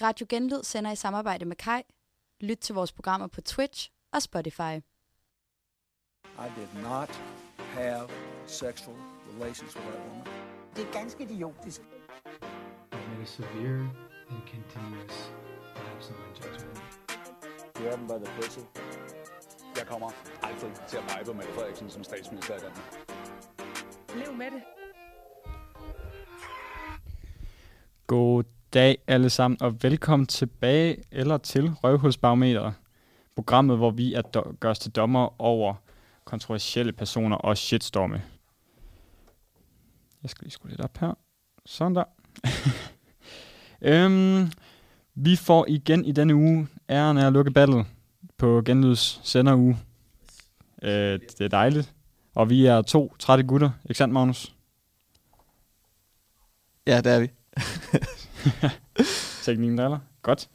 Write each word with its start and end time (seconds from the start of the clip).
Radio 0.00 0.26
Genlyd 0.28 0.62
sender 0.62 0.90
i 0.90 0.96
samarbejde 0.96 1.44
med 1.44 1.56
Kai. 1.56 1.82
Lyt 2.40 2.58
til 2.58 2.74
vores 2.74 2.92
programmer 2.92 3.26
på 3.26 3.40
Twitch 3.40 3.90
og 4.12 4.22
Spotify. 4.22 4.74
I 6.38 6.48
did 6.56 6.82
not 6.82 7.10
have 7.58 8.08
sexual 8.46 8.96
relations 9.34 9.76
with 9.76 9.86
that 9.86 10.00
woman. 10.08 10.26
Det 10.76 10.88
er 10.88 10.92
ganske 10.92 11.22
idiotisk. 11.22 11.80
I've 12.92 13.08
made 13.08 13.22
a 13.22 13.26
severe 13.26 13.90
and 14.30 14.42
continuous 14.54 15.32
lapse 15.74 16.10
in 16.10 16.16
my 16.20 16.30
judgment. 16.38 16.78
Grab 17.74 17.92
them 17.92 18.06
by 18.06 18.24
the 18.24 18.40
pussy. 18.40 18.60
Jeg 19.76 19.86
kommer 19.86 20.10
aldrig 20.42 20.72
til 20.88 20.96
at 20.96 21.04
pege 21.08 21.24
på 21.24 21.32
Mette 21.32 21.52
Frederiksen 21.52 21.90
som 21.90 22.04
statsminister 22.04 22.56
i 22.56 22.58
Danmark. 22.58 23.08
Lev 24.14 24.34
med 24.34 24.50
det. 24.50 24.62
God 28.06 28.44
dag 28.78 28.98
alle 29.06 29.30
sammen, 29.30 29.62
og 29.62 29.82
velkommen 29.82 30.26
tilbage 30.26 30.96
eller 31.10 31.38
til 31.38 31.70
Røvhulsbarometer. 31.70 32.72
Programmet, 33.34 33.76
hvor 33.76 33.90
vi 33.90 34.14
er 34.14 34.22
do- 34.36 34.56
gør 34.60 34.70
os 34.70 34.78
til 34.78 34.90
dommer 34.90 35.42
over 35.42 35.74
kontroversielle 36.24 36.92
personer 36.92 37.36
og 37.36 37.56
shitstorme. 37.58 38.22
Jeg 40.22 40.30
skal 40.30 40.44
lige 40.44 40.52
skrue 40.52 40.70
lidt 40.70 40.80
op 40.80 40.98
her. 40.98 41.18
Sådan 41.66 41.94
der. 41.94 42.04
øhm, 43.90 44.52
vi 45.14 45.36
får 45.36 45.64
igen 45.68 46.04
i 46.04 46.12
denne 46.12 46.34
uge 46.34 46.68
æren 46.90 47.18
af 47.18 47.26
at 47.26 47.32
lukke 47.32 47.50
battle 47.50 47.84
på 48.36 48.62
Genlyds 48.64 49.20
senderuge. 49.24 49.78
Øh, 50.82 51.20
det 51.20 51.40
er 51.40 51.48
dejligt. 51.48 51.94
Og 52.34 52.50
vi 52.50 52.66
er 52.66 52.82
to 52.82 53.16
trætte 53.18 53.44
gutter, 53.44 53.70
ikke 53.84 53.98
sandt, 53.98 54.14
Magnus? 54.14 54.54
Ja, 56.86 57.00
det 57.00 57.12
er 57.12 57.20
vi. 57.20 57.28
Teknikken 59.44 59.78
driller. 59.78 59.98
Godt. 60.22 60.48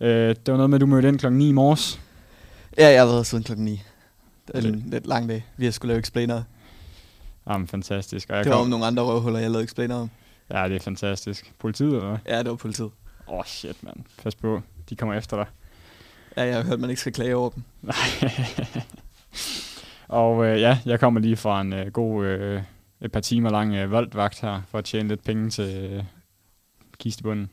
Øh, 0.00 0.08
det 0.28 0.38
var 0.46 0.56
noget 0.56 0.70
med, 0.70 0.76
at 0.76 0.80
du 0.80 0.86
mødte 0.86 1.08
ind 1.08 1.18
klokken 1.18 1.38
9 1.38 1.48
i 1.48 1.52
morges. 1.52 2.00
Ja, 2.78 2.88
jeg 2.88 3.00
har 3.00 3.06
været 3.06 3.26
siden 3.26 3.44
klokken 3.44 3.64
9. 3.64 3.82
Det 4.46 4.64
er 4.64 4.68
en 4.68 4.84
lidt 4.90 5.06
lang 5.06 5.28
dag. 5.28 5.44
Vi 5.56 5.64
har 5.64 5.72
skulle 5.72 5.88
lave 5.92 5.98
explainer. 6.00 6.42
Jamen, 7.48 7.68
fantastisk. 7.68 8.30
Og 8.30 8.36
jeg 8.36 8.44
Det 8.44 8.50
var 8.50 8.56
kom- 8.56 8.64
om 8.64 8.70
nogle 8.70 8.86
andre 8.86 9.02
røvhuller, 9.02 9.38
jeg 9.40 9.50
lavede 9.50 9.64
explainer 9.64 9.94
om. 9.96 10.10
Ja, 10.50 10.68
det 10.68 10.76
er 10.76 10.80
fantastisk. 10.80 11.52
Politiet, 11.58 11.88
eller 11.94 12.08
hvad? 12.08 12.18
Ja, 12.34 12.38
det 12.38 12.48
var 12.50 12.54
politiet. 12.56 12.90
Åh, 13.28 13.38
oh, 13.38 13.44
shit, 13.44 13.82
mand. 13.84 13.96
Pas 14.22 14.34
på. 14.34 14.60
De 14.90 14.96
kommer 14.96 15.14
efter 15.14 15.36
dig. 15.36 15.46
Ja, 16.36 16.42
jeg 16.42 16.56
har 16.56 16.62
hørt, 16.62 16.80
man 16.80 16.90
ikke 16.90 17.00
skal 17.00 17.12
klage 17.12 17.36
over 17.36 17.50
dem. 17.50 17.62
Nej. 17.82 17.94
og 20.08 20.46
øh, 20.46 20.60
ja, 20.60 20.78
jeg 20.86 21.00
kommer 21.00 21.20
lige 21.20 21.36
fra 21.36 21.60
en 21.60 21.72
øh, 21.72 21.86
god, 21.92 22.24
øh, 22.24 22.62
et 23.00 23.12
par 23.12 23.20
timer 23.20 23.50
lang 23.50 23.74
øh, 23.74 23.90
voldvagt 23.90 24.40
her, 24.40 24.62
for 24.70 24.78
at 24.78 24.84
tjene 24.84 25.08
lidt 25.08 25.24
penge 25.24 25.50
til 25.50 25.76
øh, 25.92 26.04
kistebunden. 27.02 27.50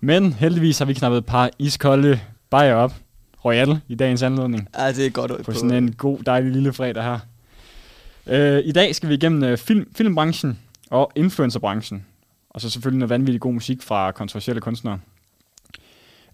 Men 0.00 0.32
heldigvis 0.32 0.78
har 0.78 0.84
vi 0.84 0.94
knappet 0.94 1.18
et 1.18 1.26
par 1.26 1.50
iskolde 1.58 2.20
bajer 2.50 2.74
op. 2.74 2.94
Royal 3.44 3.80
i 3.88 3.94
dagens 3.94 4.22
anledning. 4.22 4.68
Ja, 4.78 4.92
det 4.92 5.06
er 5.06 5.10
godt 5.10 5.44
på 5.44 5.52
sådan 5.52 5.70
en 5.70 5.92
god, 5.92 6.18
dejlig 6.18 6.52
lille 6.52 6.72
fredag 6.72 7.02
her. 7.02 7.18
Øh, 8.26 8.62
I 8.64 8.72
dag 8.72 8.94
skal 8.94 9.08
vi 9.08 9.14
igennem 9.14 9.44
øh, 9.44 9.58
film, 9.58 9.88
filmbranchen 9.96 10.58
og 10.90 11.12
influencerbranchen. 11.16 12.06
Og 12.50 12.60
så 12.60 12.70
selvfølgelig 12.70 12.98
noget 12.98 13.10
vanvittigt 13.10 13.40
god 13.40 13.52
musik 13.52 13.82
fra 13.82 14.12
kontroversielle 14.12 14.60
kunstnere. 14.60 14.98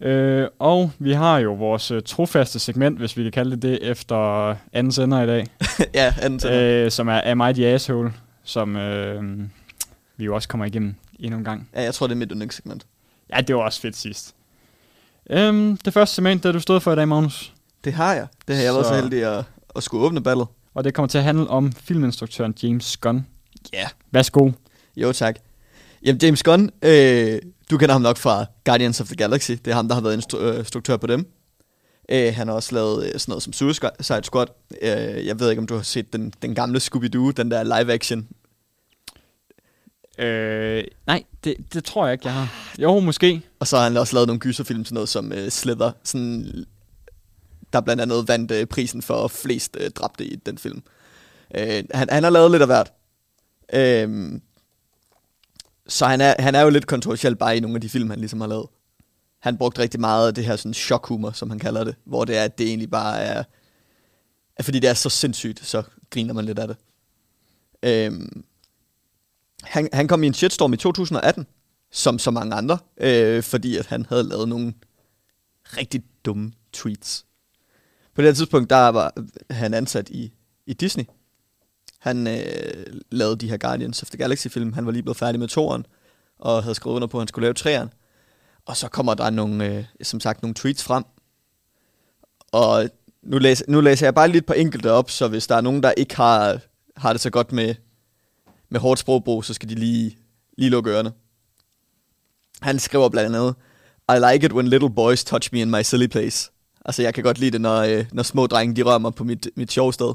Øh, 0.01 0.47
og 0.59 0.91
vi 0.99 1.11
har 1.13 1.37
jo 1.37 1.53
vores 1.53 1.91
øh, 1.91 2.01
trofaste 2.05 2.59
segment, 2.59 2.97
hvis 2.97 3.17
vi 3.17 3.23
kan 3.23 3.31
kalde 3.31 3.51
det 3.51 3.61
det, 3.61 3.79
efter 3.81 4.49
anden 4.73 4.91
sender 4.91 5.21
i 5.21 5.27
dag. 5.27 5.45
ja, 5.93 6.13
anden 6.21 6.39
sender. 6.39 6.85
Øh, 6.85 6.91
som 6.91 7.07
er 7.07 7.21
Am 7.25 7.41
I 7.49 7.53
the 7.53 7.67
Asshole, 7.67 8.13
som 8.43 8.75
øh, 8.75 9.39
vi 10.17 10.25
jo 10.25 10.35
også 10.35 10.47
kommer 10.47 10.65
igennem 10.65 10.95
endnu 11.19 11.37
en 11.37 11.43
gang. 11.43 11.69
Ja, 11.73 11.81
jeg 11.81 11.93
tror, 11.93 12.07
det 12.07 12.13
er 12.13 12.17
mit 12.17 12.31
yndlingssegment. 12.31 12.85
Ja, 13.35 13.41
det 13.41 13.55
var 13.55 13.61
også 13.61 13.81
fedt 13.81 13.95
sidst. 13.95 14.35
Øhm, 15.29 15.77
det 15.77 15.93
første 15.93 16.15
segment, 16.15 16.43
der 16.43 16.51
du 16.51 16.59
stod 16.59 16.79
for 16.79 16.93
i 16.93 16.95
dag, 16.95 17.07
Magnus. 17.07 17.53
Det 17.83 17.93
har 17.93 18.13
jeg. 18.13 18.27
Det 18.47 18.55
har 18.55 18.63
jeg 18.63 18.73
været 18.73 18.85
så 18.85 18.95
heldig 18.95 19.23
at, 19.23 19.45
at 19.75 19.83
skulle 19.83 20.05
åbne 20.05 20.23
ballet. 20.23 20.47
Og 20.73 20.83
det 20.83 20.93
kommer 20.93 21.07
til 21.07 21.17
at 21.17 21.23
handle 21.23 21.47
om 21.47 21.71
filminstruktøren 21.71 22.53
James 22.63 22.97
Gunn. 22.97 23.25
Ja. 23.73 23.77
Yeah. 23.77 23.89
Værsgo. 24.11 24.51
Jo, 24.97 25.11
tak. 25.11 25.35
Jamen, 26.03 26.21
James 26.21 26.43
Gunn, 26.43 26.69
øh, 26.81 27.41
du 27.71 27.77
kender 27.77 27.93
ham 27.93 28.01
nok 28.01 28.17
fra 28.17 28.45
Guardians 28.65 29.01
of 29.01 29.07
the 29.07 29.15
Galaxy. 29.15 29.51
Det 29.51 29.67
er 29.67 29.75
ham, 29.75 29.87
der 29.87 29.95
har 29.95 30.01
været 30.01 30.35
øh, 30.39 30.59
instruktør 30.59 30.97
på 30.97 31.07
dem. 31.07 31.31
Øh, 32.09 32.33
han 32.35 32.47
har 32.47 32.55
også 32.55 32.75
lavet 32.75 33.05
øh, 33.05 33.19
sådan 33.19 33.31
noget 33.31 33.43
som 33.43 33.53
Suicide 33.53 34.23
Squad. 34.23 34.47
Øh, 34.81 35.25
jeg 35.25 35.39
ved 35.39 35.49
ikke, 35.49 35.59
om 35.59 35.67
du 35.67 35.75
har 35.75 35.81
set 35.81 36.13
den, 36.13 36.33
den 36.41 36.55
gamle 36.55 36.79
Scooby-Doo, 36.79 37.31
den 37.31 37.51
der 37.51 37.63
live-action. 37.63 38.27
Øh, 40.17 40.83
nej, 41.07 41.23
det, 41.43 41.55
det 41.73 41.83
tror 41.83 42.05
jeg 42.05 42.13
ikke, 42.13 42.25
jeg 42.25 42.33
har. 42.33 42.73
Jo, 42.79 42.99
måske. 42.99 43.41
Og 43.59 43.67
så 43.67 43.77
har 43.77 43.83
han 43.83 43.97
også 43.97 44.13
lavet 44.15 44.27
nogle 44.27 44.39
gyserfilm, 44.39 44.85
sådan 44.85 44.93
noget 44.93 45.09
som 45.09 45.31
øh, 45.31 45.49
Slither, 45.49 45.91
sådan, 46.03 46.65
der 47.73 47.81
blandt 47.81 48.01
andet 48.01 48.27
vandt 48.27 48.51
øh, 48.51 48.65
prisen 48.65 49.01
for 49.01 49.27
flest 49.27 49.77
øh, 49.79 49.89
dræbte 49.89 50.25
i 50.25 50.35
den 50.35 50.57
film. 50.57 50.83
Øh, 51.55 51.83
han, 51.93 52.07
han 52.09 52.23
har 52.23 52.29
lavet 52.29 52.51
lidt 52.51 52.61
af 52.61 52.67
hvert. 52.67 52.93
Øh, 53.73 54.39
så 55.87 56.05
han 56.05 56.21
er, 56.21 56.35
han 56.39 56.55
er 56.55 56.61
jo 56.61 56.69
lidt 56.69 56.87
kontroversiel 56.87 57.35
bare 57.35 57.57
i 57.57 57.59
nogle 57.59 57.75
af 57.75 57.81
de 57.81 57.89
film, 57.89 58.09
han 58.09 58.19
ligesom 58.19 58.41
har 58.41 58.47
lavet. 58.47 58.67
Han 59.39 59.57
brugte 59.57 59.81
rigtig 59.81 59.99
meget 59.99 60.27
af 60.27 60.33
det 60.33 60.45
her 60.45 60.55
sådan 60.55 60.73
chokhumor, 60.73 61.31
som 61.31 61.49
han 61.49 61.59
kalder 61.59 61.83
det, 61.83 61.95
hvor 62.05 62.25
det 62.25 62.37
er, 62.37 62.43
at 62.43 62.57
det 62.57 62.67
egentlig 62.67 62.91
bare 62.91 63.19
er, 63.19 63.43
at 64.57 64.65
fordi 64.65 64.79
det 64.79 64.89
er 64.89 64.93
så 64.93 65.09
sindssygt, 65.09 65.65
så 65.65 65.83
griner 66.09 66.33
man 66.33 66.45
lidt 66.45 66.59
af 66.59 66.67
det. 66.67 66.77
Øh, 67.83 68.21
han, 69.65 69.89
han 69.93 70.07
kom 70.07 70.23
i 70.23 70.27
en 70.27 70.33
shitstorm 70.33 70.73
i 70.73 70.77
2018, 70.77 71.47
som 71.91 72.19
så 72.19 72.31
mange 72.31 72.55
andre, 72.55 72.77
øh, 72.97 73.43
fordi 73.43 73.77
at 73.77 73.85
han 73.85 74.05
havde 74.09 74.23
lavet 74.23 74.49
nogle 74.49 74.73
rigtig 75.63 76.03
dumme 76.25 76.51
tweets. 76.73 77.25
På 78.15 78.21
det 78.21 78.29
her 78.29 78.33
tidspunkt, 78.33 78.69
der 78.69 78.87
var 78.87 79.13
han 79.49 79.73
ansat 79.73 80.09
i, 80.09 80.33
i 80.65 80.73
Disney. 80.73 81.03
Han 81.99 82.27
øh, 82.27 82.85
lavede 83.11 83.35
de 83.35 83.49
her 83.49 83.57
Guardians 83.57 84.01
of 84.01 84.09
the 84.09 84.17
Galaxy-film. 84.17 84.73
Han 84.73 84.85
var 84.85 84.91
lige 84.91 85.03
blevet 85.03 85.17
færdig 85.17 85.39
med 85.39 85.47
toeren, 85.47 85.85
og 86.39 86.63
havde 86.63 86.75
skrevet 86.75 86.95
under 86.95 87.07
på, 87.07 87.17
at 87.17 87.21
han 87.21 87.27
skulle 87.27 87.45
lave 87.45 87.53
træeren. 87.53 87.89
Og 88.65 88.77
så 88.77 88.87
kommer 88.87 89.13
der 89.13 89.29
nogle, 89.29 89.65
øh, 89.65 89.85
som 90.01 90.19
sagt, 90.19 90.41
nogle 90.41 90.55
tweets 90.55 90.83
frem. 90.83 91.03
Og 92.51 92.89
nu 93.23 93.37
læser, 93.37 93.65
nu 93.67 93.81
læser 93.81 94.05
jeg 94.05 94.15
bare 94.15 94.27
lidt 94.27 94.45
på 94.45 94.53
enkelte 94.53 94.91
op, 94.91 95.09
så 95.09 95.27
hvis 95.27 95.47
der 95.47 95.55
er 95.55 95.61
nogen, 95.61 95.83
der 95.83 95.91
ikke 95.91 96.15
har, 96.15 96.59
har 96.97 97.13
det 97.13 97.21
så 97.21 97.29
godt 97.29 97.51
med, 97.51 97.75
med 98.75 98.81
hårdt 98.81 98.99
sprogbrug, 98.99 99.45
så 99.45 99.53
skal 99.53 99.69
de 99.69 99.75
lige, 99.75 100.17
lige 100.57 100.69
lukke 100.69 100.91
ørerne. 100.91 101.13
Han 102.61 102.79
skriver 102.79 103.09
blandt 103.09 103.35
andet, 103.35 103.55
I 104.09 104.33
like 104.33 104.45
it 104.45 104.53
when 104.53 104.67
little 104.67 104.89
boys 104.89 105.23
touch 105.23 105.49
me 105.53 105.61
in 105.61 105.71
my 105.71 105.81
silly 105.81 106.07
place. 106.07 106.51
Altså, 106.85 107.01
jeg 107.01 107.13
kan 107.13 107.23
godt 107.23 107.37
lide 107.37 107.51
det, 107.51 107.61
når, 107.61 107.81
øh, 107.81 108.05
når 108.11 108.23
små 108.23 108.47
drenge, 108.47 108.75
de 108.75 108.81
rører 108.81 108.97
mig 108.97 109.15
på 109.15 109.23
mit, 109.23 109.47
mit 109.55 109.71
sjove 109.71 109.93
sted. 109.93 110.13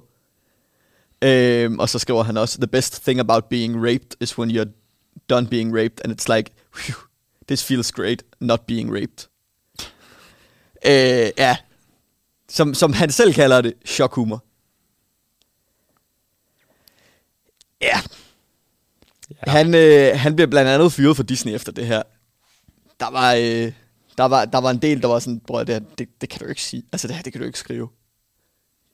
Øhm, 1.23 1.79
og 1.79 1.89
så 1.89 1.99
skriver 1.99 2.23
han 2.23 2.37
også, 2.37 2.59
The 2.59 2.67
best 2.67 3.03
thing 3.03 3.21
about 3.21 3.45
being 3.45 3.77
raped 3.77 4.11
is 4.21 4.39
when 4.39 4.51
you're 4.51 4.71
done 5.31 5.47
being 5.49 5.77
raped, 5.77 6.05
and 6.05 6.13
it's 6.13 6.37
like, 6.37 6.51
Phew, 6.75 6.97
this 7.49 7.65
feels 7.65 7.93
great, 7.93 8.23
not 8.41 8.61
being 8.67 8.93
raped. 8.93 9.29
Øh, 10.87 11.31
ja, 11.39 11.57
som, 12.49 12.75
som 12.75 12.93
han 12.93 13.11
selv 13.11 13.35
kalder 13.35 13.61
det, 13.61 13.75
chokhumor. 13.87 14.45
Ja 17.81 18.01
ja. 19.31 19.51
Han, 19.51 19.75
øh, 19.75 20.19
han 20.19 20.35
bliver 20.35 20.49
blandt 20.49 20.71
andet 20.71 20.93
fyret 20.93 21.17
for 21.17 21.23
Disney 21.23 21.55
efter 21.55 21.73
det 21.73 21.87
her. 21.87 22.03
Der 23.01 23.11
var, 23.11 23.35
øh, 23.35 23.73
der 24.19 24.25
var, 24.25 24.45
der 24.45 24.59
var 24.59 24.71
en 24.71 24.79
del, 24.79 25.03
der 25.03 25.09
var 25.09 25.19
sådan, 25.19 25.41
bror, 25.41 25.65
det, 25.65 25.75
her, 25.75 25.83
det, 25.99 26.09
det 26.21 26.29
kan 26.29 26.41
du 26.41 26.47
ikke 26.47 26.63
sige. 26.63 26.83
Altså, 26.93 27.09
det 27.09 27.17
her, 27.17 27.23
det 27.23 27.33
kan 27.33 27.41
du 27.41 27.47
ikke 27.47 27.59
skrive. 27.59 27.89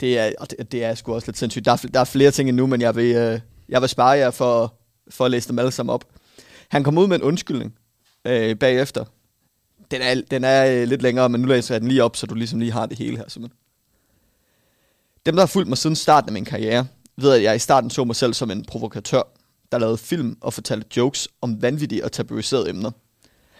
Det 0.00 0.18
er, 0.18 0.32
og 0.38 0.50
det, 0.50 0.72
det 0.72 0.84
er 0.84 0.94
sgu 0.94 1.14
også 1.14 1.28
lidt 1.28 1.38
sindssygt. 1.38 1.64
Der 1.64 1.72
er, 1.72 1.76
der 1.76 2.00
er 2.00 2.04
flere 2.04 2.30
ting 2.30 2.48
endnu, 2.48 2.66
men 2.66 2.80
jeg 2.80 2.96
vil, 2.96 3.16
øh, 3.16 3.40
jeg 3.68 3.80
vil 3.80 3.88
spare 3.88 4.10
jer 4.10 4.30
for, 4.30 4.74
for 5.10 5.24
at 5.24 5.30
læse 5.30 5.48
dem 5.48 5.58
alle 5.58 5.72
sammen 5.72 5.94
op. 5.94 6.04
Han 6.68 6.84
kom 6.84 6.98
ud 6.98 7.06
med 7.06 7.16
en 7.16 7.22
undskyldning 7.22 7.74
øh, 8.24 8.56
bagefter. 8.56 9.04
Den 9.90 10.02
er, 10.02 10.22
den 10.30 10.44
er 10.44 10.66
øh, 10.66 10.88
lidt 10.88 11.02
længere, 11.02 11.28
men 11.28 11.40
nu 11.40 11.46
læser 11.46 11.74
jeg 11.74 11.80
den 11.80 11.88
lige 11.88 12.04
op, 12.04 12.16
så 12.16 12.26
du 12.26 12.34
ligesom 12.34 12.58
lige 12.58 12.72
har 12.72 12.86
det 12.86 12.98
hele 12.98 13.16
her, 13.16 13.24
simpelthen. 13.28 13.58
Dem, 15.26 15.34
der 15.34 15.42
har 15.42 15.46
fulgt 15.46 15.68
mig 15.68 15.78
siden 15.78 15.96
starten 15.96 16.28
af 16.28 16.32
min 16.32 16.44
karriere, 16.44 16.86
ved, 17.16 17.32
at 17.32 17.42
jeg 17.42 17.56
i 17.56 17.58
starten 17.58 17.90
så 17.90 18.04
mig 18.04 18.16
selv 18.16 18.34
som 18.34 18.50
en 18.50 18.64
provokatør, 18.64 19.22
der 19.76 19.80
lavede 19.80 19.98
film 19.98 20.38
og 20.40 20.52
fortalte 20.52 20.86
jokes 20.96 21.28
om 21.40 21.62
vanvittige 21.62 22.04
og 22.04 22.12
tabuiserede 22.12 22.70
emner. 22.70 22.90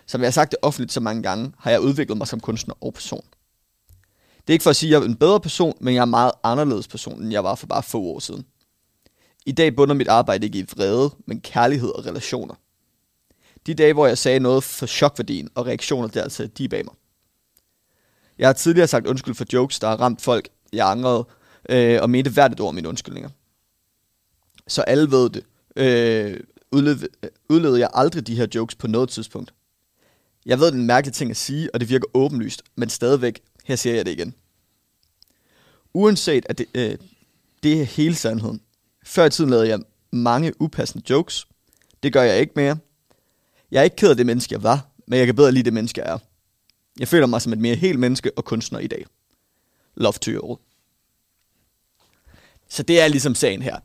Som 0.06 0.20
jeg 0.20 0.26
har 0.26 0.32
sagt 0.32 0.50
det 0.50 0.58
offentligt 0.62 0.92
så 0.92 1.00
mange 1.00 1.22
gange, 1.22 1.52
har 1.58 1.70
jeg 1.70 1.80
udviklet 1.80 2.18
mig 2.18 2.28
som 2.28 2.40
kunstner 2.40 2.74
og 2.80 2.94
person. 2.94 3.24
Det 4.36 4.52
er 4.52 4.52
ikke 4.52 4.62
for 4.62 4.70
at 4.70 4.76
sige, 4.76 4.88
at 4.88 5.00
jeg 5.00 5.06
er 5.06 5.10
en 5.10 5.16
bedre 5.16 5.40
person, 5.40 5.74
men 5.80 5.94
jeg 5.94 6.00
er 6.00 6.04
en 6.04 6.10
meget 6.10 6.32
anderledes 6.44 6.88
person, 6.88 7.22
end 7.22 7.32
jeg 7.32 7.44
var 7.44 7.54
for 7.54 7.66
bare 7.66 7.82
få 7.82 8.02
år 8.02 8.18
siden. 8.18 8.46
I 9.46 9.52
dag 9.52 9.76
bunder 9.76 9.94
mit 9.94 10.08
arbejde 10.08 10.46
ikke 10.46 10.58
i 10.58 10.66
vrede, 10.76 11.10
men 11.26 11.40
kærlighed 11.40 11.88
og 11.88 12.06
relationer. 12.06 12.54
De 13.66 13.74
dage, 13.74 13.92
hvor 13.92 14.06
jeg 14.06 14.18
sagde 14.18 14.40
noget 14.40 14.64
for 14.64 14.86
chokværdien 14.86 15.48
og 15.54 15.66
reaktioner 15.66 16.08
dertil, 16.08 16.20
altså 16.20 16.46
de 16.46 16.68
bag 16.68 16.84
mig. 16.84 16.94
Jeg 18.38 18.48
har 18.48 18.52
tidligere 18.52 18.86
sagt 18.86 19.06
undskyld 19.06 19.34
for 19.34 19.44
jokes, 19.52 19.78
der 19.78 19.88
har 19.88 19.96
ramt 19.96 20.22
folk, 20.22 20.48
jeg 20.72 20.90
angrede, 20.90 21.26
øh, 21.68 22.02
og 22.02 22.10
mente 22.10 22.30
hvert 22.30 22.52
et 22.52 22.60
ord 22.60 22.68
af 22.68 22.74
mine 22.74 22.88
undskyldninger. 22.88 23.30
Så 24.68 24.82
alle 24.82 25.10
ved 25.10 25.30
det. 25.30 25.44
Øh, 25.76 26.40
udlevede, 26.72 27.08
udlevede 27.48 27.80
jeg 27.80 27.90
aldrig 27.94 28.26
de 28.26 28.36
her 28.36 28.46
jokes 28.54 28.74
på 28.74 28.86
noget 28.86 29.08
tidspunkt. 29.08 29.54
Jeg 30.46 30.58
ved, 30.58 30.66
det 30.66 30.72
er 30.74 30.78
en 30.78 30.86
mærkelig 30.86 31.14
ting 31.14 31.30
at 31.30 31.36
sige, 31.36 31.74
og 31.74 31.80
det 31.80 31.88
virker 31.88 32.06
åbenlyst, 32.14 32.62
men 32.76 32.88
stadigvæk, 32.88 33.40
her 33.64 33.76
siger 33.76 33.94
jeg 33.94 34.06
det 34.06 34.12
igen. 34.12 34.34
Uanset 35.94 36.46
at 36.48 36.58
det, 36.58 36.66
øh, 36.74 36.98
det 37.62 37.80
er 37.80 37.84
hele 37.84 38.14
sandheden. 38.14 38.60
Før 39.04 39.24
i 39.24 39.30
tiden 39.30 39.50
lavede 39.50 39.68
jeg 39.68 39.80
mange 40.10 40.62
upassende 40.62 41.10
jokes. 41.10 41.46
Det 42.02 42.12
gør 42.12 42.22
jeg 42.22 42.40
ikke 42.40 42.52
mere. 42.56 42.78
Jeg 43.70 43.78
er 43.78 43.84
ikke 43.84 43.96
ked 43.96 44.10
af 44.10 44.16
det 44.16 44.26
menneske, 44.26 44.52
jeg 44.52 44.62
var, 44.62 44.88
men 45.06 45.18
jeg 45.18 45.26
kan 45.26 45.36
bedre 45.36 45.52
lide 45.52 45.64
det 45.64 45.72
menneske, 45.72 46.00
jeg 46.00 46.12
er. 46.12 46.18
Jeg 46.98 47.08
føler 47.08 47.26
mig 47.26 47.42
som 47.42 47.52
et 47.52 47.58
mere 47.58 47.74
helt 47.74 47.98
menneske 47.98 48.30
og 48.38 48.44
kunstner 48.44 48.78
i 48.78 48.86
dag. 48.86 49.06
Love 49.94 50.12
to 50.12 50.30
you 50.30 50.50
all. 50.50 50.58
Så 52.68 52.82
det 52.82 53.00
er 53.00 53.08
ligesom 53.08 53.34
sagen 53.34 53.62
her. 53.62 53.78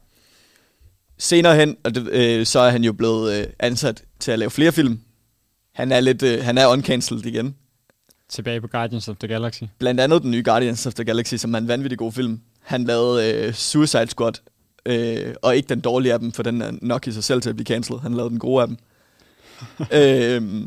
Senere 1.22 1.56
hen, 1.56 1.78
og 1.84 1.96
det, 1.96 2.08
øh, 2.08 2.46
så 2.46 2.60
er 2.60 2.70
han 2.70 2.84
jo 2.84 2.94
blevet 2.94 3.34
øh, 3.34 3.48
ansat 3.60 4.04
til 4.20 4.32
at 4.32 4.40
lave 4.40 4.52
flere 4.52 4.72
film. 4.72 5.00
Han 5.74 5.92
er 5.92 6.00
lidt, 6.00 6.24
øh, 6.24 6.44
han 6.44 6.58
er 6.58 6.68
uncancelled 6.68 7.26
igen. 7.26 7.56
Tilbage 8.30 8.62
på 8.62 8.68
Guardians 8.68 9.08
of 9.08 9.16
the 9.18 9.28
Galaxy. 9.28 9.64
Blandt 9.80 10.02
andet 10.02 10.22
den 10.22 10.32
nye 10.32 10.44
Guardians 10.46 10.86
of 10.86 10.94
the 10.94 11.04
Galaxy, 11.04 11.36
som 11.36 11.54
er 11.54 11.58
en 11.58 11.68
vanvittig 11.68 11.98
god 11.98 12.12
film. 12.12 12.40
Han 12.62 12.84
lavede 12.84 13.34
øh, 13.34 13.54
Suicide 13.54 14.08
Squad, 14.08 14.34
øh, 14.86 15.36
og 15.42 15.56
ikke 15.56 15.70
den 15.70 15.82
dårlige 15.82 16.14
af 16.14 16.20
dem, 16.20 16.32
for 16.32 16.44
den 16.44 16.62
er 16.62 16.72
nok 16.82 17.08
i 17.08 17.12
sig 17.12 17.24
selv 17.24 17.42
til 17.42 17.50
at 17.50 17.56
blive 17.56 17.66
cancelled. 17.66 18.02
Han 18.02 18.14
lavede 18.14 18.30
den 18.30 18.40
gode 18.40 18.62
af 18.62 18.68
dem. 18.68 18.78
øh, 20.00 20.66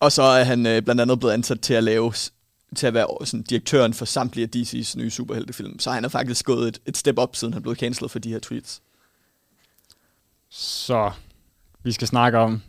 og 0.00 0.12
så 0.12 0.22
er 0.22 0.44
han 0.44 0.66
øh, 0.66 0.82
blandt 0.82 1.00
andet 1.00 1.18
blevet 1.18 1.32
ansat 1.32 1.60
til 1.60 1.74
at 1.74 1.84
lave 1.84 2.12
til 2.76 2.86
at 2.86 2.94
være 2.94 3.26
sådan, 3.26 3.42
direktøren 3.42 3.94
for 3.94 4.04
samtlige 4.04 4.48
af 4.52 4.60
DC's 4.60 4.98
nye 4.98 5.10
superheltefilm. 5.10 5.78
Så 5.78 5.90
han 5.90 6.04
har 6.04 6.08
faktisk 6.08 6.44
gået 6.44 6.68
et, 6.68 6.78
et 6.86 6.96
step 6.96 7.18
op, 7.18 7.36
siden 7.36 7.54
han 7.54 7.62
blev 7.62 7.74
cancelled 7.74 8.08
for 8.08 8.18
de 8.18 8.30
her 8.30 8.38
tweets. 8.38 8.82
Så 10.58 11.10
vi 11.82 11.92
skal 11.92 12.08
snakke 12.08 12.38
om, 12.38 12.62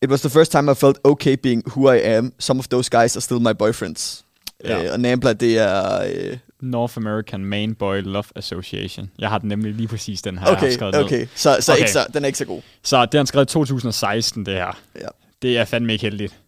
It 0.03 0.11
was 0.11 0.21
the 0.21 0.31
first 0.31 0.53
time 0.53 0.73
I 0.73 0.75
felt 0.75 0.99
okay 1.05 1.37
being 1.37 1.63
who 1.67 1.93
I 1.93 2.17
am. 2.17 2.33
Some 2.39 2.59
of 2.61 2.69
those 2.69 2.89
guys 2.91 3.17
are 3.17 3.21
still 3.21 3.41
my 3.41 3.53
boyfriends. 3.63 4.25
Ja. 4.65 4.85
Øh, 4.85 4.93
og 4.93 5.01
Nambla, 5.01 5.33
det 5.33 5.59
er... 5.59 6.03
Øh, 6.15 6.39
North 6.61 6.97
American 6.97 7.45
Man 7.45 7.75
Boy 7.75 8.03
Love 8.03 8.25
Association. 8.37 9.11
Jeg 9.19 9.29
har 9.29 9.39
den 9.39 9.49
nemlig 9.49 9.75
lige 9.75 9.89
præcis 9.89 10.23
den 10.23 10.39
her, 10.39 10.47
jeg 10.47 10.57
okay, 10.57 10.71
skrevet 10.73 10.95
ned. 10.95 11.05
okay. 11.05 11.27
Så, 11.35 11.57
så, 11.61 11.73
Okay. 11.73 11.81
Ikke 11.81 11.91
så 11.93 12.07
den 12.15 12.23
er 12.23 12.27
ikke 12.27 12.39
så 12.39 12.45
god. 12.45 12.63
Så 12.83 13.01
det 13.05 13.15
har 13.15 13.19
han 13.19 13.27
skrevet 13.27 13.51
i 13.51 13.53
2016, 13.53 14.47
det 14.47 14.55
her. 14.55 14.79
Ja. 15.01 15.07
Det 15.43 15.59
er 15.59 15.65
fandme 15.65 15.93
ikke 15.93 16.03
heldigt. 16.03 16.39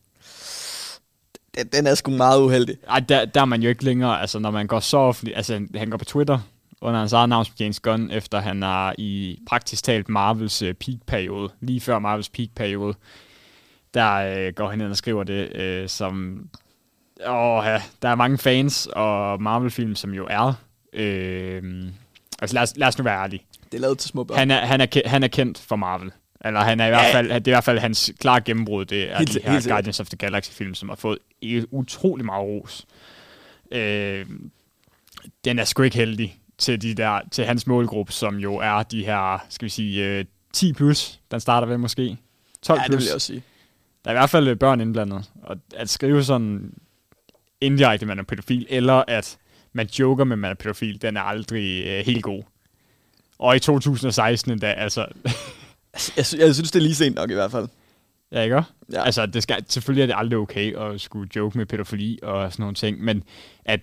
Den, 1.58 1.66
den 1.66 1.86
er 1.86 1.94
sgu 1.94 2.10
meget 2.10 2.40
uheldig. 2.42 2.76
Ej, 2.88 3.00
der, 3.00 3.24
der 3.24 3.40
er 3.40 3.44
man 3.44 3.62
jo 3.62 3.68
ikke 3.68 3.84
længere, 3.84 4.20
altså 4.20 4.38
når 4.38 4.50
man 4.50 4.66
går 4.66 4.80
så 4.80 4.96
offentligt, 4.96 5.36
altså 5.36 5.66
han 5.74 5.90
går 5.90 5.96
på 5.96 6.04
Twitter 6.04 6.38
under 6.80 7.00
hans 7.00 7.12
eget 7.12 7.28
navn 7.28 7.44
som 7.44 7.54
James 7.60 7.80
Gunn, 7.80 8.10
efter 8.10 8.40
han 8.40 8.62
er 8.62 8.92
i 8.98 9.38
praktisk 9.48 9.84
talt 9.84 10.08
Marvels 10.08 10.62
øh, 10.62 10.74
peak-periode, 10.74 11.48
lige 11.60 11.80
før 11.80 11.98
Marvels 11.98 12.28
peak-periode, 12.28 12.94
der 13.94 14.14
øh, 14.46 14.52
går 14.54 14.68
han 14.70 14.80
ind 14.80 14.90
og 14.90 14.96
skriver 14.96 15.24
det, 15.24 15.56
øh, 15.56 15.88
som, 15.88 16.44
åh 17.26 17.64
ja, 17.66 17.82
der 18.02 18.08
er 18.08 18.14
mange 18.14 18.38
fans 18.38 18.88
og 18.92 19.42
Marvel-film, 19.42 19.94
som 19.94 20.14
jo 20.14 20.26
er, 20.30 20.52
øh, 20.92 21.62
altså 22.42 22.54
lad 22.54 22.62
os, 22.62 22.72
lad 22.76 22.88
os 22.88 22.98
nu 22.98 23.04
være 23.04 23.22
ærlige, 23.22 23.42
Det 23.72 23.74
er 23.78 23.80
lavet 23.80 23.98
til 23.98 24.08
små 24.08 24.24
børn. 24.24 24.38
han 24.38 24.50
er, 24.50 24.66
han, 24.66 24.80
er, 24.80 25.08
han 25.08 25.22
er 25.22 25.28
kendt 25.28 25.58
for 25.58 25.76
Marvel. 25.76 26.10
Eller 26.44 26.60
han 26.60 26.80
er 26.80 26.86
i 26.86 26.90
hvert 26.90 27.12
fald, 27.12 27.28
det 27.28 27.34
er 27.34 27.50
i 27.50 27.54
hvert 27.54 27.64
fald 27.64 27.78
hans 27.78 28.12
klare 28.20 28.40
gennembrud, 28.40 28.84
det 28.84 29.12
er 29.12 29.18
Helt- 29.18 29.34
de 29.34 29.40
her. 29.44 29.68
Guardians 29.68 30.00
of 30.00 30.06
the 30.06 30.16
Galaxy 30.16 30.50
film, 30.50 30.74
som 30.74 30.88
har 30.88 30.96
fået 30.96 31.18
utrolig 31.70 32.24
meget 32.26 32.42
ros. 32.44 32.86
Øh, 33.72 34.26
den 35.44 35.58
er 35.58 35.64
sgu 35.64 35.82
ikke 35.82 35.96
heldig 35.96 36.40
til, 36.58 36.82
de 36.82 36.94
der, 36.94 37.20
til 37.30 37.44
hans 37.44 37.66
målgruppe, 37.66 38.12
som 38.12 38.36
jo 38.36 38.56
er 38.56 38.82
de 38.82 39.04
her, 39.04 39.46
skal 39.48 39.64
vi 39.64 39.70
sige, 39.70 40.06
øh, 40.06 40.24
10 40.52 40.72
plus. 40.72 41.20
Den 41.30 41.40
starter 41.40 41.66
ved 41.66 41.76
måske 41.78 42.16
12 42.62 42.78
ja, 42.78 42.82
det 42.82 42.90
plus. 42.90 43.00
vil 43.02 43.06
jeg 43.06 43.14
også 43.14 43.26
sige. 43.26 43.42
Der 44.04 44.10
er 44.10 44.14
i 44.14 44.18
hvert 44.18 44.30
fald 44.30 44.48
øh, 44.48 44.56
børn 44.58 44.80
indblandet. 44.80 45.30
Og 45.42 45.56
at 45.76 45.88
skrive 45.90 46.24
sådan 46.24 46.72
indirekte, 47.60 48.04
at 48.04 48.08
man 48.08 48.18
er 48.18 48.22
pædofil, 48.22 48.66
eller 48.68 49.04
at 49.08 49.38
man 49.72 49.86
joker 49.86 50.24
med, 50.24 50.32
at 50.34 50.38
man 50.38 50.50
er 50.50 50.54
pædofil, 50.54 51.02
den 51.02 51.16
er 51.16 51.20
aldrig 51.20 51.84
øh, 51.86 52.06
helt 52.06 52.22
god. 52.22 52.42
Og 53.38 53.56
i 53.56 53.58
2016 53.58 54.52
endda, 54.52 54.72
altså... 54.72 55.06
Altså, 55.92 56.12
Jeg, 56.16 56.26
sy- 56.26 56.36
jeg 56.36 56.54
synes, 56.54 56.70
det 56.70 56.78
er 56.78 56.82
lige 56.82 56.94
sent 56.94 57.16
nok 57.16 57.30
i 57.30 57.34
hvert 57.34 57.50
fald. 57.50 57.68
Ja, 58.32 58.42
ikke? 58.42 58.62
Ja. 58.92 59.02
Altså, 59.04 59.26
det 59.26 59.42
skal, 59.42 59.64
selvfølgelig 59.68 60.02
er 60.02 60.06
det 60.06 60.14
aldrig 60.18 60.38
okay 60.38 60.76
at 60.76 61.00
skulle 61.00 61.30
joke 61.36 61.58
med 61.58 61.66
pædofili 61.66 62.18
og 62.22 62.52
sådan 62.52 62.62
nogle 62.62 62.74
ting, 62.74 63.04
men 63.04 63.22
at, 63.64 63.80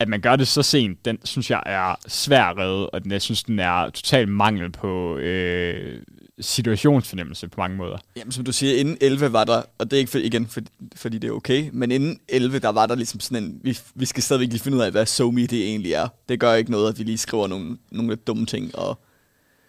at 0.00 0.08
man 0.08 0.20
gør 0.20 0.36
det 0.36 0.48
så 0.48 0.62
sent, 0.62 1.04
den 1.04 1.18
synes 1.24 1.50
jeg 1.50 1.62
er 1.66 1.94
svær 2.06 2.44
at 2.44 2.56
redde, 2.58 2.90
og 2.90 3.02
den, 3.04 3.12
jeg 3.12 3.22
synes, 3.22 3.42
den 3.42 3.58
er 3.58 3.90
total 3.90 4.28
mangel 4.28 4.70
på 4.72 5.16
øh, 5.18 6.02
situationsfornemmelse 6.40 7.48
på 7.48 7.60
mange 7.60 7.76
måder. 7.76 7.98
Jamen, 8.16 8.32
som 8.32 8.44
du 8.44 8.52
siger, 8.52 8.80
inden 8.80 8.98
11 9.00 9.32
var 9.32 9.44
der, 9.44 9.62
og 9.78 9.90
det 9.90 9.96
er 9.96 9.98
ikke 9.98 10.10
for, 10.10 10.18
igen, 10.18 10.46
for, 10.46 10.60
fordi 10.96 11.18
det 11.18 11.28
er 11.28 11.32
okay, 11.32 11.70
men 11.72 11.90
inden 11.90 12.20
11, 12.28 12.58
der 12.58 12.68
var 12.68 12.86
der 12.86 12.94
ligesom 12.94 13.20
sådan 13.20 13.44
en, 13.44 13.60
vi, 13.62 13.78
vi 13.94 14.04
skal 14.06 14.22
stadigvæk 14.22 14.48
lige 14.48 14.60
finde 14.60 14.78
ud 14.78 14.82
af, 14.82 14.90
hvad 14.90 15.06
SoMe 15.06 15.46
det 15.46 15.62
egentlig 15.62 15.92
er. 15.92 16.08
Det 16.28 16.40
gør 16.40 16.54
ikke 16.54 16.70
noget, 16.70 16.88
at 16.92 16.98
vi 16.98 17.04
lige 17.04 17.18
skriver 17.18 17.46
nogle, 17.46 17.78
nogle 17.90 18.10
lidt 18.10 18.26
dumme 18.26 18.46
ting, 18.46 18.78
og 18.78 18.98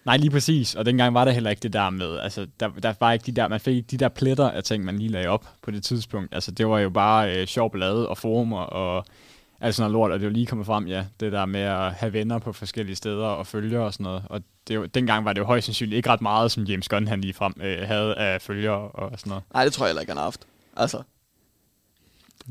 Nej, 0.06 0.18
lige 0.18 0.32
præcis, 0.32 0.76
og 0.76 0.86
dengang 0.86 1.14
var 1.14 1.26
der 1.26 1.32
heller 1.32 1.50
ikke 1.50 1.60
det 1.60 1.74
der 1.74 1.90
med, 1.90 2.20
altså, 2.20 2.48
der, 2.60 2.70
der 2.84 2.94
var 3.00 3.12
ikke 3.12 3.26
de 3.26 3.32
der, 3.32 3.48
man 3.48 3.60
fik 3.60 3.76
ikke 3.76 3.88
de 3.92 3.98
der 3.98 4.10
pletter 4.10 4.50
af 4.50 4.64
ting, 4.64 4.86
man 4.86 4.98
lige 4.98 5.10
lagde 5.10 5.28
op 5.28 5.48
på 5.62 5.72
det 5.72 5.84
tidspunkt. 5.84 6.34
Altså, 6.34 6.52
det 6.52 6.68
var 6.68 6.80
jo 6.80 6.90
bare 6.90 7.36
øh, 7.36 7.48
sjov 7.48 7.72
ballade 7.72 8.10
og 8.10 8.18
forumer 8.18 8.60
og 8.60 9.06
alt 9.62 9.76
sådan 9.76 9.92
noget 9.92 10.02
lort, 10.02 10.12
og 10.12 10.20
det 10.20 10.26
var 10.28 10.34
lige 10.34 10.46
kommet 10.46 10.66
frem, 10.68 10.88
ja, 10.88 11.06
det 11.20 11.32
der 11.32 11.46
med 11.46 11.60
at 11.62 11.94
have 11.94 12.14
venner 12.14 12.40
på 12.40 12.54
forskellige 12.54 12.96
steder 12.96 13.26
og 13.26 13.48
følgere 13.48 13.84
og 13.86 13.94
sådan 13.94 14.04
noget. 14.04 14.24
Og 14.30 14.42
det, 14.68 14.80
var- 14.80 14.86
dengang 14.88 15.26
var 15.26 15.34
det 15.34 15.42
jo 15.42 15.46
højst 15.46 15.66
sandsynligt 15.66 15.98
ikke 15.98 16.10
ret 16.10 16.22
meget, 16.22 16.52
som 16.52 16.64
James 16.64 16.90
Gunn 16.90 17.08
han 17.08 17.22
lige 17.22 17.34
frem 17.34 17.54
øh, 17.62 17.88
havde 17.88 18.16
af 18.16 18.42
følgere 18.42 18.78
og 18.92 19.20
sådan 19.20 19.30
noget. 19.30 19.44
nej, 19.54 19.64
det 19.64 19.74
tror 19.74 19.86
jeg 19.86 19.90
heller 19.90 20.02
ikke, 20.02 20.10
han 20.12 20.18
har 20.18 20.24
haft. 20.24 20.42
Altså, 20.78 21.02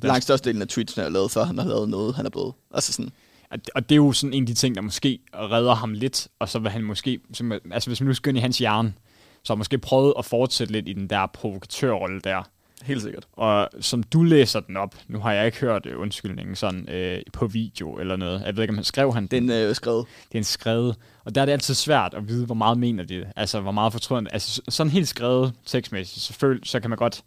langt 0.02 0.24
størstedelen 0.24 0.62
af 0.62 0.68
tweetsene 0.68 1.04
er 1.04 1.08
lavet, 1.08 1.30
før 1.30 1.44
han 1.44 1.58
har 1.58 1.64
lavet 1.66 1.88
noget, 1.88 2.14
han 2.14 2.26
er 2.26 2.30
blevet. 2.30 2.52
Altså 2.74 2.92
sådan, 2.92 3.10
Og 3.50 3.88
det- 3.88 3.92
er 3.92 3.96
jo 3.96 4.12
sådan 4.12 4.32
en 4.34 4.42
af 4.42 4.46
de 4.46 4.54
ting, 4.54 4.74
der 4.74 4.80
måske 4.80 5.18
redder 5.34 5.74
ham 5.74 5.92
lidt, 5.92 6.28
og 6.38 6.48
så 6.48 6.58
vil 6.58 6.70
han 6.70 6.82
måske, 6.82 7.20
som, 7.32 7.52
altså 7.52 7.90
hvis 7.90 8.00
man 8.00 8.06
nu 8.08 8.14
ind 8.28 8.38
i 8.38 8.40
hans 8.40 8.58
hjerne, 8.58 8.94
Så 9.42 9.52
har 9.52 9.56
måske 9.56 9.78
prøvet 9.78 10.14
at 10.18 10.24
fortsætte 10.24 10.72
lidt 10.72 10.88
i 10.88 10.92
den 10.92 11.10
der 11.10 11.26
provokatørrolle 11.26 12.20
der. 12.20 12.42
Helt 12.82 13.02
sikkert. 13.02 13.28
Og 13.32 13.68
som 13.80 14.02
du 14.02 14.22
læser 14.22 14.60
den 14.60 14.76
op, 14.76 14.94
nu 15.08 15.18
har 15.20 15.32
jeg 15.32 15.46
ikke 15.46 15.58
hørt 15.58 15.86
øh, 15.86 16.00
undskyldningen 16.00 16.56
sådan 16.56 16.88
øh, 16.88 17.22
på 17.32 17.46
video 17.46 17.98
eller 17.98 18.16
noget. 18.16 18.42
Jeg 18.46 18.56
ved 18.56 18.62
ikke, 18.62 18.72
om 18.72 18.76
han 18.76 18.84
skrev 18.84 19.14
han 19.14 19.26
Den 19.26 19.50
øh, 19.50 19.74
skrevet. 19.74 20.06
det 20.28 20.34
er 20.34 20.38
en 20.38 20.44
skrevet. 20.44 20.96
Og 21.24 21.34
der 21.34 21.40
er 21.40 21.44
det 21.44 21.52
altid 21.52 21.74
svært 21.74 22.14
at 22.14 22.28
vide, 22.28 22.46
hvor 22.46 22.54
meget 22.54 22.78
mener 22.78 23.04
de 23.04 23.14
det. 23.14 23.26
Altså, 23.36 23.60
hvor 23.60 23.72
meget 23.72 23.92
fortryder 23.92 24.20
han. 24.20 24.28
Altså, 24.32 24.62
sådan 24.68 24.90
helt 24.90 25.08
skrevet 25.08 25.52
tekstmæssigt, 25.66 26.24
så, 26.24 26.32
føl, 26.32 26.60
så 26.64 26.80
kan 26.80 26.90
man 26.90 26.96
godt 26.96 27.24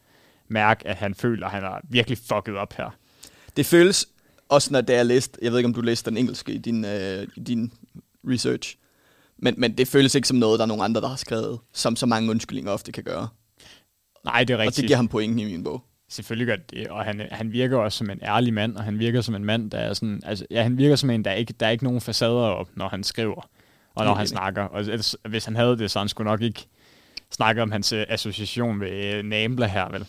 mærke, 0.48 0.88
at 0.88 0.96
han 0.96 1.16
føler, 1.16 1.46
at 1.46 1.52
han 1.52 1.64
er 1.64 1.80
virkelig 1.90 2.18
fucket 2.18 2.58
op 2.58 2.74
her. 2.74 2.90
Det 3.58 3.66
føles 3.66 4.08
også, 4.50 4.74
når 4.74 4.82
det 4.82 4.96
er 4.96 5.04
læst, 5.04 5.40
jeg 5.42 5.52
ved 5.52 5.60
ikke, 5.60 5.68
om 5.68 5.74
du 5.74 5.82
læste 5.82 6.10
den 6.10 6.18
engelske 6.18 6.54
i 6.54 6.58
din, 6.58 6.86
øh, 6.86 7.28
i 7.36 7.40
din 7.40 7.72
research, 8.28 8.76
men, 9.38 9.56
men 9.58 9.78
det 9.78 9.88
føles 9.88 10.16
ikke 10.16 10.28
som 10.28 10.38
noget, 10.38 10.60
der 10.60 10.66
er 10.66 10.68
nogen 10.68 10.84
andre, 10.84 11.02
der 11.02 11.08
har 11.08 11.16
skrevet, 11.16 11.60
som 11.74 11.96
så 11.96 12.06
mange 12.06 12.30
undskyldninger 12.30 12.72
ofte 12.72 12.92
kan 12.92 13.04
gøre. 13.04 13.28
Nej, 14.26 14.44
det 14.44 14.54
er 14.54 14.58
Og 14.58 14.62
rigtigt. 14.62 14.78
det 14.78 14.88
giver 14.88 14.98
ham 14.98 15.08
pointen 15.08 15.40
i 15.40 15.44
min 15.46 15.64
bog. 15.64 15.84
Selvfølgelig 16.10 16.48
gør 16.48 16.56
det, 16.70 16.88
og 16.88 17.04
han, 17.04 17.22
han 17.32 17.52
virker 17.52 17.78
også 17.78 17.98
som 17.98 18.10
en 18.10 18.20
ærlig 18.24 18.54
mand, 18.54 18.76
og 18.78 18.84
han 18.84 19.00
virker 19.00 19.22
som 19.22 19.36
en 19.36 19.46
mand, 19.46 19.72
der 19.72 19.78
er 19.78 19.94
sådan, 19.94 20.22
altså, 20.26 20.46
ja, 20.52 20.64
han 20.64 20.78
virker 20.78 20.96
som 20.96 21.10
en, 21.10 21.26
der 21.26 21.32
ikke, 21.32 21.54
der 21.60 21.66
er 21.66 21.70
ikke 21.70 21.84
nogen 21.84 22.02
facader 22.02 22.32
op, 22.34 22.68
når 22.76 22.88
han 22.90 23.04
skriver, 23.04 23.50
og 23.96 24.06
når 24.06 24.14
han 24.14 24.28
snakker. 24.28 24.64
Og 24.64 24.80
ellers, 24.82 25.16
hvis 25.30 25.46
han 25.46 25.56
havde 25.56 25.78
det, 25.78 25.92
så 25.92 26.00
han 26.00 26.10
skulle 26.10 26.30
nok 26.32 26.42
ikke 26.42 26.66
snakke 27.32 27.62
om 27.62 27.72
hans 27.72 27.94
øh, 27.94 28.06
association 28.10 28.78
med 28.78 29.16
øh, 29.16 29.24
Nambla 29.24 29.68
her, 29.68 29.92
vel? 29.92 30.06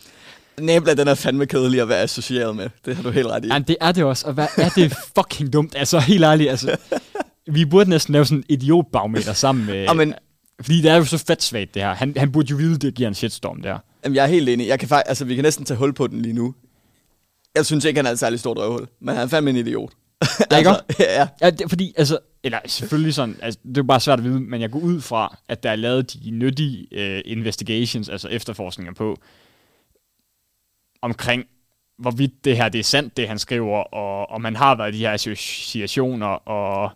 Nabla, 0.60 0.94
den 0.94 1.08
er 1.08 1.14
fandme 1.14 1.46
kedelig 1.46 1.80
at 1.80 1.88
være 1.88 2.00
associeret 2.02 2.56
med. 2.56 2.70
Det 2.84 2.96
har 2.96 3.02
du 3.02 3.10
helt 3.10 3.26
ret 3.26 3.44
i. 3.44 3.48
Ja, 3.48 3.58
det 3.58 3.76
er 3.80 3.92
det 3.92 4.04
også, 4.04 4.26
og 4.26 4.32
hvad 4.32 4.46
er 4.58 4.68
det 4.68 4.94
fucking 5.16 5.52
dumt? 5.52 5.74
Altså, 5.76 5.98
helt 6.00 6.24
ærligt, 6.24 6.50
altså, 6.50 6.76
vi 7.46 7.64
burde 7.64 7.90
næsten 7.90 8.12
lave 8.12 8.24
sådan 8.24 8.38
en 8.38 8.44
idiotbarometer 8.48 9.32
sammen 9.32 9.66
med... 9.66 9.84
Jamen- 9.84 10.14
fordi 10.60 10.82
det 10.82 10.90
er 10.90 10.96
jo 10.96 11.04
så 11.04 11.18
fedt 11.18 11.42
svagt, 11.42 11.74
det 11.74 11.82
her. 11.82 11.94
Han, 11.94 12.14
han 12.16 12.32
burde 12.32 12.46
jo 12.50 12.56
vide, 12.56 12.78
det 12.78 12.94
giver 12.94 13.08
en 13.08 13.14
shitstorm 13.14 13.62
der. 13.62 13.78
Jamen, 14.04 14.16
jeg 14.16 14.22
er 14.22 14.28
helt 14.28 14.48
enig. 14.48 14.68
Jeg 14.68 14.78
kan 14.78 14.88
faktisk, 14.88 15.08
altså, 15.08 15.24
vi 15.24 15.34
kan 15.34 15.44
næsten 15.44 15.64
tage 15.64 15.78
hul 15.78 15.92
på 15.92 16.06
den 16.06 16.22
lige 16.22 16.32
nu. 16.32 16.54
Jeg 17.54 17.66
synes 17.66 17.84
ikke, 17.84 17.98
han 17.98 18.06
er 18.06 18.10
et 18.10 18.18
særligt 18.18 18.40
stort 18.40 18.58
røvhul, 18.58 18.88
men 19.00 19.14
han 19.14 19.24
er 19.24 19.28
fandme 19.28 19.50
en 19.50 19.56
idiot. 19.56 19.92
Ja, 20.50 20.56
ikke 20.56 20.70
altså, 20.70 20.82
ja, 21.18 21.28
Ja, 21.40 21.50
det, 21.50 21.68
fordi, 21.68 21.94
altså, 21.96 22.18
eller 22.44 22.58
selvfølgelig 22.66 23.14
sådan, 23.14 23.38
altså, 23.42 23.60
det 23.64 23.78
er 23.78 23.82
bare 23.82 24.00
svært 24.00 24.18
at 24.18 24.24
vide, 24.24 24.40
men 24.40 24.60
jeg 24.60 24.70
går 24.70 24.78
ud 24.80 25.00
fra, 25.00 25.38
at 25.48 25.62
der 25.62 25.70
er 25.70 25.76
lavet 25.76 26.12
de 26.12 26.30
nyttige 26.30 26.86
uh, 26.92 27.20
investigations, 27.32 28.08
altså 28.08 28.28
efterforskninger 28.28 28.94
på, 28.94 29.16
omkring, 31.02 31.44
hvorvidt 31.98 32.44
det 32.44 32.56
her 32.56 32.68
det 32.68 32.78
er 32.78 32.82
sandt, 32.82 33.16
det 33.16 33.28
han 33.28 33.38
skriver, 33.38 33.78
og 33.78 34.30
om 34.30 34.44
han 34.44 34.56
har 34.56 34.74
været 34.76 34.94
i 34.94 34.98
de 34.98 35.02
her 35.02 35.12
associationer, 35.12 36.26
og 36.26 36.90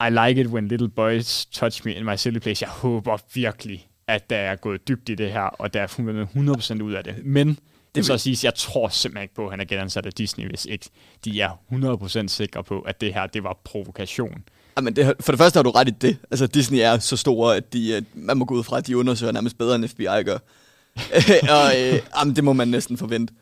I 0.00 0.10
like 0.10 0.40
it 0.40 0.46
when 0.46 0.68
little 0.68 0.88
boys 0.88 1.46
touch 1.46 1.86
me 1.86 1.94
in 1.94 2.04
my 2.04 2.16
silly 2.16 2.38
place. 2.38 2.62
Jeg 2.62 2.70
håber 2.70 3.18
virkelig, 3.34 3.88
at 4.08 4.30
der 4.30 4.36
er 4.36 4.56
gået 4.56 4.88
dybt 4.88 5.08
i 5.08 5.14
det 5.14 5.32
her, 5.32 5.42
og 5.42 5.74
der 5.74 5.82
er 5.82 5.86
fundet 5.86 6.28
100% 6.36 6.82
ud 6.82 6.92
af 6.92 7.04
det. 7.04 7.14
Men 7.24 7.48
det 7.48 7.58
vil 7.94 8.04
så 8.04 8.18
sige, 8.18 8.38
jeg 8.42 8.54
tror 8.54 8.88
simpelthen 8.88 9.22
ikke 9.22 9.34
på, 9.34 9.44
at 9.44 9.50
han 9.50 9.60
er 9.60 9.64
genansat 9.64 10.06
af 10.06 10.12
Disney, 10.12 10.48
hvis 10.48 10.64
ikke 10.64 10.88
de 11.24 11.40
er 11.40 11.50
100% 12.24 12.28
sikre 12.28 12.64
på, 12.64 12.80
at 12.80 13.00
det 13.00 13.14
her, 13.14 13.26
det 13.26 13.42
var 13.42 13.60
provokation. 13.64 14.44
Jamen, 14.76 14.96
det, 14.96 15.14
for 15.20 15.32
det 15.32 15.38
første 15.38 15.56
har 15.56 15.62
du 15.62 15.70
ret 15.70 15.88
i 15.88 15.90
det. 15.90 16.18
Altså, 16.30 16.46
Disney 16.46 16.78
er 16.78 16.98
så 16.98 17.16
store, 17.16 17.56
at 17.56 17.72
de, 17.72 18.04
man 18.14 18.36
må 18.36 18.44
gå 18.44 18.54
ud 18.54 18.64
fra, 18.64 18.78
at 18.78 18.86
de 18.86 18.96
undersøger 18.96 19.32
nærmest 19.32 19.58
bedre, 19.58 19.74
end 19.74 19.88
FBI 19.88 20.22
gør. 20.24 20.38
og 21.56 21.80
øh, 21.80 22.00
jamen, 22.18 22.36
det 22.36 22.44
må 22.44 22.52
man 22.52 22.68
næsten 22.68 22.96
forvente. 22.96 23.34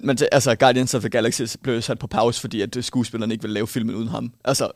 Men 0.00 0.18
altså, 0.32 0.54
Guardians 0.54 0.94
of 0.94 1.00
the 1.00 1.08
Galaxy 1.08 1.42
blev 1.62 1.82
sat 1.82 1.98
på 1.98 2.06
pause, 2.06 2.40
fordi 2.40 2.60
at 2.60 2.76
øh, 2.76 2.82
skuespillerne 2.82 3.34
ikke 3.34 3.42
ville 3.42 3.54
lave 3.54 3.66
filmen 3.66 3.94
uden 3.94 4.08
ham. 4.08 4.32
Altså, 4.44 4.70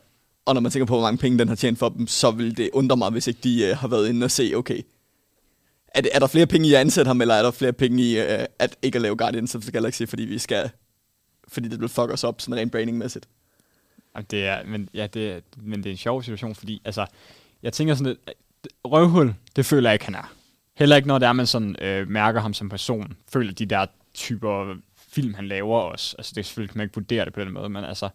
og 0.45 0.53
når 0.53 0.61
man 0.61 0.71
tænker 0.71 0.85
på, 0.85 0.93
hvor 0.93 1.01
mange 1.01 1.17
penge 1.17 1.39
den 1.39 1.47
har 1.47 1.55
tjent 1.55 1.79
for 1.79 1.89
dem, 1.89 2.07
så 2.07 2.31
vil 2.31 2.57
det 2.57 2.69
undre 2.73 2.97
mig, 2.97 3.11
hvis 3.11 3.27
ikke 3.27 3.39
de 3.43 3.65
øh, 3.65 3.77
har 3.77 3.87
været 3.87 4.09
inde 4.09 4.23
og 4.23 4.31
se, 4.31 4.51
okay, 4.55 4.81
er, 5.87 6.01
det, 6.01 6.11
er 6.13 6.19
der 6.19 6.27
flere 6.27 6.47
penge 6.47 6.67
i 6.67 6.73
at 6.73 6.79
ansætte 6.79 7.09
ham, 7.09 7.21
eller 7.21 7.33
er 7.35 7.43
der 7.43 7.51
flere 7.51 7.73
penge 7.73 8.03
i 8.03 8.19
øh, 8.19 8.45
at 8.59 8.77
ikke 8.81 8.95
at 8.95 9.01
lave 9.01 9.15
Guardians 9.15 9.55
of 9.55 9.61
the 9.61 9.71
Galaxy, 9.71 10.03
fordi 10.07 10.23
vi 10.23 10.39
skal, 10.39 10.69
fordi 11.47 11.67
det 11.67 11.81
vil 11.81 11.89
fuck 11.89 12.09
os 12.11 12.23
op, 12.23 12.41
sådan 12.41 12.55
rent 12.55 12.71
brandingmæssigt. 12.71 13.27
Jamen, 14.15 14.25
det 14.31 14.45
er, 14.45 14.65
men, 14.65 14.89
ja, 14.93 15.07
det 15.07 15.31
er, 15.31 15.39
men 15.57 15.83
det 15.83 15.89
er 15.89 15.91
en 15.91 15.97
sjov 15.97 16.23
situation, 16.23 16.55
fordi 16.55 16.81
altså, 16.85 17.05
jeg 17.63 17.73
tænker 17.73 17.95
sådan 17.95 18.07
lidt, 18.07 18.19
øh, 18.27 18.91
røvhul, 18.91 19.33
det 19.55 19.65
føler 19.65 19.89
jeg 19.89 19.95
ikke, 19.95 20.05
han 20.05 20.15
er. 20.15 20.33
Heller 20.73 20.95
ikke, 20.95 21.07
når 21.07 21.19
det 21.19 21.27
er, 21.27 21.33
man 21.33 21.47
sådan, 21.47 21.75
øh, 21.81 22.09
mærker 22.09 22.41
ham 22.41 22.53
som 22.53 22.69
person. 22.69 23.17
Føler 23.33 23.53
de 23.53 23.65
der 23.65 23.85
typer 24.13 24.75
film, 24.97 25.33
han 25.33 25.47
laver 25.47 25.79
også. 25.79 26.15
Altså, 26.17 26.31
det 26.35 26.41
er 26.41 26.43
selvfølgelig, 26.43 26.71
kan 26.71 26.77
man 26.77 26.85
ikke 26.85 26.95
vurdere 26.95 27.25
det 27.25 27.33
på 27.33 27.41
den 27.41 27.53
måde, 27.53 27.69
men 27.69 27.83
altså, 27.83 28.09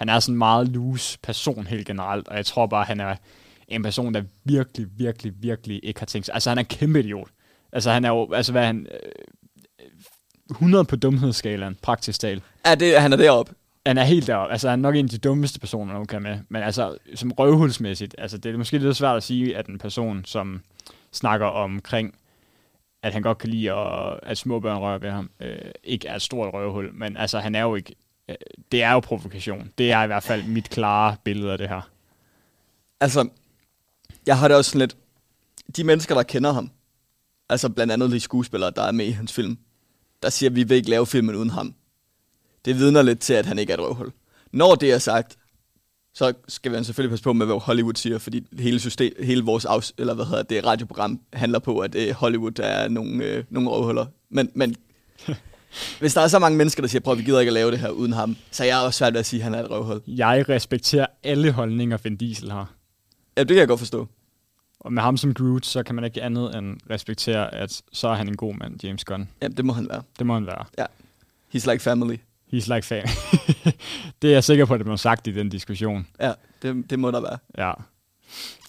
han 0.00 0.08
er 0.08 0.20
sådan 0.20 0.34
en 0.34 0.38
meget 0.38 0.68
loose 0.68 1.18
person 1.22 1.66
helt 1.66 1.86
generelt, 1.86 2.28
og 2.28 2.36
jeg 2.36 2.46
tror 2.46 2.66
bare, 2.66 2.84
han 2.84 3.00
er 3.00 3.16
en 3.68 3.82
person, 3.82 4.14
der 4.14 4.22
virkelig, 4.44 4.86
virkelig, 4.96 5.32
virkelig 5.38 5.80
ikke 5.82 6.00
har 6.00 6.06
tænkt 6.06 6.26
sig. 6.26 6.34
Altså, 6.34 6.50
han 6.50 6.58
er 6.58 6.62
en 6.62 6.66
kæmpe 6.66 7.00
idiot. 7.00 7.28
Altså, 7.72 7.90
han 7.90 8.04
er 8.04 8.08
jo, 8.08 8.32
altså, 8.32 8.52
hvad 8.52 8.62
er 8.62 8.66
han, 8.66 8.86
øh, 8.90 9.88
100 10.50 10.84
på 10.84 10.96
dumhedsskalaen, 10.96 11.76
praktisk 11.82 12.20
talt. 12.20 12.42
Ja, 12.66 12.74
det, 12.74 13.00
han 13.00 13.12
er 13.12 13.16
deroppe. 13.16 13.54
Han 13.86 13.98
er 13.98 14.04
helt 14.04 14.26
deroppe. 14.26 14.52
Altså, 14.52 14.70
han 14.70 14.78
er 14.78 14.82
nok 14.82 14.96
en 14.96 15.04
af 15.04 15.10
de 15.10 15.18
dummeste 15.18 15.60
personer, 15.60 15.92
man 15.92 16.06
kan 16.06 16.22
med. 16.22 16.38
Men 16.48 16.62
altså, 16.62 16.96
som 17.14 17.32
røvhulsmæssigt, 17.32 18.14
altså, 18.18 18.38
det 18.38 18.54
er 18.54 18.58
måske 18.58 18.78
lidt 18.78 18.96
svært 18.96 19.16
at 19.16 19.22
sige, 19.22 19.56
at 19.56 19.66
en 19.66 19.78
person, 19.78 20.24
som 20.24 20.60
snakker 21.12 21.46
omkring, 21.46 22.14
at 23.02 23.12
han 23.12 23.22
godt 23.22 23.38
kan 23.38 23.48
lide, 23.48 23.72
at, 23.72 24.20
at 24.22 24.38
små 24.38 24.60
børn 24.60 24.78
rører 24.78 24.98
ved 24.98 25.10
ham, 25.10 25.30
øh, 25.40 25.58
ikke 25.84 26.08
er 26.08 26.14
et 26.14 26.22
stort 26.22 26.54
røvhul. 26.54 26.90
Men 26.94 27.16
altså, 27.16 27.38
han 27.38 27.54
er 27.54 27.62
jo 27.62 27.74
ikke... 27.74 27.94
Øh, 28.30 28.36
det 28.72 28.82
er 28.82 28.92
jo 28.92 29.00
provokation. 29.00 29.70
Det 29.78 29.92
er 29.92 30.02
i 30.02 30.06
hvert 30.06 30.22
fald 30.22 30.44
mit 30.44 30.70
klare 30.70 31.16
billede 31.24 31.52
af 31.52 31.58
det 31.58 31.68
her. 31.68 31.90
Altså, 33.00 33.28
jeg 34.26 34.38
har 34.38 34.48
det 34.48 34.56
også 34.56 34.70
sådan 34.70 34.80
lidt... 34.80 34.96
De 35.76 35.84
mennesker, 35.84 36.14
der 36.14 36.22
kender 36.22 36.52
ham, 36.52 36.70
altså 37.48 37.68
blandt 37.68 37.92
andet 37.92 38.10
de 38.10 38.20
skuespillere, 38.20 38.70
der 38.76 38.82
er 38.82 38.92
med 38.92 39.06
i 39.06 39.10
hans 39.10 39.32
film, 39.32 39.58
der 40.22 40.30
siger, 40.30 40.50
at 40.50 40.56
vi 40.56 40.62
vil 40.62 40.76
ikke 40.76 40.90
lave 40.90 41.06
filmen 41.06 41.34
uden 41.34 41.50
ham. 41.50 41.74
Det 42.64 42.76
vidner 42.76 43.02
lidt 43.02 43.20
til, 43.20 43.34
at 43.34 43.46
han 43.46 43.58
ikke 43.58 43.72
er 43.72 43.76
et 43.76 43.82
røvhul. 43.82 44.12
Når 44.52 44.74
det 44.74 44.92
er 44.92 44.98
sagt, 44.98 45.36
så 46.14 46.32
skal 46.48 46.72
vi 46.72 46.84
selvfølgelig 46.84 47.10
passe 47.10 47.22
på 47.22 47.32
med, 47.32 47.46
hvad 47.46 47.60
Hollywood 47.60 47.94
siger, 47.94 48.18
fordi 48.18 48.46
hele, 48.58 48.80
system, 48.80 49.12
hele 49.22 49.44
vores 49.44 49.64
afs, 49.64 49.94
eller 49.98 50.14
hvad 50.14 50.24
hedder 50.24 50.42
det, 50.42 50.66
radioprogram 50.66 51.20
handler 51.32 51.58
på, 51.58 51.78
at 51.78 51.94
øh, 51.94 52.10
Hollywood 52.14 52.58
er 52.58 52.88
nogle, 52.88 53.24
øh, 53.24 53.44
nogle 53.50 53.70
røvhuller. 53.70 54.06
Men, 54.28 54.50
men 54.54 54.76
hvis 55.98 56.14
der 56.14 56.20
er 56.20 56.28
så 56.28 56.38
mange 56.38 56.58
mennesker, 56.58 56.82
der 56.82 56.88
siger, 56.88 57.00
prøv, 57.00 57.18
vi 57.18 57.22
gider 57.22 57.40
ikke 57.40 57.50
at 57.50 57.54
lave 57.54 57.70
det 57.70 57.78
her 57.78 57.88
uden 57.88 58.12
ham, 58.12 58.36
så 58.50 58.62
er 58.62 58.66
jeg 58.66 58.78
også 58.78 58.98
svært 58.98 59.12
ved 59.12 59.20
at 59.20 59.26
sige, 59.26 59.40
at 59.40 59.44
han 59.44 59.54
er 59.54 59.64
et 59.64 59.70
røvhul. 59.70 60.00
Jeg 60.06 60.48
respekterer 60.48 61.06
alle 61.22 61.52
holdninger, 61.52 61.98
Vin 62.04 62.16
Diesel 62.16 62.50
har. 62.50 62.72
Ja, 63.36 63.40
det 63.40 63.48
kan 63.48 63.58
jeg 63.58 63.68
godt 63.68 63.80
forstå. 63.80 64.08
Og 64.80 64.92
med 64.92 65.02
ham 65.02 65.16
som 65.16 65.34
Groot, 65.34 65.66
så 65.66 65.82
kan 65.82 65.94
man 65.94 66.04
ikke 66.04 66.22
andet 66.22 66.56
end 66.58 66.76
respektere, 66.90 67.54
at 67.54 67.82
så 67.92 68.08
er 68.08 68.14
han 68.14 68.28
en 68.28 68.36
god 68.36 68.54
mand, 68.54 68.84
James 68.84 69.04
Gunn. 69.04 69.28
Ja, 69.42 69.48
det 69.48 69.64
må 69.64 69.72
han 69.72 69.88
være. 69.88 70.02
Det 70.18 70.26
må 70.26 70.34
han 70.34 70.46
være. 70.46 70.64
He's 71.54 71.70
like 71.72 71.82
family. 71.82 72.16
He's 72.54 72.74
like 72.74 72.82
fan. 72.82 73.06
det 74.22 74.28
er 74.30 74.32
jeg 74.32 74.44
sikker 74.44 74.64
på, 74.64 74.74
at 74.74 74.78
det 74.78 74.84
blev 74.84 74.98
sagt 74.98 75.26
i 75.26 75.32
den 75.32 75.48
diskussion. 75.48 76.06
Ja, 76.20 76.32
det, 76.62 76.90
det 76.90 76.98
må 76.98 77.10
der 77.10 77.20
være. 77.20 77.38
Ja. 77.58 77.72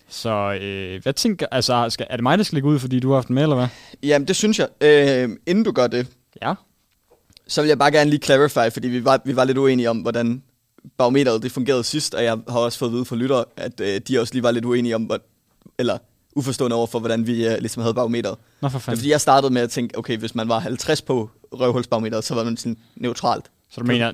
Så 0.10 0.58
øh, 0.62 1.03
hvad 1.03 1.13
tænker, 1.13 1.46
altså, 1.51 1.89
skal, 1.89 2.08
er 2.10 2.15
det 2.15 2.24
mig, 2.24 2.38
der 2.38 2.43
skal 2.43 2.55
lægge 2.55 2.70
ud, 2.70 2.79
fordi 2.79 3.00
du 3.00 3.10
har 3.10 3.15
haft 3.15 3.27
den 3.27 3.34
med, 3.34 3.43
eller 3.43 3.55
hvad? 3.55 3.67
Jamen, 4.03 4.27
det 4.27 4.36
synes 4.36 4.60
jeg. 4.60 4.67
Øh, 4.81 5.29
inden 5.48 5.63
du 5.63 5.72
gør 5.72 5.88
det, 5.88 6.08
Ja. 6.41 6.53
Så 7.51 7.62
vil 7.62 7.67
jeg 7.67 7.79
bare 7.79 7.91
gerne 7.91 8.10
lige 8.10 8.20
clarify, 8.24 8.74
fordi 8.74 8.88
vi 8.88 9.05
var, 9.05 9.22
vi 9.25 9.36
var 9.36 9.43
lidt 9.43 9.58
uenige 9.58 9.89
om, 9.89 9.98
hvordan 9.98 10.43
barometeret 10.98 11.43
det 11.43 11.51
fungerede 11.51 11.84
sidst, 11.84 12.13
og 12.15 12.24
jeg 12.24 12.38
har 12.50 12.60
også 12.60 12.79
fået 12.79 12.89
at 12.89 12.93
vide 12.93 13.05
fra 13.05 13.15
lyttere, 13.15 13.46
at 13.58 13.79
øh, 13.81 14.01
de 14.08 14.20
også 14.20 14.34
lige 14.34 14.43
var 14.43 14.51
lidt 14.51 14.65
uenige 14.65 14.96
om, 14.96 15.03
hvor, 15.03 15.20
eller 15.79 15.98
uforstående 16.36 16.75
over 16.75 16.88
for, 16.88 17.00
hvordan 17.00 17.27
vi 17.27 17.48
øh, 17.48 17.58
ligesom 17.60 17.81
havde 17.81 17.93
barometeret. 17.93 18.38
Nå 18.62 18.70
for 18.70 18.77
Det 18.77 18.84
er 18.84 18.86
fanden. 18.86 18.98
fordi, 19.00 19.10
jeg 19.12 19.22
startede 19.22 19.53
med 19.53 19.62
at 19.62 19.70
tænke, 19.70 19.98
okay, 19.98 20.17
hvis 20.17 20.36
man 20.36 20.50
var 20.50 20.60
50 20.60 21.01
på 21.01 21.29
røvhulsbarometeret, 21.53 22.24
så 22.24 22.36
var 22.36 22.43
man 22.43 22.58
sådan 22.58 22.77
neutralt. 22.96 23.51
Så 23.70 23.81
du 23.81 23.88
mener 23.88 24.12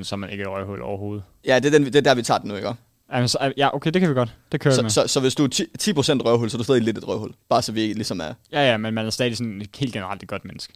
0%, 0.00 0.02
så 0.04 0.16
man 0.16 0.30
ikke 0.30 0.44
er 0.44 0.48
røghul 0.48 0.82
overhovedet? 0.82 1.24
Ja, 1.46 1.58
det 1.58 1.66
er, 1.74 1.78
den, 1.78 1.84
det 1.84 1.96
er 1.96 2.00
der, 2.00 2.14
vi 2.14 2.22
tager 2.22 2.38
den 2.38 2.48
nu, 2.48 2.56
ikke? 2.56 2.72
Altså, 3.08 3.52
ja, 3.56 3.74
okay, 3.76 3.90
det 3.90 4.00
kan 4.00 4.10
vi 4.10 4.14
godt. 4.14 4.34
Det 4.52 4.60
kører 4.60 4.74
Så, 4.74 4.82
med. 4.82 4.90
så, 4.90 5.06
så 5.06 5.20
hvis 5.20 5.34
du 5.34 5.44
er 5.44 5.48
10, 5.48 5.62
10% 5.62 5.96
røvhul, 5.98 6.50
så 6.50 6.56
er 6.56 6.58
du 6.58 6.64
stadig 6.64 6.82
lidt 6.82 6.98
et 6.98 7.08
røvhul. 7.08 7.32
Bare 7.48 7.62
så 7.62 7.72
vi 7.72 7.80
ligesom 7.80 8.20
er... 8.20 8.34
Ja, 8.52 8.70
ja, 8.70 8.76
men 8.76 8.94
man 8.94 9.06
er 9.06 9.10
stadig 9.10 9.36
sådan 9.36 9.62
helt 9.78 9.92
generelt 9.92 10.22
et 10.22 10.28
godt 10.28 10.44
menneske. 10.44 10.72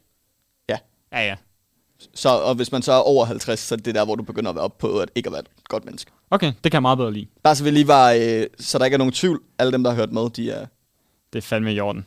Ja. 0.68 0.76
Ja, 1.12 1.26
ja. 1.26 1.34
Så, 2.14 2.28
og 2.28 2.54
hvis 2.54 2.72
man 2.72 2.82
så 2.82 2.92
er 2.92 2.96
over 2.96 3.24
50, 3.24 3.60
så 3.60 3.74
er 3.74 3.76
det 3.76 3.94
der, 3.94 4.04
hvor 4.04 4.14
du 4.14 4.22
begynder 4.22 4.50
at 4.50 4.54
være 4.54 4.64
op 4.64 4.78
på 4.78 4.98
at 4.98 5.10
ikke 5.14 5.26
at 5.26 5.32
være 5.32 5.40
et 5.40 5.68
godt 5.68 5.84
menneske. 5.84 6.10
Okay, 6.30 6.46
det 6.46 6.62
kan 6.62 6.72
jeg 6.72 6.82
meget 6.82 6.98
bedre 6.98 7.12
lide. 7.12 7.26
Bare 7.42 7.56
så 7.56 7.64
vi 7.64 7.70
lige 7.70 7.88
var, 7.88 8.12
øh, 8.12 8.46
så 8.58 8.78
der 8.78 8.84
ikke 8.84 8.94
er 8.94 8.98
nogen 8.98 9.12
tvivl. 9.12 9.42
Alle 9.58 9.72
dem, 9.72 9.82
der 9.82 9.90
har 9.90 9.96
hørt 9.96 10.12
med, 10.12 10.30
de 10.30 10.50
er 10.50 10.66
Det 11.32 11.38
er 11.38 11.42
fandme 11.42 11.74
i 11.74 11.80
orden. 11.80 12.06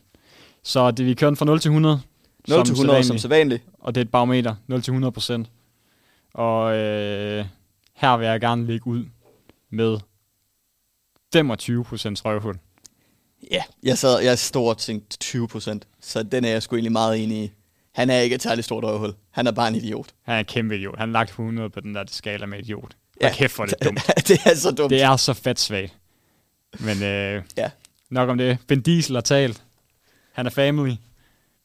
Så 0.63 0.91
det, 0.91 1.05
vi 1.05 1.13
kører 1.13 1.29
den 1.29 1.37
fra 1.37 1.45
0 1.45 1.59
til 1.59 1.69
100. 1.69 2.01
0 2.47 2.65
til 2.65 2.71
100 2.73 3.03
som 3.03 3.17
sædvanligt. 3.17 3.63
og 3.79 3.95
det 3.95 4.01
er 4.01 4.05
et 4.05 4.11
barometer, 4.11 4.55
0 4.67 4.81
til 4.81 4.91
100 4.91 5.11
procent. 5.11 5.49
Og 6.33 6.75
øh, 6.75 7.45
her 7.95 8.17
vil 8.17 8.27
jeg 8.27 8.41
gerne 8.41 8.65
lægge 8.65 8.87
ud 8.87 9.05
med 9.71 9.97
25 11.33 11.83
procent 11.83 12.25
røvhul. 12.25 12.55
Ja, 13.51 13.63
jeg 13.83 13.97
sad, 13.97 14.19
jeg 14.19 14.39
stod 14.39 14.69
og 14.69 14.77
tænkte 14.77 15.17
20 15.17 15.47
procent, 15.47 15.87
så 16.01 16.23
den 16.23 16.45
er 16.45 16.49
jeg 16.49 16.63
sgu 16.63 16.75
egentlig 16.75 16.91
meget 16.91 17.23
enig 17.23 17.43
i. 17.43 17.51
Han 17.93 18.09
er 18.09 18.19
ikke 18.19 18.35
et 18.35 18.43
særligt 18.43 18.65
stort 18.65 18.83
røvhul. 18.83 19.13
Han 19.31 19.47
er 19.47 19.51
bare 19.51 19.67
en 19.67 19.75
idiot. 19.75 20.07
Han 20.23 20.35
er 20.35 20.39
en 20.39 20.45
kæmpe 20.45 20.75
idiot. 20.77 20.97
Han 20.99 21.09
har 21.09 21.13
lagt 21.13 21.29
100 21.29 21.69
på 21.69 21.79
den 21.79 21.95
der 21.95 22.03
skala 22.07 22.45
med 22.45 22.59
idiot. 22.59 22.91
Ja. 23.21 23.27
Ja. 23.27 23.33
kæft, 23.33 23.55
hvor 23.55 23.65
det 23.65 23.75
dumt. 23.83 23.99
det 24.27 24.39
er 24.45 24.55
så 24.55 24.71
dumt. 24.71 24.89
Det 24.89 25.01
er 25.01 25.15
så 25.15 25.33
fedt 25.33 25.59
svagt. 25.59 25.93
Men 26.79 27.03
øh, 27.03 27.43
Ja. 27.57 27.69
Nok 28.09 28.29
om 28.29 28.37
det. 28.37 28.57
Ben 28.67 28.81
Diesel 28.81 29.15
har 29.15 29.21
talt. 29.21 29.63
Han 30.33 30.45
er 30.45 30.49
family. 30.49 30.93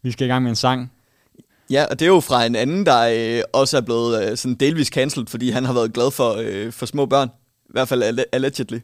Vi 0.02 0.10
skal 0.10 0.24
i 0.26 0.28
gang 0.28 0.42
med 0.42 0.50
en 0.50 0.56
sang. 0.56 0.92
Ja, 1.70 1.84
og 1.90 1.98
det 1.98 2.04
er 2.04 2.10
jo 2.10 2.20
fra 2.20 2.44
en 2.46 2.56
anden, 2.56 2.86
der 2.86 3.36
øh, 3.38 3.42
også 3.52 3.76
er 3.76 3.80
blevet 3.80 4.30
øh, 4.30 4.36
sådan 4.36 4.54
delvis 4.54 4.86
cancelled, 4.88 5.26
fordi 5.26 5.50
han 5.50 5.64
har 5.64 5.72
været 5.72 5.92
glad 5.92 6.10
for, 6.10 6.34
øh, 6.38 6.72
for 6.72 6.86
små 6.86 7.06
børn. 7.06 7.28
I 7.66 7.70
hvert 7.70 7.88
fald 7.88 8.02
alle- 8.02 8.24
allegedly. 8.32 8.78
Så 8.78 8.80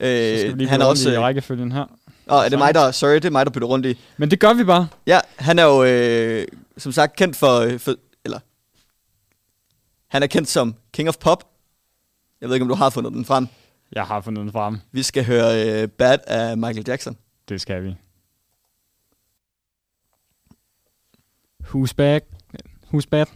skal 0.00 0.44
vi 0.52 0.52
lige 0.58 0.62
Øh, 0.62 0.68
han 0.68 0.80
er 0.80 0.84
også... 0.84 1.10
i 1.10 1.14
Øh, 1.14 1.20
rækkefølgen 1.20 1.72
her. 1.72 1.84
Åh, 2.30 2.44
er 2.44 2.48
det 2.48 2.58
mig, 2.58 2.74
der... 2.74 2.90
Sorry, 2.90 3.14
det 3.14 3.24
er 3.24 3.30
mig, 3.30 3.46
der 3.46 3.52
bytter 3.52 3.68
rundt 3.68 3.86
i. 3.86 3.98
Men 4.16 4.30
det 4.30 4.40
gør 4.40 4.54
vi 4.54 4.64
bare. 4.64 4.88
Ja, 5.06 5.20
han 5.36 5.58
er 5.58 5.64
jo 5.64 5.84
øh, 5.84 6.46
som 6.76 6.92
sagt 6.92 7.16
kendt 7.16 7.36
for, 7.36 7.58
øh, 7.58 7.78
for... 7.78 7.94
Eller... 8.24 8.38
Han 10.08 10.22
er 10.22 10.26
kendt 10.26 10.48
som 10.48 10.74
King 10.92 11.08
of 11.08 11.16
Pop. 11.16 11.44
Jeg 12.40 12.48
ved 12.48 12.56
ikke, 12.56 12.64
om 12.64 12.68
du 12.68 12.74
har 12.74 12.90
fundet 12.90 13.12
den 13.12 13.24
frem. 13.24 13.46
Jeg 13.92 14.04
har 14.04 14.20
fundet 14.20 14.42
den 14.42 14.52
frem. 14.52 14.78
Vi 14.92 15.02
skal 15.02 15.24
høre 15.24 15.82
øh, 15.82 15.88
Bad 15.88 16.18
af 16.26 16.56
Michael 16.56 16.84
Jackson. 16.88 17.16
Det 17.48 17.60
skal 17.60 17.84
vi. 17.84 17.94
Who's 21.64 21.92
back? 21.96 22.24
Who's 22.94 23.06
bad? 23.10 23.26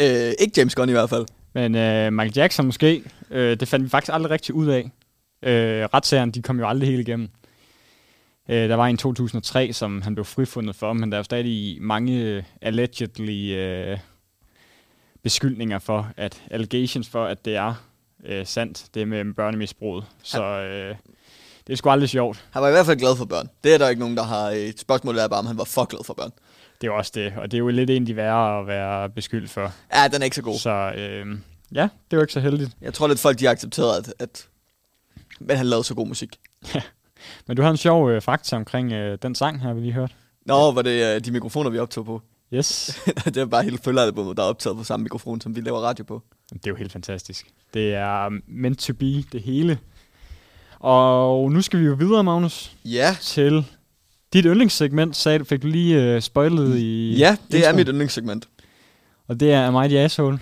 Øh, 0.00 0.32
ikke 0.38 0.52
James 0.56 0.74
Gunn 0.74 0.88
i 0.88 0.92
hvert 0.92 1.10
fald. 1.10 1.26
Men 1.52 1.74
øh, 1.74 2.12
Michael 2.12 2.32
Jackson 2.36 2.66
måske. 2.66 3.02
Øh, 3.30 3.60
det 3.60 3.68
fandt 3.68 3.84
vi 3.84 3.88
faktisk 3.88 4.12
aldrig 4.12 4.30
rigtig 4.30 4.54
ud 4.54 4.66
af. 4.66 4.90
Øh, 5.42 5.84
retssagerne, 5.94 6.32
de 6.32 6.42
kom 6.42 6.58
jo 6.58 6.68
aldrig 6.68 6.88
helt 6.88 7.08
igennem. 7.08 7.28
Øh, 8.50 8.68
der 8.68 8.74
var 8.74 8.86
en 8.86 8.96
2003, 8.96 9.72
som 9.72 10.02
han 10.02 10.14
blev 10.14 10.24
frifundet 10.24 10.76
for, 10.76 10.92
men 10.92 11.12
der 11.12 11.16
er 11.16 11.18
jo 11.18 11.24
stadig 11.24 11.78
mange 11.80 12.12
øh, 12.12 12.42
allegedly 12.62 13.54
øh, 13.56 13.98
beskyldninger 15.22 15.78
for, 15.78 16.12
at 16.16 16.42
allegations 16.50 17.08
for, 17.08 17.24
at 17.24 17.44
det 17.44 17.56
er 17.56 17.74
øh, 18.24 18.46
sandt, 18.46 18.86
det 18.94 19.08
med 19.08 19.34
børnemisbruget. 19.34 20.04
Så 20.22 20.42
øh, 20.42 20.96
det 21.66 21.72
er 21.72 21.76
sgu 21.76 21.90
aldrig 21.90 22.08
sjovt. 22.08 22.44
Han 22.50 22.62
var 22.62 22.68
i 22.68 22.70
hvert 22.70 22.86
fald 22.86 22.98
glad 22.98 23.16
for 23.16 23.24
børn. 23.24 23.48
Det 23.64 23.74
er 23.74 23.78
der 23.78 23.88
ikke 23.88 24.00
nogen, 24.00 24.16
der 24.16 24.22
har... 24.22 24.50
Øh, 24.50 24.72
spørgsmålet 24.76 25.22
er 25.22 25.28
bare, 25.28 25.38
om 25.38 25.46
han 25.46 25.58
var 25.58 25.64
for 25.64 25.84
glad 25.84 26.04
for 26.04 26.14
børn. 26.14 26.32
Det 26.80 26.86
er 26.86 26.90
også 26.90 27.12
det, 27.14 27.32
og 27.36 27.50
det 27.50 27.56
er 27.56 27.58
jo 27.58 27.68
lidt 27.68 27.90
en, 27.90 28.06
de 28.06 28.16
værre 28.16 28.60
at 28.60 28.66
være 28.66 29.10
beskyldt 29.10 29.50
for. 29.50 29.72
Ja, 29.94 30.08
den 30.08 30.22
er 30.22 30.24
ikke 30.24 30.36
så 30.36 30.42
god. 30.42 30.58
Så 30.58 30.92
øh, 30.96 31.26
ja, 31.72 31.88
det 32.10 32.16
jo 32.16 32.20
ikke 32.20 32.32
så 32.32 32.40
heldigt. 32.40 32.70
Jeg 32.80 32.94
tror 32.94 33.08
lidt, 33.08 33.20
folk 33.20 33.38
de 33.38 33.44
har 33.44 33.52
accepteret, 33.52 33.98
at, 33.98 34.14
at 34.18 34.48
men 35.40 35.56
han 35.56 35.66
lavede 35.66 35.84
så 35.84 35.94
god 35.94 36.06
musik. 36.06 36.36
Men 37.46 37.56
du 37.56 37.62
har 37.62 37.70
en 37.70 37.76
sjov 37.76 38.10
øh, 38.10 38.22
fakta 38.22 38.56
omkring 38.56 38.92
øh, 38.92 39.18
den 39.22 39.34
sang 39.34 39.62
her, 39.62 39.74
vi 39.74 39.80
lige 39.80 39.92
hørte. 39.92 40.14
Nå, 40.46 40.72
var 40.72 40.82
det 40.82 41.14
øh, 41.16 41.24
de 41.24 41.32
mikrofoner, 41.32 41.70
vi 41.70 41.78
optog 41.78 42.04
på? 42.06 42.22
Yes. 42.54 43.00
det 43.24 43.36
er 43.36 43.46
bare 43.46 43.62
hele 43.62 43.78
følgealbummet, 43.78 44.36
der 44.36 44.42
er 44.42 44.46
optaget 44.46 44.76
på 44.76 44.84
samme 44.84 45.02
mikrofon, 45.04 45.40
som 45.40 45.56
vi 45.56 45.60
laver 45.60 45.78
radio 45.80 46.04
på. 46.04 46.22
Det 46.52 46.66
er 46.66 46.70
jo 46.70 46.74
helt 46.76 46.92
fantastisk. 46.92 47.46
Det 47.74 47.94
er 47.94 48.28
meant 48.46 48.78
to 48.78 48.92
be, 48.92 49.22
det 49.32 49.42
hele. 49.42 49.78
Og 50.78 51.52
nu 51.52 51.62
skal 51.62 51.80
vi 51.80 51.84
jo 51.84 51.94
videre, 51.94 52.24
Magnus, 52.24 52.76
Ja, 52.84 53.16
til 53.20 53.64
dit 54.32 54.44
yndlingssegment, 54.44 55.16
sagde 55.16 55.44
fik 55.44 55.62
du 55.62 55.66
lige 55.66 56.02
øh, 56.02 56.20
spoilet 56.20 56.76
i 56.76 57.16
ja 57.18 57.36
det 57.46 57.54
er 57.54 57.58
introen. 57.58 57.76
mit 57.76 57.88
yndlingssegment. 57.88 58.48
Og 59.28 59.40
det 59.40 59.52
er 59.52 59.88
the 59.88 59.98
Asshole, 59.98 60.38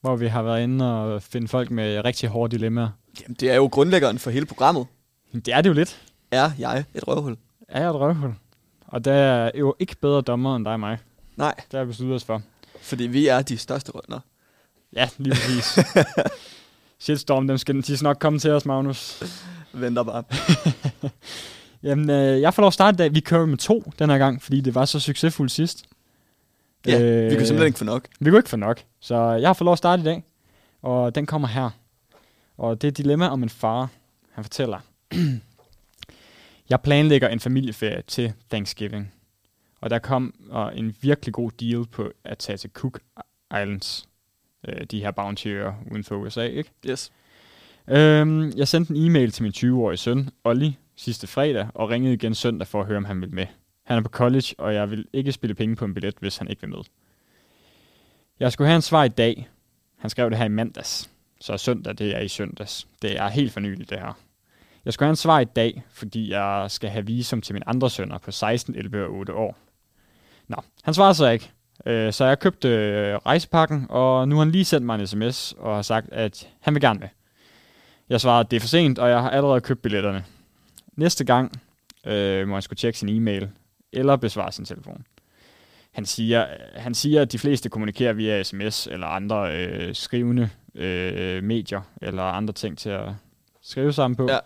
hvor 0.00 0.16
vi 0.16 0.26
har 0.26 0.42
været 0.42 0.62
inde 0.62 1.02
og 1.04 1.22
finde 1.22 1.48
folk 1.48 1.70
med 1.70 2.04
rigtig 2.04 2.28
hårde 2.28 2.56
dilemmaer. 2.56 2.88
Jamen, 3.22 3.36
det 3.40 3.50
er 3.50 3.56
jo 3.56 3.66
grundlæggeren 3.72 4.18
for 4.18 4.30
hele 4.30 4.46
programmet. 4.46 4.86
Det 5.32 5.48
er 5.48 5.60
det 5.60 5.68
jo 5.68 5.74
lidt. 5.74 6.00
Er 6.30 6.50
jeg 6.58 6.84
et 6.94 7.08
røvhul? 7.08 7.36
Er 7.68 7.80
jeg 7.80 7.90
et 7.90 7.94
røvhul? 7.96 8.34
Og 8.86 9.04
der 9.04 9.12
er 9.12 9.50
jo 9.54 9.74
ikke 9.78 9.96
bedre 9.96 10.20
dommer 10.20 10.56
end 10.56 10.64
dig 10.64 10.72
og 10.72 10.80
mig. 10.80 10.98
Nej, 11.36 11.54
Det 11.72 11.78
har 11.78 11.84
vi 11.84 11.88
besluttet 11.88 12.16
os 12.16 12.24
for. 12.24 12.42
fordi 12.80 13.04
vi 13.06 13.26
er 13.26 13.42
de 13.42 13.58
største 13.58 13.92
røvner. 13.94 14.20
Ja, 14.92 15.08
lige 15.18 15.34
præcis. 15.34 15.78
Shitstorm, 16.98 17.46
dem 17.48 17.58
skal, 17.58 17.76
de 17.76 17.96
skal 17.96 18.04
nok 18.04 18.16
komme 18.20 18.38
til 18.38 18.50
os, 18.50 18.64
Magnus. 18.64 19.22
Venter 19.72 20.02
bare. 20.02 20.24
Jamen, 21.82 22.10
øh, 22.10 22.40
jeg 22.40 22.54
får 22.54 22.62
lov 22.62 22.66
at 22.66 22.72
starte 22.74 22.94
i 22.94 22.96
dag. 22.96 23.14
Vi 23.14 23.20
kører 23.20 23.46
med 23.46 23.58
to 23.58 23.92
den 23.98 24.10
her 24.10 24.18
gang, 24.18 24.42
fordi 24.42 24.60
det 24.60 24.74
var 24.74 24.84
så 24.84 25.00
succesfuldt 25.00 25.52
sidst. 25.52 25.84
Ja, 26.86 27.00
øh, 27.00 27.00
vi 27.00 27.06
Øh, 27.24 27.30
kan 27.30 27.46
simpelthen 27.46 27.66
ikke 27.66 27.78
få 27.78 27.84
nok. 27.84 28.08
Vi 28.20 28.30
kunne 28.30 28.38
ikke 28.38 28.48
få 28.48 28.56
nok. 28.56 28.80
Så 29.00 29.16
jeg 29.16 29.48
har 29.48 29.52
fået 29.52 29.64
lov 29.64 29.72
at 29.72 29.78
starte 29.78 30.00
i 30.02 30.04
dag, 30.04 30.24
og 30.82 31.14
den 31.14 31.26
kommer 31.26 31.48
her. 31.48 31.70
Og 32.58 32.82
det 32.82 32.88
er 32.88 32.90
et 32.92 32.96
dilemma 32.98 33.28
om 33.28 33.42
en 33.42 33.48
far. 33.48 33.88
Han 34.32 34.44
fortæller. 34.44 34.78
Jeg 36.70 36.80
planlægger 36.80 37.28
en 37.28 37.40
familieferie 37.40 38.02
til 38.02 38.32
Thanksgiving. 38.50 39.12
Og 39.80 39.90
der 39.90 39.98
kom 39.98 40.34
uh, 40.50 40.78
en 40.78 40.96
virkelig 41.00 41.34
god 41.34 41.50
deal 41.50 41.86
på 41.86 42.12
at 42.24 42.38
tage 42.38 42.56
til 42.56 42.70
Cook 42.70 43.00
Islands. 43.50 44.08
Uh, 44.68 44.84
de 44.90 45.00
her 45.00 45.10
bountyer 45.10 45.72
uden 45.90 46.04
for 46.04 46.16
USA, 46.16 46.42
ikke? 46.42 46.70
Yes. 46.86 47.12
Øhm, 47.88 48.52
jeg 48.56 48.68
sendte 48.68 48.94
en 48.94 49.06
e-mail 49.06 49.30
til 49.30 49.42
min 49.42 49.52
20-årige 49.56 49.96
søn, 49.96 50.30
Olli, 50.44 50.76
sidste 50.96 51.26
fredag, 51.26 51.68
og 51.74 51.90
ringede 51.90 52.14
igen 52.14 52.34
søndag 52.34 52.66
for 52.66 52.80
at 52.80 52.86
høre, 52.86 52.96
om 52.96 53.04
han 53.04 53.20
vil 53.20 53.34
med. 53.34 53.46
Han 53.82 53.98
er 53.98 54.02
på 54.02 54.08
college, 54.08 54.54
og 54.58 54.74
jeg 54.74 54.90
vil 54.90 55.06
ikke 55.12 55.32
spille 55.32 55.54
penge 55.54 55.76
på 55.76 55.84
en 55.84 55.94
billet, 55.94 56.14
hvis 56.20 56.36
han 56.36 56.48
ikke 56.48 56.60
vil 56.60 56.70
med. 56.70 56.78
Jeg 58.40 58.52
skulle 58.52 58.68
have 58.68 58.76
en 58.76 58.82
svar 58.82 59.04
i 59.04 59.08
dag. 59.08 59.48
Han 59.96 60.10
skrev 60.10 60.30
det 60.30 60.38
her 60.38 60.44
i 60.44 60.48
mandags. 60.48 61.10
Så 61.40 61.56
søndag, 61.56 61.98
det 61.98 62.16
er 62.16 62.20
i 62.20 62.28
søndags. 62.28 62.88
Det 63.02 63.18
er 63.18 63.28
helt 63.28 63.52
for 63.52 63.60
nyligt, 63.60 63.90
det 63.90 63.98
her. 63.98 64.18
Jeg 64.84 64.92
skal 64.92 65.04
have 65.04 65.10
en 65.10 65.16
svar 65.16 65.40
i 65.40 65.44
dag, 65.44 65.82
fordi 65.92 66.30
jeg 66.30 66.66
skal 66.68 66.90
have 66.90 67.06
visum 67.06 67.40
til 67.40 67.52
mine 67.52 67.68
andre 67.68 67.90
sønner 67.90 68.18
på 68.18 68.30
16, 68.30 68.74
11 68.74 69.04
og 69.04 69.12
8 69.12 69.34
år. 69.34 69.56
Nå, 70.48 70.56
han 70.82 70.94
svarede 70.94 71.14
så 71.14 71.28
ikke. 71.28 71.50
Øh, 71.86 72.12
Så 72.12 72.24
jeg 72.24 72.38
købte 72.38 72.68
øh, 72.68 73.16
rejsepakken, 73.16 73.86
og 73.88 74.28
nu 74.28 74.34
har 74.36 74.44
han 74.44 74.52
lige 74.52 74.64
sendt 74.64 74.86
mig 74.86 75.00
en 75.00 75.06
sms 75.06 75.54
og 75.58 75.74
har 75.74 75.82
sagt, 75.82 76.08
at 76.12 76.48
han 76.60 76.74
vil 76.74 76.80
gerne 76.82 77.00
med. 77.00 77.08
Jeg 78.08 78.20
svarede, 78.20 78.48
det 78.50 78.56
er 78.56 78.60
for 78.60 78.68
sent, 78.68 78.98
og 78.98 79.08
jeg 79.10 79.22
har 79.22 79.30
allerede 79.30 79.60
købt 79.60 79.82
billetterne. 79.82 80.24
Næste 80.96 81.24
gang 81.24 81.60
øh, 82.06 82.48
må 82.48 82.54
han 82.54 82.62
skulle 82.62 82.76
tjekke 82.76 82.98
sin 82.98 83.08
e-mail, 83.08 83.48
eller 83.92 84.16
besvare 84.16 84.52
sin 84.52 84.64
telefon. 84.64 85.04
Han 85.92 86.06
siger, 86.06 86.46
han 86.76 86.94
siger, 86.94 87.22
at 87.22 87.32
de 87.32 87.38
fleste 87.38 87.68
kommunikerer 87.68 88.12
via 88.12 88.42
sms 88.42 88.86
eller 88.86 89.06
andre 89.06 89.56
øh, 89.66 89.94
skrivende 89.94 90.50
øh, 90.74 91.44
medier, 91.44 91.80
eller 92.02 92.22
andre 92.22 92.54
ting 92.54 92.78
til 92.78 92.90
at 92.90 93.08
skrive 93.62 93.92
sammen 93.92 94.16
på. 94.16 94.26
Ja. 94.30 94.38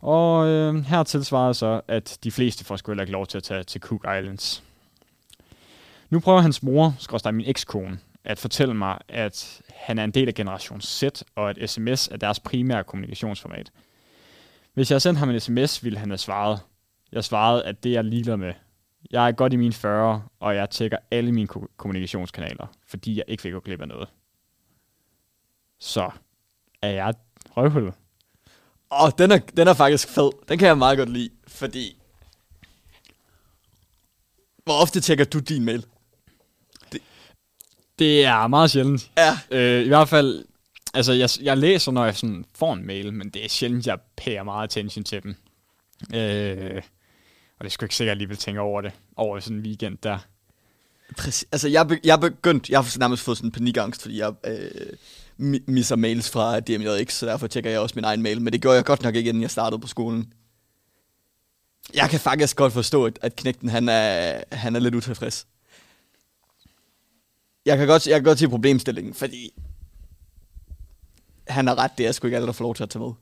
Og 0.00 0.46
øh, 0.46 0.74
her 0.84 1.02
tilsvarede 1.02 1.54
så, 1.54 1.80
at 1.88 2.18
de 2.24 2.30
fleste 2.30 2.64
får 2.64 2.76
sgu 2.76 2.90
heller 2.92 3.02
ikke 3.02 3.12
lov 3.12 3.26
til 3.26 3.38
at 3.38 3.42
tage 3.44 3.62
til 3.62 3.80
Cook 3.80 4.00
Islands. 4.18 4.62
Nu 6.10 6.20
prøver 6.20 6.40
hans 6.40 6.62
mor, 6.62 6.94
skorstræk 6.98 7.34
min 7.34 7.48
ekskone, 7.48 7.98
at 8.24 8.38
fortælle 8.38 8.74
mig, 8.74 8.98
at 9.08 9.60
han 9.74 9.98
er 9.98 10.04
en 10.04 10.10
del 10.10 10.28
af 10.28 10.34
generation 10.34 10.80
Z, 10.80 11.02
og 11.34 11.50
at 11.50 11.70
sms 11.70 12.08
er 12.08 12.16
deres 12.16 12.40
primære 12.40 12.84
kommunikationsformat. 12.84 13.70
Hvis 14.74 14.90
jeg 14.90 15.02
sendte 15.02 15.18
ham 15.18 15.30
en 15.30 15.40
sms, 15.40 15.84
ville 15.84 15.98
han 15.98 16.10
have 16.10 16.18
svaret. 16.18 16.60
Jeg 17.12 17.24
svarede, 17.24 17.64
at 17.64 17.84
det 17.84 17.90
er 17.90 17.94
jeg 17.94 18.04
ligeglad 18.04 18.36
med. 18.36 18.52
Jeg 19.10 19.28
er 19.28 19.32
godt 19.32 19.52
i 19.52 19.56
mine 19.56 19.72
40, 19.72 20.22
og 20.40 20.54
jeg 20.56 20.70
tjekker 20.70 20.98
alle 21.10 21.32
mine 21.32 21.46
ko- 21.48 21.68
kommunikationskanaler, 21.76 22.66
fordi 22.88 23.16
jeg 23.16 23.24
ikke 23.28 23.42
vil 23.42 23.52
gå 23.52 23.60
glip 23.60 23.80
af 23.80 23.88
noget. 23.88 24.08
Så 25.78 26.10
er 26.82 26.88
jeg 26.90 27.14
røvhullet. 27.56 27.94
Åh, 28.90 29.10
den 29.18 29.30
er, 29.30 29.38
den 29.38 29.68
er 29.68 29.74
faktisk 29.74 30.08
fed. 30.08 30.30
Den 30.48 30.58
kan 30.58 30.68
jeg 30.68 30.78
meget 30.78 30.98
godt 30.98 31.08
lide, 31.08 31.30
fordi... 31.48 31.96
Hvor 34.64 34.74
ofte 34.82 35.00
tjekker 35.00 35.24
du 35.24 35.38
din 35.38 35.64
mail? 35.64 35.84
Det 37.98 38.24
er 38.24 38.46
meget 38.46 38.70
sjældent. 38.70 39.10
Ja. 39.16 39.38
Øh, 39.50 39.84
I 39.84 39.88
hvert 39.88 40.08
fald, 40.08 40.44
altså 40.94 41.12
jeg, 41.12 41.28
jeg 41.40 41.58
læser, 41.58 41.92
når 41.92 42.04
jeg 42.04 42.16
sådan 42.16 42.44
får 42.54 42.72
en 42.72 42.86
mail, 42.86 43.12
men 43.12 43.30
det 43.30 43.44
er 43.44 43.48
sjældent, 43.48 43.86
jeg 43.86 43.98
pærer 44.16 44.42
meget 44.42 44.64
attention 44.64 45.04
til 45.04 45.22
dem. 45.22 45.36
Øh, 46.14 46.82
og 47.58 47.64
det 47.64 47.72
skulle 47.72 47.86
ikke 47.86 47.96
sikkert, 47.96 48.18
lige 48.18 48.28
vil 48.28 48.36
tænke 48.36 48.60
over 48.60 48.80
det, 48.80 48.92
over 49.16 49.40
sådan 49.40 49.56
en 49.56 49.62
weekend 49.62 49.98
der. 50.02 50.18
Præcis. 51.16 51.48
Altså, 51.52 51.68
jeg, 51.68 51.88
be, 51.88 52.00
jeg 52.04 52.20
begyndt... 52.20 52.70
Jeg 52.70 52.78
har 52.78 52.98
nærmest 52.98 53.22
fået 53.22 53.38
sådan 53.38 53.48
en 53.48 53.52
panikangst, 53.52 54.02
fordi 54.02 54.18
jeg 54.18 54.34
øh, 54.46 54.96
misser 55.38 55.96
mails 55.96 56.30
fra 56.30 56.60
DMJX, 56.60 57.12
så 57.12 57.26
derfor 57.26 57.46
tjekker 57.46 57.70
jeg 57.70 57.80
også 57.80 57.92
min 57.96 58.04
egen 58.04 58.22
mail. 58.22 58.42
Men 58.42 58.52
det 58.52 58.62
gjorde 58.62 58.76
jeg 58.76 58.84
godt 58.84 59.02
nok 59.02 59.14
ikke, 59.14 59.28
inden 59.28 59.42
jeg 59.42 59.50
startede 59.50 59.80
på 59.80 59.86
skolen. 59.86 60.32
Jeg 61.94 62.10
kan 62.10 62.20
faktisk 62.20 62.56
godt 62.56 62.72
forstå, 62.72 63.04
at, 63.06 63.18
at 63.22 63.36
knægten, 63.36 63.68
han 63.68 63.88
er, 63.88 64.42
han 64.52 64.76
er 64.76 64.80
lidt 64.80 64.94
utilfreds. 64.94 65.46
Jeg 67.66 67.78
kan 67.78 67.86
godt, 67.86 68.06
jeg 68.06 68.14
kan 68.16 68.24
godt 68.24 68.38
se 68.38 68.48
problemstillingen, 68.48 69.14
fordi 69.14 69.50
han 71.48 71.66
har 71.66 71.78
ret, 71.78 71.90
det 71.98 72.06
er 72.06 72.12
sgu 72.12 72.26
ikke 72.26 72.36
alle, 72.36 72.46
der 72.46 72.52
får 72.52 72.64
lov 72.64 72.74
til 72.74 72.82
at 72.82 72.90
tage 72.90 73.04
med. 73.04 73.12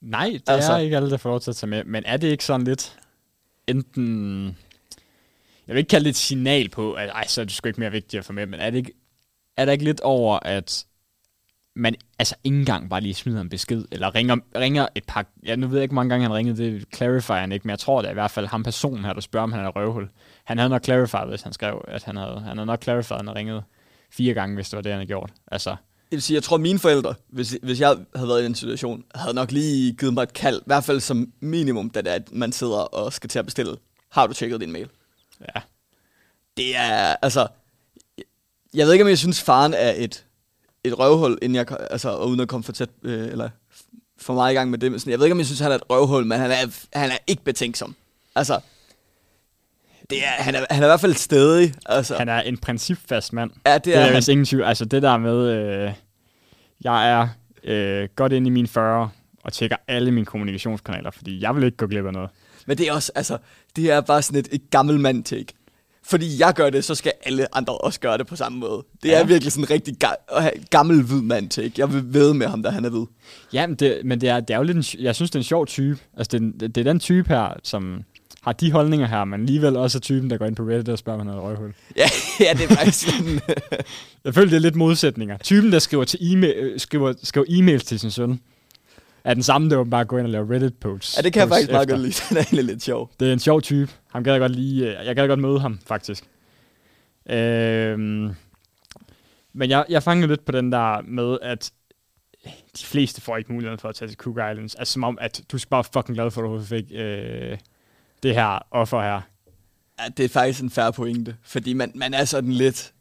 Nej, 0.00 0.30
det 0.30 0.42
Altså- 0.46 0.72
er 0.72 0.78
ikke 0.78 0.96
alle, 0.96 1.10
der 1.10 1.16
får 1.16 1.30
lov 1.30 1.40
til 1.40 1.50
at 1.50 1.56
tage 1.56 1.70
med. 1.70 1.84
Men 1.84 2.02
er 2.06 2.16
det 2.16 2.28
ikke 2.30 2.44
sådan 2.44 2.64
lidt 2.66 2.98
enten... 3.66 4.46
Jeg 5.66 5.74
vil 5.74 5.78
ikke 5.78 5.88
kalde 5.88 6.04
det 6.04 6.10
et 6.10 6.16
signal 6.16 6.68
på, 6.68 6.92
at 6.92 7.08
ej, 7.10 7.26
så 7.26 7.40
er 7.40 7.44
det 7.44 7.54
sgu 7.54 7.68
ikke 7.68 7.80
mere 7.80 7.90
vigtigt 7.90 8.18
at 8.18 8.24
få 8.24 8.32
med, 8.32 8.46
men 8.46 8.60
er 8.60 8.70
det 8.70 8.78
ikke, 8.78 8.92
er 9.56 9.64
der 9.64 9.72
ikke 9.72 9.84
lidt 9.84 10.00
over, 10.00 10.38
at 10.42 10.84
man 11.76 11.94
altså 12.18 12.34
ikke 12.44 12.58
engang 12.58 12.90
bare 12.90 13.00
lige 13.00 13.14
smider 13.14 13.40
en 13.40 13.48
besked, 13.48 13.84
eller 13.92 14.14
ringer, 14.14 14.36
ringer 14.56 14.86
et 14.94 15.04
par... 15.08 15.26
Ja, 15.46 15.56
nu 15.56 15.66
ved 15.66 15.76
jeg 15.76 15.82
ikke, 15.82 15.92
hvor 15.92 16.02
mange 16.02 16.10
gange 16.10 16.26
han 16.26 16.34
ringede, 16.34 16.56
det 16.56 16.84
clarifier 16.94 17.36
han 17.36 17.52
ikke, 17.52 17.64
men 17.64 17.70
jeg 17.70 17.78
tror 17.78 18.02
da 18.02 18.10
i 18.10 18.14
hvert 18.14 18.30
fald 18.30 18.46
ham 18.46 18.62
personen 18.62 19.04
her, 19.04 19.12
der 19.12 19.20
spørger, 19.20 19.44
om 19.44 19.52
han 19.52 19.64
er 19.64 19.68
røvhul. 19.68 20.08
Han 20.44 20.58
havde 20.58 20.70
nok 20.70 20.84
clarified, 20.84 21.28
hvis 21.28 21.42
han 21.42 21.52
skrev, 21.52 21.84
at 21.88 22.04
han 22.04 22.16
havde, 22.16 22.40
han 22.40 22.56
havde 22.56 22.66
nok 22.66 22.82
clarified, 22.82 23.16
han 23.16 23.36
ringede 23.36 23.62
fire 24.10 24.34
gange, 24.34 24.54
hvis 24.54 24.70
det 24.70 24.76
var 24.76 24.82
det, 24.82 24.92
han 24.92 24.98
havde 24.98 25.08
gjort. 25.08 25.32
Altså, 25.52 25.76
vil 26.14 26.22
sige, 26.22 26.34
jeg 26.34 26.42
tror, 26.42 26.56
mine 26.56 26.78
forældre, 26.78 27.14
hvis, 27.28 27.56
hvis 27.62 27.80
jeg 27.80 27.96
havde 28.14 28.28
været 28.28 28.40
i 28.40 28.44
den 28.44 28.54
situation, 28.54 29.04
havde 29.14 29.34
nok 29.34 29.52
lige 29.52 29.96
givet 29.96 30.14
mig 30.14 30.22
et 30.22 30.32
kald, 30.32 30.58
i 30.60 30.66
hvert 30.66 30.84
fald 30.84 31.00
som 31.00 31.32
minimum, 31.40 31.90
da 31.90 32.00
det 32.00 32.10
er, 32.10 32.14
at 32.14 32.32
man 32.32 32.52
sidder 32.52 32.76
og 32.76 33.12
skal 33.12 33.30
til 33.30 33.38
at 33.38 33.44
bestille. 33.44 33.76
Har 34.10 34.26
du 34.26 34.32
tjekket 34.32 34.60
din 34.60 34.72
mail? 34.72 34.88
Ja. 35.40 35.60
Det 36.56 36.76
er, 36.76 37.16
altså, 37.22 37.46
jeg 38.74 38.86
ved 38.86 38.92
ikke, 38.92 39.02
om 39.04 39.08
jeg 39.08 39.18
synes, 39.18 39.42
faren 39.42 39.74
er 39.74 39.92
et, 39.96 40.24
et 40.84 40.98
røvhul, 40.98 41.38
inden 41.42 41.56
jeg, 41.56 41.66
altså, 41.90 42.16
uden 42.16 42.40
at 42.40 42.48
komme 42.48 42.64
for 42.64 42.72
tæt, 42.72 42.88
øh, 43.02 43.28
eller 43.28 43.48
for 44.18 44.34
meget 44.34 44.52
i 44.52 44.54
gang 44.54 44.70
med 44.70 44.78
det, 44.78 44.90
men 44.90 45.00
sådan, 45.00 45.10
jeg 45.10 45.18
ved 45.18 45.26
ikke, 45.26 45.32
om 45.32 45.38
jeg 45.38 45.46
synes, 45.46 45.60
han 45.60 45.70
er 45.70 45.74
et 45.76 45.82
røvhul, 45.90 46.26
men 46.26 46.38
han 46.40 46.50
er, 46.50 46.56
han 46.98 47.10
er 47.10 47.16
ikke 47.26 47.44
betænksom. 47.44 47.94
Altså, 48.34 48.60
det 50.10 50.18
er, 50.24 50.28
han, 50.28 50.54
er, 50.54 50.64
han 50.70 50.82
er 50.82 50.86
i 50.86 50.88
hvert 50.88 51.00
fald 51.00 51.14
stedig. 51.14 51.74
Altså, 51.86 52.16
Han 52.16 52.28
er 52.28 52.40
en 52.40 52.58
principfast 52.58 53.32
mand. 53.32 53.50
ja, 53.66 53.74
det 53.74 53.84
Det 53.84 53.96
er, 53.96 54.00
er 54.00 54.12
han. 54.12 54.22
ingen 54.28 54.44
tvivl. 54.46 54.62
Altså 54.64 54.84
det 54.84 55.02
der 55.02 55.16
med, 55.18 55.36
øh, 55.50 55.92
jeg 56.84 57.10
er 57.10 57.28
øh, 57.64 58.08
godt 58.16 58.32
inde 58.32 58.46
i 58.46 58.50
mine 58.50 58.68
40 58.68 59.10
og 59.44 59.52
tjekker 59.52 59.76
alle 59.88 60.10
mine 60.10 60.26
kommunikationskanaler, 60.26 61.10
fordi 61.10 61.40
jeg 61.42 61.56
vil 61.56 61.64
ikke 61.64 61.76
gå 61.76 61.86
glip 61.86 62.06
af 62.06 62.12
noget. 62.12 62.30
Men 62.66 62.78
det 62.78 62.88
er 62.88 62.92
også, 62.92 63.12
altså, 63.14 63.38
det 63.76 63.90
er 63.90 64.00
bare 64.00 64.22
sådan 64.22 64.40
et, 64.40 64.48
et 64.52 64.62
gammel 64.70 65.00
mand 65.00 65.24
take. 65.24 65.46
Fordi 66.06 66.40
jeg 66.40 66.54
gør 66.54 66.70
det, 66.70 66.84
så 66.84 66.94
skal 66.94 67.12
alle 67.26 67.56
andre 67.56 67.74
også 67.78 68.00
gøre 68.00 68.18
det 68.18 68.26
på 68.26 68.36
samme 68.36 68.58
måde. 68.58 68.84
Det 69.02 69.08
ja. 69.08 69.20
Er 69.20 69.24
virkelig 69.24 69.52
sådan 69.52 69.64
en 69.64 69.70
rigtig 69.70 69.94
ga- 70.04 70.66
gammel 70.70 71.02
hvid 71.02 71.20
mand 71.22 71.48
take. 71.48 71.72
Jeg 71.78 71.92
vil 71.92 72.14
ved 72.14 72.34
med 72.34 72.46
ham, 72.46 72.62
da 72.62 72.68
han 72.70 72.84
er 72.84 72.90
hvid. 72.90 73.04
Ja, 73.52 73.66
men 73.66 73.76
det, 73.76 74.00
men 74.04 74.20
det, 74.20 74.28
er, 74.28 74.40
det 74.40 74.54
er 74.54 74.56
jo 74.58 74.62
lidt 74.62 74.76
en, 74.94 75.02
jeg 75.04 75.14
synes, 75.14 75.30
det 75.30 75.34
er 75.34 75.40
en 75.40 75.44
sjov 75.44 75.66
type. 75.66 75.98
Altså, 76.16 76.38
det, 76.38 76.62
er- 76.62 76.68
det 76.68 76.76
er 76.78 76.84
den 76.84 77.00
type 77.00 77.28
her, 77.28 77.48
som 77.62 78.00
har 78.42 78.52
de 78.52 78.72
holdninger 78.72 79.06
her, 79.06 79.24
men 79.24 79.40
alligevel 79.40 79.76
også 79.76 79.98
er 79.98 80.00
typen, 80.00 80.30
der 80.30 80.36
går 80.36 80.46
ind 80.46 80.56
på 80.56 80.62
Reddit 80.62 80.88
og 80.88 80.98
spørger, 80.98 81.20
om 81.20 81.26
han 81.26 81.34
har 81.36 81.42
et 81.42 81.48
røghul. 81.50 81.74
Ja, 81.96 82.06
ja 82.40 82.52
det 82.52 82.70
er 82.70 82.74
faktisk 82.74 83.08
sådan. 83.10 83.40
Jeg 84.24 84.34
føler, 84.34 84.48
det 84.50 84.56
er 84.56 84.60
lidt 84.60 84.76
modsætninger. 84.76 85.38
Typen, 85.38 85.72
der 85.72 85.78
skriver, 85.78 86.04
til 86.04 86.18
e-mail, 86.22 86.54
øh, 86.56 86.80
skriver, 86.80 87.12
skriver 87.22 87.46
e-mails 87.46 87.84
til 87.84 88.00
sin 88.00 88.10
søn, 88.10 88.40
er 89.24 89.34
den 89.34 89.42
samme, 89.42 89.70
der 89.70 89.84
bare 89.84 90.04
går 90.04 90.18
ind 90.18 90.26
og 90.26 90.30
laver 90.30 90.50
Reddit-posts. 90.50 91.16
ja, 91.16 91.22
det 91.22 91.32
kan 91.32 91.40
jeg 91.40 91.48
posts 91.48 91.60
faktisk 91.60 91.72
meget 91.72 91.88
godt 91.88 92.00
lide. 92.00 92.14
Den 92.28 92.36
er 92.36 92.40
egentlig 92.40 92.64
lidt 92.64 92.82
sjov. 92.82 93.10
Det 93.20 93.28
er 93.28 93.32
en 93.32 93.38
sjov 93.38 93.62
type. 93.62 93.92
Ham 94.12 94.24
gad 94.24 94.32
jeg 94.32 94.40
godt 94.40 94.52
lige, 94.52 95.00
øh, 95.00 95.06
jeg 95.06 95.16
gad 95.16 95.28
godt 95.28 95.40
møde 95.40 95.60
ham, 95.60 95.78
faktisk. 95.86 96.24
Øhm, 97.30 98.34
men 99.52 99.70
jeg, 99.70 99.84
jeg 99.88 100.02
fangede 100.02 100.28
lidt 100.28 100.44
på 100.44 100.52
den 100.52 100.72
der 100.72 101.02
med, 101.02 101.38
at 101.42 101.72
de 102.78 102.84
fleste 102.84 103.20
får 103.20 103.36
ikke 103.36 103.52
muligheden 103.52 103.78
for 103.78 103.88
at 103.88 103.94
tage 103.94 104.08
til 104.08 104.16
Cook 104.16 104.36
Islands. 104.36 104.74
Altså 104.74 104.92
som 104.92 105.04
om, 105.04 105.18
at 105.20 105.40
du 105.52 105.58
skal 105.58 105.70
bare 105.70 105.84
fucking 105.84 106.16
glad 106.16 106.30
for, 106.30 106.42
at 106.54 106.60
du 106.60 106.64
fik 106.64 106.84
øh, 106.94 107.58
det 108.22 108.34
her 108.34 108.66
offer 108.70 109.02
her. 109.02 109.20
Ja, 110.00 110.08
det 110.16 110.24
er 110.24 110.28
faktisk 110.28 110.62
en 110.62 110.70
færre 110.70 110.92
pointe. 110.92 111.36
Fordi 111.42 111.72
man, 111.72 111.92
man 111.94 112.14
er 112.14 112.24
sådan 112.24 112.52
lidt... 112.52 112.93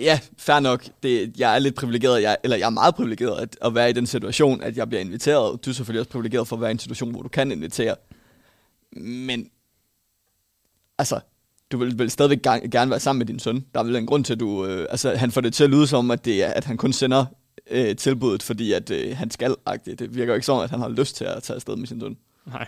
Ja, 0.00 0.20
fair 0.38 0.60
nok. 0.60 0.84
Det, 1.02 1.32
jeg 1.38 1.54
er 1.54 1.58
lidt 1.58 1.74
privilegeret, 1.74 2.22
jeg, 2.22 2.36
eller 2.44 2.56
jeg 2.56 2.66
er 2.66 2.70
meget 2.70 2.94
privilegeret 2.94 3.40
at, 3.40 3.56
at 3.62 3.74
være 3.74 3.90
i 3.90 3.92
den 3.92 4.06
situation, 4.06 4.62
at 4.62 4.76
jeg 4.76 4.88
bliver 4.88 5.00
inviteret. 5.00 5.64
Du 5.64 5.70
er 5.70 5.74
selvfølgelig 5.74 6.00
også 6.00 6.10
privilegeret 6.10 6.48
for 6.48 6.56
at 6.56 6.62
være 6.62 6.70
i 6.70 6.72
en 6.72 6.78
situation, 6.78 7.10
hvor 7.10 7.22
du 7.22 7.28
kan 7.28 7.52
invitere. 7.52 7.96
Men, 8.92 9.50
altså, 10.98 11.20
du 11.72 11.78
vil, 11.78 11.98
vil 11.98 12.10
stadigvæk 12.10 12.42
gerne, 12.42 12.70
gerne 12.70 12.90
være 12.90 13.00
sammen 13.00 13.18
med 13.18 13.26
din 13.26 13.38
søn. 13.38 13.64
Der 13.74 13.80
er 13.80 13.84
vel 13.84 13.96
en 13.96 14.06
grund 14.06 14.24
til, 14.24 14.32
at 14.32 14.40
du... 14.40 14.66
Øh, 14.66 14.86
altså, 14.90 15.16
han 15.16 15.30
får 15.30 15.40
det 15.40 15.54
til 15.54 15.64
at 15.64 15.70
lyde 15.70 15.86
som, 15.86 16.10
at, 16.10 16.24
det 16.24 16.44
er, 16.44 16.48
at 16.48 16.64
han 16.64 16.76
kun 16.76 16.92
sender 16.92 17.24
øh, 17.70 17.96
tilbuddet, 17.96 18.42
fordi 18.42 18.72
at 18.72 18.90
øh, 18.90 19.16
han 19.16 19.30
skal 19.30 19.54
-agtigt. 19.68 19.94
Det 19.94 20.14
virker 20.14 20.32
jo 20.32 20.34
ikke 20.34 20.46
som, 20.46 20.60
at 20.60 20.70
han 20.70 20.80
har 20.80 20.88
lyst 20.88 21.16
til 21.16 21.24
at 21.24 21.42
tage 21.42 21.54
afsted 21.54 21.76
med 21.76 21.86
sin 21.86 22.00
søn. 22.00 22.16
Nej. 22.46 22.66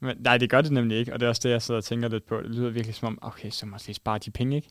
Men, 0.00 0.16
nej, 0.20 0.38
det 0.38 0.50
gør 0.50 0.60
det 0.60 0.72
nemlig 0.72 0.98
ikke, 0.98 1.12
og 1.12 1.20
det 1.20 1.26
er 1.26 1.30
også 1.30 1.40
det, 1.44 1.50
jeg 1.50 1.62
sidder 1.62 1.78
og 1.78 1.84
tænker 1.84 2.08
lidt 2.08 2.26
på. 2.26 2.40
Det 2.42 2.50
lyder 2.50 2.70
virkelig 2.70 2.94
som 2.94 3.06
om, 3.06 3.18
okay, 3.22 3.50
så 3.50 3.66
må 3.66 3.76
jeg 3.76 3.80
lige 3.86 3.94
spare 3.94 4.18
de 4.18 4.30
penge, 4.30 4.56
ikke? 4.56 4.68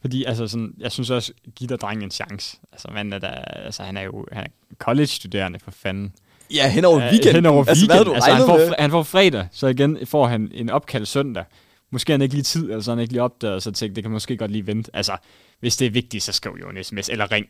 Fordi 0.00 0.24
altså 0.24 0.48
sådan, 0.48 0.74
jeg 0.78 0.92
synes 0.92 1.10
også, 1.10 1.32
giv 1.56 1.68
dig 1.68 1.80
drengen 1.80 2.02
en 2.04 2.10
chance. 2.10 2.56
Altså, 2.72 2.88
man 2.94 3.12
er 3.12 3.18
der, 3.18 3.28
altså, 3.30 3.82
han 3.82 3.96
er 3.96 4.02
jo 4.02 4.26
han 4.32 4.44
er 4.44 4.48
college-studerende 4.78 5.58
for 5.58 5.70
fanden. 5.70 6.12
Ja, 6.54 6.70
hen 6.70 6.84
over 6.84 6.98
weekenden. 6.98 7.34
Hen 7.34 7.46
over 7.46 7.64
Altså, 7.64 7.82
weekenden. 7.86 8.06
du 8.06 8.14
Altså, 8.14 8.30
han, 8.30 8.46
får, 8.46 8.58
med? 8.58 8.72
han 8.78 8.90
får 8.90 9.02
fredag, 9.02 9.48
så 9.52 9.66
igen 9.66 10.06
får 10.06 10.26
han 10.26 10.50
en 10.54 10.70
opkald 10.70 11.06
søndag. 11.06 11.44
Måske 11.90 12.12
han 12.12 12.22
ikke 12.22 12.34
lige 12.34 12.42
tid, 12.44 12.62
eller 12.62 12.80
så 12.80 12.90
han 12.90 13.00
ikke 13.00 13.12
lige 13.12 13.22
opdaget, 13.22 13.62
så 13.62 13.70
tænkte, 13.72 13.94
det 13.96 14.04
kan 14.04 14.10
måske 14.10 14.36
godt 14.36 14.50
lige 14.50 14.66
vente. 14.66 14.90
Altså, 14.94 15.16
hvis 15.60 15.76
det 15.76 15.86
er 15.86 15.90
vigtigt, 15.90 16.24
så 16.24 16.32
skriv 16.32 16.52
jo 16.60 16.68
en 16.70 16.84
sms, 16.84 17.08
eller 17.08 17.32
ring 17.32 17.46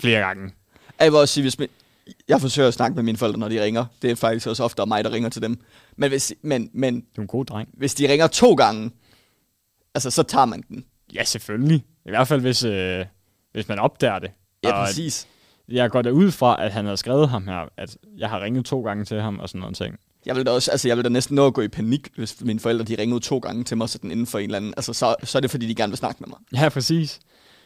flere 0.00 0.20
gange. 0.20 0.50
Jeg 1.00 1.12
vil 1.12 1.18
også 1.20 1.34
sige, 1.34 1.42
hvis 1.44 1.58
min, 1.58 1.68
jeg 2.28 2.40
forsøger 2.40 2.68
at 2.68 2.74
snakke 2.74 2.94
med 2.94 3.02
mine 3.02 3.18
forældre, 3.18 3.38
når 3.38 3.48
de 3.48 3.62
ringer. 3.64 3.84
Det 4.02 4.10
er 4.10 4.14
faktisk 4.14 4.46
også 4.46 4.64
ofte 4.64 4.86
mig, 4.86 5.04
der 5.04 5.12
ringer 5.12 5.28
til 5.28 5.42
dem. 5.42 5.60
Men 5.96 6.10
hvis, 6.10 6.32
men, 6.42 6.70
men 6.72 7.00
Du 7.00 7.20
er 7.20 7.22
en 7.22 7.26
god 7.26 7.44
dreng. 7.44 7.68
hvis 7.72 7.94
de 7.94 8.08
ringer 8.12 8.26
to 8.26 8.54
gange, 8.54 8.90
altså 9.94 10.10
så 10.10 10.22
tager 10.22 10.44
man 10.44 10.62
den. 10.68 10.84
Ja, 11.14 11.24
selvfølgelig. 11.24 11.84
I 12.06 12.10
hvert 12.10 12.28
fald, 12.28 12.40
hvis, 12.40 12.64
øh, 12.64 13.04
hvis 13.52 13.68
man 13.68 13.78
opdager 13.78 14.18
det. 14.18 14.30
Ja, 14.64 14.72
Og 14.72 14.86
præcis. 14.86 15.28
Jeg 15.68 15.90
går 15.90 16.02
da 16.02 16.10
ud 16.10 16.30
fra, 16.30 16.64
at 16.64 16.72
han 16.72 16.84
havde 16.84 16.96
skrevet 16.96 17.28
ham 17.28 17.48
her, 17.48 17.68
at 17.76 17.96
jeg 18.18 18.28
har 18.30 18.40
ringet 18.40 18.64
to 18.64 18.82
gange 18.82 19.04
til 19.04 19.20
ham 19.20 19.38
og 19.38 19.48
sådan 19.48 19.60
noget 19.60 19.76
ting. 19.76 19.96
Jeg 20.26 20.36
vil 20.36 20.46
da 20.46 20.50
også, 20.50 20.70
altså 20.70 20.88
jeg 20.88 20.96
vil 20.96 21.04
da 21.04 21.08
næsten 21.08 21.34
nå 21.34 21.46
at 21.46 21.54
gå 21.54 21.62
i 21.62 21.68
panik, 21.68 22.08
hvis 22.16 22.40
mine 22.40 22.60
forældre 22.60 22.84
de 22.84 22.96
ringede 22.98 23.20
to 23.20 23.38
gange 23.38 23.64
til 23.64 23.76
mig 23.76 23.88
sådan 23.88 24.10
inden 24.10 24.26
for 24.26 24.38
en 24.38 24.44
eller 24.44 24.56
anden. 24.56 24.74
Altså 24.76 24.92
så, 24.92 25.14
så 25.24 25.38
er 25.38 25.40
det 25.40 25.50
fordi, 25.50 25.68
de 25.68 25.74
gerne 25.74 25.90
vil 25.90 25.98
snakke 25.98 26.16
med 26.20 26.28
mig. 26.28 26.62
Ja, 26.62 26.68
præcis. 26.68 27.20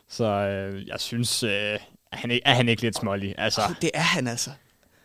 Så 0.09 0.25
øh, 0.25 0.87
jeg 0.89 1.01
synes, 1.01 1.43
øh, 1.43 1.51
er, 1.51 1.79
han 2.13 2.31
ikke, 2.31 2.47
er 2.47 2.55
han 2.55 2.69
ikke 2.69 2.83
lidt 2.83 2.97
smålig? 2.97 3.35
Altså, 3.39 3.61
Oh, 3.69 3.75
det 3.83 3.91
er 3.95 4.01
han 4.01 4.27
altså. 4.27 4.51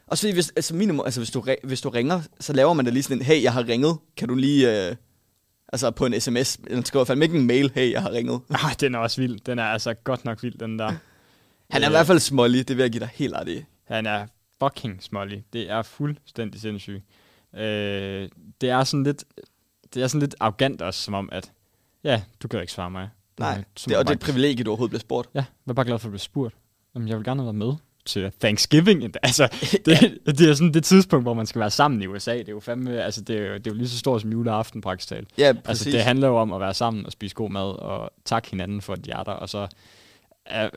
Og 0.07 0.17
så 0.17 0.33
hvis, 0.33 0.49
altså 0.55 0.75
minimum, 0.75 1.05
altså 1.05 1.19
hvis 1.19 1.31
du, 1.31 1.45
hvis 1.63 1.81
du 1.81 1.89
ringer, 1.89 2.21
så 2.39 2.53
laver 2.53 2.73
man 2.73 2.85
da 2.85 2.91
lige 2.91 3.03
sådan 3.03 3.17
en, 3.17 3.23
hey, 3.25 3.43
jeg 3.43 3.53
har 3.53 3.67
ringet, 3.67 3.97
kan 4.17 4.27
du 4.27 4.35
lige, 4.35 4.89
øh, 4.89 4.95
altså 5.73 5.91
på 5.91 6.05
en 6.05 6.21
sms, 6.21 6.59
eller 6.67 6.83
skriver 6.83 7.05
fandme 7.05 7.25
ikke 7.25 7.37
en 7.37 7.47
mail, 7.47 7.71
hey, 7.75 7.91
jeg 7.91 8.01
har 8.01 8.11
ringet. 8.11 8.41
ah, 8.65 8.73
den 8.79 8.95
er 8.95 8.99
også 8.99 9.21
vild. 9.21 9.39
Den 9.39 9.59
er 9.59 9.63
altså 9.65 9.93
godt 9.93 10.25
nok 10.25 10.43
vild, 10.43 10.57
den 10.57 10.79
der. 10.79 10.93
Han 11.69 11.81
er 11.83 11.87
i 11.87 11.89
Øh, 11.89 11.91
hvert 11.91 12.07
fald 12.07 12.19
smålig, 12.19 12.67
det 12.67 12.77
vil 12.77 12.83
jeg 12.83 12.91
give 12.91 12.99
dig 12.99 13.09
helt 13.13 13.33
ret 13.33 13.47
i. 13.49 13.63
Han 13.83 14.05
er 14.05 14.27
fucking 14.63 15.03
smålig. 15.03 15.45
Det 15.53 15.69
er 15.69 15.81
fuldstændig 15.81 16.61
sindssygt. 16.61 17.03
Øh, 17.55 18.29
det 18.61 18.69
er 18.69 18.83
sådan 18.83 19.03
lidt, 19.03 19.23
det 19.93 20.03
er 20.03 20.07
sådan 20.07 20.19
lidt 20.19 20.35
arrogant 20.39 20.81
også, 20.81 21.01
som 21.01 21.13
om 21.13 21.29
at, 21.31 21.51
ja, 22.03 22.23
du 22.43 22.47
kan 22.47 22.61
ikke 22.61 22.73
svare 22.73 22.91
mig. 22.91 23.09
Nej, 23.39 23.57
Øh, 23.57 23.63
det, 23.89 23.97
og 23.97 24.03
det 24.05 24.09
er 24.09 24.15
et 24.15 24.19
privilegie, 24.19 24.63
du 24.63 24.69
overhovedet 24.69 24.91
bliver 24.91 24.99
spurgt. 24.99 25.29
Ja, 25.33 25.39
jeg 25.39 25.71
er 25.71 25.73
bare 25.73 25.85
glad 25.85 25.99
for, 25.99 26.07
at 26.07 26.11
blev 26.11 26.19
spurgt. 26.19 26.55
Jamen, 26.95 27.07
jeg 27.07 27.17
vil 27.17 27.25
gerne 27.25 27.41
have 27.41 27.45
været 27.45 27.55
med 27.55 27.73
til 28.05 28.31
Thanksgiving. 28.39 29.03
endda. 29.03 29.19
Altså, 29.23 29.47
det, 29.85 30.17
det 30.25 30.49
er 30.49 30.53
sådan 30.53 30.73
det 30.73 30.83
tidspunkt, 30.83 31.25
hvor 31.25 31.33
man 31.33 31.45
skal 31.45 31.59
være 31.61 31.71
sammen 31.71 32.01
i 32.01 32.07
USA. 32.07 32.37
Det 32.37 32.47
er 32.47 32.51
jo 32.51 32.59
fandme, 32.59 33.03
altså, 33.03 33.21
det 33.21 33.35
er 33.37 33.47
jo, 33.47 33.53
det 33.53 33.67
er 33.67 33.71
jo 33.71 33.77
lige 33.77 33.89
så 33.89 33.97
stort 33.99 34.21
som 34.21 34.31
juleaften 34.31 34.81
praktisk 34.81 35.09
talt. 35.09 35.27
Ja, 35.37 35.53
præcis. 35.53 35.85
Altså, 35.85 35.97
det 35.97 36.03
handler 36.05 36.27
jo 36.27 36.37
om 36.37 36.53
at 36.53 36.59
være 36.61 36.73
sammen 36.73 37.05
og 37.05 37.11
spise 37.11 37.35
god 37.35 37.49
mad 37.49 37.79
og 37.79 38.11
takke 38.25 38.49
hinanden 38.49 38.81
for, 38.81 38.93
at 38.93 39.05
de 39.05 39.11
er 39.11 39.23
der. 39.23 39.31
Og 39.31 39.49
så, 39.49 39.67
øh, 40.55 40.69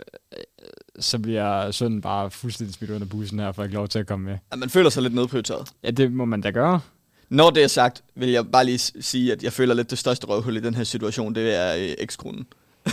så 1.00 1.18
bliver 1.18 1.70
sønnen 1.70 2.00
bare 2.00 2.30
fuldstændig 2.30 2.74
smidt 2.74 2.90
under 2.90 3.06
bussen 3.06 3.38
her, 3.38 3.52
for 3.52 3.62
at 3.62 3.66
ikke 3.66 3.76
lov 3.76 3.88
til 3.88 3.98
at 3.98 4.06
komme 4.06 4.24
med. 4.30 4.38
At 4.50 4.58
man 4.58 4.70
føler 4.70 4.90
sig 4.90 5.02
lidt 5.02 5.14
nedprioriteret. 5.14 5.68
Ja, 5.84 5.90
det 5.90 6.12
må 6.12 6.24
man 6.24 6.40
da 6.40 6.50
gøre. 6.50 6.80
Når 7.28 7.50
det 7.50 7.62
er 7.62 7.66
sagt, 7.68 8.02
vil 8.14 8.28
jeg 8.28 8.46
bare 8.52 8.64
lige 8.64 8.78
sige, 8.78 9.32
at 9.32 9.42
jeg 9.42 9.52
føler 9.52 9.74
lidt 9.74 9.90
det 9.90 9.98
største 9.98 10.26
røvhul 10.26 10.56
i 10.56 10.60
den 10.60 10.74
her 10.74 10.84
situation, 10.84 11.34
det 11.34 11.54
er 11.54 11.74
øh, 11.76 11.94
ekskonen. 11.98 12.46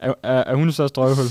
Er, 0.00 0.14
er, 0.22 0.44
er 0.44 0.54
hun 0.54 0.72
så 0.72 0.88
strøvhul? 0.88 1.26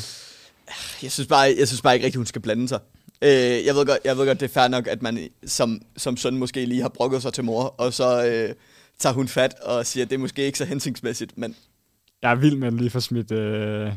Jeg 1.03 1.11
synes 1.11 1.27
bare, 1.27 1.55
jeg 1.59 1.67
synes 1.67 1.81
bare 1.81 1.93
ikke 1.93 2.05
rigtigt, 2.05 2.17
hun 2.19 2.25
skal 2.25 2.41
blande 2.41 2.67
sig. 2.67 2.79
Øh, 3.21 3.29
jeg, 3.65 3.75
ved 3.75 3.85
godt, 3.85 3.99
jeg 4.05 4.17
ved 4.17 4.25
godt, 4.25 4.39
det 4.39 4.45
er 4.49 4.53
fair 4.61 4.67
nok, 4.67 4.87
at 4.87 5.01
man 5.01 5.29
som, 5.45 5.81
som 5.97 6.17
søn 6.17 6.37
måske 6.37 6.65
lige 6.65 6.81
har 6.81 6.89
brokket 6.89 7.21
sig 7.21 7.33
til 7.33 7.43
mor, 7.43 7.63
og 7.63 7.93
så 7.93 8.25
øh, 8.25 8.55
tager 8.99 9.13
hun 9.13 9.27
fat 9.27 9.53
og 9.59 9.85
siger, 9.85 10.03
at 10.05 10.09
det 10.09 10.15
er 10.15 10.19
måske 10.19 10.45
ikke 10.45 10.57
så 10.57 10.65
hensigtsmæssigt, 10.65 11.37
men 11.37 11.55
Jeg 12.21 12.31
er 12.31 12.35
vild 12.35 12.55
med 12.55 12.67
at 12.67 12.73
lige 12.73 12.89
få 12.89 12.99
smidt, 12.99 13.31
øh, 13.31 13.91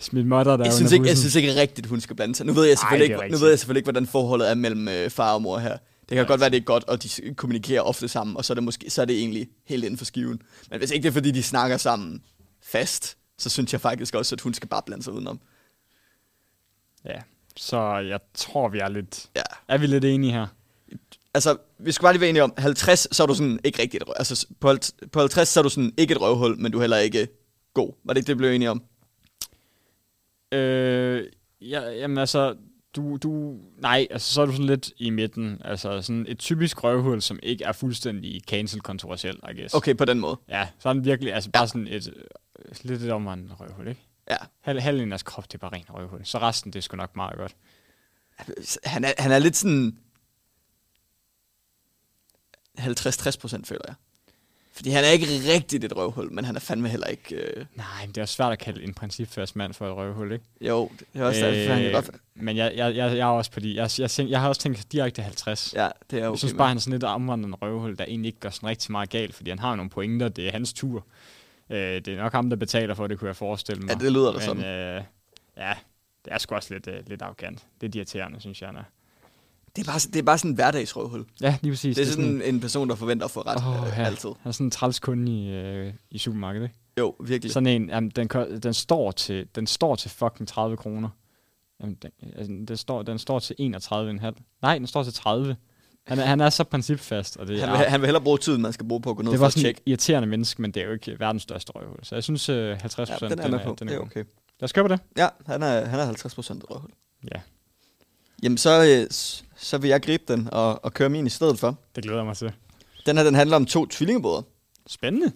smidt 0.00 0.26
modder 0.26 0.56
der 0.56 0.64
jeg 0.64 0.72
synes, 0.74 0.92
ikke, 0.92 1.06
jeg 1.06 1.12
bussen. 1.12 1.30
synes 1.30 1.34
ikke 1.34 1.60
rigtigt, 1.60 1.86
hun 1.86 2.00
skal 2.00 2.16
blande 2.16 2.34
sig. 2.34 2.46
Nu 2.46 2.52
ved 2.52 2.62
jeg 2.64 2.70
Ej, 2.72 2.76
selvfølgelig, 2.76 3.14
er 3.14 3.22
ikke, 3.22 3.34
nu 3.34 3.38
ved 3.40 3.48
jeg 3.48 3.58
selvfølgelig 3.58 3.78
ikke, 3.80 3.86
hvordan 3.86 4.06
forholdet 4.06 4.50
er 4.50 4.54
mellem 4.54 4.88
øh, 4.88 5.10
far 5.10 5.34
og 5.34 5.42
mor 5.42 5.58
her. 5.58 5.72
Det 6.00 6.08
kan 6.08 6.16
Ja, 6.18 6.22
godt 6.24 6.40
være, 6.40 6.50
det 6.50 6.56
er 6.56 6.60
godt, 6.60 6.84
og 6.84 7.02
de 7.02 7.08
kommunikerer 7.34 7.80
ofte 7.80 8.08
sammen, 8.08 8.36
og 8.36 8.44
så 8.44 8.52
er 8.52 8.54
det, 8.54 8.64
måske, 8.64 8.90
så 8.90 9.00
er 9.02 9.04
det 9.06 9.18
egentlig 9.18 9.48
helt 9.66 9.84
inden 9.84 9.98
for 9.98 10.04
skiven. 10.04 10.42
Men 10.70 10.78
hvis 10.78 10.90
ikke 10.90 11.02
det 11.02 11.08
er, 11.08 11.12
fordi 11.12 11.30
de 11.30 11.42
snakker 11.42 11.76
sammen 11.76 12.22
fast, 12.62 13.16
så 13.38 13.48
synes 13.50 13.72
jeg 13.72 13.80
faktisk 13.80 14.14
også, 14.14 14.34
at 14.34 14.40
hun 14.40 14.54
skal 14.54 14.68
bare 14.68 14.82
blande 14.86 15.04
sig 15.04 15.12
udenom. 15.12 15.40
Ja, 17.08 17.18
så 17.56 17.96
jeg 17.98 18.20
tror, 18.34 18.68
vi 18.68 18.78
er 18.78 18.88
lidt... 18.88 19.26
Ja. 19.36 19.42
Er 19.68 19.78
vi 19.78 19.86
lidt 19.86 20.04
enige 20.04 20.32
her? 20.32 20.46
Altså, 21.34 21.56
vi 21.78 21.92
skal 21.92 22.02
bare 22.02 22.12
lige 22.12 22.20
være 22.20 22.30
enige 22.30 22.42
om, 22.42 22.54
50, 22.58 23.16
så 23.16 23.22
er 23.22 23.26
du 23.26 23.34
sådan 23.34 23.60
ikke 23.64 23.82
rigtig 23.82 23.96
et 23.98 24.08
røv. 24.08 24.14
Altså, 24.18 24.46
på, 24.60 24.68
halv- 24.68 25.08
på 25.12 25.18
50, 25.18 25.48
så 25.48 25.60
er 25.60 25.62
du 25.62 25.68
sådan 25.68 25.92
ikke 25.96 26.12
et 26.12 26.20
røvhul, 26.20 26.58
men 26.58 26.72
du 26.72 26.78
er 26.78 26.82
heller 26.82 26.98
ikke 26.98 27.28
god. 27.74 27.92
Var 28.04 28.12
det 28.14 28.18
ikke 28.20 28.26
det, 28.26 28.36
vi 28.36 28.38
blev 28.38 28.50
enige 28.50 28.70
om? 28.70 28.82
Øh, 30.52 31.24
ja, 31.60 31.80
jamen 31.90 32.18
altså, 32.18 32.56
du, 32.96 33.16
du, 33.16 33.56
nej, 33.78 34.06
altså 34.10 34.32
så 34.34 34.42
er 34.42 34.46
du 34.46 34.52
sådan 34.52 34.66
lidt 34.66 34.92
i 34.96 35.10
midten. 35.10 35.60
Altså 35.64 36.02
sådan 36.02 36.26
et 36.28 36.38
typisk 36.38 36.84
røvhul, 36.84 37.22
som 37.22 37.38
ikke 37.42 37.64
er 37.64 37.72
fuldstændig 37.72 38.40
cancel-kontroversiel, 38.48 39.36
I 39.50 39.60
guess. 39.60 39.74
Okay, 39.74 39.96
på 39.96 40.04
den 40.04 40.20
måde. 40.20 40.36
Ja, 40.48 40.68
så 40.78 40.92
den 40.92 41.04
virkelig, 41.04 41.34
altså 41.34 41.50
bare 41.50 41.68
sådan 41.68 41.88
et, 41.88 42.08
øh, 42.16 42.22
lidt 42.82 43.02
et 43.02 43.10
omvandrende 43.10 43.54
røvhul, 43.54 43.88
ikke? 43.88 44.00
Ja. 44.30 44.36
Hal, 44.60 44.80
halvdelen 44.80 45.12
af 45.12 45.20
krop, 45.24 45.44
det 45.44 45.54
er 45.54 45.58
bare 45.58 45.72
ren 45.72 45.84
røvhul. 45.88 46.20
Så 46.24 46.38
resten, 46.38 46.72
det 46.72 46.78
er 46.78 46.82
sgu 46.82 46.96
nok 46.96 47.16
meget 47.16 47.36
godt. 47.36 47.56
Han 48.84 49.04
er, 49.04 49.12
han 49.18 49.32
er 49.32 49.38
lidt 49.38 49.56
sådan... 49.56 49.98
50-60 52.78 53.38
procent, 53.40 53.66
føler 53.66 53.82
jeg. 53.86 53.94
Fordi 54.78 54.90
han 54.90 55.04
er 55.04 55.08
ikke 55.08 55.26
rigtigt 55.26 55.84
et 55.84 55.96
røvhul, 55.96 56.32
men 56.32 56.44
han 56.44 56.56
er 56.56 56.60
fandme 56.60 56.88
heller 56.88 57.06
ikke... 57.06 57.34
Øh... 57.34 57.64
Nej, 57.74 57.86
men 58.00 58.08
det 58.08 58.16
er 58.16 58.22
jo 58.22 58.26
svært 58.26 58.52
at 58.52 58.58
kalde 58.58 58.82
en 58.82 58.94
principfast 58.94 59.56
mand 59.56 59.74
for 59.74 59.88
et 59.88 59.96
røvhul, 59.96 60.32
ikke? 60.32 60.44
Jo, 60.60 60.90
det 60.98 61.20
er 61.20 61.24
også 61.24 61.46
øh, 61.46 61.52
derfor, 61.52 61.74
han 61.74 61.82
kan 61.82 61.92
godt... 61.92 62.10
Men 62.34 62.56
jeg, 62.56 62.72
jeg, 62.76 62.96
jeg, 62.96 63.16
jeg 63.16 63.18
er 63.18 63.24
også 63.24 63.50
på 63.50 63.60
de... 63.60 63.76
Jeg, 63.76 63.90
jeg, 63.98 64.10
jeg, 64.18 64.28
jeg 64.28 64.40
har 64.40 64.48
også 64.48 64.60
tænkt 64.60 64.92
direkte 64.92 65.22
50. 65.22 65.74
Ja, 65.76 65.88
det 66.10 66.18
er 66.18 66.26
okay 66.26 66.30
jeg 66.30 66.38
synes 66.38 66.54
bare, 66.54 66.68
han 66.68 66.76
er 66.76 66.80
sådan 66.80 66.92
lidt 66.92 67.04
omvandrende 67.04 67.58
røvhul, 67.62 67.98
der 67.98 68.04
egentlig 68.04 68.28
ikke 68.28 68.40
gør 68.40 68.50
sådan 68.50 68.68
rigtig 68.68 68.92
meget 68.92 69.10
galt, 69.10 69.34
fordi 69.34 69.50
han 69.50 69.58
har 69.58 69.74
nogle 69.76 69.90
pointer, 69.90 70.28
det 70.28 70.46
er 70.46 70.52
hans 70.52 70.72
tur. 70.72 71.06
Øh, 71.70 71.78
det 71.78 72.08
er 72.08 72.16
nok 72.16 72.32
ham, 72.32 72.50
der 72.50 72.56
betaler 72.56 72.94
for 72.94 73.06
det, 73.06 73.18
kunne 73.18 73.28
jeg 73.28 73.36
forestille 73.36 73.82
mig. 73.82 73.90
Ja, 73.90 73.94
det 74.04 74.12
lyder 74.12 74.32
da 74.32 74.40
sådan. 74.40 74.64
Øh, 74.64 75.02
ja, 75.56 75.74
det 76.24 76.32
er 76.32 76.38
sgu 76.38 76.54
også 76.54 76.74
lidt, 76.74 76.86
øh, 76.86 77.00
lidt 77.06 77.22
arrogant. 77.22 77.66
Det 77.80 77.94
er 77.94 77.98
irriterende, 77.98 78.40
synes 78.40 78.62
jeg, 78.62 78.68
er. 78.68 78.82
Det 79.76 79.88
er 79.88 79.92
bare, 79.92 79.98
det 79.98 80.16
er 80.16 80.22
bare 80.22 80.38
sådan 80.38 80.50
en 80.50 80.54
hverdagsrøvhul. 80.54 81.24
Ja, 81.40 81.58
lige 81.62 81.72
præcis. 81.72 81.96
Det 81.96 82.08
er 82.08 82.10
sådan 82.10 82.42
en 82.42 82.60
person, 82.60 82.88
der 82.88 82.94
forventer 82.94 83.24
at 83.24 83.30
få 83.30 83.40
ret 83.40 83.56
Åh, 83.56 83.86
øh, 83.86 83.98
ja. 83.98 84.04
altid. 84.04 84.28
Han 84.28 84.48
er 84.48 84.52
sådan 84.52 84.66
en 84.66 84.70
træls 84.70 84.98
kunde 84.98 85.32
i, 85.32 85.50
øh, 85.50 85.92
i 86.10 86.18
supermarkedet, 86.18 86.64
ikke? 86.64 86.76
Jo, 86.98 87.14
virkelig. 87.20 87.52
Sådan 87.52 87.66
en, 87.66 87.88
jamen, 87.88 88.10
den, 88.10 88.28
den, 88.62 88.74
står 88.74 89.10
til, 89.10 89.48
den 89.54 89.66
står 89.66 89.96
til 89.96 90.10
fucking 90.10 90.48
30 90.48 90.76
kroner. 90.76 91.08
Jamen, 91.80 91.94
den, 92.02 92.10
altså, 92.36 92.52
den, 92.68 92.76
står, 92.76 93.02
den 93.02 93.18
står 93.18 93.38
til 93.38 93.54
31,5. 93.60 94.32
Nej, 94.62 94.78
den 94.78 94.86
står 94.86 95.02
til 95.02 95.12
30. 95.12 95.56
Han 96.08 96.18
er, 96.18 96.24
han 96.24 96.40
er 96.40 96.50
så 96.50 96.64
principfast, 96.64 97.36
og 97.36 97.46
det 97.46 97.60
Han 97.60 97.68
er, 97.68 97.76
vil, 97.78 97.86
han 97.86 98.00
vil 98.00 98.06
hellere 98.06 98.22
bruge 98.22 98.38
tiden, 98.38 98.62
man 98.62 98.72
skal 98.72 98.88
bruge 98.88 99.00
på 99.02 99.10
at 99.10 99.16
gå 99.16 99.22
ned 99.22 99.30
det 99.30 99.38
for 99.38 99.42
var 99.42 99.46
at 99.46 99.52
sådan 99.52 99.62
tjekke. 99.64 99.80
et 99.80 99.90
irriterende 99.90 100.28
menneske, 100.28 100.62
men 100.62 100.70
det 100.70 100.82
er 100.82 100.86
jo 100.86 100.92
ikke 100.92 101.20
verdens 101.20 101.42
største 101.42 101.72
røvhul. 101.72 101.98
Så 102.02 102.14
jeg 102.14 102.22
synes, 102.24 102.48
øh, 102.48 102.76
50 102.80 103.08
Ja, 103.10 103.14
procent, 103.14 103.30
den 103.30 103.40
er 103.40 103.56
med 103.56 103.64
på. 103.64 103.76
den 103.78 103.88
det 103.88 103.94
er 103.94 103.98
god. 103.98 104.06
okay. 104.06 104.24
Lad 104.60 104.64
os 104.64 104.72
købe 104.72 104.88
det. 104.88 105.00
Ja, 105.16 105.28
han 105.46 105.62
er, 105.62 105.84
han 105.84 106.00
er 106.00 106.04
50 106.04 106.34
procent 106.34 106.64
røvhul. 106.70 106.90
Ja, 107.34 107.40
Jamen, 108.42 108.58
så, 108.58 108.84
øh, 108.84 109.06
så 109.56 109.78
vil 109.78 109.88
jeg 109.88 110.02
gribe 110.02 110.24
den 110.28 110.48
og, 110.52 110.84
og 110.84 110.94
køre 110.94 111.08
min 111.08 111.26
i 111.26 111.30
stedet 111.30 111.58
for. 111.58 111.78
det 111.96 112.02
glæder 112.04 112.18
jeg 112.18 112.26
mig 112.26 112.36
til. 112.36 112.52
Den 113.06 113.16
her, 113.16 113.24
den 113.24 113.34
handler 113.34 113.56
om 113.56 113.66
to 113.66 113.86
tvillingebrødre. 113.86 114.42
Spændende. 114.86 115.32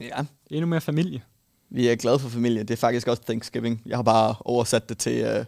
Ja. 0.00 0.18
Endnu 0.50 0.66
mere 0.66 0.80
familie. 0.80 1.22
Vi 1.70 1.88
er 1.88 1.96
glade 1.96 2.18
for 2.18 2.28
familie. 2.28 2.62
Det 2.62 2.70
er 2.70 2.76
faktisk 2.76 3.08
også 3.08 3.22
Thanksgiving. 3.22 3.82
Jeg 3.86 3.98
har 3.98 4.02
bare 4.02 4.34
oversat 4.40 4.88
det 4.88 4.98
til, 4.98 5.24
øh, 5.24 5.44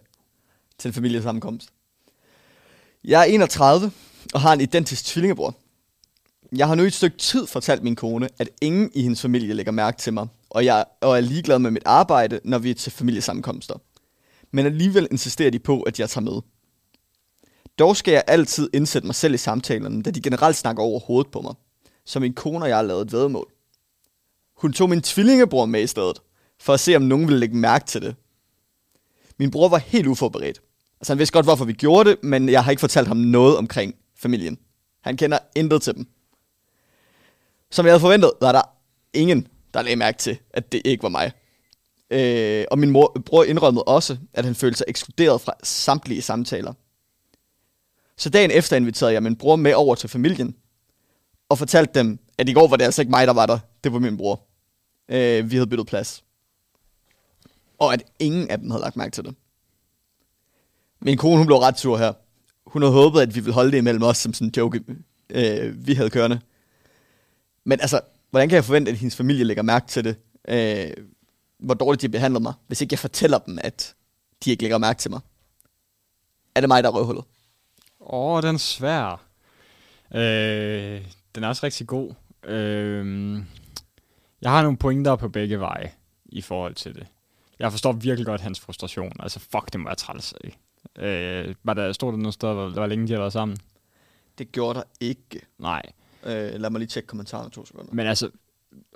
til 0.78 0.88
en 0.88 0.92
familiesammenkomst. 0.94 1.68
Jeg 3.04 3.20
er 3.20 3.24
31 3.24 3.92
og 4.32 4.40
har 4.40 4.52
en 4.52 4.60
identisk 4.60 5.04
tvillingebror. 5.04 5.54
Jeg 6.56 6.68
har 6.68 6.74
nu 6.74 6.82
i 6.82 6.86
et 6.86 6.94
stykke 6.94 7.16
tid 7.16 7.46
fortalt 7.46 7.82
min 7.82 7.96
kone, 7.96 8.28
at 8.38 8.48
ingen 8.60 8.90
i 8.94 9.02
hendes 9.02 9.22
familie 9.22 9.54
lægger 9.54 9.72
mærke 9.72 9.98
til 9.98 10.12
mig, 10.12 10.28
og 10.50 10.64
jeg 10.64 10.84
og 11.00 11.16
er 11.16 11.20
ligeglad 11.20 11.58
med 11.58 11.70
mit 11.70 11.82
arbejde, 11.86 12.40
når 12.44 12.58
vi 12.58 12.70
er 12.70 12.74
til 12.74 12.92
familiesammenkomster. 12.92 13.74
Men 14.50 14.66
alligevel 14.66 15.08
insisterer 15.10 15.50
de 15.50 15.58
på, 15.58 15.82
at 15.82 16.00
jeg 16.00 16.10
tager 16.10 16.24
med. 16.24 16.40
Dog 17.78 17.96
skal 17.96 18.12
jeg 18.12 18.24
altid 18.26 18.70
indsætte 18.74 19.06
mig 19.06 19.14
selv 19.14 19.34
i 19.34 19.36
samtalerne, 19.36 20.02
da 20.02 20.10
de 20.10 20.20
generelt 20.20 20.56
snakker 20.56 20.82
over 20.82 21.00
hovedet 21.00 21.32
på 21.32 21.40
mig. 21.40 21.54
Så 22.04 22.20
min 22.20 22.34
kone 22.34 22.64
og 22.64 22.68
jeg 22.68 22.76
har 22.76 22.82
lavet 22.82 23.02
et 23.02 23.12
vedmål. 23.12 23.52
Hun 24.56 24.72
tog 24.72 24.88
min 24.88 25.02
tvillingebror 25.02 25.66
med 25.66 25.82
i 25.82 25.86
stedet, 25.86 26.18
for 26.60 26.74
at 26.74 26.80
se, 26.80 26.96
om 26.96 27.02
nogen 27.02 27.28
ville 27.28 27.40
lægge 27.40 27.56
mærke 27.56 27.86
til 27.86 28.02
det. 28.02 28.14
Min 29.38 29.50
bror 29.50 29.68
var 29.68 29.78
helt 29.78 30.06
uforberedt. 30.06 30.60
Altså 31.00 31.12
han 31.12 31.18
vidste 31.18 31.32
godt, 31.32 31.46
hvorfor 31.46 31.64
vi 31.64 31.72
gjorde 31.72 32.10
det, 32.10 32.18
men 32.22 32.48
jeg 32.48 32.64
har 32.64 32.70
ikke 32.70 32.80
fortalt 32.80 33.08
ham 33.08 33.16
noget 33.16 33.56
omkring 33.56 33.94
familien. 34.22 34.58
Han 35.00 35.16
kender 35.16 35.38
intet 35.56 35.82
til 35.82 35.94
dem. 35.94 36.06
Som 37.70 37.86
jeg 37.86 37.92
havde 37.92 38.00
forventet, 38.00 38.32
var 38.40 38.52
der 38.52 38.62
ingen, 39.12 39.46
der 39.74 39.82
lagde 39.82 39.96
mærke 39.96 40.18
til, 40.18 40.38
at 40.50 40.72
det 40.72 40.82
ikke 40.84 41.02
var 41.02 41.08
mig. 41.08 41.32
Øh, 42.10 42.64
og 42.70 42.78
min 42.78 42.90
mor, 42.90 43.16
bror 43.26 43.44
indrømmede 43.44 43.84
også, 43.84 44.18
at 44.34 44.44
han 44.44 44.54
følte 44.54 44.78
sig 44.78 44.84
ekskluderet 44.88 45.40
fra 45.40 45.52
samtlige 45.62 46.22
samtaler. 46.22 46.72
Så 48.16 48.30
dagen 48.30 48.50
efter 48.50 48.76
inviterede 48.76 49.14
jeg 49.14 49.22
min 49.22 49.36
bror 49.36 49.56
med 49.56 49.74
over 49.74 49.94
til 49.94 50.08
familien, 50.08 50.56
og 51.48 51.58
fortalte 51.58 51.98
dem, 51.98 52.18
at 52.38 52.48
i 52.48 52.52
går 52.52 52.68
var 52.68 52.76
det 52.76 52.84
altså 52.84 53.02
ikke 53.02 53.10
mig, 53.10 53.26
der 53.26 53.32
var 53.32 53.46
der. 53.46 53.58
Det 53.84 53.92
var 53.92 53.98
min 53.98 54.16
bror. 54.16 54.40
Øh, 55.08 55.50
vi 55.50 55.56
havde 55.56 55.66
byttet 55.66 55.86
plads. 55.86 56.24
Og 57.78 57.92
at 57.92 58.02
ingen 58.18 58.50
af 58.50 58.58
dem 58.58 58.70
havde 58.70 58.82
lagt 58.82 58.96
mærke 58.96 59.10
til 59.10 59.24
det. 59.24 59.34
Min 61.00 61.18
kone, 61.18 61.36
hun 61.36 61.46
blev 61.46 61.58
ret 61.58 61.78
sur 61.78 61.96
her. 61.96 62.12
Hun 62.72 62.82
havde 62.82 62.92
håbet, 62.92 63.20
at 63.20 63.34
vi 63.34 63.40
ville 63.40 63.54
holde 63.54 63.72
det 63.72 63.78
imellem 63.78 64.02
os 64.02 64.16
som 64.16 64.34
sådan 64.34 64.48
en 64.48 64.54
joke, 64.56 64.84
øh, 65.30 65.86
vi 65.86 65.94
havde 65.94 66.10
kørende. 66.10 66.40
Men 67.64 67.80
altså, 67.80 68.00
hvordan 68.30 68.48
kan 68.48 68.56
jeg 68.56 68.64
forvente, 68.64 68.90
at 68.90 68.96
hendes 68.96 69.16
familie 69.16 69.44
lægger 69.44 69.62
mærke 69.62 69.86
til 69.86 70.04
det? 70.04 70.16
Øh, 70.48 71.04
hvor 71.58 71.74
dårligt 71.74 72.02
de 72.02 72.08
behandler 72.08 72.40
mig, 72.40 72.52
hvis 72.66 72.80
ikke 72.80 72.92
jeg 72.92 72.98
fortæller 72.98 73.38
dem, 73.38 73.58
at 73.62 73.94
de 74.44 74.50
ikke 74.50 74.62
lægger 74.62 74.78
mærke 74.78 74.98
til 74.98 75.10
mig? 75.10 75.20
Er 76.54 76.60
det 76.60 76.68
mig, 76.68 76.82
der 76.82 76.88
er 76.88 76.94
røvhullet? 76.94 77.24
Åh, 78.00 78.36
oh, 78.36 78.42
den 78.42 78.54
er 78.54 78.58
svær. 78.58 79.26
Øh, 80.14 81.06
den 81.34 81.44
er 81.44 81.48
også 81.48 81.66
rigtig 81.66 81.86
god. 81.86 82.14
Øh, 82.44 83.36
jeg 84.42 84.50
har 84.50 84.62
nogle 84.62 84.78
pointer 84.78 85.16
på 85.16 85.28
begge 85.28 85.60
veje 85.60 85.92
i 86.26 86.40
forhold 86.40 86.74
til 86.74 86.94
det. 86.94 87.06
Jeg 87.58 87.70
forstår 87.70 87.92
virkelig 87.92 88.26
godt 88.26 88.40
hans 88.40 88.60
frustration. 88.60 89.12
Altså, 89.20 89.40
fuck, 89.40 89.72
det 89.72 89.80
må 89.80 89.88
være 89.88 89.94
træls. 89.94 90.34
ikke? 90.44 90.58
Øh, 90.98 91.54
var 91.64 91.74
der, 91.74 91.92
stod 91.92 92.12
der 92.12 92.18
noget 92.18 92.34
sted, 92.34 92.52
hvor, 92.52 92.68
hvor 92.68 92.86
længe 92.86 93.08
de 93.08 93.12
har 93.12 93.20
været 93.20 93.32
sammen? 93.32 93.56
Det 94.38 94.52
gjorde 94.52 94.78
der 94.78 94.84
ikke. 95.00 95.40
Nej. 95.58 95.82
Øh, 96.24 96.60
lad 96.60 96.70
mig 96.70 96.78
lige 96.78 96.88
tjekke 96.88 97.06
kommentarerne 97.06 97.50
to 97.50 97.66
sekunder. 97.66 97.94
Men 97.94 98.06
altså, 98.06 98.30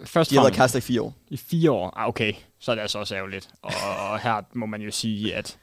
først 0.04 0.30
De 0.30 0.36
har 0.36 0.42
været 0.42 0.54
kærester 0.54 0.78
i 0.78 0.82
fire 0.82 1.02
år. 1.02 1.14
I 1.28 1.36
fire 1.36 1.70
år? 1.70 1.92
Ah, 1.96 2.08
okay, 2.08 2.32
så 2.58 2.70
er 2.70 2.74
det 2.74 2.82
altså 2.82 2.98
også 2.98 3.14
ærgerligt. 3.16 3.48
Og, 3.62 3.72
og 4.10 4.20
her 4.20 4.42
må 4.52 4.66
man 4.66 4.82
jo 4.82 4.90
sige, 4.90 5.34
at 5.34 5.58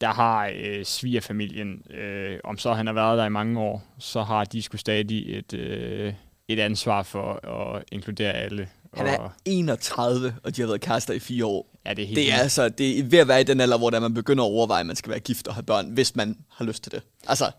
der 0.00 0.08
har 0.08 0.52
øh, 0.56 0.84
svigerfamilien, 0.84 1.82
øh, 1.90 2.38
om 2.44 2.58
så 2.58 2.72
han 2.72 2.86
har 2.86 2.94
været 2.94 3.18
der 3.18 3.24
i 3.24 3.28
mange 3.30 3.60
år, 3.60 3.82
så 3.98 4.22
har 4.22 4.44
de 4.44 4.62
sgu 4.62 4.76
stadig 4.76 5.38
et, 5.38 5.54
øh, 5.54 6.14
et 6.48 6.58
ansvar 6.58 7.02
for 7.02 7.46
at 7.46 7.84
inkludere 7.92 8.32
alle. 8.32 8.68
Han 8.94 9.06
og, 9.06 9.12
er 9.24 9.28
31, 9.44 10.36
og 10.44 10.56
de 10.56 10.60
har 10.62 10.66
været 10.66 10.80
kærester 10.80 11.14
i 11.14 11.18
fire 11.18 11.44
år. 11.44 11.78
ja, 11.86 11.94
det 11.94 12.02
er 12.02 12.06
helt 12.06 12.16
Det 12.16 12.22
er 12.28 12.30
vildt. 12.32 12.42
altså, 12.42 12.68
det 12.68 12.98
er 12.98 13.04
ved 13.04 13.18
at 13.18 13.28
være 13.28 13.40
i 13.40 13.44
den 13.44 13.60
alder, 13.60 13.78
hvor 13.78 14.00
man 14.00 14.14
begynder 14.14 14.44
at 14.44 14.48
overveje, 14.48 14.80
at 14.80 14.86
man 14.86 14.96
skal 14.96 15.10
være 15.10 15.20
gift 15.20 15.48
og 15.48 15.54
have 15.54 15.62
børn, 15.62 15.90
hvis 15.90 16.16
man 16.16 16.38
har 16.48 16.64
lyst 16.64 16.82
til 16.82 16.92
det. 16.92 17.02
Altså, 17.28 17.50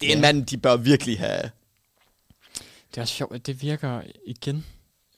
det 0.00 0.08
er 0.08 0.12
en 0.12 0.18
Ja. 0.18 0.22
mand, 0.22 0.46
de 0.46 0.56
bør 0.58 0.76
virkelig 0.76 1.18
have. 1.18 1.50
Det 2.90 2.96
er 2.96 3.00
også 3.00 3.14
sjovt, 3.14 3.34
at 3.34 3.46
det 3.46 3.62
virker 3.62 4.00
igen 4.26 4.66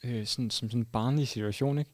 øh, 0.05 0.27
sådan, 0.27 0.51
som 0.51 0.69
sådan 0.71 0.81
en 0.81 0.85
barnlig 0.85 1.29
situation, 1.29 1.79
ikke? 1.79 1.91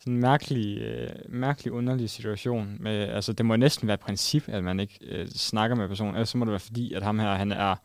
Sådan 0.00 0.12
en 0.12 0.20
mærkelig, 0.20 0.78
øh, 0.78 1.10
mærkelig 1.28 1.72
underlig 1.72 2.10
situation. 2.10 2.76
Med, 2.80 3.08
altså, 3.08 3.32
det 3.32 3.46
må 3.46 3.56
næsten 3.56 3.86
være 3.88 3.94
et 3.94 4.00
princip, 4.00 4.48
at 4.48 4.64
man 4.64 4.80
ikke 4.80 4.98
øh, 5.02 5.28
snakker 5.28 5.76
med 5.76 5.88
personen. 5.88 6.14
Ellers 6.14 6.28
så 6.28 6.38
må 6.38 6.44
det 6.44 6.50
være 6.50 6.60
fordi, 6.60 6.92
at 6.92 7.02
ham 7.02 7.18
her, 7.18 7.34
han 7.34 7.52
er 7.52 7.76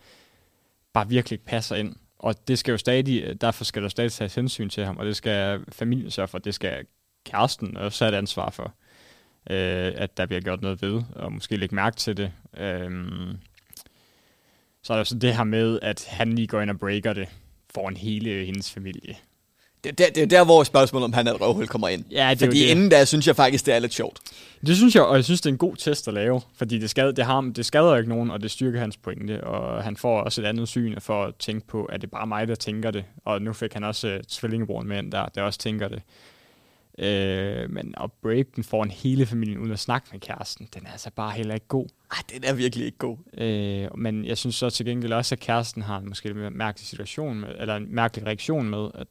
bare 0.94 1.10
virkelig 1.10 1.42
passer 1.42 1.76
ind. 1.76 1.96
Og 2.20 2.48
det 2.48 2.60
skal 2.60 2.72
jo 2.72 2.78
stadig, 2.78 3.42
derfor 3.42 3.64
skal 3.64 3.84
der 3.84 3.90
stadig 3.90 4.12
tages 4.12 4.36
hensyn 4.36 4.70
til 4.70 4.86
ham, 4.86 4.98
og 4.98 5.06
det 5.06 5.16
skal 5.16 5.64
familien 5.70 6.12
sørge 6.12 6.28
for, 6.28 6.38
det 6.38 6.56
skal 6.56 6.86
kæresten 7.26 7.78
også 7.78 8.06
have 8.06 8.14
et 8.14 8.18
ansvar 8.18 8.50
for, 8.50 8.74
øh, 9.50 9.94
at 9.96 10.18
der 10.18 10.26
bliver 10.26 10.42
gjort 10.42 10.62
noget 10.62 10.82
ved, 10.82 11.04
og 11.16 11.34
måske 11.34 11.58
lægge 11.58 11.76
mærke 11.76 11.96
til 11.98 12.18
det. 12.18 12.32
Øh, 12.58 12.92
så 14.84 14.94
er 14.94 14.98
der 14.98 15.04
så 15.04 15.18
det 15.18 15.36
her 15.36 15.44
med, 15.44 15.80
at 15.82 16.06
han 16.10 16.34
lige 16.34 16.48
går 16.48 16.62
ind 16.62 16.70
og 16.70 16.80
breaker 16.80 17.14
det 17.14 17.30
foran 17.74 17.98
hele 17.98 18.30
øh, 18.30 18.46
hendes 18.46 18.72
familie. 18.72 19.16
Det, 19.84 19.98
det, 19.98 20.16
det 20.16 20.24
er 20.24 20.28
der, 20.28 20.46
hvor 20.46 20.64
spørgsmålet 20.64 21.06
om 21.06 21.14
han 21.14 21.28
er 21.28 21.34
et 21.34 21.42
røvhul 21.42 21.68
kommer 21.68 21.88
ind. 21.88 22.06
Ja, 22.12 22.30
det 22.30 22.40
Fordi 22.40 22.60
det. 22.60 22.70
inden 22.70 22.90
da, 22.90 23.06
synes 23.06 23.28
jeg 23.28 23.36
faktisk, 23.36 23.66
det 23.66 23.74
er 23.74 23.80
lidt 23.80 23.94
sjovt. 23.94 24.20
Det 24.66 24.78
synes 24.78 24.96
jeg, 24.96 25.04
og 25.04 25.16
jeg 25.16 25.24
synes, 25.24 25.42
det 25.42 25.50
er 25.50 25.54
en 25.54 25.58
god 25.58 25.76
test 25.76 26.08
at 26.08 26.14
lave, 26.14 26.42
fordi 26.56 26.78
det, 26.78 26.90
skader, 26.90 27.12
det, 27.12 27.26
har, 27.26 27.42
det 27.42 27.66
skader 27.66 27.98
ikke 27.98 28.10
nogen, 28.10 28.32
og 28.32 28.42
det 28.42 28.52
styrker 28.52 28.80
hans 28.80 28.98
pointe, 28.98 29.44
og 29.44 29.84
han 29.84 29.98
får 29.98 30.22
også 30.22 30.42
et 30.42 30.46
andet 30.46 30.68
syn 30.68 31.00
for 31.00 31.24
at 31.24 31.36
tænke 31.36 31.68
på, 31.68 31.86
at 31.86 32.02
det 32.02 32.08
er 32.08 32.12
bare 32.12 32.28
mig, 32.28 32.48
der 32.48 32.56
tænker 32.56 32.92
det, 32.92 33.04
og 33.26 33.42
nu 33.42 33.54
fik 33.54 33.74
han 33.74 33.84
også 33.84 34.16
uh, 34.16 34.22
tvillingebroren 34.30 34.88
med 34.88 34.98
ind 34.98 35.12
der, 35.12 35.26
der 35.26 35.42
også 35.42 35.60
tænker 35.60 35.88
det. 35.88 36.02
Øh, 37.00 37.70
men 37.70 37.94
at 38.04 38.12
break 38.22 38.46
den 38.56 38.64
foran 38.64 38.92
hele 38.92 39.26
familien 39.26 39.58
uden 39.58 39.72
at 39.72 39.80
snakke 39.80 40.08
med 40.12 40.20
kæresten, 40.20 40.70
den 40.74 40.86
er 40.86 40.92
altså 40.92 41.12
bare 41.16 41.32
heller 41.32 41.54
ikke 41.54 41.68
god. 41.68 41.88
Ej, 42.12 42.18
den 42.34 42.44
er 42.44 42.54
virkelig 42.54 42.86
ikke 42.86 42.98
god. 42.98 43.18
Øh, 43.38 43.98
men 43.98 44.26
jeg 44.26 44.38
synes 44.38 44.56
så 44.56 44.70
til 44.70 44.86
gengæld 44.86 45.14
også, 45.14 45.36
at 45.36 45.40
kæresten 45.40 45.82
har 45.82 45.98
en 45.98 46.10
måske 46.10 46.34
lidt 46.34 46.56
mærkelig 46.56 46.88
situation 46.88 47.40
med, 47.40 47.50
eller 47.60 47.76
en 47.76 47.96
mærkelig 47.96 48.26
reaktion 48.26 48.70
med, 48.70 48.90
at 48.96 49.08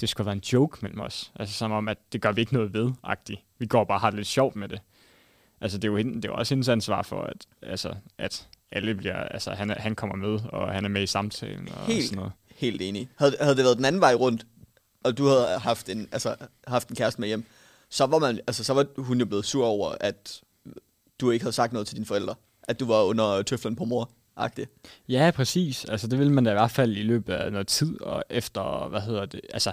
det 0.00 0.08
skulle 0.08 0.26
være 0.26 0.32
en 0.32 0.42
joke 0.52 0.78
mellem 0.82 1.00
os. 1.00 1.32
Altså 1.36 1.54
som 1.54 1.72
om, 1.72 1.88
at 1.88 1.98
det 2.12 2.22
gør 2.22 2.32
vi 2.32 2.40
ikke 2.40 2.54
noget 2.54 2.72
ved, 2.72 2.92
agtigt. 3.02 3.40
Vi 3.58 3.66
går 3.66 3.84
bare 3.84 3.96
og 3.96 4.00
har 4.00 4.10
det 4.10 4.16
lidt 4.16 4.28
sjovt 4.28 4.56
med 4.56 4.68
det. 4.68 4.80
Altså 5.60 5.78
det 5.78 5.84
er 5.84 5.88
jo, 5.88 5.96
hende, 5.96 6.14
det 6.14 6.24
er 6.24 6.28
jo 6.28 6.34
også 6.34 6.54
hendes 6.54 6.68
ansvar 6.68 7.02
for, 7.02 7.22
at, 7.22 7.46
altså, 7.62 7.94
at 8.18 8.48
alle 8.72 8.94
bliver, 8.94 9.16
altså 9.16 9.50
han, 9.50 9.70
er, 9.70 9.74
han 9.74 9.94
kommer 9.94 10.16
med, 10.16 10.40
og 10.48 10.72
han 10.72 10.84
er 10.84 10.88
med 10.88 11.02
i 11.02 11.06
samtalen 11.06 11.68
og 11.68 11.86
Helt. 11.86 12.04
sådan 12.04 12.16
noget. 12.16 12.32
Helt 12.56 12.82
enig. 12.82 13.08
Havde, 13.16 13.36
havde 13.40 13.56
det 13.56 13.64
været 13.64 13.76
den 13.76 13.84
anden 13.84 14.00
vej 14.00 14.14
rundt, 14.14 14.46
og 15.04 15.18
du 15.18 15.26
havde 15.26 15.58
haft 15.58 15.88
en, 15.88 16.08
altså, 16.12 16.36
haft 16.66 16.88
en 16.88 16.96
kæreste 16.96 17.20
med 17.20 17.28
hjem, 17.28 17.44
så 17.88 18.06
var, 18.06 18.18
man, 18.18 18.40
altså, 18.46 18.64
så 18.64 18.74
var 18.74 18.86
hun 18.98 19.18
jo 19.18 19.26
blevet 19.26 19.44
sur 19.44 19.66
over, 19.66 19.94
at 20.00 20.40
du 21.20 21.30
ikke 21.30 21.42
havde 21.42 21.52
sagt 21.52 21.72
noget 21.72 21.86
til 21.88 21.96
dine 21.96 22.06
forældre. 22.06 22.34
At 22.62 22.80
du 22.80 22.86
var 22.86 23.02
under 23.02 23.42
tøflen 23.42 23.76
på 23.76 23.84
mor. 23.84 24.10
-agtig. 24.36 24.66
Ja, 25.08 25.30
præcis. 25.34 25.84
Altså, 25.84 26.06
det 26.06 26.18
vil 26.18 26.30
man 26.30 26.44
da 26.44 26.50
i 26.50 26.54
hvert 26.54 26.70
fald 26.70 26.96
i 26.96 27.02
løbet 27.02 27.32
af 27.32 27.52
noget 27.52 27.66
tid, 27.66 28.00
og 28.02 28.24
efter, 28.30 28.88
hvad 28.88 29.00
hedder 29.00 29.26
det, 29.26 29.40
altså, 29.52 29.72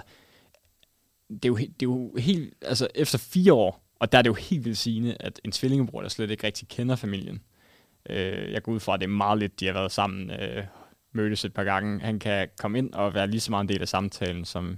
det 1.28 1.44
er 1.44 1.48
jo, 1.48 1.56
det 1.56 1.66
er 1.66 1.72
jo 1.82 2.16
helt, 2.18 2.54
altså, 2.62 2.88
efter 2.94 3.18
fire 3.18 3.52
år, 3.52 3.84
og 4.00 4.12
der 4.12 4.18
er 4.18 4.22
det 4.22 4.28
jo 4.28 4.34
helt 4.34 4.64
vildt 4.64 4.78
sigende, 4.78 5.16
at 5.20 5.40
en 5.44 5.52
tvillingebror, 5.52 6.00
der 6.02 6.08
slet 6.08 6.30
ikke 6.30 6.46
rigtig 6.46 6.68
kender 6.68 6.96
familien, 6.96 7.42
øh, 8.10 8.52
jeg 8.52 8.62
går 8.62 8.72
ud 8.72 8.80
fra, 8.80 8.94
at 8.94 9.00
det 9.00 9.06
er 9.06 9.10
meget 9.10 9.38
lidt, 9.38 9.60
de 9.60 9.66
har 9.66 9.72
været 9.72 9.92
sammen, 9.92 10.30
øh, 10.30 10.64
mødtes 11.12 11.44
et 11.44 11.54
par 11.54 11.64
gange, 11.64 12.00
han 12.00 12.18
kan 12.18 12.48
komme 12.58 12.78
ind 12.78 12.94
og 12.94 13.14
være 13.14 13.26
lige 13.26 13.40
så 13.40 13.50
meget 13.50 13.62
en 13.64 13.68
del 13.68 13.82
af 13.82 13.88
samtalen, 13.88 14.44
som 14.44 14.76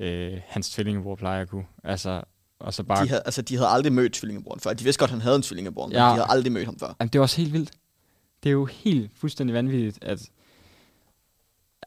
øh, 0.00 0.40
hans 0.46 0.70
tvillingebror 0.70 1.16
plejer 1.16 1.42
at 1.42 1.48
kunne. 1.48 1.64
Altså, 1.84 2.22
og 2.60 2.74
så 2.74 2.82
bare... 2.82 3.02
De 3.04 3.08
havde, 3.08 3.22
altså, 3.24 3.42
de 3.42 3.56
havde 3.56 3.68
aldrig 3.68 3.92
mødt 3.92 4.12
tvillingebroren 4.12 4.60
før. 4.60 4.72
De 4.72 4.84
vidste 4.84 4.98
godt, 5.00 5.08
at 5.08 5.12
han 5.12 5.20
havde 5.20 5.36
en 5.36 5.42
tvillingebror, 5.42 5.86
men 5.86 5.92
Ja. 5.96 5.98
de 6.02 6.04
havde 6.10 6.26
aldrig 6.28 6.52
mødt 6.52 6.64
ham 6.64 6.78
før. 6.78 6.94
Jamen, 7.00 7.08
det 7.08 7.18
er 7.18 7.22
også 7.22 7.36
helt 7.36 7.52
vildt. 7.52 7.70
Det 8.42 8.48
er 8.48 8.52
jo 8.52 8.64
helt 8.64 9.10
fuldstændig 9.16 9.54
vanvittigt, 9.54 9.98
at... 10.04 10.22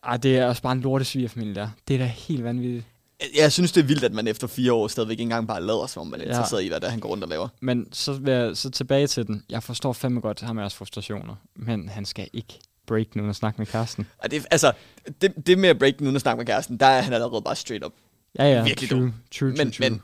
Ej, 0.04 0.18
det 0.18 0.38
er 0.38 0.46
også 0.46 0.62
bare 0.62 0.74
en 0.74 0.82
lorte 0.82 1.06
svigerfamilie 1.06 1.56
der. 1.56 1.70
Det 1.88 1.94
er 1.94 1.98
da 1.98 2.06
helt 2.06 2.44
vanvittigt. 2.44 2.86
Jeg 3.36 3.52
synes, 3.52 3.72
det 3.72 3.82
er 3.82 3.86
vildt, 3.86 4.04
at 4.04 4.14
man 4.14 4.28
efter 4.28 4.48
fire 4.48 4.74
år 4.74 4.88
stadigvæk 4.88 5.12
ikke 5.14 5.22
engang 5.24 5.48
bare 5.48 5.62
lader, 5.64 5.88
som 5.88 6.02
om 6.02 6.08
man 6.08 6.20
er 6.20 6.24
Ja. 6.24 6.30
interesseret 6.30 6.64
i, 6.64 6.68
hvad 6.68 6.80
det 6.80 6.88
er, 6.88 6.92
han 6.92 7.00
går 7.00 7.10
rundt 7.10 7.24
og 7.24 7.30
laver. 7.30 7.48
Men 7.62 7.94
så, 7.94 8.14
vil 8.14 8.34
jeg, 8.34 8.58
så 8.58 8.70
tilbage 8.70 9.08
til 9.08 9.28
den. 9.28 9.44
Jeg 9.50 9.64
forstår 9.64 9.94
fandme 9.94 10.22
godt 10.22 10.42
ham 10.42 10.60
jeres 10.60 10.76
frustrationer, 10.76 11.36
men 11.56 11.90
han 11.90 12.06
skal 12.06 12.28
ikke 12.34 12.60
break 12.88 13.16
nu 13.16 13.28
og 13.28 13.36
snakke 13.36 13.58
med 13.58 13.66
Karsten. 13.66 14.08
Og 14.18 14.32
det, 14.32 14.46
altså, 14.52 14.72
det, 15.22 15.48
det 15.48 15.58
med 15.60 15.70
at 15.70 15.80
break 15.80 15.98
den 16.00 16.06
uden 16.08 16.16
at 16.16 16.22
snakke 16.22 16.38
med 16.38 16.46
kæresten, 16.46 16.78
der 16.78 16.86
er 16.86 17.02
han 17.02 17.14
allerede 17.14 17.42
bare 17.42 17.56
straight 17.56 17.86
up. 17.86 17.94
Ja, 18.40 18.44
ja. 18.54 18.64
Virkelig 18.64 18.90
true, 18.90 19.00
dum. 19.00 19.14
True, 19.32 19.50
true, 19.50 19.58
Men, 19.66 19.72
true. 19.72 19.90
men 19.90 20.02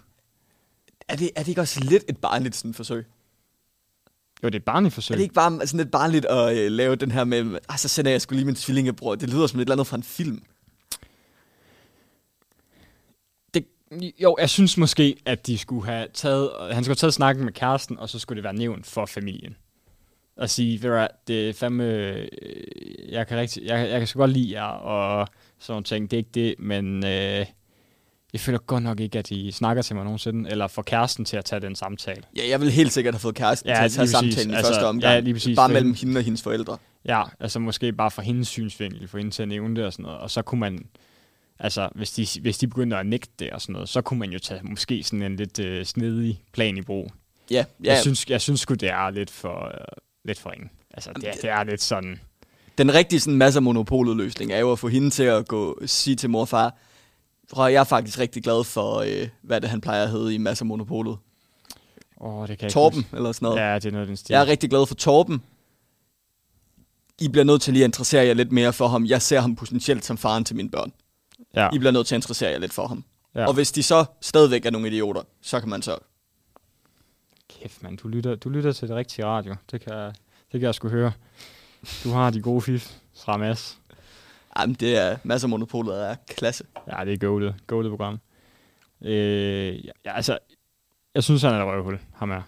er, 1.07 1.15
det, 1.15 1.29
er 1.35 1.39
det 1.41 1.47
ikke 1.47 1.61
også 1.61 1.79
lidt 1.83 2.03
et 2.09 2.17
barnligt 2.17 2.55
sådan 2.55 2.73
forsøg? 2.73 3.05
Jo, 4.43 4.47
det 4.47 4.55
er 4.55 4.59
et 4.59 4.65
barnligt 4.65 4.93
forsøg. 4.93 5.13
Er 5.13 5.17
det 5.17 5.23
ikke 5.23 5.33
bare 5.33 5.67
sådan 5.67 5.77
lidt 5.77 5.91
barnligt 5.91 6.25
at 6.25 6.57
øh, 6.57 6.71
lave 6.71 6.95
den 6.95 7.11
her 7.11 7.23
med, 7.23 7.59
ah, 7.69 7.77
så 7.77 7.87
sender 7.87 8.11
jeg 8.11 8.21
skulle 8.21 8.37
lige 8.37 8.45
min 8.45 8.55
tvillingebror. 8.55 9.15
Det 9.15 9.29
lyder 9.29 9.47
som 9.47 9.59
et 9.59 9.61
eller 9.61 9.75
andet 9.75 9.87
fra 9.87 9.97
en 9.97 10.03
film. 10.03 10.43
det, 13.53 13.65
jo, 14.19 14.37
jeg 14.39 14.49
synes 14.49 14.77
måske, 14.77 15.17
at 15.25 15.47
de 15.47 15.57
skulle 15.57 15.85
have 15.85 16.07
taget, 16.13 16.51
han 16.71 16.83
skulle 16.83 16.91
have 16.91 16.95
taget 16.95 17.13
snakken 17.13 17.45
med 17.45 17.53
kæresten, 17.53 17.99
og 17.99 18.09
så 18.09 18.19
skulle 18.19 18.37
det 18.37 18.43
være 18.43 18.53
nævnt 18.53 18.85
for 18.85 19.05
familien. 19.05 19.55
Og 20.37 20.49
sige, 20.49 20.83
ved 20.83 21.07
det 21.27 21.49
er 21.49 21.53
fandme, 21.53 21.83
øh, 21.83 22.27
jeg 23.09 23.27
kan, 23.27 23.37
rigtig, 23.37 23.63
jeg, 23.63 23.89
jeg 23.89 23.99
kan 23.99 24.07
så 24.07 24.15
godt 24.15 24.31
lide 24.31 24.51
jer, 24.51 24.63
og 24.63 25.27
sådan 25.59 25.73
nogle 25.73 25.83
ting, 25.83 26.11
det 26.11 26.17
er 26.17 26.19
ikke 26.19 26.29
det, 26.33 26.55
men 26.59 27.05
øh, 27.05 27.45
jeg 28.33 28.41
føler 28.41 28.59
godt 28.59 28.83
nok 28.83 28.99
ikke, 28.99 29.19
at 29.19 29.31
I 29.31 29.51
snakker 29.51 29.81
til 29.83 29.95
mig 29.95 30.03
nogensinde, 30.05 30.49
eller 30.49 30.67
får 30.67 30.81
kæresten 30.81 31.25
til 31.25 31.37
at 31.37 31.45
tage 31.45 31.59
den 31.59 31.75
samtale. 31.75 32.21
Ja, 32.37 32.41
jeg 32.49 32.61
vil 32.61 32.71
helt 32.71 32.91
sikkert 32.93 33.13
have 33.13 33.19
fået 33.19 33.35
kæresten 33.35 33.69
Ja, 33.69 33.75
til 33.75 33.83
at 33.83 33.91
tage 33.91 34.05
lige 34.05 34.13
præcis. 34.15 34.33
samtalen 34.35 34.51
i 34.51 34.55
Altså, 34.55 34.71
første 34.71 34.85
omgang. 34.85 35.13
ja, 35.13 35.19
lige 35.19 35.33
præcis. 35.33 35.55
Bare 35.55 35.69
mellem 35.69 35.93
hende- 35.93 36.17
og 36.19 36.23
hendes 36.23 36.41
forældre. 36.41 36.77
Ja, 37.05 37.23
altså 37.39 37.59
måske 37.59 37.93
bare 37.93 38.11
fra 38.11 38.21
hendes 38.21 38.47
synsvinkel, 38.47 39.07
for 39.07 39.17
hende 39.17 39.31
til 39.31 39.41
at 39.41 39.47
nævne 39.49 39.75
det 39.75 39.85
og 39.85 39.93
sådan 39.93 40.03
noget, 40.03 40.19
og 40.19 40.31
så 40.31 40.41
kunne 40.41 40.59
man, 40.59 40.85
altså 41.59 41.89
hvis 41.95 42.11
de, 42.11 42.27
hvis 42.41 42.57
de 42.57 42.67
begyndte 42.67 42.97
at 42.97 43.05
nægte 43.05 43.31
det 43.39 43.49
og 43.49 43.61
sådan 43.61 43.73
noget, 43.73 43.89
så 43.89 44.01
kunne 44.01 44.19
man 44.19 44.29
jo 44.31 44.39
tage 44.39 44.59
måske 44.63 45.03
sådan 45.03 45.21
en 45.23 45.35
lidt 45.35 45.59
øh, 45.59 45.85
snedig 45.85 46.41
plan 46.53 46.77
i 46.77 46.81
brug. 46.81 47.11
Ja, 47.51 47.55
Ja. 47.83 47.91
Jeg 47.91 48.01
synes, 48.01 48.29
jeg 48.29 48.41
synes 48.41 48.59
sgu, 48.59 48.73
det 48.73 48.89
er 48.89 49.09
lidt 49.09 49.29
for, 49.29 49.65
øh, 49.67 49.85
lidt 50.25 50.39
for 50.39 50.51
ringe. 50.51 50.69
Altså, 50.93 51.09
det, 51.15 51.27
er- 51.29 51.33
det 51.41 51.49
er 51.49 51.63
lidt 51.63 51.81
sådan... 51.81 52.19
Den 52.77 52.93
rigtige 52.93 53.19
sådan 53.19 53.37
masser 53.37 53.61
monopolet 53.61 54.17
løsning 54.17 54.51
er 54.51 54.59
jo 54.59 54.71
at 54.71 54.79
få 54.79 54.87
hende 54.87 55.09
til 55.09 55.23
at 55.23 55.47
gå 55.47 55.79
sige 55.85 56.15
til 56.15 56.29
mor 56.29 56.41
og 56.41 56.47
far, 56.47 56.75
tror 57.53 57.67
jeg, 57.67 57.79
er 57.79 57.83
faktisk 57.83 58.19
rigtig 58.19 58.43
glad 58.43 58.63
for, 58.63 58.95
øh, 58.99 59.27
hvad 59.41 59.61
det 59.61 59.69
han 59.69 59.81
plejer 59.81 60.03
at 60.03 60.09
hedde 60.09 60.33
i 60.33 60.37
masser 60.37 60.65
monopolet. 60.65 61.17
Åh, 62.21 62.41
det 62.41 62.47
kan 62.47 62.49
jeg 62.49 62.63
ikke 62.63 62.73
Torben, 62.73 63.01
huske. 63.01 63.15
eller 63.17 63.31
sådan 63.31 63.45
noget. 63.45 63.61
Ja, 63.61 63.75
det 63.75 63.85
er 63.85 63.91
noget 63.91 64.07
den 64.07 64.17
stil. 64.17 64.33
Jeg 64.33 64.41
er 64.41 64.47
rigtig 64.47 64.69
glad 64.69 64.85
for 64.85 64.95
Torben. 64.95 65.43
I 67.21 67.27
bliver 67.27 67.43
nødt 67.43 67.61
til 67.61 67.73
lige 67.73 67.83
at 67.83 67.87
interessere 67.87 68.25
jer 68.25 68.33
lidt 68.33 68.51
mere 68.51 68.73
for 68.73 68.87
ham. 68.87 69.05
Jeg 69.05 69.21
ser 69.21 69.39
ham 69.39 69.55
potentielt 69.55 70.05
som 70.05 70.17
faren 70.17 70.43
til 70.43 70.55
mine 70.55 70.69
børn. 70.69 70.93
ja. 71.55 71.69
I 71.73 71.77
bliver 71.77 71.91
nødt 71.91 72.07
til 72.07 72.15
at 72.15 72.17
interessere 72.17 72.51
jer 72.51 72.57
lidt 72.59 72.73
for 72.73 72.87
ham. 72.87 73.03
Ja. 73.35 73.47
Og 73.47 73.53
hvis 73.53 73.71
de 73.71 73.83
så 73.83 74.05
stadigvæk 74.21 74.65
er 74.65 74.69
nogle 74.71 74.87
idioter, 74.87 75.21
så 75.41 75.59
kan 75.59 75.69
man 75.69 75.81
så... 75.81 75.97
Kæft, 77.49 77.83
mand. 77.83 77.97
Du 77.97 78.07
lytter, 78.07 78.35
du 78.35 78.49
lytter 78.49 78.71
til 78.71 78.87
det 78.87 78.95
rigtige 78.95 79.25
radio. 79.25 79.55
Det 79.71 79.81
kan, 79.81 79.93
det 79.93 80.13
kan 80.51 80.61
jeg 80.61 80.75
sgu 80.75 80.87
høre. 80.89 81.11
Du 82.03 82.09
har 82.11 82.29
de 82.29 82.41
gode 82.41 82.61
fif 82.61 82.91
fra 83.17 83.37
Mads. 83.37 83.77
Jamen, 84.59 84.73
det 84.79 84.97
er 84.97 85.17
masser 85.23 85.45
af 85.45 85.49
monopolet 85.49 86.09
er 86.09 86.15
klasse. 86.27 86.63
Ja, 86.87 87.05
det 87.05 87.13
er 87.13 87.17
goated. 87.27 87.53
Goated 87.67 87.89
program. 87.89 88.19
Øh, 89.01 89.85
ja, 89.85 89.91
altså, 90.05 90.37
jeg 91.15 91.23
synes, 91.23 91.41
han 91.41 91.53
er 91.53 91.59
et 91.59 91.65
røvhul, 91.67 91.99
ham 92.15 92.31
er. 92.31 92.41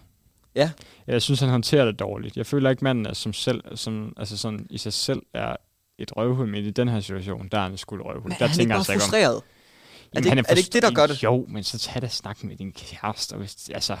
Ja. 0.54 0.70
Jeg 1.06 1.22
synes, 1.22 1.40
han 1.40 1.48
håndterer 1.48 1.84
det 1.84 1.98
dårligt. 1.98 2.36
Jeg 2.36 2.46
føler 2.46 2.70
ikke, 2.70 2.84
manden 2.84 3.06
er 3.06 3.12
som 3.14 3.32
selv, 3.32 3.76
som, 3.76 4.12
altså 4.16 4.36
sådan, 4.36 4.66
i 4.70 4.78
sig 4.78 4.92
selv 4.92 5.22
er 5.34 5.56
et 5.98 6.16
røvhul, 6.16 6.46
men 6.48 6.64
i 6.64 6.70
den 6.70 6.88
her 6.88 7.00
situation, 7.00 7.48
der 7.52 7.58
er 7.58 7.62
han 7.62 7.76
sgu 7.76 7.96
et 7.96 8.04
røvhul. 8.04 8.22
Men 8.28 8.36
der 8.38 8.44
er 8.44 8.48
han 8.48 8.60
ikke 8.60 8.68
bare 8.70 8.78
altså 8.78 8.92
ikke 8.92 9.04
om- 9.04 9.42
frustreret? 10.14 10.16
Er 10.16 10.20
det, 10.20 10.26
Jamen, 10.26 10.38
ikke, 10.38 10.50
er 10.50 10.54
det 10.54 10.60
ikke 10.60 10.72
det, 10.72 10.82
der 10.82 10.90
gør 10.90 11.06
det? 11.06 11.22
Jo, 11.22 11.46
men 11.48 11.64
så 11.64 11.78
tag 11.78 12.02
da 12.02 12.08
snakken 12.08 12.48
med 12.48 12.56
din 12.56 12.72
kæreste. 12.72 13.36
Hvis, 13.36 13.70
altså, 13.74 13.96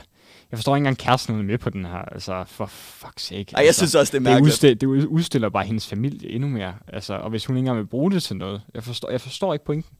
jeg 0.50 0.58
forstår 0.58 0.76
ikke 0.76 0.80
engang 0.80 0.98
kæresten 0.98 1.38
er 1.38 1.42
med 1.42 1.58
på 1.58 1.70
den 1.70 1.84
her. 1.84 2.12
Altså, 2.12 2.44
for 2.46 2.66
fuck's 2.66 3.12
sake. 3.16 3.38
Ej, 3.38 3.60
jeg 3.60 3.66
altså, 3.66 3.78
synes 3.78 3.94
også, 3.94 4.10
det 4.10 4.16
er 4.16 4.20
det, 4.20 4.22
mærkeligt. 4.22 4.52
udstiller, 4.52 4.74
det 4.74 4.86
udstiller 5.06 5.48
bare 5.48 5.64
hendes 5.64 5.86
familie 5.86 6.30
endnu 6.30 6.48
mere. 6.48 6.74
Altså, 6.88 7.14
og 7.14 7.30
hvis 7.30 7.46
hun 7.46 7.56
ikke 7.56 7.60
engang 7.60 7.78
vil 7.78 7.86
bruge 7.86 8.10
det 8.10 8.22
til 8.22 8.36
noget. 8.36 8.62
Jeg 8.74 8.84
forstår, 8.84 9.10
jeg 9.10 9.20
forstår 9.20 9.52
ikke 9.52 9.64
pointen. 9.64 9.96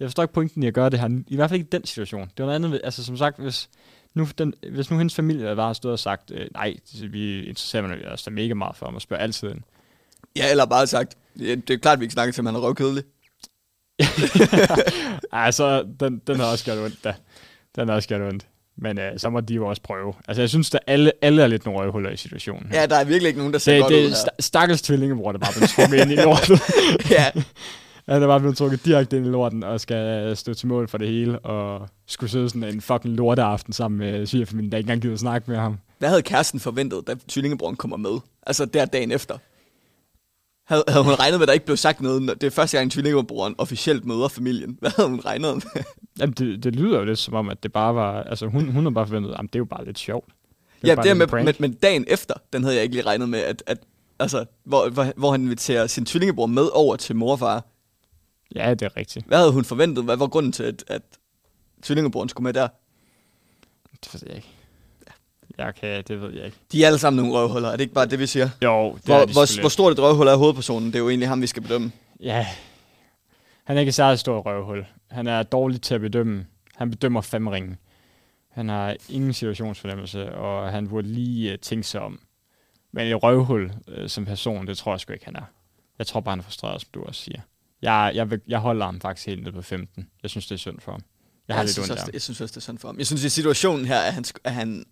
Jeg 0.00 0.08
forstår 0.08 0.22
ikke 0.22 0.34
pointen 0.34 0.62
i 0.62 0.66
at 0.66 0.74
gøre 0.74 0.90
det 0.90 1.00
her. 1.00 1.08
I 1.26 1.36
hvert 1.36 1.50
fald 1.50 1.60
ikke 1.60 1.68
i 1.68 1.76
den 1.76 1.84
situation. 1.84 2.20
Det 2.20 2.30
var 2.38 2.44
noget 2.44 2.54
andet. 2.54 2.80
Altså, 2.84 3.04
som 3.04 3.16
sagt, 3.16 3.40
hvis 3.40 3.68
nu, 4.14 4.28
den, 4.38 4.54
hvis 4.72 4.90
nu 4.90 4.98
hendes 4.98 5.14
familie 5.14 5.56
bare 5.56 5.74
stod 5.74 5.92
og 5.92 5.98
sagt, 5.98 6.30
øh, 6.30 6.46
nej, 6.54 6.76
vi 7.10 7.44
interesserer 7.44 8.12
os 8.12 8.22
da 8.22 8.30
mega 8.30 8.54
meget 8.54 8.76
for 8.76 8.86
ham 8.86 8.94
og 8.94 9.02
spørger 9.02 9.22
altid 9.22 9.50
ind. 9.50 9.60
Ja, 10.36 10.50
eller 10.50 10.66
bare 10.66 10.86
sagt, 10.86 11.16
det 11.38 11.70
er 11.70 11.76
klart, 11.76 12.00
vi 12.00 12.04
ikke 12.04 12.12
snakker 12.12 12.32
til, 12.32 12.40
at 12.40 12.46
han 12.46 12.54
er 12.54 12.60
røvkedelig. 12.60 13.04
altså, 15.32 15.86
den, 16.00 16.20
den 16.26 16.36
har 16.40 16.46
også 16.46 16.64
gjort 16.64 16.78
ondt, 16.78 17.04
da. 17.04 17.14
Den 17.76 17.88
har 17.88 17.94
også 17.94 18.08
gjort 18.08 18.20
ondt. 18.22 18.46
Men 18.80 18.98
øh, 18.98 19.12
så 19.16 19.30
må 19.30 19.40
de 19.40 19.54
jo 19.54 19.66
også 19.68 19.82
prøve. 19.82 20.12
Altså, 20.28 20.42
jeg 20.42 20.48
synes, 20.48 20.74
at 20.74 20.80
alle, 20.86 21.12
alle 21.22 21.42
er 21.42 21.46
lidt 21.46 21.64
nogle 21.64 21.80
røvhuller 21.80 22.10
i 22.10 22.16
situationen. 22.16 22.70
Ja, 22.72 22.86
der 22.86 22.96
er 22.96 23.04
virkelig 23.04 23.28
ikke 23.28 23.38
nogen, 23.38 23.52
der 23.52 23.58
ser 23.58 23.72
det, 23.72 23.82
godt 23.82 23.90
det 23.92 23.98
ud 23.98 24.04
er 24.04 24.08
her. 24.08 24.14
sta- 24.16 24.36
stakkels 24.40 24.82
tvillingebror, 24.82 25.32
der 25.32 25.38
bare 25.38 25.52
blev 25.56 25.68
trukket 25.68 26.00
ind 26.00 26.12
i 26.12 26.16
lorten. 26.16 26.58
ja, 27.18 27.24
Han 28.08 28.22
er 28.22 28.26
bare 28.26 28.40
blevet 28.40 28.56
trukket 28.56 28.84
direkte 28.84 29.16
ind 29.16 29.26
i 29.26 29.28
lorten 29.28 29.62
og 29.64 29.80
skal 29.80 30.36
stå 30.36 30.54
til 30.54 30.68
mål 30.68 30.88
for 30.88 30.98
det 30.98 31.08
hele, 31.08 31.38
og 31.38 31.88
skulle 32.06 32.30
sidde 32.30 32.48
sådan 32.48 32.64
en 32.64 32.80
fucking 32.80 33.14
lorteaften 33.14 33.72
sammen 33.72 33.98
med 33.98 34.26
svigerfamilien, 34.26 34.72
der 34.72 34.78
ikke 34.78 34.86
engang 34.86 35.02
gider 35.02 35.14
at 35.14 35.20
snakke 35.20 35.50
med 35.50 35.58
ham. 35.58 35.78
hvad 35.98 36.08
havde 36.08 36.22
kæresten 36.22 36.60
forventet, 36.60 37.06
da 37.06 37.14
tvillingebroren 37.28 37.76
kommer 37.76 37.96
med? 37.96 38.18
Altså, 38.46 38.64
der 38.64 38.84
dagen 38.84 39.12
efter. 39.12 39.38
Havde, 40.68 40.84
havde 40.88 41.04
hun 41.04 41.14
regnet 41.14 41.38
med, 41.38 41.44
at 41.44 41.48
der 41.48 41.52
ikke 41.52 41.66
blev 41.66 41.76
sagt 41.76 42.00
noget? 42.00 42.40
Det 42.40 42.46
er 42.46 42.50
første 42.50 42.78
gang, 42.78 42.90
tvillingebroren 42.90 43.54
officielt 43.58 44.04
møder 44.04 44.28
familien. 44.28 44.76
Hvad 44.80 44.90
havde 44.96 45.08
hun 45.08 45.20
regnet 45.20 45.54
med? 45.54 45.82
Jamen, 46.20 46.32
det, 46.32 46.64
det 46.64 46.76
lyder 46.76 46.98
jo 46.98 47.04
lidt 47.04 47.18
som 47.18 47.34
om, 47.34 47.48
at 47.48 47.62
det 47.62 47.72
bare 47.72 47.94
var... 47.94 48.22
Altså, 48.22 48.46
hun, 48.46 48.68
hun 48.68 48.84
har 48.84 48.90
bare 48.90 49.06
forventet, 49.06 49.32
at 49.32 49.40
det 49.40 49.54
er 49.54 49.58
jo 49.58 49.64
bare 49.64 49.84
lidt 49.84 49.98
sjovt. 49.98 50.28
ja, 50.84 50.90
det 50.90 50.98
er 50.98 51.04
lidt 51.04 51.16
med, 51.16 51.26
prank. 51.26 51.44
men, 51.44 51.54
men 51.58 51.72
dagen 51.72 52.04
efter, 52.08 52.34
den 52.52 52.62
havde 52.62 52.76
jeg 52.76 52.82
ikke 52.82 52.94
lige 52.94 53.06
regnet 53.06 53.28
med, 53.28 53.38
at, 53.38 53.62
at 53.66 53.78
altså, 54.18 54.44
hvor, 54.64 54.88
hvor, 54.88 55.12
hvor 55.16 55.30
han 55.30 55.42
inviterer 55.42 55.86
sin 55.86 56.06
tvillingebror 56.06 56.46
med 56.46 56.68
over 56.72 56.96
til 56.96 57.16
mor 57.16 57.32
og 57.32 57.38
far. 57.38 57.64
Ja, 58.54 58.74
det 58.74 58.82
er 58.82 58.96
rigtigt. 58.96 59.26
Hvad 59.26 59.38
havde 59.38 59.52
hun 59.52 59.64
forventet? 59.64 60.04
Hvad 60.04 60.16
var 60.16 60.26
grunden 60.26 60.52
til, 60.52 60.62
at, 60.62 60.84
at 60.86 61.02
tvillingebroren 61.82 62.28
skulle 62.28 62.44
med 62.44 62.52
der? 62.52 62.68
Det 64.04 64.14
ved 64.14 64.22
jeg 64.26 64.36
ikke. 64.36 64.57
Jeg 65.58 65.74
kan, 65.74 66.04
det 66.08 66.20
ved 66.20 66.34
jeg 66.34 66.44
ikke. 66.44 66.56
De 66.72 66.82
er 66.82 66.86
alle 66.86 66.98
sammen 66.98 67.24
nogle 67.24 67.38
røvhuller, 67.38 67.68
er 67.68 67.72
det 67.72 67.80
ikke 67.80 67.94
bare 67.94 68.06
det, 68.06 68.18
vi 68.18 68.26
siger? 68.26 68.48
Jo, 68.64 68.92
det 68.94 69.04
Hvor, 69.04 69.14
er 69.14 69.26
de 69.26 69.32
hvor, 69.32 69.60
hvor 69.60 69.68
stort 69.68 69.92
et 69.92 69.98
røvhul 69.98 70.26
er 70.26 70.36
hovedpersonen? 70.36 70.86
Det 70.86 70.94
er 70.94 70.98
jo 70.98 71.08
egentlig 71.08 71.28
ham, 71.28 71.42
vi 71.42 71.46
skal 71.46 71.62
bedømme. 71.62 71.92
Ja, 72.20 72.46
han 73.64 73.76
er 73.76 73.80
ikke 73.80 73.88
et 73.88 73.94
særligt 73.94 74.20
stort 74.20 74.46
røvhul. 74.46 74.86
Han 75.10 75.26
er 75.26 75.42
dårlig 75.42 75.82
til 75.82 75.94
at 75.94 76.00
bedømme. 76.00 76.46
Han 76.74 76.90
bedømmer 76.90 77.20
fem 77.20 77.46
ringe. 77.46 77.76
Han 78.50 78.68
har 78.68 78.96
ingen 79.08 79.32
situationsfornemmelse, 79.32 80.34
og 80.34 80.70
han 80.70 80.88
burde 80.88 81.08
lige 81.08 81.52
uh, 81.52 81.58
tænke 81.58 81.86
sig 81.86 82.00
om. 82.00 82.20
Men 82.92 83.06
et 83.06 83.22
røvhul 83.22 83.72
uh, 83.98 84.06
som 84.06 84.24
person, 84.24 84.66
det 84.66 84.78
tror 84.78 84.92
jeg 84.92 85.00
sgu 85.00 85.12
ikke, 85.12 85.24
han 85.24 85.36
er. 85.36 85.50
Jeg 85.98 86.06
tror 86.06 86.20
bare, 86.20 86.32
han 86.32 86.38
er 86.38 86.42
frustreret, 86.42 86.80
som 86.80 86.88
du 86.94 87.02
også 87.02 87.22
siger. 87.22 87.40
Jeg, 87.82 88.12
jeg, 88.14 88.30
vil, 88.30 88.40
jeg 88.48 88.58
holder 88.58 88.86
ham 88.86 89.00
faktisk 89.00 89.26
helt 89.26 89.42
ned 89.44 89.52
på 89.52 89.62
15. 89.62 90.08
Jeg 90.22 90.30
synes, 90.30 90.46
det 90.46 90.54
er 90.54 90.58
synd 90.58 90.80
for 90.80 90.92
ham. 90.92 91.00
Jeg 91.48 91.56
har 91.56 91.60
jeg, 91.60 91.64
lidt 91.66 91.72
synes 91.72 91.90
ondt 91.90 92.00
også, 92.00 92.10
jeg 92.12 92.22
synes 92.22 92.40
også, 92.40 92.52
det 92.52 92.56
er 92.56 92.60
sådan 92.60 92.78
for 92.78 92.88
ham. 92.88 92.98
Jeg 92.98 93.06
synes, 93.06 93.24
i 93.24 93.28
situationen 93.28 93.86
her, 93.86 93.98
at 93.98 94.14
han, 94.14 94.24
at 94.44 94.54
han 94.54 94.84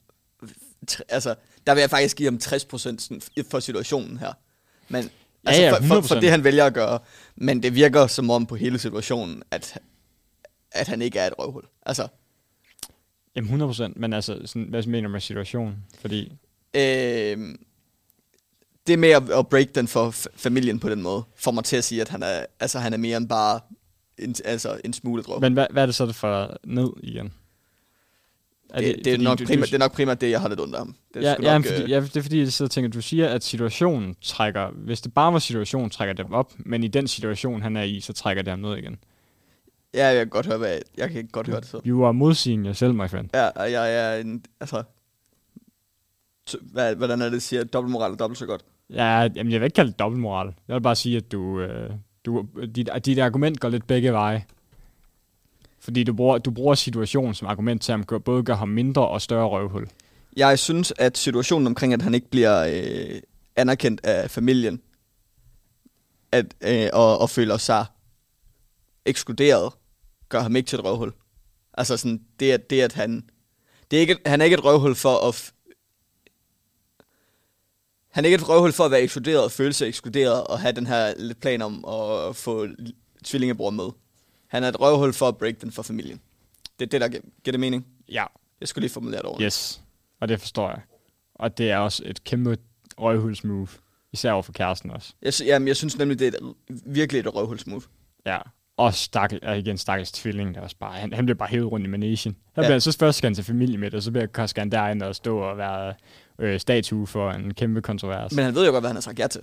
altså, 1.09 1.35
der 1.66 1.75
vil 1.75 1.81
jeg 1.81 1.90
faktisk 1.90 2.16
give 2.16 2.27
ham 2.31 2.38
60% 2.42 2.59
sådan 2.79 2.99
f- 3.22 3.42
for 3.51 3.61
situationen 3.61 4.18
her. 4.18 4.33
Men, 4.88 5.11
altså, 5.46 5.62
ja, 5.62 5.72
for, 5.72 5.83
for, 5.83 6.01
for 6.01 6.14
100%. 6.14 6.20
det, 6.20 6.31
han 6.31 6.44
vælger 6.44 6.64
at 6.66 6.75
gøre. 6.75 6.99
Men 7.37 7.62
det 7.62 7.75
virker 7.75 8.07
som 8.07 8.31
om 8.31 8.46
på 8.46 8.57
hele 8.57 8.79
situationen, 8.79 9.42
at, 9.51 9.79
at 10.72 10.88
han 10.88 11.03
ikke 11.03 11.18
er 11.18 11.27
et 11.27 11.35
røvhul. 11.38 11.62
Altså, 11.87 12.09
Jamen 13.37 13.46
100 13.46 13.68
procent, 13.68 13.96
men 13.96 14.12
altså, 14.12 14.40
sådan, 14.44 14.62
hvad 14.68 14.83
mener 14.83 15.09
du 15.09 15.12
med 15.12 15.20
situationen? 15.20 15.77
Fordi, 15.99 16.32
øh, 16.74 17.55
det 18.87 18.99
med 18.99 19.09
at, 19.09 19.30
at 19.30 19.49
break 19.49 19.74
den 19.74 19.89
for 19.89 20.11
familien 20.37 20.78
på 20.78 20.89
den 20.89 21.03
måde, 21.03 21.22
får 21.37 21.51
mig 21.51 21.64
til 21.64 21.76
at 21.76 21.84
sige, 21.84 22.01
at 22.01 22.09
han 22.09 22.22
er, 22.22 22.47
altså, 22.61 22.78
han 22.78 22.93
er 22.93 22.97
mere 22.97 23.16
end 23.16 23.28
bare 23.28 23.61
en, 24.18 24.34
altså, 24.45 24.80
en 24.84 24.93
smule 24.93 25.22
røvhul. 25.22 25.41
men 25.41 25.53
hvad, 25.53 25.66
hvad 25.70 25.82
er 25.82 25.87
det 25.87 25.95
så, 25.95 26.07
det 26.07 26.14
for 26.14 26.57
ned 26.64 26.89
igen? 27.03 27.32
Er 28.71 28.81
det, 28.81 28.97
det, 29.05 29.14
er 29.14 29.19
nok 29.19 29.39
du- 29.39 29.45
du- 29.45 29.49
primært, 29.49 29.67
det 29.69 29.75
er 29.75 29.79
nok 29.79 29.93
primært 29.93 30.21
det, 30.21 30.31
jeg 30.31 30.41
har 30.41 30.49
lidt 30.49 30.61
af 30.61 30.67
ham. 30.79 30.95
Det 31.14 31.25
er 31.25 31.31
ja, 31.31 31.37
ja, 31.43 31.55
nok, 31.59 31.67
fordi, 31.67 31.83
øh, 31.83 31.91
ja, 31.91 32.01
det 32.01 32.17
er 32.17 32.23
fordi, 32.23 32.39
jeg 32.39 32.53
sidder 32.53 32.67
og 32.69 32.71
tænker, 32.71 32.91
du 32.91 33.01
siger, 33.03 33.29
at 33.29 33.45
situationen 33.45 34.17
trækker, 34.23 34.71
hvis 34.71 35.01
det 35.01 35.14
bare 35.14 35.33
var 35.33 35.39
situationen, 35.39 35.91
trækker 35.91 36.14
dem 36.14 36.33
op, 36.33 36.53
men 36.59 36.85
i 36.85 36.89
den 36.89 37.09
situation, 37.09 37.62
han 37.62 37.77
er 37.77 37.83
i, 37.83 38.01
så 38.01 38.12
trækker 38.12 38.43
det 38.43 38.51
ham 38.51 38.59
ned 38.59 38.77
igen. 38.77 38.97
Ja, 39.95 40.07
jeg 40.07 40.17
kan 40.17 40.29
godt 40.29 40.47
høre, 40.47 40.59
hvad, 40.59 40.79
jeg 40.97 41.11
kan 41.11 41.29
godt 41.33 41.47
høre 41.47 41.61
det 41.61 41.69
så. 41.69 41.81
You 41.87 42.05
are 42.05 42.14
modsigende 42.14 42.67
yourself, 42.67 42.95
my 42.95 43.09
friend. 43.11 43.29
Ja, 43.35 43.47
og 43.49 43.73
jeg 43.73 43.95
er 44.17 44.21
en, 44.21 44.45
altså, 44.61 44.83
hvad, 46.73 46.95
hvordan 46.97 47.21
er 47.23 47.29
det, 47.31 47.43
siger 47.43 47.64
dobbeltmoral 47.64 48.12
er 48.12 48.17
dobbelt 48.17 48.39
så 48.39 48.47
godt? 48.47 48.64
Ja, 48.91 49.29
jamen, 49.37 49.53
jeg 49.53 49.61
vil 49.61 49.64
ikke 49.67 49.75
kalde 49.75 49.91
det 49.91 49.99
dobbeltmoral. 49.99 50.55
Jeg 50.69 50.75
vil 50.75 50.81
bare 50.81 50.97
sige, 50.97 51.17
at 51.17 51.33
du, 51.33 51.61
øh, 51.61 51.91
du, 52.27 52.47
dit, 52.75 52.89
at 52.89 53.07
dit 53.07 53.19
argument 53.19 53.61
går 53.61 53.69
lidt 53.69 53.87
begge 53.87 54.12
veje. 54.12 54.45
Fordi 55.87 56.05
du 56.05 56.12
bruger, 56.12 56.39
du 56.39 56.51
bruger 56.51 56.74
situationen 56.74 57.34
som 57.34 57.49
argument 57.49 57.82
til, 57.82 57.93
at 57.93 57.99
han 57.99 58.20
både 58.22 58.43
gør 58.43 58.55
ham 58.55 58.68
mindre 58.68 59.09
og 59.09 59.22
større 59.22 59.49
røvhul. 59.49 59.89
Jeg 60.37 60.59
synes, 60.59 60.93
at 60.99 61.18
situationen 61.18 61.66
omkring, 61.66 61.93
at 61.93 62.03
han 62.03 62.14
ikke 62.14 62.30
bliver 62.30 62.66
øh, 62.72 63.20
anerkendt 63.57 64.07
af 64.07 64.30
familien, 64.30 64.80
at, 66.32 66.55
øh, 66.61 66.89
og, 66.93 67.18
og 67.18 67.30
føler 67.30 67.57
sig 67.57 67.87
ekskluderet, 69.05 69.72
gør 70.28 70.41
ham 70.41 70.57
ikke 70.57 70.66
til 70.66 70.78
et 70.78 70.84
røvhul. 70.84 71.12
Altså 71.74 71.97
sådan, 71.97 72.20
det 72.41 72.53
at, 72.53 72.70
det 72.70 72.80
at 72.80 72.93
han... 72.93 73.28
Det 73.91 73.97
er 73.97 74.01
ikke, 74.01 74.16
han 74.26 74.41
er 74.41 74.45
ikke 74.45 74.55
et 74.55 74.64
røvhul 74.64 74.95
for 74.95 75.28
at... 75.28 75.34
F- 75.34 75.53
han 78.11 78.24
er 78.24 78.26
ikke 78.26 78.43
et 78.43 78.49
røvhul 78.49 78.72
for 78.72 78.84
at 78.84 78.91
være 78.91 79.03
ekskluderet 79.03 79.45
og 79.45 79.53
føle 79.53 79.72
sig 79.72 79.89
ekskluderet 79.89 80.45
og 80.45 80.61
have 80.61 80.72
den 80.72 80.87
her 80.87 81.14
plan 81.41 81.62
om 81.62 81.84
at 81.84 82.37
få 82.37 82.66
tvillingebror 83.24 83.70
med. 83.70 83.91
Han 84.49 84.64
er 84.64 84.68
et 84.68 84.80
røvhul 84.80 85.12
for 85.12 85.28
at 85.28 85.36
break 85.36 85.61
den 85.61 85.72
for 85.72 85.82
familien. 85.82 86.20
Det 86.78 86.86
er 86.86 86.88
det, 86.90 87.01
der 87.01 87.09
giver, 87.09 87.22
giver 87.44 87.53
det 87.53 87.61
mening. 87.61 87.86
Ja, 88.09 88.24
Jeg 88.61 88.68
skulle 88.68 88.82
lige 88.82 88.92
formulere 88.92 89.18
det 89.22 89.26
ordentligt. 89.28 89.47
yes. 89.47 89.80
Og 90.20 90.28
det 90.28 90.40
forstår 90.40 90.68
jeg. 90.70 90.80
Og 91.34 91.59
det 91.59 91.70
er 91.70 91.76
også 91.78 92.03
et 92.07 92.24
kæmpe 92.24 92.57
røvhulsmove. 93.01 93.68
Især 94.12 94.32
over 94.32 94.42
for 94.42 94.53
kæresten 94.53 94.90
også. 94.90 95.12
Jeg, 95.22 95.34
sy- 95.34 95.42
jamen, 95.47 95.68
jeg 95.68 95.76
synes 95.76 95.99
nemlig, 95.99 96.18
det 96.18 96.34
er 96.34 96.38
et, 96.38 96.55
virkelig 96.86 97.20
et 97.20 97.34
røvhulsmove. 97.34 97.82
Ja. 98.26 98.38
Og 98.76 98.94
stakkel, 98.94 99.40
igen 99.59 99.78
stakkels 99.78 100.12
tvilling, 100.12 100.55
der 100.55 100.61
også 100.61 100.76
bare, 100.76 100.92
han, 100.92 101.12
han 101.12 101.26
bliver 101.26 101.36
bare 101.38 101.49
hævet 101.49 101.72
rundt 101.72 101.86
i 101.86 101.90
managen. 101.90 102.36
Der 102.57 102.62
Ja. 102.62 102.68
bliver, 102.68 102.78
så 102.78 102.97
først 102.99 103.18
skal 103.18 103.28
han 103.28 103.34
til 103.34 103.44
familie 103.44 103.78
med 103.78 103.90
det, 103.90 103.97
og 103.97 104.03
så 104.03 104.11
bliver, 104.11 104.47
skal 104.47 104.61
han 104.61 104.70
derind 104.70 105.03
og 105.03 105.14
stå 105.16 105.38
og 105.38 105.59
være 105.59 105.94
øh, 106.38 106.61
statue 106.61 107.07
for 107.07 107.30
en 107.30 107.55
kæmpe 107.55 107.82
kontrovers. 107.82 108.32
Men 108.32 108.44
han 108.44 108.55
ved 108.55 108.66
jo 108.66 108.72
godt, 108.72 108.82
hvad 108.82 108.88
han 108.88 108.97
har 108.97 109.01
sagt 109.01 109.18
ja 109.18 109.26
til. 109.26 109.40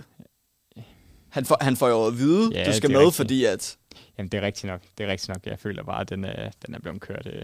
Han 1.28 1.44
får, 1.44 1.56
han 1.60 1.76
får 1.76 1.88
jo 1.88 2.06
at 2.06 2.18
vide, 2.18 2.50
Ja, 2.52 2.64
du 2.66 2.72
skal 2.72 2.90
med, 2.90 2.98
rigtigt. 2.98 3.16
fordi 3.16 3.44
at... 3.44 3.76
Jamen, 4.18 4.28
det 4.28 4.38
er 4.38 4.42
rigtigt 4.46 4.64
nok. 4.64 4.80
Det 4.98 5.06
er 5.06 5.10
rigtigt 5.10 5.28
nok. 5.28 5.46
Jeg 5.46 5.58
føler 5.58 5.82
bare, 5.82 6.00
at 6.00 6.08
den 6.10 6.24
er, 6.24 6.50
den 6.66 6.74
er 6.74 6.78
blevet 6.78 7.00
kørt. 7.00 7.26
Øh. 7.26 7.42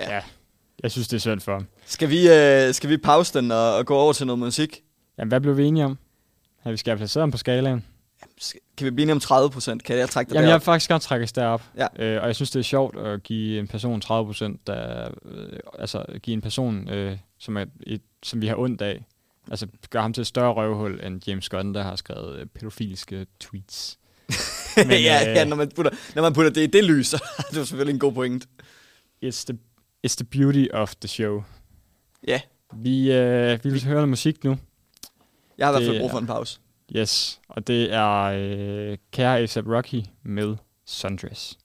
Ja. 0.00 0.14
Ja. 0.14 0.22
Jeg 0.82 0.90
synes, 0.90 1.08
det 1.08 1.16
er 1.16 1.20
synd 1.20 1.40
for 1.40 1.52
ham. 1.52 1.66
Skal 1.86 2.10
vi, 2.10 2.28
øh, 2.28 2.74
skal 2.74 2.90
vi 2.90 2.96
pause 2.96 3.38
den 3.38 3.50
og, 3.50 3.76
og 3.76 3.86
gå 3.86 3.96
over 3.96 4.12
til 4.12 4.26
noget 4.26 4.38
musik? 4.38 4.82
Jamen, 5.18 5.28
hvad 5.28 5.40
blev 5.40 5.56
vi 5.56 5.64
enige 5.64 5.84
om? 5.84 5.98
At 6.64 6.72
vi 6.72 6.76
skal 6.76 6.90
have 6.90 6.98
placeret 6.98 7.22
ham 7.22 7.30
på 7.30 7.36
skalaen? 7.38 7.84
Skal- 8.38 8.60
Kan 8.76 8.84
vi 8.84 8.90
blive 8.90 9.02
enige 9.02 9.12
om 9.12 9.20
30 9.20 9.50
procent? 9.50 9.84
Kan 9.84 9.96
jeg 9.98 10.08
trække 10.10 10.28
det 10.28 10.34
Jamen, 10.34 10.44
jeg 10.44 10.48
derop? 10.50 10.60
vil 10.60 10.64
faktisk 10.64 10.90
godt 10.90 11.02
trækkes 11.02 11.32
derop. 11.32 11.62
Ja. 11.76 11.86
Øh, 11.98 12.20
og 12.22 12.26
jeg 12.26 12.36
synes, 12.36 12.50
det 12.50 12.58
er 12.58 12.62
sjovt 12.64 12.98
at 12.98 13.22
give 13.22 13.58
en 13.58 13.68
person 13.68 14.00
30 14.00 14.26
procent, 14.28 14.66
der, 14.66 15.08
øh, 15.24 15.58
altså 15.78 16.04
give 16.22 16.34
en 16.34 16.40
person, 16.40 16.88
øh, 16.88 17.18
som, 17.38 17.56
er 17.56 17.64
et, 17.86 18.02
som 18.22 18.40
vi 18.40 18.46
har 18.46 18.56
ondt 18.56 18.82
af, 18.82 19.04
altså 19.50 19.66
gøre 19.90 20.02
ham 20.02 20.12
til 20.12 20.20
et 20.20 20.26
større 20.26 20.52
røvhul, 20.52 21.00
end 21.04 21.28
James 21.28 21.48
Gunn, 21.48 21.74
der 21.74 21.82
har 21.82 21.96
skrevet 21.96 22.38
øh, 22.40 22.46
pædofiliske 22.46 23.26
tweets. 23.40 23.97
Men, 24.86 24.90
ja, 25.10 25.28
øh, 25.30 25.36
ja 25.36 25.44
når, 25.44 25.56
man 25.56 25.68
putter, 25.68 25.90
når 26.14 26.22
man 26.22 26.32
putter 26.32 26.50
det 26.50 26.62
i 26.62 26.66
det 26.66 26.84
lys, 26.84 27.06
så 27.12 27.16
er 27.38 27.42
det 27.42 27.68
selvfølgelig 27.68 27.92
en 27.94 27.98
god 28.00 28.12
point. 28.12 28.48
It's 29.24 29.44
the, 29.46 29.58
it's 30.06 30.14
the 30.16 30.24
beauty 30.24 30.66
of 30.72 30.94
the 30.94 31.08
show. 31.08 31.42
Ja, 32.26 32.40
Vi, 32.74 33.12
øh, 33.12 33.64
vi 33.64 33.70
vil 33.70 33.84
høre 33.84 33.94
noget 33.94 34.08
musik 34.08 34.44
nu. 34.44 34.58
jeg 35.58 35.66
har 35.66 35.72
i 35.72 35.74
hvert 35.74 35.80
Det 35.82 35.88
fald 35.90 36.00
brug 36.00 36.10
for 36.10 36.18
en 36.18 36.26
pause. 36.26 36.60
Yes, 36.96 37.40
og 37.48 37.66
det 37.66 37.92
er 37.92 38.22
øh, 38.22 38.98
Kære 39.12 39.38
A$AP 39.38 39.66
Rocky 39.66 40.02
med 40.22 40.56
Sundress. 40.86 41.58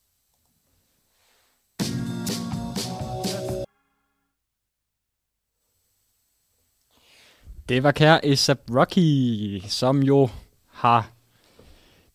Det 7.69 7.83
var 7.83 7.91
Kære 7.91 8.25
A$AP 8.25 8.59
Rocky, 8.69 9.61
som 9.67 10.03
jo 10.03 10.29
har 10.71 11.11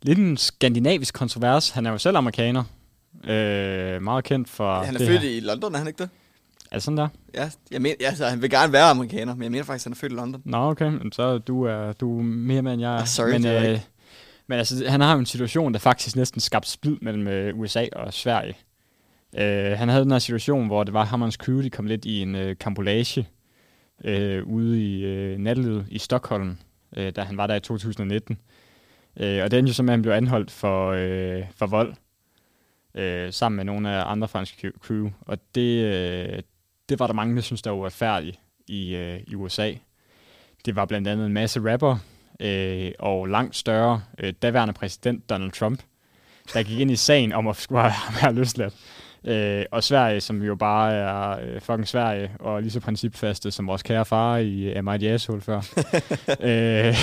lidt 0.02 0.18
en 0.18 0.36
skandinavisk 0.36 1.14
kontrovers. 1.14 1.70
Han 1.70 1.86
er 1.86 1.90
jo 1.90 1.98
selv 1.98 2.16
amerikaner. 2.16 2.64
Øh, 3.24 4.02
meget 4.02 4.24
kendt 4.24 4.48
for 4.48 4.82
Han 4.82 4.94
er 4.94 4.98
født 4.98 5.20
her. 5.20 5.30
i 5.30 5.40
London, 5.40 5.74
er 5.74 5.78
han 5.78 5.86
ikke 5.86 6.02
det? 6.02 6.10
Er 6.70 6.76
det 6.76 6.82
sådan 6.82 6.98
der? 6.98 7.08
Ja, 7.34 7.50
jeg 7.70 7.82
mener, 7.82 7.96
ja, 8.00 8.14
så 8.14 8.26
han 8.26 8.42
vil 8.42 8.50
gerne 8.50 8.72
være 8.72 8.90
amerikaner, 8.90 9.34
men 9.34 9.42
jeg 9.42 9.50
mener 9.50 9.64
faktisk, 9.64 9.82
at 9.82 9.88
han 9.88 9.92
er 9.92 9.96
født 9.96 10.12
i 10.12 10.14
London. 10.14 10.42
Nå, 10.44 10.56
okay. 10.56 10.88
Men 10.90 11.12
så 11.12 11.38
du 11.38 11.62
er 11.62 11.92
du 11.92 12.18
er 12.18 12.22
mere 12.22 12.62
med, 12.62 12.72
end 12.72 12.80
jeg 12.82 12.94
er. 12.94 12.98
Ah, 13.00 13.06
sorry, 13.06 13.30
men, 13.30 13.42
det 13.42 13.56
er 13.56 13.72
øh, 13.72 13.80
men 14.46 14.58
altså, 14.58 14.88
han 14.88 15.00
har 15.00 15.12
jo 15.12 15.18
en 15.18 15.26
situation, 15.26 15.72
der 15.72 15.78
faktisk 15.78 16.16
næsten 16.16 16.40
skabte 16.40 16.70
splid 16.70 16.96
mellem 17.02 17.28
øh, 17.28 17.58
USA 17.58 17.86
og 17.92 18.14
Sverige. 18.14 18.56
Øh, 19.38 19.78
han 19.78 19.88
havde 19.88 20.02
den 20.02 20.10
her 20.12 20.18
situation, 20.18 20.66
hvor 20.66 20.84
det 20.84 20.94
var 20.94 21.04
ham 21.04 21.22
og 21.22 21.26
hans 21.26 21.34
crew, 21.34 21.60
de 21.62 21.70
kom 21.70 21.86
lidt 21.86 22.04
i 22.04 22.22
en 22.22 22.34
øh, 22.34 22.56
kambolage 22.60 23.28
øh, 24.04 24.44
ude 24.46 24.82
i 24.82 25.04
øh, 25.04 25.38
nattelivet 25.38 25.86
i 25.90 25.98
Stockholm, 25.98 26.58
øh, 26.96 27.12
da 27.16 27.22
han 27.22 27.36
var 27.36 27.46
der 27.46 27.54
i 27.54 27.60
2019. 27.60 28.38
Øh, 29.18 29.44
og 29.44 29.50
det 29.50 29.58
endte 29.58 29.74
jo 29.78 29.82
med, 29.82 29.90
at 29.90 29.96
han 29.96 30.02
blev 30.02 30.12
anholdt 30.12 30.50
for, 30.50 30.92
øh, 30.96 31.44
for 31.56 31.66
vold, 31.66 31.94
øh, 32.94 33.32
sammen 33.32 33.56
med 33.56 33.64
nogle 33.64 33.90
af 33.90 34.10
andre 34.10 34.28
franske 34.28 34.72
crew. 34.86 35.10
Og 35.20 35.38
det, 35.54 35.84
øh, 35.84 36.42
det 36.88 36.98
var 36.98 37.06
der 37.06 37.14
mange, 37.14 37.36
der 37.36 37.42
synes 37.42 37.62
der 37.62 37.70
var 37.70 37.78
uretfærdigt 37.78 38.40
i, 38.66 38.94
øh, 38.94 39.20
i 39.26 39.34
USA. 39.34 39.72
Det 40.64 40.76
var 40.76 40.84
blandt 40.84 41.08
andet 41.08 41.26
en 41.26 41.32
masse 41.32 41.72
rapper 41.72 41.96
øh, 42.40 42.92
og 42.98 43.26
langt 43.26 43.56
større 43.56 44.02
øh, 44.18 44.32
daværende 44.42 44.74
præsident 44.74 45.30
Donald 45.30 45.52
Trump, 45.52 45.82
der 46.54 46.62
gik 46.62 46.80
ind 46.80 46.90
i 46.90 46.96
sagen 46.96 47.32
om 47.32 47.48
at 47.48 47.56
skulle 47.62 47.90
her 48.20 48.30
løsladt. 48.30 48.74
Øh, 49.24 49.64
og 49.70 49.84
Sverige, 49.84 50.20
som 50.20 50.42
jo 50.42 50.54
bare 50.54 50.92
er 50.92 51.38
øh, 51.40 51.60
fucking 51.60 51.88
Sverige, 51.88 52.30
og 52.40 52.62
lige 52.62 52.70
så 52.70 52.80
principfaste 52.80 53.50
som 53.50 53.66
vores 53.66 53.82
kære 53.82 54.04
far 54.04 54.36
i 54.36 54.62
øh, 54.62 54.98
the 54.98 55.10
Asshole 55.10 55.40
før. 55.40 55.60
øh, 56.40 56.94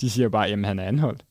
de 0.00 0.10
siger 0.10 0.28
bare, 0.28 0.48
jamen 0.48 0.64
han 0.64 0.78
er 0.78 0.84
anholdt. 0.84 1.24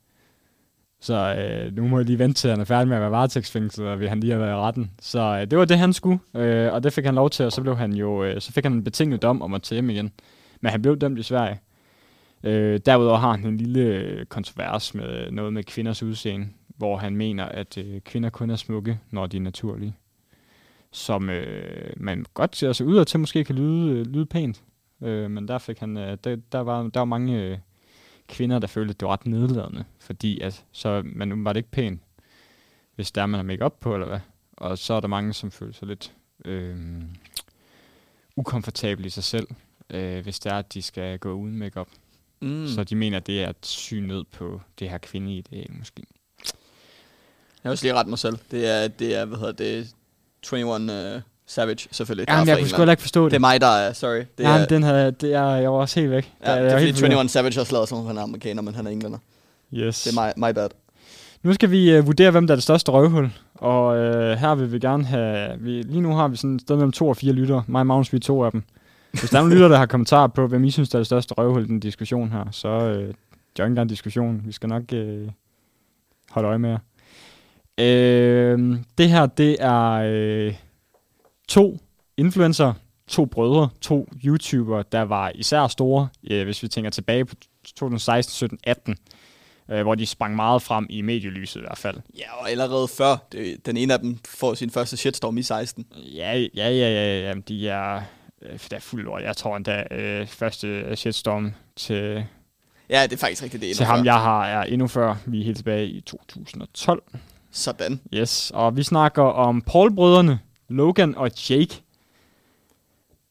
Så 0.99 1.35
øh, 1.35 1.75
nu 1.75 1.87
må 1.87 1.97
jeg 1.97 2.05
lige 2.05 2.19
vente 2.19 2.41
til, 2.41 2.47
at 2.47 2.51
han 2.51 2.61
er 2.61 2.65
færdig 2.65 2.87
med 2.87 2.95
at 2.95 3.01
være 3.01 3.11
varetægtsfængslet, 3.11 3.87
og 3.87 3.99
vil 3.99 4.09
han 4.09 4.19
lige 4.19 4.31
have 4.31 4.41
været 4.41 4.51
i 4.51 4.55
retten. 4.55 4.91
Så 5.01 5.19
øh, 5.19 5.51
det 5.51 5.59
var 5.59 5.65
det, 5.65 5.77
han 5.77 5.93
skulle, 5.93 6.19
øh, 6.35 6.73
og 6.73 6.83
det 6.83 6.93
fik 6.93 7.05
han 7.05 7.15
lov 7.15 7.29
til, 7.29 7.45
og 7.45 7.51
så, 7.51 7.61
blev 7.61 7.77
han 7.77 7.93
jo, 7.93 8.23
øh, 8.23 8.41
så 8.41 8.51
fik 8.51 8.63
han 8.63 8.73
en 8.73 8.83
betinget 8.83 9.21
dom 9.21 9.41
om 9.41 9.53
at 9.53 9.61
tage 9.61 9.75
hjem 9.75 9.89
igen. 9.89 10.11
Men 10.61 10.71
han 10.71 10.81
blev 10.81 10.97
dømt 10.97 11.19
i 11.19 11.23
Sverige. 11.23 11.59
Øh, 12.43 12.79
derudover 12.85 13.17
har 13.17 13.31
han 13.31 13.45
en 13.45 13.57
lille 13.57 13.81
øh, 13.81 14.25
kontrovers 14.25 14.95
med 14.95 15.31
noget 15.31 15.53
med 15.53 15.63
kvinders 15.63 16.03
udseende, 16.03 16.47
hvor 16.67 16.97
han 16.97 17.15
mener, 17.15 17.45
at 17.45 17.77
øh, 17.77 18.01
kvinder 18.01 18.29
kun 18.29 18.49
er 18.49 18.55
smukke, 18.55 18.99
når 19.11 19.27
de 19.27 19.37
er 19.37 19.41
naturlige. 19.41 19.95
Som 20.91 21.29
øh, 21.29 21.93
man 21.97 22.25
godt 22.33 22.55
ser 22.55 22.73
sig 22.73 22.85
ud 22.85 22.97
og 22.97 23.07
til 23.07 23.19
måske 23.19 23.43
kan 23.43 23.55
lyde, 23.55 23.91
øh, 23.91 24.05
lyde 24.05 24.25
pænt. 24.25 24.63
Øh, 25.01 25.31
men 25.31 25.47
der, 25.47 25.57
fik 25.57 25.79
han, 25.79 25.97
øh, 25.97 26.17
der, 26.23 26.35
der, 26.51 26.59
var, 26.59 26.83
der 26.83 26.99
var 26.99 27.05
mange 27.05 27.41
øh, 27.41 27.57
kvinder, 28.33 28.59
der 28.59 28.67
følte, 28.67 28.91
at 28.91 28.99
det 28.99 29.05
var 29.05 29.13
ret 29.13 29.25
nedladende, 29.25 29.85
fordi 29.99 30.39
at, 30.39 30.65
så 30.71 31.01
man 31.05 31.45
var 31.45 31.53
det 31.53 31.59
ikke 31.59 31.71
pænt, 31.71 32.01
hvis 32.95 33.11
der 33.11 33.21
er, 33.21 33.25
man 33.25 33.37
har 33.37 33.43
make 33.43 33.69
på, 33.79 33.93
eller 33.93 34.07
hvad. 34.07 34.19
Og 34.53 34.77
så 34.77 34.93
er 34.93 34.99
der 34.99 35.07
mange, 35.07 35.33
som 35.33 35.51
føler 35.51 35.73
sig 35.73 35.87
lidt 35.87 36.13
øh, 36.45 36.75
ukomfortable 38.35 39.05
i 39.05 39.09
sig 39.09 39.23
selv, 39.23 39.47
øh, 39.89 40.23
hvis 40.23 40.39
det 40.39 40.51
er, 40.51 40.57
at 40.57 40.73
de 40.73 40.81
skal 40.81 41.19
gå 41.19 41.33
uden 41.33 41.57
makeup. 41.57 41.87
Mm. 42.41 42.67
Så 42.67 42.83
de 42.83 42.95
mener, 42.95 43.17
at 43.17 43.27
det 43.27 43.43
er 43.43 43.49
et 43.49 43.65
syn 43.65 44.03
ned 44.03 44.23
på 44.23 44.61
det 44.79 44.89
her 44.89 44.97
kvindeideal, 44.97 45.73
måske. 45.73 46.03
Jeg 47.63 47.69
har 47.69 47.71
også 47.71 47.85
lige 47.85 47.93
ret 47.93 48.07
mig 48.07 48.19
selv. 48.19 48.37
Det 48.51 48.67
er, 48.67 48.87
det 48.87 49.15
er 49.15 49.25
hvad 49.25 49.37
hedder 49.37 49.51
det, 49.51 49.95
21 50.53 51.15
uh, 51.15 51.21
Savage, 51.47 51.87
selvfølgelig. 51.91 52.29
Jamen, 52.29 52.47
jeg 52.47 52.57
kunne 52.57 52.67
sgu 52.67 52.83
ikke 52.89 53.01
forstå 53.01 53.23
det. 53.23 53.31
Det 53.31 53.35
er 53.37 53.39
mig, 53.39 53.61
der 53.61 53.67
er, 53.67 53.93
sorry. 53.93 54.15
Det 54.17 54.37
Det 54.37 54.45
er, 54.45 54.51
Jamen, 54.53 54.69
den 54.69 54.83
her, 54.83 55.09
det 55.11 55.33
er, 55.33 55.45
jeg 55.55 55.71
var 55.71 55.77
også 55.77 55.99
helt 55.99 56.11
væk. 56.11 56.31
ja, 56.45 56.51
Der- 56.51 56.59
det 56.61 56.67
er 56.67 56.71
fordi 56.71 56.85
helt 56.85 56.97
forvirret. 56.97 57.11
21 57.11 57.29
Savage 57.29 57.59
også 57.61 57.73
lavet 57.73 57.91
om 57.91 58.05
han 58.05 58.17
er 58.17 58.21
amerikaner, 58.21 58.61
men 58.61 58.75
han 58.75 58.87
er 58.87 58.91
englænder. 58.91 59.17
Yes. 59.73 60.03
Det 60.03 60.17
er 60.17 60.33
my, 60.37 60.47
my 60.49 60.53
bad. 60.53 60.69
Nu 61.43 61.53
skal 61.53 61.71
vi 61.71 61.97
uh, 61.99 62.05
vurdere, 62.07 62.31
hvem 62.31 62.47
der 62.47 62.53
er 62.53 62.55
det 62.55 62.63
største 62.63 62.91
røvhul. 62.91 63.29
Og 63.53 63.85
uh, 63.87 63.99
her 64.31 64.55
vil 64.55 64.71
vi 64.71 64.79
gerne 64.79 65.05
have... 65.05 65.59
Vi, 65.59 65.81
lige 65.81 66.01
nu 66.01 66.15
har 66.15 66.27
vi 66.27 66.35
sådan 66.37 66.55
et 66.55 66.61
sted 66.61 66.75
mellem 66.75 66.91
to 66.91 67.09
og 67.09 67.17
fire 67.17 67.33
lyttere. 67.33 67.63
Mig 67.67 67.79
og 67.79 67.87
Magnus, 67.87 68.13
vi 68.13 68.17
er 68.17 68.21
to 68.21 68.43
af 68.43 68.51
dem. 68.51 68.63
Hvis 69.11 69.29
der 69.29 69.37
er 69.37 69.41
nogle 69.41 69.53
lyttere, 69.55 69.71
der 69.71 69.77
har 69.77 69.85
kommentarer 69.85 70.27
på, 70.27 70.47
hvem 70.47 70.63
I 70.63 70.71
synes, 70.71 70.89
der 70.89 70.95
er 70.95 70.99
det 70.99 71.05
største 71.07 71.33
røvhul 71.33 71.63
i 71.63 71.67
den 71.67 71.79
diskussion 71.79 72.31
her, 72.31 72.43
så 72.51 72.69
uh, 73.07 73.13
join 73.59 73.75
gerne 73.75 73.89
diskussionen. 73.89 74.41
Vi 74.45 74.51
skal 74.51 74.69
nok 74.69 74.83
uh, 74.93 74.99
holde 76.31 76.47
øje 76.49 76.59
med 76.59 76.69
jer. 76.69 76.77
Uh, 77.77 78.77
det 78.97 79.09
her, 79.09 79.25
det 79.25 79.57
er 79.59 80.47
uh, 80.47 80.53
to 81.47 81.79
influencer, 82.17 82.73
to 83.07 83.25
brødre, 83.25 83.69
to 83.81 84.07
YouTubere, 84.25 84.83
der 84.91 85.01
var 85.01 85.31
især 85.35 85.67
store, 85.67 86.07
uh, 86.31 86.41
hvis 86.41 86.63
vi 86.63 86.67
tænker 86.67 86.89
tilbage 86.89 87.25
på 87.25 87.35
2016, 87.63 88.33
17, 88.33 88.59
18 88.63 88.95
øh, 89.71 89.81
hvor 89.81 89.95
de 89.95 90.05
sprang 90.05 90.35
meget 90.35 90.61
frem 90.61 90.85
i 90.89 91.01
medielyset 91.01 91.59
i 91.59 91.63
hvert 91.63 91.77
fald. 91.77 91.97
Ja, 92.17 92.41
og 92.41 92.51
allerede 92.51 92.87
før, 92.87 93.17
det, 93.31 93.65
den 93.65 93.77
ene 93.77 93.93
af 93.93 93.99
dem 93.99 94.19
får 94.27 94.53
sin 94.53 94.69
første 94.69 94.97
shitstorm 94.97 95.37
i 95.37 95.43
16. 95.43 95.85
Ja, 95.95 96.37
ja, 96.37 96.69
ja, 96.69 96.89
ja, 96.89 97.19
ja 97.19 97.33
de 97.47 97.69
er, 97.69 98.01
øh, 98.41 98.59
der 98.69 98.75
er 98.75 98.79
fuld 98.79 99.03
lort. 99.03 99.23
Jeg 99.23 99.37
tror 99.37 99.57
endda 99.57 99.83
øh, 99.91 100.27
første 100.27 100.95
shitstorm 100.95 101.53
til, 101.75 102.25
Ja, 102.89 103.03
det 103.03 103.13
er 103.13 103.17
faktisk 103.17 103.43
rigtigt, 103.43 103.61
det 103.61 103.71
er 103.71 103.75
til 103.75 103.85
ham, 103.85 103.99
før. 103.99 104.03
jeg 104.03 104.13
har, 104.13 104.45
er 104.45 104.63
endnu 104.63 104.87
før. 104.87 105.15
Vi 105.25 105.39
er 105.39 105.45
helt 105.45 105.57
tilbage 105.57 105.87
i 105.87 106.01
2012. 106.01 107.03
Sådan. 107.51 108.01
Yes, 108.13 108.51
og 108.55 108.77
vi 108.77 108.83
snakker 108.83 109.23
om 109.23 109.61
Paul-brødrene, 109.61 110.39
Logan 110.73 111.15
og 111.15 111.31
Jake. 111.49 111.81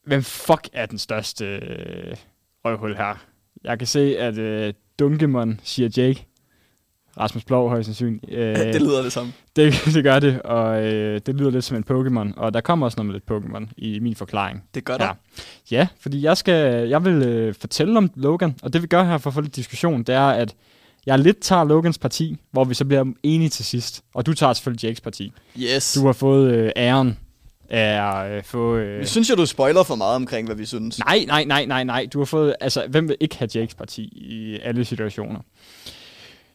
Hvem 0.04 0.22
fuck 0.22 0.68
er 0.72 0.86
den 0.86 0.98
største 0.98 1.44
øh, 1.44 2.16
røvhul 2.64 2.96
her? 2.96 3.24
Jeg 3.64 3.78
kan 3.78 3.86
se, 3.86 4.18
at 4.18 4.38
øh, 4.38 4.74
Dunkemon 4.98 5.60
siger 5.62 5.88
Jake. 5.96 6.26
Rasmus 7.18 7.44
Blov 7.44 7.68
højst 7.68 7.86
sandsynligt. 7.86 8.24
Øh, 8.32 8.56
det 8.56 8.82
lyder 8.82 9.02
det 9.02 9.12
samme. 9.12 9.32
det, 9.56 9.74
det 9.84 10.04
gør 10.04 10.18
det, 10.18 10.42
og 10.42 10.84
øh, 10.84 11.20
det 11.26 11.34
lyder 11.34 11.50
lidt 11.50 11.64
som 11.64 11.76
en 11.76 11.84
Pokémon. 11.90 12.40
Og 12.40 12.54
der 12.54 12.60
kommer 12.60 12.86
også 12.86 13.02
noget 13.02 13.06
med 13.06 13.14
lidt 13.14 13.30
Pokémon 13.30 13.72
i 13.76 13.98
min 13.98 14.14
forklaring. 14.14 14.64
Det 14.74 14.84
gør 14.84 14.96
der. 14.96 15.04
Ja. 15.70 15.76
ja, 15.76 15.88
fordi 16.00 16.22
jeg, 16.22 16.36
skal, 16.36 16.88
jeg 16.88 17.04
vil 17.04 17.22
øh, 17.22 17.54
fortælle 17.54 17.98
om 17.98 18.10
Logan, 18.14 18.54
og 18.62 18.72
det 18.72 18.82
vi 18.82 18.86
gør 18.86 19.04
her 19.04 19.18
for 19.18 19.30
at 19.30 19.34
få 19.34 19.40
lidt 19.40 19.56
diskussion, 19.56 20.02
det 20.02 20.14
er, 20.14 20.28
at 20.28 20.54
jeg 21.06 21.18
lidt 21.18 21.40
tager 21.40 21.64
Logans 21.64 21.98
parti, 21.98 22.36
hvor 22.50 22.64
vi 22.64 22.74
så 22.74 22.84
bliver 22.84 23.04
enige 23.22 23.48
til 23.48 23.64
sidst. 23.64 24.04
Og 24.14 24.26
du 24.26 24.34
tager 24.34 24.52
selvfølgelig 24.52 24.84
Jakes 24.84 25.00
parti. 25.00 25.32
Yes. 25.58 25.92
Du 25.92 26.06
har 26.06 26.12
fået 26.12 26.54
øh, 26.54 26.70
æren 26.76 27.18
at 27.76 28.32
øh, 28.32 28.42
få... 28.42 28.76
Øh, 28.76 28.98
Jeg 28.98 29.08
synes 29.08 29.30
jo, 29.30 29.34
du 29.34 29.46
spoiler 29.46 29.82
for 29.82 29.94
meget 29.94 30.16
omkring, 30.16 30.48
hvad 30.48 30.56
vi 30.56 30.64
synes. 30.64 30.98
Nej, 30.98 31.24
nej, 31.26 31.44
nej, 31.44 31.64
nej, 31.64 31.84
nej. 31.84 32.06
Du 32.12 32.18
har 32.18 32.24
fået... 32.24 32.54
Altså, 32.60 32.86
hvem 32.88 33.08
vil 33.08 33.16
ikke 33.20 33.38
have 33.38 33.48
Jakes 33.54 33.74
parti 33.74 34.02
i 34.02 34.58
alle 34.62 34.84
situationer? 34.84 35.40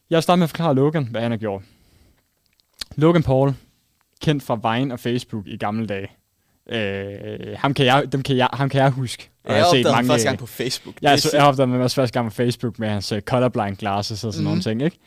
Jeg 0.09 0.23
starter 0.23 0.37
med 0.37 0.43
at 0.43 0.49
forklare 0.49 0.75
Logan, 0.75 1.07
hvad 1.11 1.21
han 1.21 1.31
har 1.31 1.37
gjort. 1.37 1.61
Logan 2.95 3.23
Paul, 3.23 3.53
kendt 4.21 4.43
fra 4.43 4.75
Vine 4.75 4.93
og 4.93 4.99
Facebook 4.99 5.47
i 5.47 5.57
gamle 5.57 5.87
dage. 5.87 6.07
Øh, 6.71 7.57
ham, 7.57 7.73
kan 7.73 7.85
jeg, 7.85 8.11
dem 8.11 8.23
kan 8.23 8.37
jeg, 8.37 8.47
ham 8.53 8.69
kan 8.69 8.81
jeg 8.81 8.89
huske. 8.89 9.29
Og 9.43 9.53
Jeg 9.53 9.61
har 9.61 9.67
opdagede 9.67 9.93
ham 9.93 10.05
første 10.05 10.27
gang 10.27 10.39
på 10.39 10.45
Facebook. 10.45 10.95
Så, 11.17 11.29
er 11.33 11.39
jeg 11.39 11.47
opdagede 11.47 11.71
mig 11.71 11.81
også 11.81 11.95
første 11.95 12.13
gang 12.13 12.29
på 12.29 12.35
Facebook 12.35 12.79
med 12.79 12.89
hans 12.89 13.11
uh, 13.11 13.19
colorblind 13.19 13.77
glasses 13.77 14.23
og 14.23 14.33
sådan 14.33 14.43
mm. 14.43 14.47
nogle 14.47 14.61
ting, 14.61 14.81
ikke? 14.81 14.97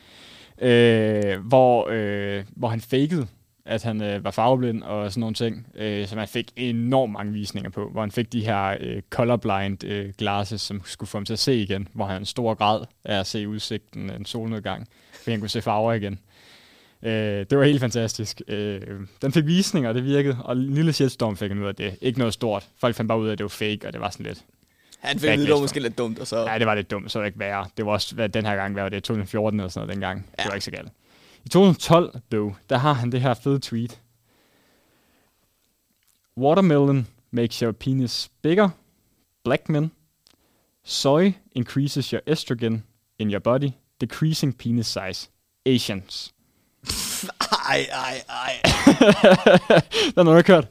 Øh, 0.61 1.39
hvor, 1.39 1.87
øh, 1.91 2.43
hvor 2.55 2.67
han 2.67 2.81
fakede, 2.81 3.27
at 3.71 3.83
han 3.83 4.03
øh, 4.03 4.23
var 4.23 4.31
farveblind 4.31 4.83
og 4.83 5.11
sådan 5.11 5.19
nogle 5.19 5.33
ting, 5.33 5.67
øh, 5.75 6.07
som 6.07 6.17
han 6.17 6.27
fik 6.27 6.51
enormt 6.55 7.13
mange 7.13 7.33
visninger 7.33 7.69
på, 7.69 7.89
hvor 7.91 8.01
han 8.01 8.11
fik 8.11 8.33
de 8.33 8.45
her 8.45 8.77
øh, 8.79 9.01
colorblind 9.09 9.83
øh, 9.83 10.13
glasses, 10.17 10.61
som 10.61 10.81
skulle 10.85 11.09
få 11.09 11.17
ham 11.17 11.25
til 11.25 11.33
at 11.33 11.39
se 11.39 11.55
igen, 11.55 11.87
hvor 11.93 12.05
han 12.05 12.21
en 12.21 12.25
stor 12.25 12.53
grad 12.53 12.85
af 13.05 13.19
at 13.19 13.27
se 13.27 13.47
udsigten 13.47 14.09
en 14.09 14.25
solnedgang, 14.25 14.87
fordi 15.13 15.31
han 15.31 15.39
kunne 15.39 15.49
se 15.49 15.61
farver 15.61 15.93
igen. 15.93 16.19
Øh, 17.03 17.45
det 17.49 17.57
var 17.57 17.63
helt 17.63 17.79
fantastisk. 17.79 18.41
Øh, 18.47 18.81
den 19.21 19.31
fik 19.31 19.45
visninger, 19.45 19.89
og 19.89 19.95
det 19.95 20.05
virkede, 20.05 20.37
og 20.43 20.57
lille 20.57 20.93
shitstorm 20.93 21.37
fik 21.37 21.49
han 21.49 21.61
ud 21.61 21.67
af 21.67 21.75
det. 21.75 21.95
Ikke 22.01 22.19
noget 22.19 22.33
stort. 22.33 22.67
Folk 22.77 22.95
fandt 22.95 23.09
bare 23.09 23.19
ud 23.19 23.27
af, 23.27 23.31
at 23.31 23.37
det 23.37 23.43
var 23.43 23.49
fake, 23.49 23.79
og 23.87 23.93
det 23.93 24.01
var 24.01 24.09
sådan 24.09 24.25
lidt, 24.25 24.43
Han 24.99 25.19
fik 25.19 25.29
det 25.29 25.49
var 25.49 25.59
måske 25.59 25.79
lidt 25.79 25.97
dumt, 25.97 26.19
og 26.19 26.27
så... 26.27 26.49
Ja, 26.49 26.59
det 26.59 26.67
var 26.67 26.75
lidt 26.75 26.91
dumt, 26.91 27.11
så 27.11 27.19
var 27.19 27.23
det 27.23 27.29
ikke 27.29 27.39
værre. 27.39 27.65
Det 27.77 27.85
var 27.85 27.91
også 27.91 28.15
hvad, 28.15 28.29
den 28.29 28.45
her 28.45 28.55
gang, 28.55 28.73
hvad 28.73 28.83
var 28.83 28.89
det, 28.89 29.03
2014 29.03 29.59
eller 29.59 29.69
sådan 29.69 29.87
noget 29.87 29.93
dengang. 29.95 30.25
Ja. 30.37 30.43
Det 30.43 30.49
var 30.49 30.55
ikke 30.55 30.65
så 30.65 30.71
galt. 30.71 30.91
I 31.45 31.49
2012, 31.49 32.19
dog, 32.31 32.55
der 32.69 32.77
har 32.77 32.93
han 32.93 33.11
det 33.11 33.21
her 33.21 33.33
fede 33.33 33.59
tweet. 33.59 34.01
Watermelon 36.37 37.07
makes 37.31 37.59
your 37.59 37.71
penis 37.71 38.29
bigger. 38.41 38.69
Black 39.43 39.69
men. 39.69 39.91
Soy 40.83 41.33
increases 41.51 42.09
your 42.09 42.21
estrogen 42.27 42.83
in 43.19 43.31
your 43.31 43.39
body, 43.39 43.69
decreasing 44.01 44.57
penis 44.57 44.87
size. 44.87 45.29
Asians. 45.65 46.33
Ej, 47.69 47.87
ej, 47.91 48.23
ej. 48.29 48.53
den 50.15 50.27
har 50.27 50.33
du 50.33 50.37
ikke 50.37 50.53
hørt. 50.53 50.67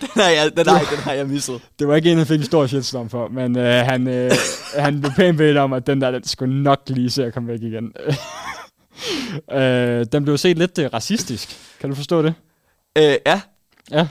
Den 0.00 0.22
har 0.22 0.28
jeg, 0.28 0.56
den, 0.56 0.68
ej, 0.68 0.80
den 0.90 0.98
har 0.98 1.12
jeg 1.12 1.26
misset. 1.26 1.62
Det 1.78 1.88
var 1.88 1.96
ikke 1.96 2.12
en, 2.12 2.18
han 2.18 2.26
fik 2.26 2.38
en 2.38 2.44
stor 2.46 2.66
shitstorm 2.66 3.10
for, 3.10 3.28
men 3.28 3.58
øh, 3.58 3.84
han, 3.86 4.08
øh, 4.08 4.30
han 4.76 5.00
blev 5.00 5.12
pænt 5.16 5.38
bedt 5.38 5.56
om, 5.56 5.72
at 5.72 5.86
den 5.86 6.00
der, 6.00 6.10
den 6.10 6.24
skulle 6.24 6.62
nok 6.62 6.80
lige 6.86 7.10
se 7.10 7.24
at 7.24 7.34
komme 7.34 7.48
væk 7.48 7.62
igen. 7.62 7.92
øh, 9.52 10.06
den 10.12 10.24
blev 10.24 10.38
set 10.38 10.58
lidt 10.58 10.78
øh, 10.78 10.90
racistisk. 10.92 11.58
Kan 11.80 11.90
du 11.90 11.96
forstå 11.96 12.22
det? 12.22 12.34
Øh, 12.98 13.14
ja. 13.26 13.40
Ja. 13.90 14.08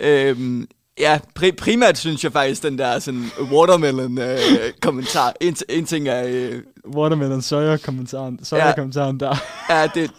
Øhm, 0.00 0.68
ja, 1.00 1.18
pri- 1.38 1.54
primært 1.58 1.98
synes 1.98 2.24
jeg 2.24 2.32
faktisk, 2.32 2.62
den 2.62 2.78
der 2.78 2.98
sådan 2.98 3.24
watermelon-kommentar. 3.40 5.34
en, 5.40 5.56
en 5.68 5.84
ting 5.84 6.08
er... 6.08 6.24
Øh, 6.26 6.62
Watermelon 6.94 7.42
soja-kommentaren, 7.42 8.40
soja-kommentaren 8.44 9.20
der. 9.20 9.36
ja, 9.70 9.86
det... 9.94 10.10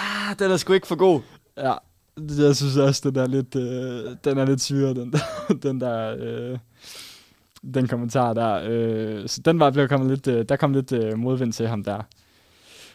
Ah, 0.00 0.38
den 0.38 0.50
er 0.50 0.56
sgu 0.56 0.72
ikke 0.72 0.86
for 0.86 0.96
god. 0.96 1.20
Ja, 1.56 1.74
jeg 2.38 2.56
synes 2.56 2.76
også, 2.76 3.10
den 3.10 3.16
er 3.18 3.26
lidt, 3.26 3.54
øh, 3.56 4.16
den 4.24 4.38
er 4.38 4.44
lidt 4.44 4.62
syre, 4.62 4.94
den 4.94 5.12
der, 5.12 5.18
den 5.62 5.80
der, 5.80 6.16
øh, 6.18 6.58
den 7.74 7.88
kommentar 7.88 8.32
der. 8.34 8.60
Øh, 8.68 9.28
så 9.28 9.40
den 9.44 9.60
var 9.60 9.70
blevet 9.70 9.90
kommet 9.90 10.10
lidt, 10.10 10.26
øh, 10.26 10.44
der 10.48 10.56
kom 10.56 10.72
lidt 10.72 10.92
øh, 10.92 11.18
modvind 11.18 11.52
til 11.52 11.68
ham 11.68 11.84
der. 11.84 12.02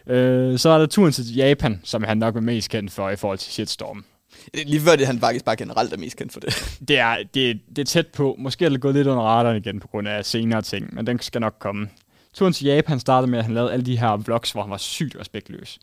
Øh, 0.07 0.59
så 0.59 0.69
er 0.69 0.77
der 0.77 0.85
turen 0.85 1.11
til 1.11 1.35
Japan, 1.35 1.81
som 1.83 2.03
han 2.03 2.17
nok 2.17 2.35
er 2.35 2.41
mest 2.41 2.69
kendt 2.69 2.91
for 2.91 3.09
i 3.09 3.15
forhold 3.15 3.37
til 3.37 3.51
shitstorm. 3.51 4.05
Lige 4.53 4.79
før 4.79 4.95
det, 4.95 5.07
han 5.07 5.19
faktisk 5.19 5.45
bare 5.45 5.55
generelt 5.55 5.93
er 5.93 5.97
mest 5.97 6.17
kendt 6.17 6.33
for 6.33 6.39
det. 6.39 6.53
Det 6.87 6.99
er, 6.99 7.17
det, 7.33 7.61
det 7.69 7.79
er 7.79 7.85
tæt 7.85 8.07
på. 8.07 8.35
Måske 8.39 8.65
er 8.65 8.69
det 8.69 8.81
gået 8.81 8.95
lidt 8.95 9.07
under 9.07 9.23
radaren 9.23 9.57
igen 9.57 9.79
på 9.79 9.87
grund 9.87 10.07
af 10.07 10.25
senere 10.25 10.61
ting, 10.61 10.95
men 10.95 11.07
den 11.07 11.19
skal 11.19 11.41
nok 11.41 11.55
komme. 11.59 11.89
Turen 12.33 12.53
til 12.53 12.67
Japan 12.67 12.99
startede 12.99 13.31
med, 13.31 13.39
at 13.39 13.45
han 13.45 13.53
lavede 13.53 13.73
alle 13.73 13.85
de 13.85 13.99
her 13.99 14.17
vlogs, 14.17 14.51
hvor 14.51 14.61
han 14.61 14.71
var 14.71 14.77
sygt 14.77 15.15
respektløs. 15.19 15.79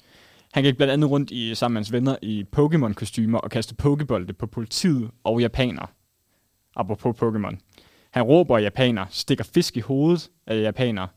Han 0.53 0.65
gik 0.65 0.77
blandt 0.77 0.93
andet 0.93 1.11
rundt 1.11 1.31
i, 1.31 1.55
sammen 1.55 1.75
med 1.75 1.79
hans 1.79 1.93
venner 1.93 2.17
i 2.23 2.45
Pokémon-kostymer 2.57 3.39
og 3.39 3.51
kastede 3.51 3.77
pokebolde 3.77 4.33
på 4.33 4.47
politiet 4.47 5.11
og 5.25 5.41
japanere. 5.41 5.87
Apropos 6.77 7.17
Pokémon. 7.23 7.57
Han 8.11 8.23
råber 8.23 8.59
japaner, 8.59 9.07
stikker 9.11 9.45
fisk 9.45 9.77
i 9.77 9.81
hovedet 9.81 10.31
af 10.47 10.63
japanere, 10.63 11.09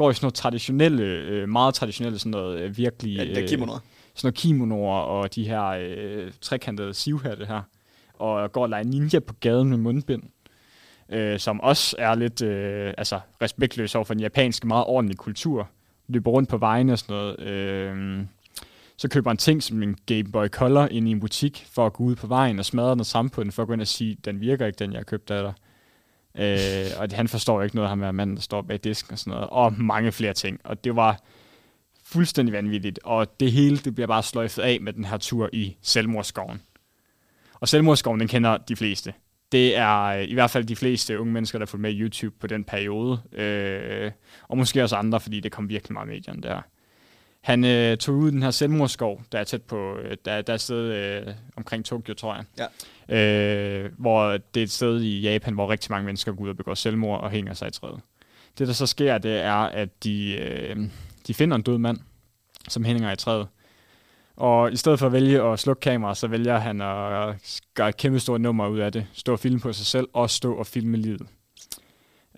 går 0.00 0.10
i 0.10 0.14
sådan 0.14 0.24
noget 0.24 0.34
traditionelle, 0.34 1.02
øh, 1.02 1.48
meget 1.48 1.74
traditionelle 1.74 2.18
sådan 2.18 2.30
noget 2.30 2.60
øh, 2.60 2.76
virkelig... 2.76 3.16
Ja, 3.16 3.24
det 3.24 3.38
er 3.44 3.48
kimonoer. 3.48 3.78
sådan 4.14 4.26
noget 4.26 4.34
kimonoer 4.34 5.00
og 5.00 5.34
de 5.34 5.48
her 5.48 5.64
øh, 5.64 6.32
trekantede 6.40 6.94
sivhatte 6.94 7.46
her. 7.46 7.62
Og 8.14 8.52
går 8.52 8.62
og 8.62 8.68
leger 8.68 8.84
ninja 8.84 9.18
på 9.18 9.34
gaden 9.40 9.68
med 9.68 9.78
mundbind. 9.78 10.22
Øh, 11.08 11.38
som 11.38 11.60
også 11.60 11.96
er 11.98 12.14
lidt 12.14 12.42
øh, 12.42 12.94
altså, 12.98 13.20
respektløs 13.42 13.94
over 13.94 14.04
for 14.04 14.14
den 14.14 14.20
japanske 14.20 14.66
meget 14.66 14.84
ordentlige 14.84 15.16
kultur. 15.16 15.68
Løber 16.08 16.30
rundt 16.30 16.48
på 16.48 16.58
vejene 16.58 16.92
og 16.92 16.98
sådan 16.98 17.16
noget. 17.16 17.40
Øh, 17.40 18.24
så 18.96 19.08
køber 19.08 19.30
han 19.30 19.36
ting 19.36 19.62
som 19.62 19.82
en 19.82 19.96
Game 20.06 20.24
Boy 20.24 20.46
Color 20.48 20.86
ind 20.86 21.08
i 21.08 21.10
en 21.10 21.20
butik 21.20 21.66
for 21.72 21.86
at 21.86 21.92
gå 21.92 22.04
ud 22.04 22.16
på 22.16 22.26
vejen 22.26 22.58
og 22.58 22.64
smadre 22.64 22.94
den 22.94 23.04
samme 23.04 23.30
på 23.30 23.42
den, 23.42 23.52
for 23.52 23.62
at 23.62 23.66
gå 23.66 23.72
ind 23.72 23.80
og 23.80 23.86
sige, 23.86 24.16
den 24.24 24.40
virker 24.40 24.66
ikke, 24.66 24.76
den 24.76 24.92
jeg 24.92 24.98
har 24.98 25.04
købt 25.04 25.30
af 25.30 25.42
dig. 25.42 25.52
Øh, 26.38 26.86
og 26.98 27.08
han 27.12 27.28
forstår 27.28 27.54
jo 27.54 27.60
ikke 27.60 27.76
noget, 27.76 27.88
ham 27.88 28.02
er 28.02 28.12
manden, 28.12 28.36
der 28.36 28.42
står 28.42 28.62
bag 28.62 28.80
disken 28.84 29.12
og 29.12 29.18
sådan 29.18 29.30
noget. 29.30 29.48
Og 29.50 29.74
mange 29.78 30.12
flere 30.12 30.32
ting. 30.32 30.60
Og 30.64 30.84
det 30.84 30.96
var 30.96 31.20
fuldstændig 32.04 32.52
vanvittigt. 32.52 32.98
Og 33.04 33.40
det 33.40 33.52
hele 33.52 33.76
det 33.76 33.94
bliver 33.94 34.06
bare 34.06 34.22
sløjfet 34.22 34.62
af 34.62 34.78
med 34.80 34.92
den 34.92 35.04
her 35.04 35.18
tur 35.18 35.50
i 35.52 35.76
Selvmordsskoven. 35.82 36.62
Og 37.54 37.68
Selvmordsskoven, 37.68 38.20
den 38.20 38.28
kender 38.28 38.56
de 38.56 38.76
fleste. 38.76 39.14
Det 39.52 39.76
er 39.76 40.04
øh, 40.04 40.24
i 40.28 40.34
hvert 40.34 40.50
fald 40.50 40.64
de 40.64 40.76
fleste 40.76 41.20
unge 41.20 41.32
mennesker, 41.32 41.58
der 41.58 41.66
har 41.66 41.70
fulgt 41.70 41.82
med 41.82 41.92
i 41.92 42.00
YouTube 42.00 42.36
på 42.40 42.46
den 42.46 42.64
periode. 42.64 43.22
Øh, 43.32 44.10
og 44.48 44.58
måske 44.58 44.82
også 44.82 44.96
andre, 44.96 45.20
fordi 45.20 45.40
det 45.40 45.52
kom 45.52 45.68
virkelig 45.68 45.92
meget 45.92 46.06
i 46.06 46.10
medierne 46.10 46.42
der. 46.42 46.62
Han 47.40 47.64
øh, 47.64 47.96
tog 47.96 48.14
ud 48.14 48.30
den 48.30 48.42
her 48.42 48.50
selvmordsskov, 48.50 49.22
der 49.32 49.38
er 49.38 49.44
tæt 49.44 49.62
på, 49.62 49.96
øh, 49.96 50.16
der, 50.24 50.42
der 50.42 50.52
er 50.52 50.54
et 50.54 50.60
sted 50.60 50.92
øh, 50.92 51.34
omkring 51.56 51.84
Tokyo, 51.84 52.14
tror 52.14 52.34
jeg. 52.34 52.68
Ja. 53.08 53.84
Øh, 53.84 53.90
hvor 53.98 54.30
det 54.30 54.60
er 54.60 54.64
et 54.64 54.70
sted 54.70 55.00
i 55.00 55.20
Japan, 55.20 55.54
hvor 55.54 55.70
rigtig 55.70 55.90
mange 55.92 56.06
mennesker 56.06 56.32
går 56.32 56.44
ud 56.44 56.48
og 56.48 56.56
begår 56.56 56.74
selvmord 56.74 57.20
og 57.20 57.30
hænger 57.30 57.54
sig 57.54 57.68
i 57.68 57.70
træet. 57.70 58.00
Det, 58.58 58.66
der 58.66 58.72
så 58.72 58.86
sker, 58.86 59.18
det 59.18 59.40
er, 59.40 59.54
at 59.54 60.04
de, 60.04 60.36
øh, 60.36 60.76
de 61.26 61.34
finder 61.34 61.56
en 61.56 61.62
død 61.62 61.78
mand, 61.78 61.98
som 62.68 62.84
hænger 62.84 63.12
i 63.12 63.16
træet. 63.16 63.48
Og 64.36 64.72
i 64.72 64.76
stedet 64.76 64.98
for 64.98 65.06
at 65.06 65.12
vælge 65.12 65.42
at 65.42 65.58
slukke 65.58 65.80
kameraet, 65.80 66.16
så 66.16 66.26
vælger 66.28 66.58
han 66.58 66.80
at 66.80 67.34
gøre 67.74 67.88
et 67.88 67.96
kæmpe 67.96 68.20
stort 68.20 68.40
nummer 68.40 68.68
ud 68.68 68.78
af 68.78 68.92
det. 68.92 69.06
Stå 69.12 69.32
og 69.32 69.38
filme 69.38 69.60
på 69.60 69.72
sig 69.72 69.86
selv, 69.86 70.08
og 70.12 70.30
stå 70.30 70.54
og 70.54 70.66
filme 70.66 70.96
livet. 70.96 71.22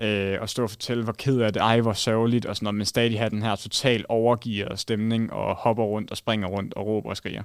Øh, 0.01 0.41
og 0.41 0.49
stå 0.49 0.63
og 0.63 0.71
fortælle, 0.71 1.05
hvor 1.05 1.13
ked 1.13 1.41
af 1.41 1.53
det, 1.53 1.61
ej, 1.61 1.81
hvor 1.81 1.93
sørgeligt, 1.93 2.47
og 2.47 2.57
sådan 2.57 2.65
noget, 2.65 2.75
men 2.75 2.87
stadig 2.87 3.19
have 3.19 3.31
den 3.31 3.43
her 3.43 3.57
total 3.57 4.05
overgivet 4.09 4.79
stemning, 4.79 5.33
og 5.33 5.55
hopper 5.55 5.85
rundt 5.85 6.11
og 6.11 6.17
springer 6.17 6.49
rundt 6.49 6.75
og 6.75 6.87
råber 6.87 7.11
og 7.11 7.17
skriger. 7.17 7.43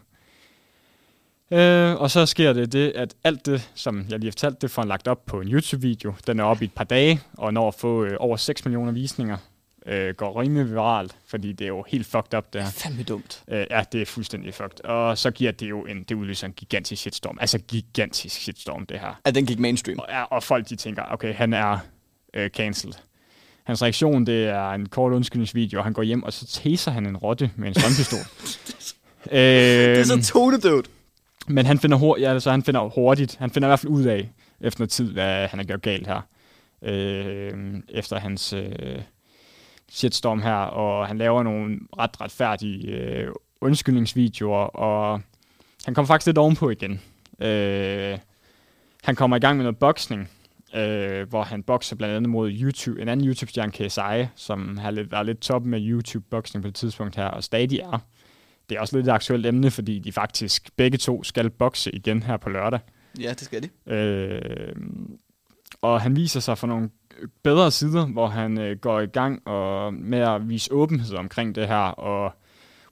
Øh, 1.51 2.01
og 2.01 2.11
så 2.11 2.25
sker 2.25 2.53
det 2.53 2.71
det, 2.71 2.91
at 2.95 3.15
alt 3.23 3.45
det, 3.45 3.71
som 3.75 4.05
jeg 4.09 4.19
lige 4.19 4.27
har 4.27 4.31
fortalt, 4.31 4.61
det 4.61 4.71
får 4.71 4.81
han 4.81 4.89
lagt 4.89 5.07
op 5.07 5.25
på 5.25 5.41
en 5.41 5.47
YouTube-video. 5.47 6.13
Den 6.27 6.39
er 6.39 6.43
oppe 6.43 6.63
i 6.63 6.65
et 6.65 6.73
par 6.73 6.83
dage, 6.83 7.21
og 7.37 7.53
når 7.53 7.67
at 7.67 7.75
få 7.75 8.03
øh, 8.03 8.17
over 8.19 8.37
6 8.37 8.65
millioner 8.65 8.91
visninger, 8.91 9.37
øh, 9.85 10.15
går 10.15 10.41
rimelig 10.41 10.71
viralt, 10.71 11.17
fordi 11.27 11.51
det 11.51 11.65
er 11.65 11.67
jo 11.67 11.85
helt 11.87 12.07
fucked 12.07 12.37
up, 12.37 12.53
det 12.53 12.61
her. 12.61 12.69
Fandme 12.69 13.03
dumt. 13.03 13.43
Øh, 13.47 13.65
ja, 13.69 13.83
det 13.91 14.01
er 14.01 14.05
fuldstændig 14.05 14.53
fucked. 14.53 14.85
Og 14.85 15.17
så 15.17 15.31
giver 15.31 15.51
det 15.51 15.69
jo 15.69 15.85
en, 15.85 16.03
det 16.03 16.15
udløser 16.15 16.47
en 16.47 16.53
gigantisk 16.53 17.01
shitstorm. 17.01 17.37
Altså 17.41 17.59
gigantisk 17.59 18.41
shitstorm, 18.41 18.85
det 18.85 18.99
her. 18.99 19.19
At 19.25 19.35
den 19.35 19.45
gik 19.45 19.59
mainstream. 19.59 19.99
Og, 19.99 20.05
ja, 20.09 20.23
og 20.23 20.43
folk 20.43 20.69
de 20.69 20.75
tænker, 20.75 21.03
okay, 21.11 21.33
han 21.33 21.53
er 21.53 21.79
øh, 22.34 22.49
cancelled. 22.49 22.93
Hans 23.63 23.82
reaktion, 23.82 24.25
det 24.25 24.45
er 24.45 24.69
en 24.69 24.89
kort 24.89 25.13
undskyldningsvideo, 25.13 25.80
og 25.80 25.84
han 25.84 25.93
går 25.93 26.03
hjem, 26.03 26.23
og 26.23 26.34
så 26.34 26.47
taser 26.47 26.91
han 26.91 27.05
en 27.05 27.17
rotte 27.17 27.51
med 27.55 27.67
en 27.67 27.73
strømpistol. 27.73 28.19
øh, 29.32 29.39
Det 29.39 29.99
er 29.99 30.03
så 30.03 30.34
tonedøvt. 30.34 30.89
men 31.47 31.65
han 31.65 31.80
finder, 31.80 31.97
hurtigt, 31.97 32.25
ja, 32.25 32.34
altså, 32.34 32.51
han 32.51 32.63
finder 32.63 32.82
hurtigt, 32.82 33.36
han 33.36 33.49
finder 33.51 33.67
i 33.67 33.69
hvert 33.69 33.80
fald 33.80 33.91
ud 33.91 34.03
af, 34.03 34.30
efter 34.61 34.80
noget 34.82 34.89
tid, 34.89 35.11
hvad 35.11 35.47
han 35.47 35.59
har 35.59 35.63
gjort 35.65 35.82
galt 35.82 36.07
her. 36.07 36.21
Øh, 36.82 37.53
efter 37.89 38.19
hans 38.19 38.53
øh, 38.53 39.01
shitstorm 39.91 40.41
her, 40.41 40.53
og 40.55 41.07
han 41.07 41.17
laver 41.17 41.43
nogle 41.43 41.80
ret 41.99 42.21
retfærdige 42.21 42.91
øh, 42.91 43.28
undskyldningsvideoer, 43.61 44.65
og 44.65 45.21
han 45.86 45.93
kommer 45.93 46.07
faktisk 46.07 46.25
lidt 46.25 46.38
ovenpå 46.38 46.69
igen. 46.69 47.01
Øh, 47.41 48.17
han 49.03 49.15
kommer 49.15 49.38
i 49.38 49.39
gang 49.39 49.57
med 49.57 49.63
noget 49.63 49.78
boksning, 49.78 50.30
øh, 50.78 51.30
hvor 51.30 51.43
han 51.43 51.63
bokser 51.63 51.95
blandt 51.95 52.15
andet 52.15 52.30
mod 52.30 52.51
YouTube, 52.51 53.01
en 53.01 53.09
anden 53.09 53.28
YouTube-stjerne, 53.28 53.71
KSI, 53.71 54.32
som 54.36 54.78
har 54.78 54.91
lidt, 54.91 55.11
var 55.11 55.23
lidt 55.23 55.39
top 55.39 55.65
med 55.65 55.82
YouTube-boksning 55.82 56.61
på 56.61 56.67
det 56.67 56.75
tidspunkt 56.75 57.15
her, 57.15 57.25
og 57.25 57.43
stadig 57.43 57.80
er. 57.80 57.99
Det 58.69 58.75
er 58.75 58.82
også 58.82 58.97
lidt 58.97 59.07
et 59.07 59.11
aktuelt 59.11 59.45
emne, 59.45 59.71
fordi 59.71 59.99
de 59.99 60.11
faktisk 60.11 60.69
begge 60.75 60.97
to 60.97 61.23
skal 61.23 61.49
bokse 61.49 61.95
igen 61.95 62.23
her 62.23 62.38
på 62.38 62.49
lørdag. 62.49 62.80
Ja, 63.19 63.30
det 63.30 63.41
skal 63.41 63.63
de. 63.63 63.93
Øh, 63.93 64.75
og 65.82 66.01
han 66.01 66.15
viser 66.15 66.39
sig 66.39 66.57
for 66.57 66.67
nogle 66.67 66.89
bedre 67.43 67.71
sider, 67.71 68.05
hvor 68.05 68.28
han 68.28 68.59
øh, 68.59 68.78
går 68.78 68.99
i 68.99 69.05
gang 69.05 69.47
og 69.47 69.93
med 69.93 70.19
at 70.19 70.49
vise 70.49 70.73
åbenhed 70.73 71.15
omkring 71.15 71.55
det 71.55 71.67
her, 71.67 71.78
og 71.78 72.34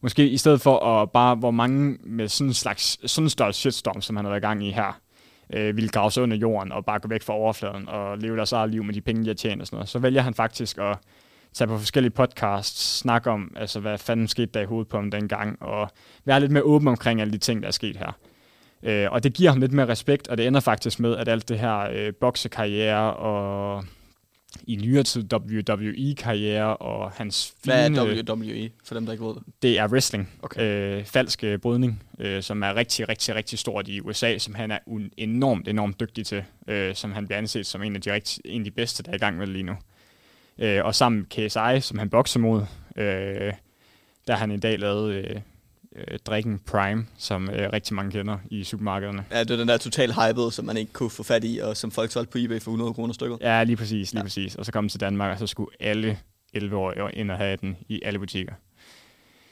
måske 0.01 0.29
i 0.29 0.37
stedet 0.37 0.61
for 0.61 0.79
at 0.79 1.11
bare, 1.11 1.35
hvor 1.35 1.51
mange 1.51 1.97
med 2.03 2.27
sådan 2.27 2.49
en 2.49 2.53
slags, 2.53 3.11
sådan 3.11 3.25
en 3.25 3.29
størrelse 3.29 3.59
shitstorm, 3.59 4.01
som 4.01 4.15
han 4.15 4.25
har 4.25 4.29
været 4.29 4.41
i 4.41 4.45
gang 4.45 4.67
i 4.67 4.71
her, 4.71 4.99
øh, 5.53 5.75
ville 5.75 5.89
grave 5.89 6.11
sig 6.11 6.23
under 6.23 6.37
jorden 6.37 6.71
og 6.71 6.85
bare 6.85 6.99
gå 6.99 7.07
væk 7.07 7.23
fra 7.23 7.33
overfladen 7.33 7.89
og 7.89 8.17
leve 8.17 8.35
deres 8.35 8.51
eget 8.51 8.69
liv 8.69 8.83
med 8.83 8.93
de 8.93 9.01
penge, 9.01 9.23
de 9.23 9.27
har 9.27 9.33
tjent 9.33 9.61
og 9.61 9.67
sådan 9.67 9.77
noget. 9.77 9.89
Så 9.89 9.99
vælger 9.99 10.21
han 10.21 10.33
faktisk 10.33 10.77
at 10.77 10.97
tage 11.53 11.67
på 11.67 11.77
forskellige 11.77 12.11
podcasts, 12.11 12.97
snakke 12.97 13.29
om, 13.29 13.53
altså, 13.55 13.79
hvad 13.79 13.97
fanden 13.97 14.27
skete 14.27 14.51
der 14.53 14.61
i 14.61 14.65
hovedet 14.65 14.87
på 14.87 14.97
ham 14.97 15.11
dengang, 15.11 15.61
og 15.61 15.89
være 16.25 16.39
lidt 16.39 16.51
mere 16.51 16.63
åben 16.63 16.87
omkring 16.87 17.21
alle 17.21 17.33
de 17.33 17.37
ting, 17.37 17.61
der 17.61 17.67
er 17.67 17.71
sket 17.71 17.97
her. 17.97 18.17
Øh, 18.83 19.11
og 19.11 19.23
det 19.23 19.33
giver 19.33 19.51
ham 19.51 19.59
lidt 19.59 19.73
mere 19.73 19.87
respekt, 19.87 20.27
og 20.27 20.37
det 20.37 20.47
ender 20.47 20.59
faktisk 20.59 20.99
med, 20.99 21.17
at 21.17 21.27
alt 21.27 21.49
det 21.49 21.59
her 21.59 21.79
øh, 21.93 22.13
boksekarriere 22.13 23.13
og 23.13 23.83
i 24.63 24.75
nyere 24.75 25.03
tid 25.03 25.33
WWE-karriere 25.33 26.77
og 26.77 27.11
hans 27.11 27.53
Hvad 27.63 27.85
fine, 27.85 27.99
er 27.99 28.33
WWE, 28.33 28.69
for 28.83 28.95
dem, 28.95 29.05
der 29.05 29.11
ikke 29.11 29.25
ved 29.25 29.33
det? 29.35 29.43
det 29.61 29.79
er 29.79 29.87
wrestling. 29.87 30.29
Okay. 30.41 30.97
Øh, 30.99 31.05
falsk 31.05 31.43
øh, 31.43 31.59
brydning, 31.59 32.03
øh, 32.19 32.43
som 32.43 32.63
er 32.63 32.75
rigtig, 32.75 33.09
rigtig, 33.09 33.35
rigtig 33.35 33.59
stort 33.59 33.87
i 33.87 34.01
USA, 34.01 34.37
som 34.37 34.55
han 34.55 34.71
er 34.71 34.79
un- 34.87 35.09
enormt, 35.17 35.67
enormt 35.67 35.99
dygtig 35.99 36.25
til, 36.25 36.43
øh, 36.67 36.95
som 36.95 37.11
han 37.11 37.27
bliver 37.27 37.37
anset 37.37 37.65
som 37.65 37.83
en 37.83 37.95
af 37.95 38.01
de, 38.01 38.13
rigtig, 38.13 38.41
en 38.45 38.61
af 38.61 38.65
de 38.65 38.71
bedste, 38.71 39.03
der 39.03 39.11
er 39.11 39.15
i 39.15 39.19
gang 39.19 39.37
med 39.37 39.47
lige 39.47 39.63
nu. 39.63 39.75
Øh, 40.59 40.85
og 40.85 40.95
sammen 40.95 41.19
med 41.19 41.49
KSI, 41.49 41.87
som 41.87 41.99
han 41.99 42.09
bokser 42.09 42.39
mod, 42.39 42.61
øh, 42.95 43.53
der 44.27 44.33
har 44.33 44.35
han 44.35 44.51
i 44.51 44.57
dag 44.57 44.79
lavet 44.79 45.13
øh, 45.13 45.35
øh, 45.95 46.19
drikken 46.25 46.59
Prime, 46.67 47.05
som 47.17 47.49
øh, 47.49 47.69
rigtig 47.73 47.95
mange 47.95 48.11
kender 48.11 48.37
i 48.51 48.63
supermarkederne. 48.63 49.25
Ja, 49.31 49.39
det 49.39 49.51
er 49.51 49.55
den 49.57 49.67
der 49.67 49.77
total 49.77 50.13
hyped, 50.13 50.51
som 50.51 50.65
man 50.65 50.77
ikke 50.77 50.93
kunne 50.93 51.09
få 51.09 51.23
fat 51.23 51.43
i, 51.43 51.59
og 51.63 51.77
som 51.77 51.91
folk 51.91 52.11
solgte 52.11 52.31
på 52.31 52.37
eBay 52.37 52.59
for 52.61 52.71
100 52.71 52.93
kroner 52.93 53.13
stykket. 53.13 53.37
Ja, 53.41 53.63
lige 53.63 53.75
præcis, 53.75 54.11
lige 54.13 54.19
Ja. 54.19 54.23
præcis. 54.23 54.55
Og 54.55 54.65
så 54.65 54.71
kom 54.71 54.83
den 54.83 54.89
til 54.89 54.99
Danmark, 54.99 55.31
og 55.33 55.39
så 55.39 55.47
skulle 55.47 55.69
alle 55.79 56.19
11-årige 56.57 57.13
ind 57.13 57.31
og 57.31 57.37
have 57.37 57.57
den 57.61 57.77
i 57.89 58.01
alle 58.05 58.19
butikker. 58.19 58.53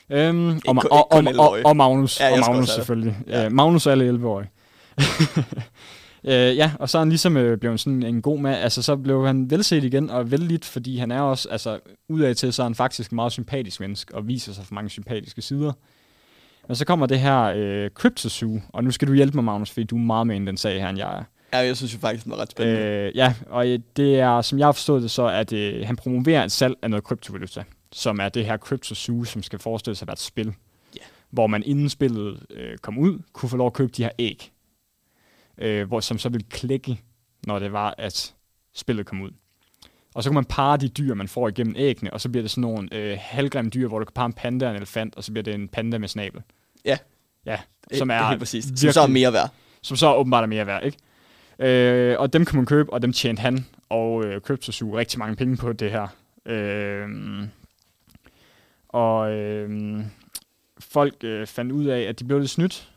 Øhm, 0.10 0.50
og, 0.50 0.56
og, 0.68 0.76
og, 0.92 1.12
og, 1.12 1.18
og, 1.18 1.20
11-årige. 1.20 1.66
og 1.66 1.76
Magnus, 1.78 2.20
Ja, 2.20 2.32
og 2.34 2.40
Magnus 2.40 2.70
selvfølgelig. 2.70 3.18
Ja. 3.28 3.46
Øh, 3.46 3.52
Magnus 3.52 3.86
er 3.86 3.92
alle 3.92 4.10
11-årige. 4.10 4.50
øh, 6.24 6.58
ja, 6.58 6.72
og 6.80 6.90
så 6.90 6.98
er 6.98 7.02
han 7.02 7.10
ligesom 7.10 7.38
øh, 7.38 7.58
blevet 7.58 7.80
sådan 7.80 8.04
en 8.04 8.22
god 8.22 8.40
mand. 8.40 8.56
Altså, 8.56 8.82
så 8.82 8.96
blev 8.96 9.26
han 9.28 9.50
velset 9.52 9.84
igen 9.84 10.10
og 10.10 10.32
vældigt, 10.32 10.66
fordi 10.66 10.98
han 10.98 11.12
er 11.12 11.22
også, 11.22 11.50
altså, 11.50 11.80
udad 12.10 12.36
til, 12.36 12.54
så 12.54 12.62
er 12.62 12.66
han 12.66 12.76
faktisk 12.76 13.12
en 13.12 13.16
meget 13.16 13.32
sympatisk 13.32 13.80
menneske, 13.80 14.16
og 14.16 14.28
viser 14.28 14.54
sig 14.54 14.66
for 14.66 14.74
mange 14.74 14.90
sympatiske 14.90 15.42
sider. 15.42 15.72
Men 16.68 16.76
så 16.76 16.86
kommer 16.86 17.06
det 17.06 17.20
her 17.20 17.42
øh, 17.56 17.90
CryptoZoo, 17.90 18.62
og 18.70 18.84
nu 18.84 18.92
skal 18.92 19.08
du 19.08 19.14
hjælpe 19.14 19.38
mig, 19.38 19.44
Magnus, 19.44 19.70
fordi 19.72 19.84
du 19.84 19.96
er 19.96 20.00
meget 20.00 20.28
med 20.28 20.42
i 20.42 20.46
den 20.46 20.58
sag 20.58 20.82
her, 20.82 20.90
end 20.90 20.98
jeg 20.98 21.18
er. 21.20 21.24
Ja, 21.54 21.58
jeg 21.58 21.78
synes 21.78 21.94
jo 21.94 22.00
faktisk, 22.00 22.24
den 22.24 22.32
var 22.32 22.38
ret 22.38 22.52
spændende. 22.52 22.82
Øh, 22.82 23.16
ja, 23.16 23.34
og 23.50 23.70
øh, 23.70 23.80
det 23.98 24.20
er, 24.20 24.42
som 24.42 24.60
jeg 24.60 24.68
har 24.68 24.72
forstået 24.72 25.02
det, 25.02 25.12
så 25.12 25.28
at 25.28 25.54
øh, 25.54 25.86
han 25.88 25.96
promoverer 25.96 26.44
et 26.44 26.52
salg 26.52 26.76
af 26.82 26.90
noget 26.90 27.04
kryptovaluta, 27.04 27.64
som 27.92 28.20
er 28.20 28.30
det 28.30 28.46
her 28.46 28.58
CryptoZoo, 28.58 29.24
som 29.24 29.44
skal 29.44 29.60
forestille 29.60 29.96
sig 29.96 30.04
at 30.04 30.08
være 30.08 30.14
et 30.14 30.20
spil. 30.20 30.54
Ja. 30.96 31.02
Hvor 31.30 31.48
man 31.48 31.64
inden 31.64 31.90
spillet 31.90 32.46
øh, 32.50 32.78
kom 32.78 32.98
ud, 32.98 33.20
kunne 33.34 33.50
få 33.50 33.58
lov 33.58 33.68
at 33.68 33.74
købe 33.74 33.92
de 33.98 34.04
her 34.04 34.12
æg, 34.20 34.52
øh, 35.58 35.88
hvor, 35.88 36.00
som 36.00 36.18
så 36.18 36.30
ville 36.30 36.46
klikke, 36.50 37.02
når 37.48 37.60
det 37.60 37.72
var, 37.72 37.96
at 37.98 38.36
spillet 38.76 39.06
kom 39.06 39.22
ud. 39.22 39.32
Og 40.16 40.24
så 40.24 40.30
kan 40.30 40.36
man 40.36 40.46
parre 40.46 40.78
de 40.78 40.88
dyr, 40.88 41.14
man 41.14 41.28
får 41.28 41.48
igennem 41.48 41.76
æggene, 41.78 42.14
og 42.14 42.22
så 42.22 42.30
bliver 42.30 42.42
det 42.44 42.52
sådan 42.52 42.62
nogle 42.62 42.90
øh, 42.92 43.18
halvgrimme 43.22 43.72
dyr, 43.72 43.88
hvor 43.88 44.00
du 44.00 44.06
kan 44.06 44.14
parre 44.14 44.26
en 44.26 44.34
panda 44.34 44.66
og 44.66 44.72
en 44.72 44.78
elefant, 44.78 45.16
og 45.16 45.24
så 45.24 45.32
bliver 45.32 45.44
det 45.44 45.54
en 45.56 45.68
panda 45.68 45.98
med 45.98 46.08
snabel. 46.08 46.42
Ja. 46.86 46.98
Ja, 47.46 47.60
som 47.94 48.10
er 48.10 48.14
er 48.14 48.28
helt 48.28 48.40
præcis. 48.40 48.66
Som 48.66 48.76
så 48.78 48.88
er 48.88 48.92
virkelig- 49.08 49.14
mere 49.14 49.34
værd. 49.34 49.50
som 49.82 49.98
så 49.98 50.14
åbenbart 50.16 50.44
er 50.44 50.48
mere 50.48 50.68
værd, 50.68 50.84
ikke? 50.86 50.98
Øh, 51.60 52.20
og 52.20 52.34
dem 52.34 52.46
kan 52.46 52.56
man 52.56 52.66
købe, 52.66 52.94
og 52.94 53.02
dem 53.02 53.14
tjente 53.14 53.40
han 53.42 53.66
og 53.90 54.26
øh, 54.26 54.42
CryptoZoo 54.42 54.98
rigtig 54.98 55.20
mange 55.20 55.36
penge 55.36 55.58
på 55.58 55.74
det 55.74 55.92
her. 55.92 56.08
Øh, 56.46 57.08
og 58.90 59.32
øh, 59.32 60.00
folk 60.80 61.16
øh, 61.24 61.48
fandt 61.48 61.72
ud 61.72 61.86
af, 61.86 62.02
at 62.02 62.20
de 62.20 62.24
blev 62.26 62.40
lidt 62.40 62.50
snydt, 62.50 62.90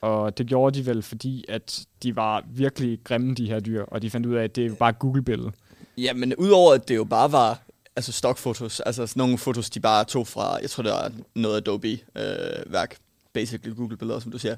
og 0.00 0.38
det 0.38 0.46
gjorde 0.46 0.78
de 0.80 0.86
vel, 0.86 1.02
fordi 1.02 1.44
at 1.48 1.84
de 2.02 2.16
var 2.16 2.44
virkelig 2.50 2.98
grimme, 3.04 3.34
de 3.34 3.46
her 3.46 3.60
dyr, 3.60 3.82
og 3.82 4.02
de 4.02 4.10
fandt 4.10 4.26
ud 4.26 4.34
af, 4.34 4.44
at 4.44 4.56
det 4.56 4.66
er 4.66 4.74
bare 4.74 4.92
Google-billede. 4.92 5.52
Ja, 6.00 6.12
men 6.12 6.36
udover 6.36 6.74
at 6.74 6.88
det 6.88 6.96
jo 6.96 7.04
bare 7.04 7.32
var 7.32 7.62
altså 7.96 8.12
stockfotos, 8.12 8.80
altså 8.80 9.06
sådan 9.06 9.20
nogle 9.20 9.38
fotos, 9.38 9.70
de 9.70 9.80
bare 9.80 10.04
tog 10.04 10.26
fra, 10.26 10.56
jeg 10.56 10.70
tror 10.70 10.82
det 10.82 10.92
var 10.92 11.12
noget 11.34 11.56
Adobe-værk, 11.56 12.92
øh, 12.92 12.98
basically 13.32 13.76
Google-billeder, 13.76 14.20
som 14.20 14.32
du 14.32 14.38
siger. 14.38 14.56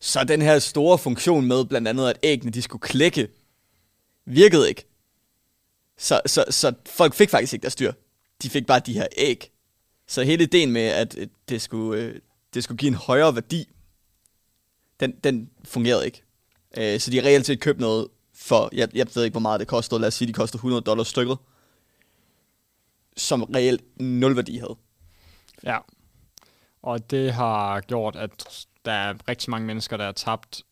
Så 0.00 0.24
den 0.24 0.42
her 0.42 0.58
store 0.58 0.98
funktion 0.98 1.44
med 1.44 1.64
blandt 1.64 1.88
andet, 1.88 2.08
at 2.08 2.18
æggene 2.22 2.52
de 2.52 2.62
skulle 2.62 2.82
klikke, 2.82 3.28
virkede 4.24 4.68
ikke. 4.68 4.84
Så, 5.96 6.20
så, 6.26 6.44
så 6.50 6.72
folk 6.86 7.14
fik 7.14 7.30
faktisk 7.30 7.52
ikke 7.52 7.62
deres 7.62 7.72
styr. 7.72 7.92
De 8.42 8.50
fik 8.50 8.66
bare 8.66 8.80
de 8.80 8.92
her 8.92 9.06
æg. 9.16 9.50
Så 10.06 10.22
hele 10.22 10.42
ideen 10.42 10.72
med, 10.72 10.82
at 10.82 11.18
øh, 11.18 11.26
det 11.48 11.62
skulle, 11.62 12.02
øh, 12.02 12.20
det 12.54 12.64
skulle 12.64 12.78
give 12.78 12.88
en 12.88 12.94
højere 12.94 13.34
værdi, 13.34 13.68
den, 15.00 15.12
den 15.24 15.50
fungerede 15.64 16.06
ikke. 16.06 16.22
Øh, 16.76 17.00
så 17.00 17.10
de 17.10 17.22
reelt 17.22 17.46
set 17.46 17.60
købte 17.60 17.80
noget 17.80 18.08
for, 18.38 18.68
jeg, 18.72 18.88
jeg 18.96 19.06
ved 19.14 19.24
ikke, 19.24 19.32
hvor 19.34 19.40
meget 19.40 19.60
det 19.60 19.68
kostede, 19.68 20.00
lad 20.00 20.08
os 20.08 20.14
sige, 20.14 20.28
de 20.28 20.32
kostede 20.32 20.58
100 20.58 20.82
dollars 20.82 21.08
stykket, 21.08 21.38
som 23.16 23.42
reelt 23.42 23.82
nul 24.00 24.36
værdi 24.36 24.56
havde. 24.58 24.76
Ja. 25.64 25.78
Og 26.82 27.10
det 27.10 27.32
har 27.32 27.80
gjort, 27.80 28.16
at 28.16 28.66
der 28.84 28.92
er 28.92 29.14
rigtig 29.28 29.50
mange 29.50 29.66
mennesker, 29.66 29.96
der 29.96 30.04
har 30.04 30.12
tabt 30.12 30.62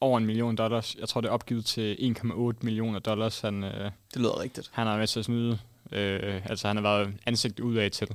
over 0.00 0.18
en 0.18 0.26
million 0.26 0.56
dollars. 0.56 0.96
Jeg 0.98 1.08
tror, 1.08 1.20
det 1.20 1.28
er 1.28 1.32
opgivet 1.32 1.64
til 1.64 2.16
1,8 2.24 2.32
millioner 2.62 2.98
dollars, 2.98 3.40
han, 3.40 3.64
øh, 3.64 3.90
Det 4.14 4.20
lyder 4.22 4.40
rigtigt. 4.40 4.70
han 4.72 4.86
har 4.86 4.98
med 4.98 5.06
til 5.06 5.18
at 5.18 5.24
snyde. 5.24 5.58
Øh, 5.92 6.46
altså, 6.50 6.66
han 6.66 6.76
har 6.76 6.82
været 6.82 7.14
ansigt 7.26 7.60
udad 7.60 7.90
til 7.90 8.08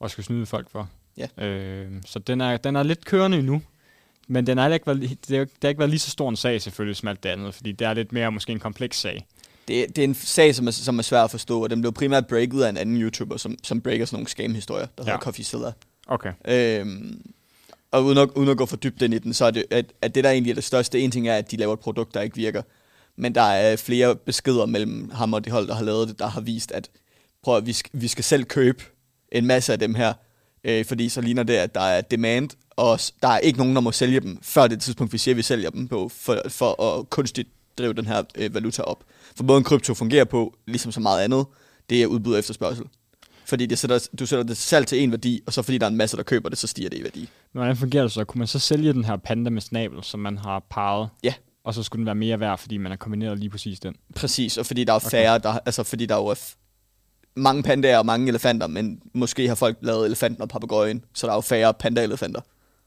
og 0.00 0.10
skulle 0.10 0.26
snyde 0.26 0.46
folk 0.46 0.70
for. 0.70 0.88
Ja. 1.16 1.44
Øh, 1.44 2.02
så 2.06 2.18
den 2.18 2.40
er, 2.40 2.56
den 2.56 2.76
er 2.76 2.82
lidt 2.82 3.04
kørende 3.04 3.38
endnu. 3.38 3.62
Men 4.28 4.46
den 4.46 4.58
er 4.58 4.68
ikke 4.74 4.86
været, 4.86 5.00
det, 5.00 5.34
er, 5.34 5.38
jo- 5.38 5.44
det 5.44 5.52
har 5.62 5.68
ikke 5.68 5.78
været 5.78 5.90
lige 5.90 6.00
så 6.00 6.10
stor 6.10 6.28
en 6.28 6.36
sag 6.36 6.62
selvfølgelig 6.62 6.96
som 6.96 7.08
alt 7.08 7.22
det 7.22 7.28
andet, 7.28 7.54
fordi 7.54 7.72
det 7.72 7.86
er 7.86 7.94
lidt 7.94 8.12
mere 8.12 8.32
måske 8.32 8.52
en 8.52 8.58
kompleks 8.58 9.00
sag. 9.00 9.26
Det, 9.68 9.96
det 9.96 9.98
er 9.98 10.08
en 10.08 10.14
sag, 10.14 10.54
som 10.54 10.66
er, 10.66 10.70
som 10.70 10.98
er 10.98 11.02
svær 11.02 11.22
at 11.24 11.30
forstå, 11.30 11.62
og 11.62 11.70
den 11.70 11.80
blev 11.80 11.92
primært 11.92 12.26
breaket 12.26 12.62
af 12.62 12.68
en 12.68 12.76
anden 12.76 13.02
YouTuber, 13.02 13.36
som, 13.36 13.56
som 13.62 13.80
breaker 13.80 14.04
sådan 14.04 14.16
nogle 14.16 14.28
scam-historier, 14.28 14.86
der 14.86 14.92
ja. 14.98 15.04
Hedder 15.04 15.18
Coffee 15.18 15.44
Zilla. 15.44 15.72
Okay. 16.06 16.32
Øhm, 16.48 17.20
og 17.90 18.04
uden 18.04 18.18
at, 18.18 18.28
uden 18.34 18.48
at 18.48 18.56
gå 18.56 18.66
for 18.66 18.76
dybt 18.76 19.02
ind 19.02 19.14
i 19.14 19.18
den, 19.18 19.34
så 19.34 19.44
er 19.44 19.50
det, 19.50 19.64
at, 19.70 19.92
at 20.02 20.14
det 20.14 20.24
der 20.24 20.30
egentlig 20.30 20.50
er 20.50 20.54
det 20.54 20.64
største, 20.64 21.00
en 21.00 21.10
ting 21.10 21.28
er, 21.28 21.36
at 21.36 21.50
de 21.50 21.56
laver 21.56 21.72
et 21.72 21.80
produkt, 21.80 22.14
der 22.14 22.20
ikke 22.20 22.36
virker. 22.36 22.62
Men 23.16 23.34
der 23.34 23.42
er 23.42 23.76
flere 23.76 24.16
beskeder 24.16 24.66
mellem 24.66 25.10
ham 25.10 25.32
og 25.32 25.44
de 25.44 25.50
hold, 25.50 25.68
der 25.68 25.74
har 25.74 25.84
lavet 25.84 26.08
det, 26.08 26.18
der 26.18 26.26
har 26.26 26.40
vist, 26.40 26.72
at 26.72 26.90
prøv 27.42 27.56
at, 27.56 27.66
vi, 27.66 27.72
skal, 27.72 27.90
vi 28.00 28.08
skal 28.08 28.24
selv 28.24 28.44
købe 28.44 28.84
en 29.32 29.46
masse 29.46 29.72
af 29.72 29.78
dem 29.78 29.94
her, 29.94 30.12
øh, 30.64 30.84
fordi 30.84 31.08
så 31.08 31.20
ligner 31.20 31.42
det, 31.42 31.54
at 31.54 31.74
der 31.74 31.80
er 31.80 32.00
demand, 32.00 32.50
og 32.70 33.00
der 33.22 33.28
er 33.28 33.38
ikke 33.38 33.58
nogen, 33.58 33.74
der 33.74 33.80
må 33.80 33.92
sælge 33.92 34.20
dem, 34.20 34.38
før 34.42 34.66
det 34.66 34.80
tidspunkt, 34.80 35.12
vi 35.12 35.18
siger, 35.18 35.32
at 35.32 35.36
vi 35.36 35.42
sælger 35.42 35.70
dem 35.70 35.88
på, 35.88 36.08
for, 36.08 36.42
for 36.48 36.82
at 36.82 37.10
kunstigt 37.10 37.48
drive 37.78 37.92
den 37.92 38.06
her 38.06 38.22
øh, 38.34 38.54
valuta 38.54 38.82
op. 38.82 39.04
For 39.36 39.44
måden 39.44 39.64
krypto 39.64 39.94
fungerer 39.94 40.24
på, 40.24 40.54
ligesom 40.66 40.92
så 40.92 41.00
meget 41.00 41.24
andet, 41.24 41.46
det 41.90 42.02
er 42.02 42.06
udbud 42.06 42.32
og 42.32 42.38
efterspørgsel. 42.38 42.86
Fordi 43.46 43.66
det 43.66 43.78
sætter, 43.78 44.08
du 44.18 44.26
sætter 44.26 44.42
det 44.44 44.56
salg 44.56 44.86
til 44.86 45.02
en 45.02 45.10
værdi, 45.10 45.42
og 45.46 45.52
så 45.52 45.62
fordi 45.62 45.78
der 45.78 45.86
er 45.86 45.90
en 45.90 45.96
masse, 45.96 46.16
der 46.16 46.22
køber 46.22 46.48
det, 46.48 46.58
så 46.58 46.66
stiger 46.66 46.90
det 46.90 46.98
i 46.98 47.02
værdi. 47.02 47.20
Men 47.20 47.28
Hvordan 47.52 47.76
fungerer 47.76 48.02
det 48.02 48.12
så? 48.12 48.24
Kunne 48.24 48.38
man 48.38 48.48
så 48.48 48.58
sælge 48.58 48.92
den 48.92 49.04
her 49.04 49.16
panda 49.16 49.50
med 49.50 49.62
snabel, 49.62 50.04
som 50.04 50.20
man 50.20 50.38
har 50.38 50.66
parret? 50.70 51.08
Ja. 51.22 51.34
Og 51.64 51.74
så 51.74 51.82
skulle 51.82 52.00
den 52.00 52.06
være 52.06 52.14
mere 52.14 52.40
værd, 52.40 52.58
fordi 52.58 52.78
man 52.78 52.92
har 52.92 52.96
kombineret 52.96 53.38
lige 53.38 53.50
præcis 53.50 53.80
den? 53.80 53.94
Præcis, 54.14 54.58
og 54.58 54.66
fordi 54.66 54.84
der 54.84 54.92
er 54.92 54.98
færre, 54.98 55.38
der, 55.38 55.58
altså 55.66 55.82
fordi 55.82 56.06
der 56.06 56.14
er 56.14 56.18
jo 56.18 56.26
er 56.26 56.54
mange 57.36 57.62
pandaer 57.62 57.98
og 57.98 58.06
mange 58.06 58.28
elefanter, 58.28 58.66
men 58.66 59.00
måske 59.12 59.48
har 59.48 59.54
folk 59.54 59.76
lavet 59.80 60.06
elefanten 60.06 60.42
og 60.42 60.48
papegøjen, 60.48 61.04
så 61.14 61.26
der 61.26 61.32
er 61.32 61.36
jo 61.36 61.40
færre 61.40 61.74
panda-elefanter. 61.74 62.40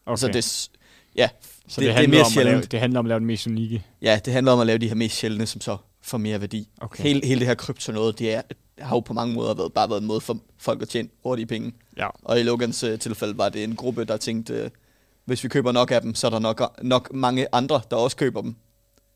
Okay. 0.06 0.16
Så 0.16 0.28
det, 0.28 0.68
ja, 1.16 1.28
så 1.68 1.68
det- 1.68 1.76
det, 1.76 1.82
det 1.82 1.88
er 1.88 1.92
handler 1.92 2.10
mere 2.18 2.20
om 2.24 2.26
at 2.30 2.34
lave, 2.34 2.44
sjældent. 2.44 2.72
det 2.72 2.80
handler 2.80 2.98
om 3.00 3.06
at 3.06 3.08
lave 3.08 3.18
den 3.18 3.26
mest 3.26 3.46
unikke. 3.46 3.84
ja, 4.02 4.20
det 4.24 4.32
handler 4.32 4.52
om 4.52 4.60
at 4.60 4.66
lave 4.66 4.78
de 4.78 4.88
her 4.88 4.94
mest 4.94 5.16
sjældne, 5.16 5.46
som 5.46 5.60
så 5.60 5.76
får 6.02 6.18
mere 6.18 6.40
værdi. 6.40 6.68
Okay. 6.80 7.02
Hele, 7.02 7.20
hele 7.26 7.38
det 7.38 7.46
her 7.48 7.54
krypto 7.54 7.92
noget, 7.92 8.18
det 8.18 8.34
er, 8.34 8.42
har 8.78 8.96
jo 8.96 9.00
på 9.00 9.12
mange 9.12 9.34
måder 9.34 9.54
været, 9.54 9.72
bare 9.72 9.90
været 9.90 10.00
en 10.00 10.06
måde 10.06 10.20
for 10.20 10.38
folk 10.58 10.82
at 10.82 10.88
tjene 10.88 11.08
hurtige 11.22 11.46
penge. 11.46 11.72
Ja. 11.96 12.08
Og 12.22 12.40
i 12.40 12.42
Logans 12.42 12.82
øh, 12.82 12.98
tilfælde 12.98 13.38
var 13.38 13.48
det 13.48 13.64
en 13.64 13.76
gruppe, 13.76 14.04
der 14.04 14.16
tænkte, 14.16 14.54
øh, 14.54 14.70
hvis 15.24 15.44
vi 15.44 15.48
køber 15.48 15.72
nok 15.72 15.90
af 15.90 16.00
dem, 16.00 16.14
så 16.14 16.26
er 16.26 16.30
der 16.30 16.38
nok, 16.38 16.62
nok 16.82 17.14
mange 17.14 17.46
andre, 17.52 17.80
der 17.90 17.96
også 17.96 18.16
køber 18.16 18.40
dem. 18.42 18.54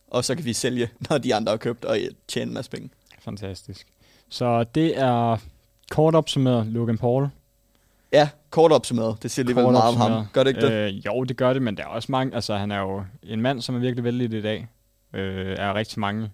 Og 0.09 0.24
så 0.24 0.35
kan 0.35 0.45
vi 0.45 0.53
sælge, 0.53 0.89
når 1.11 1.18
de 1.18 1.35
andre 1.35 1.51
har 1.51 1.57
købt, 1.57 1.85
og 1.85 2.01
øh, 2.01 2.09
tjene 2.28 2.49
en 2.49 2.55
masse 2.55 2.70
penge. 2.70 2.91
Fantastisk. 3.20 3.87
Så 4.33 4.64
det 4.64 4.99
er 4.99 5.37
kort 5.91 6.14
opsummeret 6.14 6.66
Logan 6.66 6.99
Paul. 6.99 7.28
Ja, 8.12 8.28
kort 8.51 8.72
opsummeret. 8.72 9.22
Det 9.22 9.30
siger 9.30 9.43
alligevel 9.45 9.72
meget 9.72 9.89
om 9.89 9.97
ham. 9.97 10.26
Gør 10.33 10.43
det 10.43 10.51
ikke 10.51 10.66
det? 10.66 10.95
Øh, 10.95 11.07
jo, 11.07 11.24
det 11.24 11.37
gør 11.37 11.53
det, 11.53 11.62
men 11.62 11.76
der 11.76 11.83
er 11.83 11.87
også 11.87 12.12
mange, 12.12 12.35
altså 12.35 12.57
han 12.57 12.70
er 12.70 12.80
jo 12.80 13.05
en 13.22 13.43
mand, 13.43 13.61
som 13.61 13.74
er 13.74 13.78
virkelig 13.78 14.05
vældig 14.05 14.39
i 14.39 14.43
dag. 14.43 14.68
Øh, 15.14 15.57
er 15.59 15.74
rigtig 15.74 16.01
mange 16.01 16.30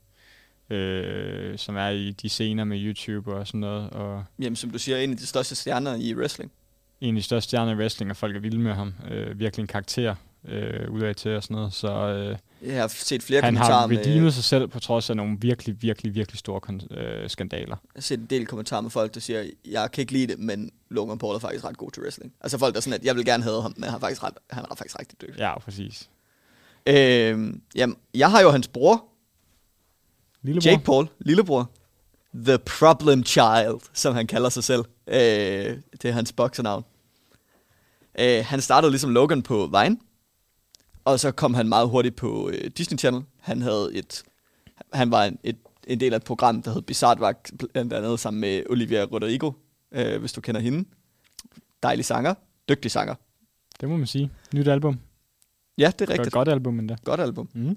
øh, 0.70 1.58
som 1.58 1.76
er 1.76 1.88
i 1.88 2.10
de 2.10 2.28
scener 2.28 2.64
med 2.64 2.78
YouTube 2.80 3.34
og 3.34 3.46
sådan 3.46 3.60
noget. 3.60 3.90
Og 3.90 4.24
Jamen, 4.38 4.56
som 4.56 4.70
du 4.70 4.78
siger, 4.78 4.98
en 4.98 5.10
af 5.10 5.16
de 5.16 5.26
største 5.26 5.54
stjerner 5.54 5.94
i 5.94 6.14
wrestling. 6.14 6.52
en 7.00 7.14
af 7.14 7.18
de 7.18 7.22
største 7.22 7.48
stjerner 7.48 7.72
i 7.72 7.76
wrestling, 7.76 8.10
og 8.10 8.16
folk 8.16 8.36
er 8.36 8.40
vilde 8.40 8.58
med 8.58 8.72
ham. 8.74 8.94
Øh, 9.10 9.38
virkelig 9.38 9.62
en 9.62 9.66
karakter 9.66 10.14
øh, 10.44 10.90
udad 10.90 11.14
til 11.14 11.36
og 11.36 11.42
sådan 11.42 11.54
noget. 11.54 11.72
Så 11.72 11.88
øh, 11.88 12.36
Jeg 12.68 12.80
har 12.80 12.88
set 12.88 13.22
flere 13.22 13.40
han 13.42 13.54
kommentarer 13.54 13.80
har 13.80 13.86
med, 13.86 13.98
redeemet 13.98 14.34
sig 14.34 14.44
selv 14.44 14.68
på 14.68 14.80
trods 14.80 15.10
af 15.10 15.16
nogle 15.16 15.36
virkelig, 15.40 15.82
virkelig, 15.82 16.14
virkelig 16.14 16.38
store 16.38 16.60
kon- 16.66 16.94
øh, 16.98 17.30
skandaler. 17.30 17.66
jeg 17.66 17.76
har 17.94 18.00
set 18.00 18.20
en 18.20 18.26
del 18.26 18.46
kommentarer 18.46 18.80
med 18.80 18.90
folk, 18.90 19.14
der 19.14 19.20
siger, 19.20 19.44
jeg 19.64 19.90
kan 19.90 20.02
ikke 20.02 20.12
lide 20.12 20.26
det, 20.26 20.38
men 20.38 20.70
Logan 20.88 21.18
Paul 21.18 21.34
er 21.34 21.38
faktisk 21.38 21.64
ret 21.64 21.76
god 21.76 21.90
til 21.90 22.02
wrestling. 22.02 22.32
Altså 22.40 22.58
folk, 22.58 22.74
der 22.74 22.78
er 22.78 22.82
sådan, 22.82 23.00
at 23.00 23.04
jeg 23.04 23.16
vil 23.16 23.24
gerne 23.24 23.42
have 23.42 23.62
ham, 23.62 23.74
men 23.76 23.84
han 23.84 23.94
er 23.94 24.00
faktisk, 24.00 24.22
ret, 24.22 24.34
han 24.50 24.64
er 24.70 24.74
faktisk 24.74 24.98
rigtig 24.98 25.20
dygtig. 25.20 25.38
Ja, 25.38 25.58
præcis. 25.58 26.10
Øh, 26.86 27.54
jamen, 27.74 27.96
jeg 28.14 28.30
har 28.30 28.40
jo 28.40 28.50
hans 28.50 28.68
bror, 28.68 29.04
Lillebror. 30.42 30.70
Jake 30.70 30.84
Paul, 30.84 31.08
lillebror. 31.18 31.70
The 32.34 32.58
Problem 32.58 33.24
Child, 33.24 33.80
som 33.92 34.14
han 34.14 34.26
kalder 34.26 34.48
sig 34.48 34.64
selv. 34.64 34.84
Øh, 35.06 35.16
det 35.16 36.04
er 36.04 36.12
hans 36.12 36.32
boksernavn. 36.32 36.84
Øh, 38.18 38.44
han 38.46 38.60
startede 38.60 38.90
ligesom 38.92 39.10
Logan 39.10 39.42
på 39.42 39.66
Vine, 39.66 39.96
og 41.08 41.20
så 41.20 41.30
kom 41.30 41.54
han 41.54 41.68
meget 41.68 41.88
hurtigt 41.88 42.16
på 42.16 42.50
øh, 42.50 42.70
Disney 42.76 42.98
Channel. 42.98 43.22
Han 43.40 43.62
havde 43.62 43.90
et, 43.94 44.22
han 44.92 45.10
var 45.10 45.24
en, 45.24 45.38
et, 45.44 45.56
en 45.86 46.00
del 46.00 46.12
af 46.12 46.16
et 46.16 46.24
program, 46.24 46.62
der 46.62 46.72
hed 46.72 46.82
Bizarre 46.82 47.34
blandt 47.72 47.92
andet 47.92 48.20
sammen 48.20 48.40
med 48.40 48.62
Olivia 48.70 49.04
Rodrigo, 49.04 49.52
øh, 49.92 50.20
hvis 50.20 50.32
du 50.32 50.40
kender 50.40 50.60
hende. 50.60 50.88
Dejlig 51.82 52.04
sanger, 52.04 52.34
dygtig 52.68 52.90
sanger. 52.90 53.14
Det 53.80 53.88
må 53.88 53.96
man 53.96 54.06
sige. 54.06 54.30
Nyt 54.54 54.68
album. 54.68 54.98
Ja, 55.78 55.92
det 55.98 56.00
er 56.00 56.06
er 56.06 56.18
rigtigt. 56.18 56.32
godt 56.32 56.48
album 56.48 56.78
endda. 56.78 56.96
Godt 57.04 57.20
album. 57.20 57.48
Mm. 57.54 57.76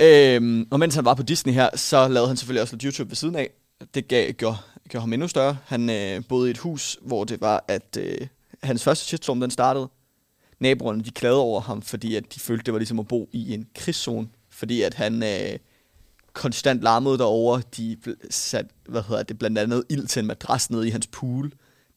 Øhm, 0.00 0.68
og 0.70 0.78
mens 0.80 0.94
han 0.94 1.04
var 1.04 1.14
på 1.14 1.22
Disney 1.22 1.52
her, 1.52 1.76
så 1.76 2.08
lavede 2.08 2.28
han 2.28 2.36
selvfølgelig 2.36 2.62
også 2.62 2.74
lidt 2.74 2.82
YouTube 2.82 3.10
ved 3.10 3.16
siden 3.16 3.36
af. 3.36 3.50
Det 3.94 4.08
gav, 4.08 4.32
gjorde, 4.32 4.56
gjorde 4.88 5.02
ham 5.02 5.12
endnu 5.12 5.28
større. 5.28 5.56
Han 5.66 5.90
øh, 5.90 6.22
boede 6.28 6.48
i 6.48 6.50
et 6.50 6.58
hus, 6.58 6.98
hvor 7.02 7.24
det 7.24 7.40
var, 7.40 7.64
at 7.68 7.98
øh, 8.00 8.26
hans 8.62 8.84
første 8.84 9.04
shitstorm, 9.04 9.40
den 9.40 9.50
startede. 9.50 9.88
Naboerne, 10.60 11.04
de 11.04 11.10
klagede 11.10 11.40
over 11.40 11.60
ham, 11.60 11.82
fordi 11.82 12.14
at 12.14 12.34
de 12.34 12.40
følte, 12.40 12.64
det 12.64 12.72
var 12.72 12.78
ligesom 12.78 12.98
at 12.98 13.08
bo 13.08 13.28
i 13.32 13.54
en 13.54 13.66
krigszone. 13.74 14.28
Fordi 14.50 14.82
at 14.82 14.94
han 14.94 15.22
øh, 15.22 15.58
konstant 16.32 16.82
larmede 16.82 17.18
derover. 17.18 17.60
De 17.76 17.96
satte, 18.30 18.70
hvad 18.88 19.02
hedder 19.08 19.22
det, 19.22 19.38
blandt 19.38 19.58
andet 19.58 19.84
ild 19.90 20.06
til 20.06 20.20
en 20.20 20.26
madras 20.26 20.70
nede 20.70 20.88
i 20.88 20.90
hans 20.90 21.06
pool. 21.06 21.52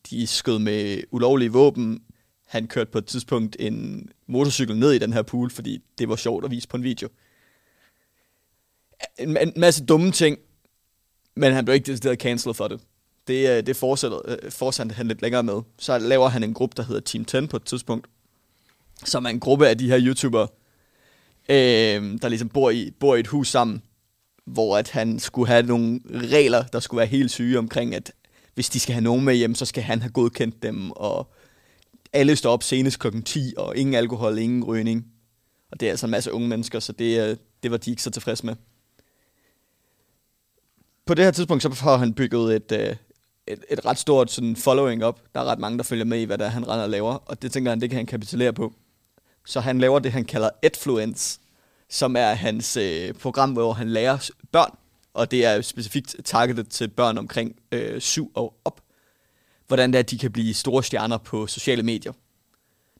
De 0.09 0.27
skød 0.27 0.59
med 0.59 1.03
ulovlige 1.11 1.51
våben. 1.51 2.01
Han 2.47 2.67
kørte 2.67 2.91
på 2.91 2.97
et 2.97 3.05
tidspunkt 3.05 3.55
en 3.59 4.09
motorcykel 4.27 4.77
ned 4.77 4.91
i 4.91 4.97
den 4.97 5.13
her 5.13 5.21
pool, 5.21 5.49
fordi 5.49 5.79
det 5.97 6.09
var 6.09 6.15
sjovt 6.15 6.45
at 6.45 6.51
vise 6.51 6.67
på 6.67 6.77
en 6.77 6.83
video 6.83 7.09
en, 9.17 9.37
en 9.37 9.53
masse 9.57 9.85
dumme 9.85 10.11
ting, 10.11 10.37
men 11.35 11.53
han 11.53 11.65
blev 11.65 11.75
ikke 11.75 11.91
decideret 11.91 12.19
cancelled 12.19 12.53
for 12.53 12.67
det. 12.67 12.79
Det, 13.27 13.57
øh, 13.57 13.65
det 13.65 13.75
fortsatte, 13.75 14.17
øh, 14.25 14.51
fortsatte 14.51 14.95
han 14.95 15.07
lidt 15.07 15.21
længere 15.21 15.43
med. 15.43 15.61
Så 15.79 15.97
laver 15.97 16.27
han 16.27 16.43
en 16.43 16.53
gruppe, 16.53 16.73
der 16.77 16.83
hedder 16.83 17.01
Team 17.01 17.25
10 17.25 17.47
på 17.47 17.57
et 17.57 17.63
tidspunkt, 17.63 18.07
som 19.05 19.25
er 19.25 19.29
en 19.29 19.39
gruppe 19.39 19.67
af 19.67 19.77
de 19.77 19.87
her 19.87 19.99
YouTubere, 20.01 20.47
øh, 21.49 22.21
der 22.21 22.27
ligesom 22.27 22.49
bor 22.49 22.69
i, 22.69 22.91
bor 22.99 23.15
i 23.15 23.19
et 23.19 23.27
hus 23.27 23.49
sammen, 23.49 23.81
hvor 24.45 24.77
at 24.77 24.89
han 24.89 25.19
skulle 25.19 25.47
have 25.47 25.63
nogle 25.63 25.99
regler, 26.13 26.63
der 26.63 26.79
skulle 26.79 26.99
være 26.99 27.07
helt 27.07 27.31
syge 27.31 27.57
omkring, 27.57 27.95
at 27.95 28.11
hvis 28.53 28.69
de 28.69 28.79
skal 28.79 28.93
have 28.93 29.03
nogen 29.03 29.25
med 29.25 29.35
hjem, 29.35 29.55
så 29.55 29.65
skal 29.65 29.83
han 29.83 30.01
have 30.01 30.11
godkendt 30.11 30.63
dem, 30.63 30.91
og 30.91 31.33
alle 32.13 32.35
står 32.35 32.51
op 32.51 32.63
senest 32.63 32.99
klokken 32.99 33.23
10, 33.23 33.53
og 33.57 33.77
ingen 33.77 33.95
alkohol, 33.95 34.37
ingen 34.37 34.63
rygning. 34.63 35.05
Og 35.71 35.79
det 35.79 35.85
er 35.85 35.89
altså 35.89 36.05
en 36.05 36.11
masse 36.11 36.33
unge 36.33 36.47
mennesker, 36.47 36.79
så 36.79 36.91
det, 36.91 37.29
øh, 37.29 37.37
det 37.63 37.71
var 37.71 37.77
de 37.77 37.89
ikke 37.89 38.03
så 38.03 38.11
tilfredse 38.11 38.45
med 38.45 38.55
på 41.11 41.13
det 41.13 41.25
her 41.25 41.31
tidspunkt, 41.31 41.63
så 41.63 41.69
har 41.69 41.97
han 41.97 42.13
bygget 42.13 42.55
et, 42.55 42.71
øh, 42.71 42.95
et, 43.47 43.63
et 43.69 43.85
ret 43.85 43.97
stort 43.97 44.31
sådan 44.31 44.55
following 44.55 45.03
op. 45.03 45.21
Der 45.35 45.39
er 45.41 45.45
ret 45.45 45.59
mange, 45.59 45.77
der 45.77 45.83
følger 45.83 46.05
med 46.05 46.19
i, 46.19 46.23
hvad 46.23 46.37
der 46.37 46.47
han 46.47 46.67
render 46.67 46.83
og 46.83 46.89
laver, 46.89 47.13
og 47.13 47.41
det 47.41 47.51
tænker 47.51 47.71
han, 47.71 47.81
det 47.81 47.89
kan 47.89 47.97
han 47.97 48.05
kapitulere 48.05 48.53
på. 48.53 48.73
Så 49.45 49.59
han 49.59 49.79
laver 49.79 49.99
det, 49.99 50.11
han 50.11 50.25
kalder 50.25 50.49
Edfluence, 50.63 51.39
som 51.89 52.15
er 52.15 52.33
hans 52.33 52.77
øh, 52.77 53.13
program, 53.13 53.51
hvor 53.51 53.73
han 53.73 53.89
lærer 53.89 54.29
børn, 54.51 54.77
og 55.13 55.31
det 55.31 55.45
er 55.45 55.61
specifikt 55.61 56.15
targetet 56.25 56.69
til 56.69 56.87
børn 56.87 57.17
omkring 57.17 57.55
øh, 57.71 58.01
7 58.01 58.31
og 58.35 58.53
op, 58.65 58.81
hvordan 59.67 59.91
det 59.91 59.97
er, 59.97 60.03
at 60.03 60.11
de 60.11 60.17
kan 60.17 60.31
blive 60.31 60.53
store 60.53 60.83
stjerner 60.83 61.17
på 61.17 61.47
sociale 61.47 61.83
medier. 61.83 62.13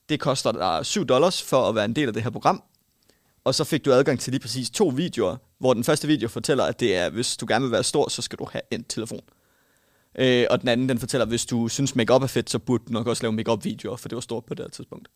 Det 0.10 0.20
koster 0.20 0.52
dig 0.52 0.86
7 0.86 1.06
dollars 1.06 1.44
for 1.44 1.70
at 1.70 1.76
være 1.76 1.86
en 1.86 1.96
del 1.96 2.08
af 2.08 2.14
det 2.14 2.24
her 2.24 2.30
program, 2.30 2.64
og 3.44 3.56
så 3.56 3.64
fik 3.64 3.86
du 3.86 3.94
adgang 3.94 4.20
til 4.20 4.32
lige 4.32 4.42
præcis 4.42 4.70
to 4.70 4.88
videoer, 4.88 5.38
hvor 5.60 5.74
den 5.74 5.84
første 5.84 6.08
video 6.08 6.28
fortæller, 6.28 6.64
at 6.64 6.80
det 6.80 6.96
er, 6.96 7.10
hvis 7.10 7.38
du 7.38 7.46
gerne 7.50 7.66
vil 7.66 7.72
være 7.72 7.84
stor, 7.84 8.10
så 8.10 8.22
skal 8.22 8.40
du 8.40 8.48
have 8.52 8.62
en 8.72 8.84
telefon. 8.84 9.22
Øh, 10.16 10.46
og 10.50 10.62
den 10.62 10.70
anden, 10.70 10.90
den 10.90 11.00
fortæller, 11.00 11.26
at 11.26 11.30
hvis 11.30 11.46
du 11.46 11.68
synes 11.68 11.96
makeup 11.96 12.24
er 12.24 12.28
fedt, 12.28 12.50
så 12.50 12.60
burde 12.60 12.84
du 12.88 12.94
nok 12.94 13.08
også 13.08 13.24
lave 13.24 13.32
makeup 13.32 13.66
videoer 13.66 13.98
for 13.98 14.10
det 14.10 14.16
var 14.16 14.22
stort 14.22 14.46
på 14.46 14.54
det 14.54 14.64
her 14.64 14.70
tidspunkt. 14.70 15.08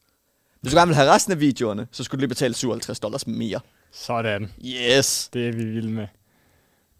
Hvis 0.65 0.73
du 0.73 0.77
gerne 0.77 0.89
vil 0.89 0.95
have 0.95 1.11
resten 1.11 1.33
af 1.33 1.39
videoerne, 1.39 1.87
så 1.91 2.03
skulle 2.03 2.19
du 2.19 2.21
lige 2.21 2.29
betale 2.29 2.53
57 2.53 2.99
dollars 2.99 3.27
mere. 3.27 3.59
Sådan. 3.91 4.51
Yes! 4.65 5.29
Det 5.33 5.47
er 5.47 5.51
vi 5.51 5.65
vilde 5.65 5.91
med. 5.91 6.07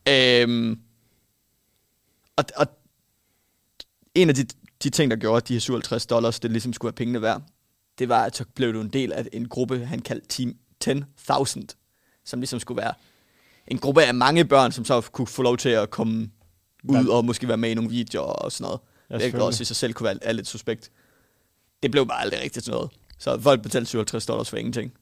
Øhm, 0.09 0.79
og, 2.35 2.43
og 2.55 2.67
en 4.15 4.29
af 4.29 4.35
de, 4.35 4.45
de 4.83 4.89
ting, 4.89 5.11
der 5.11 5.17
gjorde, 5.17 5.37
at 5.37 5.47
de 5.47 5.53
her 5.53 5.59
57 5.59 6.05
dollars, 6.05 6.39
det 6.39 6.51
ligesom 6.51 6.73
skulle 6.73 6.91
have 6.91 6.95
pengene 6.95 7.21
værd, 7.21 7.41
det 7.99 8.09
var, 8.09 8.23
at 8.23 8.35
så 8.35 8.45
blev 8.55 8.73
du 8.73 8.81
en 8.81 8.89
del 8.89 9.13
af 9.13 9.27
en 9.33 9.47
gruppe, 9.47 9.85
han 9.85 9.99
kaldte 9.99 10.27
Team 10.27 10.55
10.000, 10.85 11.61
som 12.25 12.39
ligesom 12.39 12.59
skulle 12.59 12.81
være 12.81 12.93
en 13.67 13.77
gruppe 13.77 14.03
af 14.03 14.13
mange 14.13 14.45
børn, 14.45 14.71
som 14.71 14.85
så 14.85 15.01
kunne 15.01 15.27
få 15.27 15.41
lov 15.41 15.57
til 15.57 15.69
at 15.69 15.89
komme 15.89 16.29
ud 16.83 17.07
og 17.07 17.25
måske 17.25 17.47
være 17.47 17.57
med 17.57 17.69
i 17.69 17.73
nogle 17.73 17.89
videoer 17.89 18.25
og 18.25 18.51
sådan 18.51 18.63
noget. 18.63 18.79
Ja, 19.09 19.31
det 19.31 19.41
også 19.41 19.61
i 19.61 19.65
sig 19.65 19.75
selv 19.75 19.93
kunne 19.93 20.05
være 20.05 20.17
er 20.21 20.33
lidt 20.33 20.47
suspekt. 20.47 20.91
Det 21.83 21.91
blev 21.91 22.07
bare 22.07 22.21
aldrig 22.21 22.41
rigtigt 22.41 22.65
sådan 22.65 22.75
noget. 22.75 22.91
Så 23.17 23.39
folk 23.39 23.61
betalte 23.61 23.89
57 23.89 24.25
dollars 24.25 24.49
for 24.49 24.57
ingenting. 24.57 24.93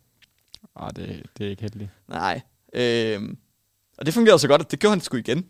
Ah, 0.75 0.95
det, 0.95 1.23
det 1.37 1.45
er 1.45 1.49
ikke 1.49 1.61
heldigt. 1.61 1.89
Nej. 2.07 2.41
Øhm, 2.73 3.37
og 3.97 4.05
det 4.05 4.13
fungerede 4.13 4.39
så 4.39 4.47
godt, 4.47 4.61
at 4.61 4.71
det 4.71 4.79
gjorde 4.79 4.91
han 4.91 5.01
sgu 5.01 5.17
igen. 5.17 5.45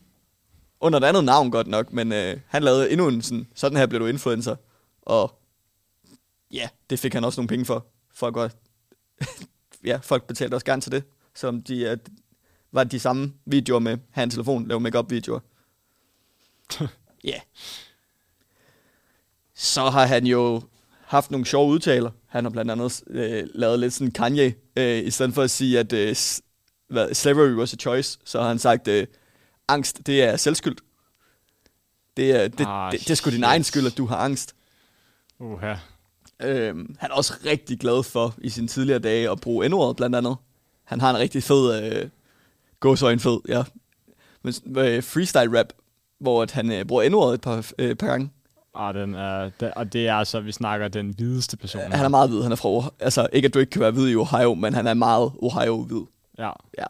Under 0.80 1.00
et 1.00 1.04
andet 1.04 1.24
navn 1.24 1.52
godt 1.52 1.68
nok, 1.68 1.94
men 1.94 2.12
øh, 2.12 2.40
han 2.48 2.64
lavede 2.64 2.92
endnu 2.92 3.08
en 3.08 3.22
sådan, 3.22 3.48
sådan 3.56 3.78
her 3.78 3.86
blev 3.86 4.02
du 4.02 4.06
influencer. 4.06 4.56
Og 5.02 5.40
ja, 6.52 6.70
det 6.90 7.00
fik 7.00 7.14
han 7.14 7.24
også 7.24 7.42
nogle 7.42 7.48
penge 7.48 7.66
for. 7.66 7.86
Folk 8.14 8.36
var, 8.36 8.52
ja, 9.90 10.00
folk 10.04 10.28
betalte 10.28 10.56
også 10.56 10.66
gerne 10.66 10.82
til 10.82 10.92
det. 10.92 11.04
Selvom 11.36 11.62
de 11.62 11.80
øh, 11.84 11.98
var 12.72 12.84
de 12.84 13.00
samme 13.00 13.34
videoer 13.46 13.80
med, 13.80 13.98
have 14.12 14.24
en 14.24 14.30
telefon, 14.30 14.68
lave 14.68 14.80
make 14.80 15.10
videoer. 15.10 15.40
Ja. 17.26 17.40
Så 19.54 19.90
har 19.90 20.06
han 20.06 20.26
jo 20.26 20.62
haft 21.06 21.32
nogle 21.32 21.46
sjove 21.46 21.70
udtaler. 21.70 22.12
Han 22.34 22.46
har 22.46 22.50
blandt 22.50 22.72
andet 22.72 23.04
øh, 23.08 23.48
lavet 23.54 23.80
lidt 23.80 23.94
sådan 23.94 24.12
Kanye, 24.12 24.54
øh, 24.76 24.98
i 24.98 25.12
stedet 25.12 25.34
for 25.34 25.42
at 25.42 25.52
sige, 25.52 25.80
at 25.80 25.94
øh, 25.94 26.16
hvad, 26.90 27.14
slavery 27.14 27.54
was 27.54 27.74
a 27.74 27.78
choice, 27.78 28.20
så 28.26 28.42
har 28.42 28.48
han 28.48 28.60
sagt, 28.60 28.88
øh, 28.88 29.08
angst, 29.68 30.08
det 30.08 30.24
er 30.24 30.38
selvskyld. 30.38 30.76
Det 32.18 32.32
er, 32.32 32.48
det, 32.48 32.66
Ah, 32.68 32.92
det, 32.92 33.00
det 33.00 33.10
er 33.10 33.16
sgu 33.16 33.30
din 33.30 33.44
egen 33.44 33.64
skyld, 33.64 33.86
at 33.86 33.98
du 33.98 34.06
har 34.06 34.18
angst. 34.18 34.56
Uha. 35.40 35.76
Øhm, 36.42 36.96
han 37.00 37.12
er 37.12 37.16
også 37.16 37.34
rigtig 37.46 37.80
glad 37.80 38.04
for 38.04 38.36
i 38.38 38.50
sine 38.50 38.68
tidligere 38.68 39.00
dage 39.00 39.32
at 39.32 39.42
bruge 39.42 39.70
n 39.70 39.96
blandt 39.96 40.16
andet. 40.16 40.36
Han 40.84 41.02
har 41.02 41.10
en 41.10 41.18
rigtig 41.18 41.44
fed, 41.44 41.84
øh, 41.84 42.10
gåsøjne 42.80 43.20
fed, 43.20 43.40
ja. 43.48 43.64
Men, 44.44 44.54
øh, 44.78 45.04
freestyle 45.04 45.60
rap, 45.60 45.74
hvor 46.20 46.42
at 46.44 46.52
han 46.52 46.72
øh, 46.72 46.86
bruger 46.86 47.10
n 47.10 47.34
et 47.34 47.42
par, 47.42 47.72
øh, 47.80 47.96
par 47.96 48.08
gange. 48.08 48.30
Ah, 48.76 48.94
den 48.94 49.16
er, 49.16 49.50
den, 49.60 49.72
og 49.76 49.94
det 49.94 50.08
er 50.08 50.16
altså, 50.16 50.40
vi 50.40 50.52
snakker 50.52 50.88
den 50.88 51.14
hvideste 51.18 51.58
person. 51.58 51.82
Han 51.82 52.06
er 52.06 52.10
meget 52.10 52.30
hvid, 52.30 52.42
han 52.42 52.52
er 52.52 52.56
fra 52.56 52.70
Ohio. 52.70 52.92
Altså, 53.00 53.28
ikke 53.34 53.46
at 53.46 53.54
du 53.54 53.60
ikke 53.60 53.70
kan 53.70 53.82
være 53.82 53.92
hvid 53.92 54.10
i 54.10 54.16
Ohio, 54.16 54.54
men 54.54 54.74
han 54.74 54.88
er 54.88 54.94
meget 54.94 55.32
Ohio-hvid. 55.42 56.06
Ja. 56.38 56.52
Ja. 56.78 56.86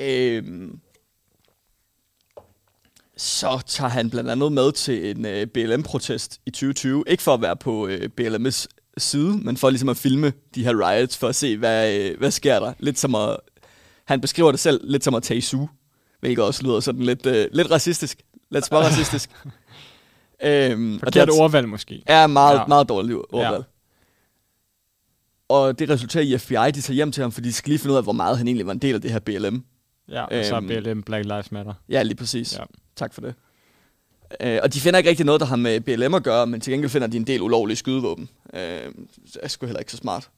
Øhm, 0.00 0.80
så 3.16 3.62
tager 3.66 3.90
han 3.90 4.10
blandt 4.10 4.30
andet 4.30 4.52
med 4.52 4.72
til 4.72 5.10
en 5.10 5.26
øh, 5.26 5.46
BLM-protest 5.46 6.40
i 6.46 6.50
2020. 6.50 7.04
Ikke 7.06 7.22
for 7.22 7.34
at 7.34 7.42
være 7.42 7.56
på 7.56 7.86
øh, 7.86 8.08
BLM's 8.20 8.66
side, 8.98 9.38
men 9.38 9.56
for 9.56 9.70
ligesom 9.70 9.88
at 9.88 9.96
filme 9.96 10.32
de 10.54 10.64
her 10.64 10.88
riots, 10.88 11.18
for 11.18 11.28
at 11.28 11.36
se, 11.36 11.56
hvad, 11.56 11.98
øh, 11.98 12.18
hvad 12.18 12.30
sker 12.30 12.60
der. 12.60 12.72
Lidt 12.78 12.98
som 12.98 13.14
at, 13.14 13.36
han 14.04 14.20
beskriver 14.20 14.50
det 14.50 14.60
selv 14.60 14.80
lidt 14.84 15.04
som 15.04 15.14
at 15.14 15.22
tage 15.22 15.38
i 15.38 15.40
suge, 15.40 15.68
hvilket 16.20 16.44
også 16.44 16.62
lyder 16.62 16.80
sådan 16.80 17.02
lidt, 17.02 17.26
øh, 17.26 17.48
lidt 17.52 17.70
racistisk. 17.70 18.22
Lidt 18.50 18.64
små 18.64 18.78
øhm, 20.44 20.94
og 20.94 21.00
Forkert 21.00 21.28
det 21.28 21.34
er- 21.36 21.40
ordvalg 21.42 21.68
måske. 21.68 22.02
er 22.06 22.26
meget, 22.26 22.58
Ja. 22.58 22.66
meget 22.66 22.88
dårligt 22.88 23.18
ordvalg. 23.30 23.64
Ja. 23.64 23.70
Og 25.48 25.78
det 25.78 25.90
resulterer 25.90 26.24
i, 26.24 26.32
at 26.34 26.40
FBI 26.40 26.54
de 26.54 26.80
tager 26.80 26.94
hjem 26.94 27.12
til 27.12 27.20
ham, 27.22 27.32
fordi 27.32 27.48
de 27.48 27.52
skal 27.52 27.68
lige 27.70 27.78
finde 27.78 27.92
ud 27.92 27.96
af, 27.96 28.02
hvor 28.02 28.12
meget 28.12 28.38
han 28.38 28.48
egentlig 28.48 28.66
var 28.66 28.72
en 28.72 28.78
del 28.78 28.94
af 28.94 29.00
det 29.00 29.10
her 29.12 29.18
BLM. 29.18 29.64
Ja, 30.08 30.24
og 30.24 30.44
så 30.44 30.56
Øhm. 30.56 30.70
er 30.70 30.80
BLM 30.80 31.02
Black 31.02 31.24
Lives 31.24 31.52
Matter. 31.52 31.74
Ja, 31.88 32.02
lige 32.02 32.16
præcis. 32.16 32.56
Ja. 32.58 32.64
Tak 32.96 33.14
for 33.14 33.20
det. 33.20 33.34
Øh, 34.40 34.58
og 34.62 34.74
de 34.74 34.80
finder 34.80 34.98
ikke 34.98 35.10
rigtig 35.10 35.26
noget, 35.26 35.40
der 35.40 35.46
har 35.46 35.56
med 35.56 35.80
BLM 35.80 36.14
at 36.14 36.22
gøre, 36.22 36.46
men 36.46 36.60
til 36.60 36.70
gengæld 36.72 36.90
finder 36.90 37.08
de 37.08 37.16
en 37.16 37.26
del 37.26 37.42
ulovlige 37.42 37.76
skydevåben. 37.76 38.28
Øh, 38.54 38.60
det 38.60 39.36
er 39.42 39.48
sgu 39.48 39.66
heller 39.66 39.78
ikke 39.80 39.90
så 39.90 39.96
smart. 39.96 40.30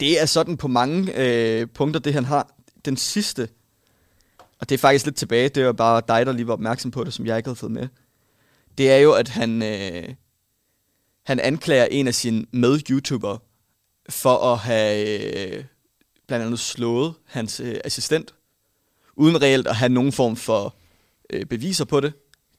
Det 0.00 0.20
er 0.22 0.26
sådan 0.26 0.56
på 0.56 0.68
mange 0.68 1.12
øh, 1.16 1.66
punkter, 1.74 2.00
det 2.00 2.14
han 2.14 2.24
har. 2.24 2.54
den 2.84 2.96
sidste, 2.96 3.48
og 4.60 4.68
det 4.68 4.74
er 4.74 4.78
faktisk 4.78 5.04
lidt 5.04 5.16
tilbage, 5.16 5.48
det 5.48 5.66
var 5.66 5.72
bare 5.72 6.02
dig, 6.08 6.26
der 6.26 6.32
lige 6.32 6.46
var 6.46 6.52
opmærksom 6.52 6.90
på 6.90 7.04
det, 7.04 7.12
som 7.14 7.26
jeg 7.26 7.36
ikke 7.36 7.46
havde 7.48 7.56
fået 7.56 7.72
med. 7.72 7.88
Det 8.78 8.90
er 8.90 8.96
jo, 8.96 9.12
at 9.12 9.28
han, 9.28 9.62
øh, 9.62 10.14
han 11.26 11.40
anklager 11.40 11.84
en 11.84 12.06
af 12.08 12.14
sine 12.14 12.46
med-YouTubere 12.52 13.38
for 14.08 14.52
at 14.52 14.58
have 14.58 15.56
øh, 15.56 15.64
blandt 16.26 16.44
andet 16.46 16.58
slået 16.60 17.14
hans 17.24 17.60
øh, 17.60 17.76
assistent, 17.84 18.34
uden 19.16 19.42
reelt 19.42 19.66
at 19.66 19.76
have 19.76 19.88
nogen 19.88 20.12
form 20.12 20.36
for 20.36 20.74
øh, 21.30 21.46
beviser 21.46 21.84
på 21.84 22.00
det. 22.00 22.12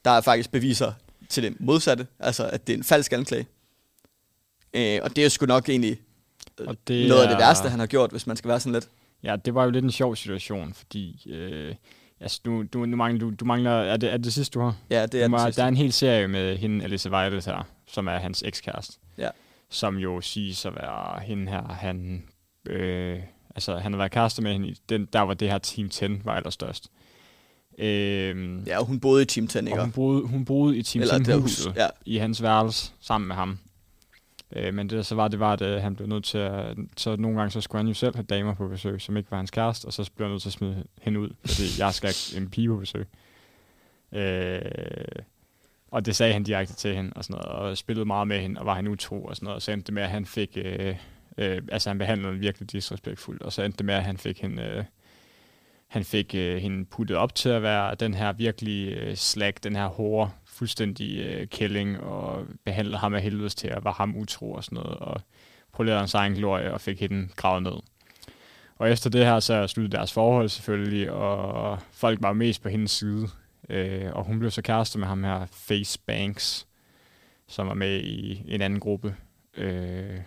Der 0.06 0.12
er 0.12 0.22
faktisk 0.22 0.52
beviser 0.52 0.94
til 1.30 1.44
det 1.44 1.56
modsatte, 1.62 2.08
altså 2.20 2.50
at 2.50 2.68
det 2.68 2.74
er 2.74 2.78
en 2.78 2.84
falsk 2.84 3.14
anklage. 3.14 3.48
Øh, 4.74 5.00
og 5.04 5.16
det 5.16 5.26
er 5.26 5.30
sgu 5.30 5.46
nok 5.46 5.70
egentlig 5.70 6.02
Og 6.68 6.78
det 6.88 7.08
noget 7.10 7.22
af 7.22 7.28
det 7.28 7.36
er- 7.36 7.40
værste, 7.40 7.70
han 7.70 7.80
har 7.80 7.88
gjort, 7.88 8.12
hvis 8.12 8.28
man 8.28 8.38
skal 8.38 8.48
være 8.50 8.60
sådan 8.60 8.74
lidt. 8.74 8.90
Ja, 9.24 9.36
det 9.36 9.56
var 9.56 9.64
jo 9.64 9.70
lidt 9.70 9.86
en 9.86 9.92
sjov 9.92 10.16
situation, 10.16 10.74
fordi... 10.74 11.24
Øh, 11.30 11.76
altså, 12.20 12.42
du, 12.46 12.64
du, 12.64 12.86
nu 12.86 12.98
mangler, 12.98 13.20
du, 13.20 13.30
du 13.40 13.46
mangler... 13.46 13.72
Er 13.72 13.98
det, 13.98 14.10
er 14.14 14.18
det 14.18 14.24
det 14.26 14.34
sidste, 14.34 14.54
du 14.60 14.64
har? 14.64 14.76
Ja, 14.90 15.06
det 15.06 15.22
er 15.22 15.26
Du 15.28 15.32
må- 15.32 15.38
sidste. 15.46 15.60
Der 15.62 15.66
er 15.66 15.68
en 15.70 15.78
hel 15.78 15.94
serie 15.94 16.28
med 16.28 16.58
hende, 16.58 16.84
Alyssa 16.84 17.10
Violet 17.10 17.46
her, 17.46 17.68
som 17.88 18.08
er 18.08 18.18
hans 18.18 18.44
ekskæreste. 18.46 18.98
Ja. 19.18 19.30
Som 19.70 19.98
jo 19.98 20.22
siges 20.22 20.66
at 20.66 20.76
være 20.76 21.20
hende 21.24 21.52
her, 21.52 21.64
han... 21.68 22.24
Øh, 22.68 23.20
altså, 23.56 23.78
han 23.78 23.92
har 23.94 23.98
været 23.98 24.12
kæreste 24.12 24.42
med 24.42 24.54
hende 24.54 24.76
den, 24.90 25.06
der 25.14 25.20
var 25.22 25.34
det 25.34 25.50
her 25.52 25.58
Team 25.58 25.90
10 25.90 26.06
var 26.24 26.34
allerstørst. 26.36 26.88
Øh, 27.78 28.68
Ja, 28.68 28.80
og 28.80 28.86
hun 28.86 29.00
boede 29.00 29.22
i 29.22 29.26
Team 29.26 29.48
10, 29.48 29.58
ikke? 29.60 29.74
og 29.74 29.82
hun 29.82 29.92
boede, 29.92 30.28
hun 30.28 30.46
boede 30.46 30.78
i 30.78 30.84
Team 30.84 31.02
Eller 31.02 31.18
10 31.18 31.24
det 31.24 31.34
her 31.34 31.42
huset 31.42 31.68
hus, 31.68 31.76
ja. 31.76 31.88
i 32.06 32.18
hans 32.18 32.42
værelse 32.44 32.92
sammen 33.02 33.28
med 33.28 33.36
ham. 33.36 33.60
Øh, 34.56 34.74
men 34.74 34.90
det 34.90 34.96
der 34.96 35.02
så 35.02 35.16
var, 35.16 35.28
det 35.28 35.40
var, 35.40 35.54
at 35.54 35.62
øh, 35.62 35.82
han 35.82 35.96
blev 35.96 36.08
nødt 36.08 36.24
til 36.24 36.38
at... 36.38 36.78
Så 36.98 37.16
nogle 37.16 37.38
gange 37.38 37.52
så 37.52 37.62
skulle 37.62 37.80
han 37.80 37.88
jo 37.88 37.94
selv 37.94 38.16
have 38.16 38.26
damer 38.26 38.54
på 38.54 38.68
besøg, 38.68 39.02
som 39.02 39.18
ikke 39.18 39.32
var 39.32 39.38
hans 39.38 39.52
kæreste, 39.52 39.86
og 39.86 39.94
så 39.94 40.12
blev 40.16 40.26
han 40.26 40.32
nødt 40.32 40.42
til 40.42 40.50
at 40.50 40.54
smide 40.54 40.84
hende 41.02 41.20
ud, 41.20 41.30
fordi 41.46 41.64
jeg 41.84 41.94
skal 41.94 42.10
ikke 42.10 42.44
en 42.44 42.50
pige 42.50 42.68
på 42.68 42.76
besøg. 42.76 43.08
Øh, 44.12 44.62
og 45.92 46.06
det 46.06 46.16
sagde 46.16 46.34
han 46.34 46.44
direkte 46.44 46.76
til 46.76 46.96
hende, 46.96 47.12
og 47.16 47.24
sådan 47.24 47.42
noget, 47.42 47.70
og 47.70 47.78
spillede 47.78 48.06
meget 48.06 48.28
med 48.28 48.40
hende, 48.40 48.60
og 48.60 48.66
var 48.66 48.76
han 48.76 48.88
utro, 48.88 49.26
og 49.26 49.36
sådan 49.36 49.46
noget, 49.46 49.56
og 49.56 49.62
så 49.62 49.72
endte 49.72 49.86
det 49.86 49.94
med, 49.94 50.04
at 50.04 50.10
han 50.10 50.26
fik... 50.26 50.58
Øh, 50.62 50.96
øh, 51.38 51.62
altså 51.72 51.90
han 51.90 51.98
behandlede 51.98 52.32
hende 52.32 52.40
virkelig 52.40 52.72
disrespektfuldt, 52.72 53.42
og 53.42 53.54
så 53.54 53.64
endte 53.64 53.78
det 53.78 53.86
med, 53.86 53.96
at 53.96 54.04
han 54.04 54.18
fik 54.18 54.42
hende... 54.42 54.64
Øh, 54.64 54.84
han 55.90 56.04
fik 56.04 56.36
øh, 56.36 56.58
hende 56.58 56.86
puttet 56.86 57.18
op 57.18 57.36
til 57.36 57.50
at 57.50 57.62
være 57.62 57.96
den 57.96 58.14
her 58.14 58.34
virkelig 58.34 58.94
øh, 58.94 59.16
slag, 59.16 59.54
den 59.64 59.76
her 59.76 59.88
hårde, 59.88 60.32
fuldstændig 60.46 61.20
øh, 61.20 61.48
kælling, 61.48 62.00
og 62.00 62.46
behandlede 62.66 62.98
ham 62.98 63.14
af 63.14 63.22
helvedes 63.22 63.56
til 63.56 63.68
at 63.68 63.84
være 63.84 63.94
ham 63.98 64.18
utro 64.18 64.52
og 64.52 64.64
sådan 64.64 64.76
noget, 64.76 65.00
og 65.00 65.22
polerede 65.74 66.00
hans 66.00 66.14
egen 66.14 66.34
glorie 66.34 66.74
og 66.74 66.82
fik 66.82 67.00
hende 67.00 67.28
gravet 67.36 67.64
ned. 67.64 67.74
Og 68.76 68.92
efter 68.92 69.10
det 69.10 69.26
her, 69.26 69.40
så 69.40 69.68
sluttede 69.68 69.98
deres 69.98 70.14
forhold 70.14 70.50
selvfølgelig, 70.50 71.12
og 71.12 71.80
folk 71.92 72.22
var 72.22 72.34
mest 72.34 72.62
på 72.62 72.70
hendes 72.70 72.92
side. 72.92 73.28
Øh, 73.70 74.12
og 74.14 74.24
hun 74.24 74.40
blev 74.40 74.52
så 74.52 74.62
kæreste 74.62 75.00
med 75.00 75.08
ham 75.08 75.24
her, 75.24 75.46
Face 75.52 76.00
Banks, 76.08 76.68
som 77.48 77.68
var 77.68 77.74
med 77.74 78.02
i 78.02 78.44
en 78.48 78.62
anden 78.62 78.80
gruppe. 78.80 79.16
Øh, 79.58 80.20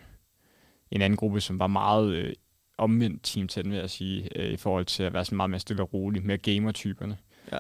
en 0.90 1.02
anden 1.02 1.16
gruppe, 1.16 1.40
som 1.40 1.58
var 1.58 1.66
meget 1.66 2.12
øh, 2.14 2.32
omvendt 2.83 3.22
Team 3.22 3.49
10, 3.49 3.62
vil 3.62 3.78
jeg 3.78 3.91
sige, 3.91 4.39
øh, 4.39 4.53
i 4.53 4.57
forhold 4.57 4.85
til 4.85 5.03
at 5.03 5.12
være 5.12 5.24
sådan 5.24 5.37
meget 5.37 5.51
mere 5.51 5.61
stille 5.61 5.83
og 5.83 5.95
rolig, 5.95 6.26
mere 6.26 6.39
gamer-typerne. 6.39 7.16
Ja. 7.53 7.59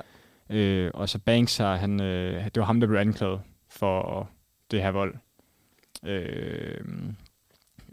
Øh, 0.56 0.90
og 0.94 1.08
så 1.08 1.18
Banks 1.18 1.56
her, 1.56 1.74
han, 1.76 2.00
øh, 2.00 2.44
det 2.44 2.56
var 2.56 2.64
ham, 2.64 2.80
der 2.80 2.86
blev 2.86 2.98
anklaget 2.98 3.40
for 3.70 4.30
det 4.70 4.82
her 4.82 4.90
vold 4.90 5.14
øh, 6.06 6.80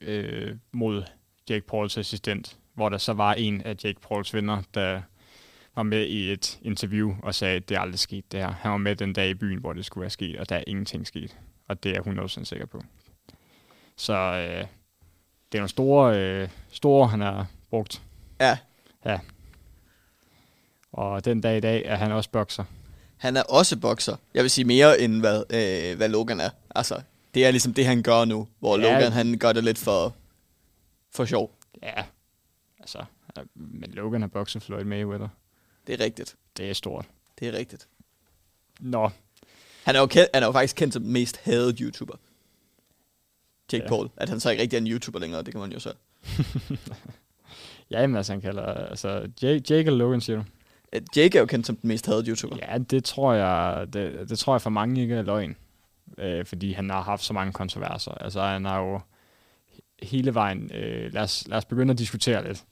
øh, 0.02 0.56
mod 0.72 1.04
Jake 1.50 1.66
Pauls 1.68 1.98
assistent, 1.98 2.58
hvor 2.74 2.90
der 2.90 2.98
så 2.98 3.14
var 3.14 3.34
en 3.34 3.62
af 3.62 3.76
Jake 3.84 4.00
Pauls 4.02 4.34
venner, 4.34 4.62
der 4.74 5.02
var 5.76 5.84
med 5.84 6.06
i 6.06 6.32
et 6.32 6.60
interview 6.62 7.16
og 7.24 7.36
sagde, 7.36 7.56
at 7.56 7.70
det 7.70 7.78
aldrig 7.80 8.00
sket 8.00 8.32
det 8.32 8.40
her. 8.40 8.52
Han 8.52 8.72
var 8.72 8.78
med 8.78 8.96
den 8.96 9.14
dag 9.14 9.30
i 9.30 9.34
byen, 9.34 9.60
hvor 9.60 9.74
det 9.74 9.86
skulle 9.86 10.02
være 10.02 10.10
sket, 10.10 10.40
og 10.40 10.50
der 10.50 10.56
er 10.56 10.64
ingenting 10.68 11.08
sket. 11.08 11.38
Og 11.68 11.84
det 11.84 11.98
er 11.98 12.02
jeg 12.06 12.24
100% 12.24 12.44
sikker 12.44 12.66
på. 12.66 12.84
Så 13.96 14.14
øh, 14.14 14.68
det 15.52 15.58
er 15.58 15.62
nogle 15.62 15.70
store, 15.70 16.18
øh, 16.20 16.50
store, 16.72 17.08
han 17.08 17.22
har 17.22 17.48
brugt. 17.70 18.02
Ja, 18.40 18.58
Og 20.92 21.26
den 21.26 21.42
dag 21.42 21.58
i 21.58 21.60
dag 21.60 21.84
er 21.86 21.96
han 21.96 22.12
også 22.12 22.30
bokser. 22.30 22.64
han 23.18 23.38
er 23.38 23.44
også 23.44 23.78
bokser. 23.80 24.16
Jeg 24.34 24.44
vil 24.44 24.52
sige 24.52 24.66
mere, 24.66 25.00
end 25.00 25.20
hvad, 25.20 25.44
øh, 25.50 25.98
hvad 25.98 26.10
Logan 26.10 26.40
er. 26.40 26.50
Altså, 26.76 27.02
det 27.34 27.46
er 27.46 27.52
ligesom 27.52 27.74
det, 27.74 27.86
han 27.86 28.04
gør 28.04 28.26
nu, 28.26 28.48
hvor 28.60 28.78
Ja. 28.78 28.88
ja. 28.88 28.94
Logan, 28.94 29.12
han 29.12 29.38
gør 29.38 29.54
det 29.54 29.64
lidt 29.64 29.78
for, 29.78 30.16
for 31.12 31.26
sjov. 31.26 31.52
Ja, 31.84 32.04
altså, 32.80 33.00
øh, 33.40 33.44
men 33.56 33.92
Logan 33.92 34.22
har 34.22 34.28
bokset 34.28 34.64
Floyd 34.64 34.84
Mayweather. 34.84 35.28
Det 35.88 36.02
er 36.02 36.04
rigtigt. 36.06 36.36
Det 36.58 36.70
er 36.70 36.74
stort. 36.74 37.06
Det 37.40 37.48
er 37.48 37.54
rigtigt. 37.54 37.88
Nå, 38.80 39.10
Han 39.84 39.96
er 39.96 40.00
jo, 40.00 40.06
kendt, 40.06 40.30
han 40.34 40.44
er 40.44 40.48
jo 40.48 40.52
faktisk 40.52 40.76
kendt 40.76 40.94
som 40.94 41.04
mest 41.04 41.38
hadede 41.38 41.84
YouTuber. 41.84 42.16
Jake 43.74 43.84
Ja. 43.84 43.90
Paul. 43.90 44.10
At 44.18 44.30
han 44.30 44.40
så 44.40 44.50
ikke 44.50 44.62
rigtig 44.62 44.78
er 44.78 44.82
en 44.82 44.88
YouTuber 44.88 45.20
længere, 45.20 45.44
det 45.44 45.52
kan 45.52 45.62
man 45.62 45.72
jo 45.72 45.80
så. 45.80 45.94
ja, 47.92 48.08
men 48.08 48.16
altså, 48.16 48.34
han 48.34 48.42
kalder, 48.42 48.64
altså, 48.64 49.30
Jake, 49.42 49.64
Jake 49.70 49.88
eller 49.88 49.98
Logan, 49.98 50.22
siger 50.22 50.38
du? 50.38 50.44
Jake 51.16 51.38
er 51.38 51.42
jo 51.42 51.46
kendt 51.46 51.68
som 51.68 51.76
den 51.76 51.88
mest 51.88 52.06
hadede 52.06 52.30
YouTuber. 52.30 52.58
Ja, 52.62 52.78
det 52.78 53.04
tror 53.04 53.34
jeg, 53.34 53.88
det, 53.94 54.30
det 54.30 54.40
tror 54.40 54.54
jeg 54.54 54.62
for 54.62 54.70
mange 54.70 55.02
ikke 55.02 55.16
er 55.16 55.22
løgn. 55.22 55.56
Øh, 56.18 56.46
fordi 56.46 56.74
han 56.74 56.90
har 56.90 57.02
haft 57.02 57.24
så 57.24 57.34
mange 57.34 57.54
kontroverser. 57.54 58.12
Altså, 58.12 58.42
han 58.42 58.66
har 58.66 58.80
jo 58.80 59.00
hele 60.04 60.34
vejen... 60.34 60.72
Øh, 60.74 61.14
lad, 61.14 61.22
os, 61.22 61.44
lad 61.48 61.58
os 61.58 61.66
begynde 61.66 61.92
at 61.92 61.98
diskutere 61.98 62.48
lidt. 62.48 62.64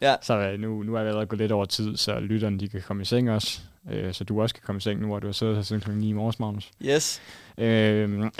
Ja. 0.00 0.14
Så 0.22 0.38
øh, 0.38 0.60
nu, 0.60 0.82
nu 0.82 0.94
er 0.94 1.02
vi 1.02 1.08
allerede 1.08 1.26
gået 1.26 1.40
lidt 1.40 1.52
over 1.52 1.64
tid, 1.64 1.96
så 1.96 2.20
lytterne 2.20 2.58
de 2.58 2.68
kan 2.68 2.82
komme 2.82 3.02
i 3.02 3.04
seng 3.04 3.30
også. 3.30 3.60
Øh, 3.90 4.14
så 4.14 4.24
du 4.24 4.42
også 4.42 4.54
kan 4.54 4.62
komme 4.66 4.76
i 4.76 4.80
seng 4.80 5.00
nu, 5.00 5.06
hvor 5.06 5.18
du 5.18 5.26
har 5.26 5.32
siddet 5.32 5.54
her 5.56 5.62
siden 5.62 5.82
kl. 5.82 5.90
9 5.90 6.08
i 6.08 6.12
morges, 6.12 6.38
Magnus. 6.38 6.70
Yes. 6.82 7.22
Øhm, 7.58 8.22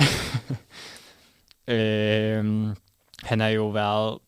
Øh, 1.69 2.75
han 3.23 3.41
har 3.41 3.49
jo 3.49 3.69
været, 3.69 4.19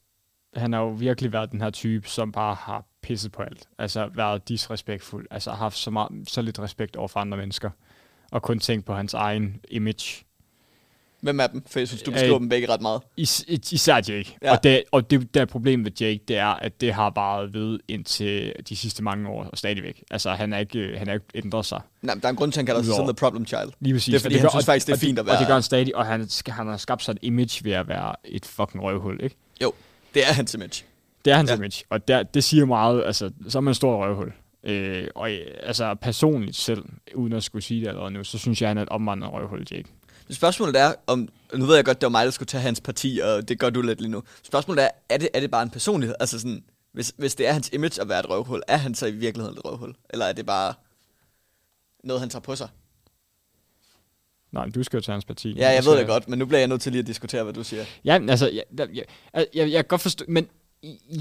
han 0.57 0.73
har 0.73 0.81
jo 0.81 0.89
virkelig 0.89 1.33
været 1.33 1.53
den 1.53 1.61
her 1.61 1.71
type, 1.71 2.09
som 2.09 2.33
bare 2.33 2.55
har 2.55 2.85
pisset 3.03 3.33
på 3.33 3.43
alt. 3.43 3.69
Altså 3.79 4.11
været 4.15 4.49
disrespektfuld. 4.49 5.27
Altså 5.31 5.51
haft 5.51 5.77
så, 5.77 5.91
meget, 5.91 6.29
så 6.29 6.43
lidt 6.43 6.59
respekt 6.59 6.97
over 6.97 7.09
for 7.09 7.21
andre 7.21 7.39
mennesker. 7.39 7.71
Og 8.31 8.43
kun 8.43 8.59
tænkt 8.59 8.87
på 8.87 8.95
hans 8.95 9.15
egen 9.15 9.61
image. 9.71 10.26
Hvem 11.21 11.41
er 11.41 11.47
dem? 11.47 11.63
For 11.71 11.79
jeg 11.81 11.89
synes, 11.89 12.03
du 12.03 12.11
Øh, 12.11 12.15
beskriver 12.15 12.39
dem 12.39 12.49
begge 12.49 12.69
ret 12.69 12.81
meget. 12.81 13.01
Is, 13.17 13.45
is, 13.49 13.73
især 13.73 13.95
Jake. 13.95 14.37
Ja. 14.43 14.53
Og, 14.53 14.63
det, 14.65 14.83
og 14.93 15.11
det, 15.11 15.35
der 15.35 15.41
er 15.41 15.45
problemet 15.45 15.85
med 15.85 15.93
Jake, 16.01 16.21
det 16.29 16.37
er, 16.37 16.47
at 16.47 16.81
det 16.81 16.95
har 16.95 17.11
bare 17.11 17.53
ved 17.53 17.79
indtil 17.89 18.53
de 18.69 18.77
sidste 18.77 19.03
mange 19.05 19.29
år, 19.29 19.45
og 19.45 19.59
stadigvæk. 19.59 20.03
Altså, 20.11 20.31
han 20.31 20.53
er 20.53 20.59
ikke, 20.59 20.95
han 20.99 21.09
er 21.09 21.13
ikke 21.15 21.27
ændret 21.35 21.67
sig. 21.67 21.81
Nej, 22.03 22.15
men 22.15 22.21
der 22.23 22.27
er 22.27 22.31
en 22.31 22.37
grund 22.37 22.53
til, 22.53 22.59
at 22.59 22.63
han 22.63 22.67
kalder 22.67 22.83
sig 22.83 22.95
selv 22.95 23.05
The 23.07 23.15
Problem 23.15 23.47
Child. 23.47 23.73
Lige 23.81 23.95
præcis. 23.95 24.13
Det 24.13 24.15
er, 24.15 24.21
fordi 24.23 24.35
Og 24.35 24.41
han 24.41 24.45
gør- 24.45 24.49
synes 24.51 24.63
og- 24.65 24.67
faktisk, 24.67 24.87
det 24.87 24.93
er 24.93 24.97
fint 24.99 25.19
at 25.19 25.23
Og 25.23 25.31
det 25.31 25.39
være- 25.41 25.47
gør 25.47 25.55
han 25.55 25.63
stadig, 25.63 25.97
og 25.97 26.07
han, 26.07 26.29
han 26.49 26.67
har 26.67 26.77
skabt 26.77 27.03
sig 27.03 27.13
et 27.13 27.19
image 27.23 27.65
ved 27.65 27.73
at 27.73 27.89
være 27.89 28.15
et 28.25 28.47
fucking 28.47 28.83
røvhul, 28.85 29.21
ikke? 29.23 29.37
Jo, 29.63 29.73
det 30.15 30.23
er 30.29 30.33
hans 30.33 30.55
image. 30.55 30.85
Det 31.25 31.33
er 31.33 31.37
hans 31.37 31.51
ja. 31.51 31.57
Image, 31.57 31.85
og 31.91 32.09
der, 32.09 32.23
det 32.23 32.45
siger 32.45 32.65
meget, 32.65 33.03
altså, 33.07 33.31
så 33.49 33.59
er 33.59 33.61
man 33.61 33.71
en 33.71 33.75
stor 33.75 34.05
røvhul. 34.07 34.33
Øh, 34.65 35.07
og 35.15 35.33
øh, 35.33 35.39
altså 35.63 35.95
personligt 35.95 36.57
selv, 36.57 36.83
uden 37.15 37.33
at 37.33 37.43
skulle 37.45 37.63
sige 37.63 37.81
det 37.81 37.89
allerede 37.89 38.11
nu, 38.11 38.25
så 38.25 38.39
synes 38.39 38.61
jeg, 38.63 38.71
han 38.71 38.79
er 38.79 38.83
et 38.83 38.89
omvandret 38.89 39.33
røvhul, 39.33 39.67
Jake. 39.71 39.85
Spørgsmålet 40.31 40.81
er, 40.81 40.95
om, 41.07 41.29
nu 41.55 41.65
ved 41.67 41.75
jeg 41.75 41.85
godt, 41.85 42.01
det 42.01 42.07
var 42.07 42.11
mig, 42.11 42.25
der 42.25 42.31
skulle 42.31 42.47
tage 42.47 42.63
hans 42.63 42.81
parti, 42.81 43.21
og 43.25 43.49
det 43.49 43.59
gør 43.59 43.71
du 43.71 43.83
lidt 43.83 44.01
lige 44.01 44.11
nu. 44.11 44.23
Spørgsmålet 44.43 44.85
er, 44.85 44.89
er 45.09 45.17
det, 45.19 45.29
er 45.35 45.41
det 45.41 45.51
bare 45.51 45.63
en 45.63 45.71
personlighed? 45.71 46.17
Altså 46.21 46.39
sådan, 46.39 46.65
hvis, 46.93 47.13
hvis 47.17 47.35
det 47.35 47.49
er 47.49 47.53
hans 47.53 47.71
image 47.73 48.01
at 48.01 48.09
være 48.09 48.21
et 48.21 48.29
røvhul, 48.31 48.63
er 48.69 48.77
han 48.77 48.95
så 48.95 49.07
i 49.07 49.11
virkeligheden 49.11 49.59
et 49.59 49.65
røvhul? 49.65 49.95
Eller 50.11 50.25
er 50.27 50.33
det 50.33 50.47
bare 50.47 50.75
noget, 52.05 52.21
han 52.21 52.31
tager 52.31 52.41
på 52.43 52.57
sig? 52.57 52.69
Nej, 54.53 54.67
du 54.69 54.83
skal 54.83 54.97
jo 54.97 55.01
tage 55.01 55.15
hans 55.15 55.25
parti. 55.25 55.55
Ja, 55.57 55.69
jeg 55.71 55.85
Så- 55.85 55.91
ved 55.91 55.99
det 55.99 56.07
godt, 56.07 56.29
men 56.29 56.39
nu 56.39 56.47
bliver 56.47 56.59
jeg 56.59 56.69
nødt 56.69 56.81
til 56.81 56.93
lige 56.93 57.01
at 57.01 57.07
diskutere, 57.07 57.43
hvad 57.45 57.55
du 57.55 57.65
siger. 57.65 57.85
Ja, 58.05 58.19
altså, 58.29 58.49
jeg, 58.51 58.65
jeg, 58.79 58.89
jeg, 58.95 59.05
jeg, 59.35 59.47
jeg 59.55 59.71
kan 59.73 59.85
godt 59.85 60.01
forstå, 60.01 60.25
men 60.29 60.49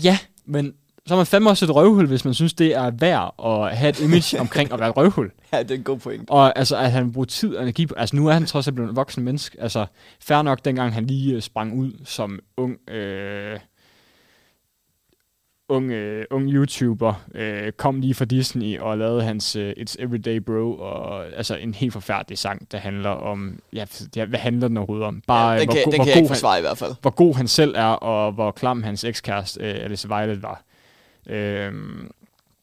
ja, 0.04 0.18
men 0.46 0.76
så 1.08 1.14
er 1.14 1.18
man 1.18 1.26
fandme 1.26 1.50
også 1.50 1.66
et 1.66 1.76
røvhul, 1.76 2.08
hvis 2.08 2.26
man 2.26 2.34
synes, 2.34 2.54
det 2.54 2.76
er 2.76 2.92
værd 2.92 3.36
at 3.46 3.78
have 3.78 3.90
et 3.90 4.00
image 4.00 4.40
omkring 4.46 4.72
at 4.74 4.80
være 4.80 4.90
et 4.90 4.98
røvhul. 4.98 5.32
Ja, 5.54 5.64
det 5.64 5.72
er 5.72 5.76
en 5.76 5.84
god 5.84 5.98
point. 5.98 6.30
Og 6.30 6.58
altså, 6.60 6.78
at 6.78 6.92
han 6.92 7.12
bruger 7.14 7.26
tid 7.26 7.56
og 7.56 7.64
energi 7.64 7.86
på... 7.86 7.94
Altså, 7.98 8.16
nu 8.16 8.28
er 8.28 8.34
han 8.34 8.46
trods 8.46 8.68
alt 8.68 8.76
blevet 8.76 8.90
en 8.90 8.96
voksen 8.96 9.24
menneske. 9.24 9.62
Altså, 9.62 9.86
fair 10.22 10.42
nok, 10.42 10.66
dengang 10.66 10.94
han 10.94 11.06
lige 11.06 11.36
øh, 11.36 11.42
sprang 11.42 11.74
ud 11.80 11.92
som 12.06 12.40
ung... 12.58 12.90
Øh, 12.90 13.60
ung, 15.70 15.92
øh, 15.92 16.26
ung 16.32 16.50
YouTuber, 16.50 17.14
øh, 17.36 17.72
kom 17.72 18.00
lige 18.00 18.14
fra 18.14 18.26
Disney 18.26 18.80
og 18.80 18.98
lavede 18.98 19.24
hans 19.24 19.56
øh, 19.56 19.74
It's 19.78 19.96
Everyday 20.00 20.38
Bro, 20.40 20.74
og 20.80 21.26
altså 21.38 21.56
en 21.56 21.74
helt 21.74 21.94
forfærdelig 21.94 22.38
sang, 22.38 22.72
der 22.72 22.78
handler 22.78 23.10
om... 23.10 23.60
Ja, 23.74 23.86
det, 24.16 24.28
hvad 24.28 24.40
handler 24.40 24.68
den 24.68 24.78
overhovedet 24.78 25.08
om? 25.08 25.22
Bare, 25.28 25.52
ja, 25.52 25.60
den 25.60 25.68
hvor, 25.68 25.74
kan, 25.76 25.84
go- 25.86 25.92
den 25.92 25.98
hvor 25.98 26.06
kan 26.06 26.10
jeg 26.10 26.16
ikke 26.18 26.20
god 26.22 26.28
han- 26.30 26.36
forsvare 26.36 26.58
i 26.58 26.62
hvert 26.62 26.78
fald. 26.78 26.92
hvor 27.02 27.12
god 27.12 27.36
han 27.36 27.48
selv 27.48 27.74
er, 27.78 27.86
og 27.86 28.32
hvor 28.32 28.52
klam 28.52 28.84
hans 28.84 29.04
ekskæreste, 29.04 29.60
øh, 29.64 29.84
Alice 29.84 30.08
Violet, 30.08 30.44
var. 30.44 30.64
Øhm, 31.28 32.12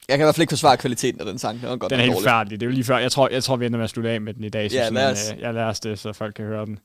Jeg 0.09 0.19
kan 0.19 0.21
i 0.21 0.27
hvert 0.27 0.35
fald 0.35 0.43
ikke 0.43 0.51
forsvare 0.51 0.77
kvaliteten 0.77 1.21
af 1.21 1.27
den 1.27 1.39
sang. 1.39 1.61
Den 1.61 1.69
er 1.69 1.77
godt 1.77 1.91
den 1.91 1.99
er 2.01 2.05
helt 2.05 2.15
dårlig. 2.15 2.29
færdig. 2.29 2.61
Det 2.61 2.67
er 2.67 2.71
jo 2.71 2.73
lige 2.75 2.85
før. 2.85 2.99
Jeg 2.99 3.13
tror, 3.13 3.29
jeg 3.29 3.45
tror 3.45 3.57
vi 3.57 3.67
ender 3.67 3.79
med 3.79 3.85
at 3.85 3.91
slutte 3.91 4.11
af 4.11 4.21
med 4.21 4.35
den 4.35 4.45
i 4.45 4.49
dag. 4.49 4.71
Så 4.71 4.77
Ja, 4.77 4.83
sådan, 4.83 4.95
lad 4.95 5.11
os. 5.13 5.33
Øh, 5.33 5.41
jeg 5.41 5.55
lader 5.55 5.67
os 5.67 5.81
det, 5.81 5.99
så 5.99 6.13
folk 6.13 6.35
kan 6.35 6.45
høre 6.45 6.67
den. 6.67 6.79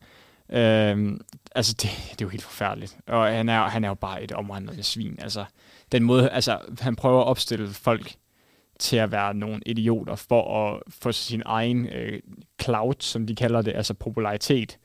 Øhm, 0.52 1.20
altså 1.54 1.72
det, 1.72 1.90
det 2.10 2.20
er 2.20 2.24
jo 2.24 2.28
helt 2.28 2.42
forfærdeligt. 2.42 2.96
Og 3.06 3.26
han 3.26 3.48
er, 3.48 3.60
han 3.68 3.84
er 3.84 3.88
jo 3.88 3.94
bare 3.94 4.22
et 4.22 4.32
omvandrende 4.32 4.82
svin. 4.82 5.18
Altså, 5.22 5.44
den 5.92 6.02
måde, 6.02 6.30
altså, 6.30 6.58
han 6.80 6.96
prøver 6.96 7.20
at 7.20 7.26
opstille 7.26 7.68
folk 7.68 8.12
til 8.78 8.96
at 8.96 9.12
være 9.12 9.34
nogle 9.34 9.60
idioter 9.66 10.14
for 10.14 10.66
at 10.68 10.82
få 11.00 11.12
sin 11.12 11.42
egen 11.46 11.86
øh, 11.86 12.20
cloud, 12.62 12.94
som 13.00 13.26
de 13.26 13.34
kalder 13.36 13.62
det, 13.62 13.72
altså 13.76 13.94
popularitet 13.94 14.78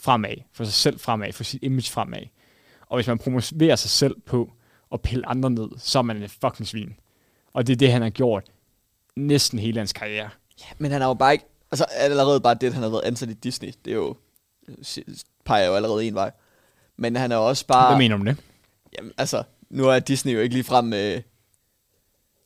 fremad, 0.00 0.34
for 0.52 0.64
sig 0.64 0.74
selv 0.74 1.00
fremad, 1.00 1.32
for 1.32 1.44
sit 1.44 1.62
image 1.62 1.90
fremad. 1.92 2.22
Og 2.86 2.96
hvis 2.96 3.06
man 3.06 3.18
promoverer 3.18 3.76
sig 3.76 3.90
selv 3.90 4.16
på 4.26 4.50
at 4.92 5.02
pille 5.02 5.28
andre 5.28 5.50
ned, 5.50 5.68
så 5.78 5.98
er 5.98 6.02
man 6.02 6.22
et 6.22 6.30
fucking 6.30 6.66
svin. 6.66 6.94
Og 7.52 7.66
det 7.66 7.72
er 7.72 7.76
det, 7.76 7.92
han 7.92 8.02
har 8.02 8.10
gjort 8.10 8.44
næsten 9.16 9.58
hele 9.58 9.80
hans 9.80 9.92
karriere. 9.92 10.30
Men 10.78 10.90
han 10.90 11.00
har 11.00 11.08
jo 11.08 11.14
bare 11.14 11.32
ikke... 11.32 11.44
Altså 11.70 11.84
allerede 11.84 12.40
bare 12.40 12.54
det, 12.54 12.66
at 12.66 12.72
han 12.72 12.82
har 12.82 12.90
været 12.90 13.02
ansat 13.04 13.28
i 13.28 13.34
Disney, 13.34 13.72
det 13.84 13.90
er 13.90 13.94
jo... 13.94 14.16
peger 15.44 15.66
jo 15.66 15.74
allerede 15.74 16.04
en 16.04 16.14
vej. 16.14 16.30
Men 16.96 17.16
han 17.16 17.32
er 17.32 17.36
også 17.36 17.66
bare... 17.66 17.88
Hvad 17.88 17.98
mener 17.98 18.16
du 18.16 18.20
om 18.20 18.24
det? 18.24 18.36
Jamen, 18.98 19.12
altså, 19.18 19.42
nu 19.70 19.88
er 19.88 19.98
Disney 19.98 20.34
jo 20.34 20.40
ikke 20.40 20.54
ligefrem 20.54 20.92
øh, 20.92 21.22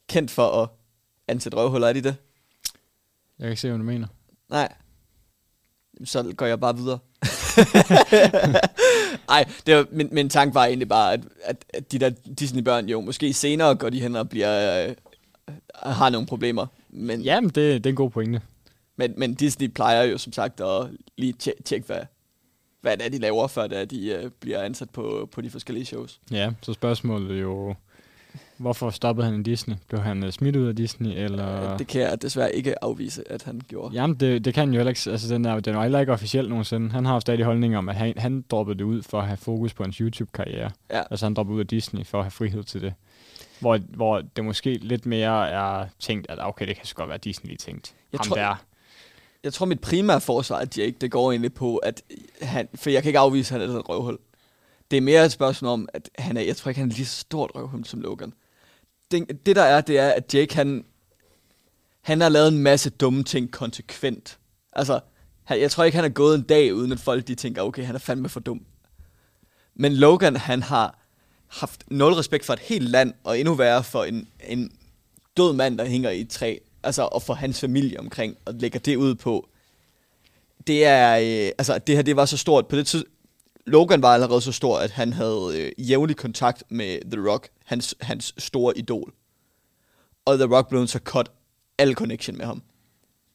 kendt 0.09 0.31
for 0.31 0.63
at 0.63 0.69
ansætte 1.29 1.59
røvhuller, 1.59 1.89
er 1.89 1.93
de 1.93 2.03
det? 2.03 2.17
Jeg 3.39 3.45
kan 3.45 3.49
ikke 3.49 3.61
se, 3.61 3.69
hvad 3.69 3.79
du 3.79 3.85
mener. 3.85 4.07
Nej. 4.49 4.73
Så 6.05 6.33
går 6.37 6.47
jeg 6.47 6.61
bare 6.61 6.77
videre. 6.77 6.99
Ej, 9.29 9.45
det 9.67 9.77
var, 9.77 9.87
min, 9.91 10.09
min 10.13 10.29
tanke 10.29 10.55
var 10.55 10.65
egentlig 10.65 10.89
bare, 10.89 11.13
at, 11.13 11.21
at, 11.45 11.57
at 11.75 11.93
de 11.93 11.99
der 11.99 12.11
Disney-børn 12.39 12.89
jo 12.89 13.01
måske 13.01 13.33
senere 13.33 13.75
går 13.75 13.91
de 13.91 14.01
hen 14.01 14.17
og 14.17 14.29
bliver, 14.29 14.87
øh, 14.89 14.95
har 15.83 16.11
nogle 16.11 16.27
problemer. 16.27 16.67
Men, 16.91 17.21
Jamen, 17.21 17.51
det, 17.51 17.85
det 17.85 17.87
er 17.87 17.91
en 17.91 17.97
god 17.97 18.11
pointe. 18.11 18.41
men, 18.97 19.15
men 19.17 19.35
Disney 19.35 19.69
plejer 19.69 20.03
jo 20.03 20.19
som 20.19 20.33
sagt 20.33 20.61
at 20.61 20.87
lige 21.19 21.33
tjekke, 21.33 21.63
tjek, 21.63 21.87
hvad, 21.87 22.01
hvad 22.81 22.97
det 22.97 23.07
er, 23.07 23.11
de 23.11 23.19
laver, 23.19 23.47
før 23.47 23.67
det 23.67 23.81
er, 23.81 23.85
de 23.85 24.09
øh, 24.09 24.31
bliver 24.41 24.63
ansat 24.63 24.91
på, 24.91 25.29
på 25.33 25.41
de 25.41 25.51
forskellige 25.51 25.85
shows. 25.87 26.21
Ja, 26.31 26.51
så 26.63 26.73
spørgsmålet 26.73 27.37
er 27.37 27.41
jo, 27.41 27.75
hvorfor 28.57 28.91
stoppede 28.91 29.27
han 29.27 29.41
i 29.41 29.43
Disney? 29.43 29.77
Blev 29.89 30.01
han 30.01 30.25
øh, 30.25 30.33
smidt 30.33 30.57
ud 30.57 30.67
af 30.67 30.77
Disney, 30.77 31.11
eller... 31.25 31.77
Det 31.77 31.87
kan 31.87 32.01
jeg 32.01 32.23
desværre 32.23 32.55
ikke 32.55 32.85
afvise, 32.85 33.33
at 33.33 33.43
han 33.43 33.61
gjorde. 33.69 33.95
Jamen, 33.95 34.17
det, 34.17 34.45
det 34.45 34.55
kan 34.55 34.61
han 34.61 34.75
jo 34.75 34.79
heller 34.79 34.91
ikke. 34.91 35.11
Altså, 35.11 35.35
den 35.35 35.45
er, 35.45 35.61
den 35.61 35.75
er 35.75 35.83
heller 35.83 36.01
ikke 36.01 36.13
officiel 36.13 36.49
nogensinde. 36.49 36.91
Han 36.91 37.05
har 37.05 37.15
jo 37.15 37.21
stadig 37.21 37.45
holdning 37.45 37.77
om, 37.77 37.89
at 37.89 37.95
han, 37.95 38.15
han 38.17 38.45
droppede 38.51 38.79
det 38.79 38.85
ud 38.85 39.03
for 39.03 39.21
at 39.21 39.27
have 39.27 39.37
fokus 39.37 39.75
på 39.75 39.83
hans 39.83 39.97
YouTube-karriere. 39.97 40.71
Ja. 40.91 41.03
Altså, 41.11 41.27
han 41.27 41.35
droppede 41.35 41.55
ud 41.55 41.61
af 41.61 41.67
Disney 41.67 42.07
for 42.07 42.19
at 42.19 42.25
have 42.25 42.31
frihed 42.31 42.65
til 42.65 42.83
det. 42.83 42.95
Hvor, 43.61 43.79
hvor 43.89 44.23
det 44.37 44.45
måske 44.45 44.75
lidt 44.75 45.07
mere 45.07 45.51
er 45.51 45.87
tænkt, 46.01 46.27
at 46.31 46.39
okay, 46.41 46.67
det 46.69 46.77
kan 46.77 46.87
så 46.87 46.95
godt 46.95 47.09
være 47.09 47.19
Disney 47.19 47.49
lige 47.49 47.59
tænkt. 47.59 47.95
Jeg 48.13 48.19
Ham 48.19 48.27
tror- 48.27 48.37
der. 48.37 48.65
Jeg 49.45 49.53
tror, 49.53 49.67
mit 49.67 49.81
primære 49.81 50.21
forsvar 50.21 50.59
Jake, 50.77 50.95
det 51.01 51.11
går 51.11 51.31
egentlig 51.31 51.55
på, 51.55 51.77
at 51.77 52.03
han... 52.43 52.69
For 52.75 52.91
jeg 52.91 53.03
kan 53.03 53.09
ikke 53.09 53.19
afvise, 53.19 53.55
at 53.55 53.61
han 53.61 53.71
er 53.71 53.79
et 53.79 53.89
røvhul. 53.89 54.19
Det 54.93 54.99
er 54.99 55.03
mere 55.03 55.25
et 55.25 55.33
spørgsmål 55.33 55.69
om, 55.69 55.89
at 55.93 56.11
han 56.19 56.37
er, 56.37 56.41
jeg 56.41 56.57
tror 56.57 56.69
ikke, 56.69 56.81
han 56.81 56.91
er 56.91 56.95
lige 56.95 57.07
så 57.07 57.21
stort 57.21 57.51
røvhul 57.55 57.85
som 57.85 58.01
Logan. 58.01 58.33
Det, 59.11 59.47
det 59.47 59.57
der 59.57 59.63
er, 59.63 59.81
det 59.81 59.99
er, 59.99 60.09
at 60.09 60.35
Jake, 60.35 60.55
han, 60.55 60.85
han 62.03 62.21
har 62.21 62.29
lavet 62.29 62.49
en 62.49 62.59
masse 62.59 62.91
dumme 62.91 63.25
ting 63.25 63.51
konsekvent. 63.51 64.39
Altså, 64.73 65.01
han, 65.45 65.61
jeg 65.61 65.71
tror 65.71 65.85
ikke, 65.85 65.97
han 65.97 66.05
er 66.05 66.09
gået 66.09 66.35
en 66.35 66.43
dag, 66.43 66.75
uden 66.75 66.93
at 66.93 67.01
folk 67.01 67.29
de 67.29 67.35
tænker, 67.35 67.63
okay, 67.63 67.85
han 67.85 67.95
er 67.95 67.99
fandme 67.99 68.29
for 68.29 68.41
dum. 68.41 68.67
Men 69.75 69.93
Logan, 69.93 70.37
han 70.37 70.63
har 70.63 70.99
haft 71.49 71.85
nul 71.91 72.13
respekt 72.13 72.45
for 72.45 72.53
et 72.53 72.61
helt 72.61 72.89
land, 72.89 73.15
og 73.25 73.39
endnu 73.39 73.55
værre 73.55 73.85
for 73.85 74.05
en, 74.05 74.29
en 74.49 74.73
død 75.37 75.53
mand, 75.53 75.79
der 75.79 75.85
hænger 75.85 76.11
i 76.11 76.21
et 76.21 76.31
træ. 76.31 76.57
Altså, 76.83 77.03
og 77.03 77.23
for 77.23 77.35
hans 77.35 77.61
familie 77.61 78.01
omkring, 78.01 78.37
og 78.45 78.55
lægger 78.55 78.79
det 78.79 78.97
ud 78.97 79.15
på. 79.15 79.49
Det 80.67 80.85
er, 80.85 81.17
øh, 81.19 81.53
altså, 81.59 81.79
det 81.79 81.95
her, 81.95 82.03
det 82.03 82.17
var 82.17 82.25
så 82.25 82.37
stort. 82.37 82.67
På 82.67 82.77
det 82.77 82.87
tid, 82.87 83.05
Logan 83.67 84.03
var 84.03 84.15
allerede 84.15 84.41
så 84.41 84.53
stor, 84.53 84.79
at 84.79 84.91
han 84.91 85.13
havde 85.13 85.51
øh, 85.79 85.91
jævnlig 85.91 86.17
kontakt 86.17 86.63
med 86.69 87.11
The 87.11 87.31
Rock, 87.31 87.49
hans, 87.65 87.95
hans 88.01 88.35
store 88.39 88.79
idol. 88.79 89.13
Og 90.25 90.37
The 90.39 90.57
Rock 90.57 90.69
blev 90.69 90.87
så 90.87 90.99
cut 90.99 91.31
al 91.79 91.95
connection 91.95 92.37
med 92.39 92.47
ham. 92.47 92.63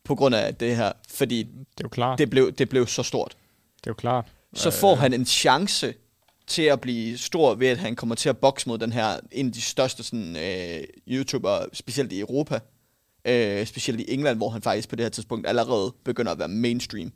På 0.04 0.16
grund 0.16 0.36
af 0.36 0.56
det 0.56 0.76
her, 0.76 0.92
fordi 1.10 1.38
Det 1.44 1.50
er 1.60 1.84
jo 1.84 1.90
klart. 1.90 2.20
det 2.20 2.30
blev, 2.30 2.52
det 2.52 2.70
blev 2.70 2.88
så 2.88 3.04
stort. 3.04 3.36
det 3.80 3.88
er 3.88 3.92
jo 3.92 3.94
klart. 3.96 4.26
Så 4.54 4.72
får 4.72 4.96
han 4.96 5.14
en 5.14 5.26
chance 5.26 5.94
til 6.48 6.62
at 6.62 6.82
blive 6.82 7.18
stor 7.18 7.56
ved, 7.56 7.68
at 7.68 7.78
han 7.78 7.96
kommer 7.96 8.16
til 8.16 8.30
at 8.30 8.38
bokse 8.38 8.70
mod 8.70 8.78
den 8.78 8.92
her, 8.94 9.20
en 9.32 9.46
af 9.48 9.52
de 9.54 9.62
største 9.62 10.04
sådan, 10.04 10.36
øh, 10.36 10.84
YouTubere, 11.08 11.66
specielt 11.74 12.12
i 12.12 12.20
Europa. 12.20 12.60
Øh, 13.26 13.66
specielt 13.66 14.00
i 14.02 14.14
England, 14.14 14.38
hvor 14.38 14.50
han 14.50 14.62
faktisk 14.62 14.90
på 14.90 14.96
det 14.96 15.06
her 15.06 15.10
tidspunkt 15.10 15.48
allerede 15.48 15.94
begynder 16.04 16.32
at 16.32 16.40
være 16.40 16.48
mainstream. 16.48 17.12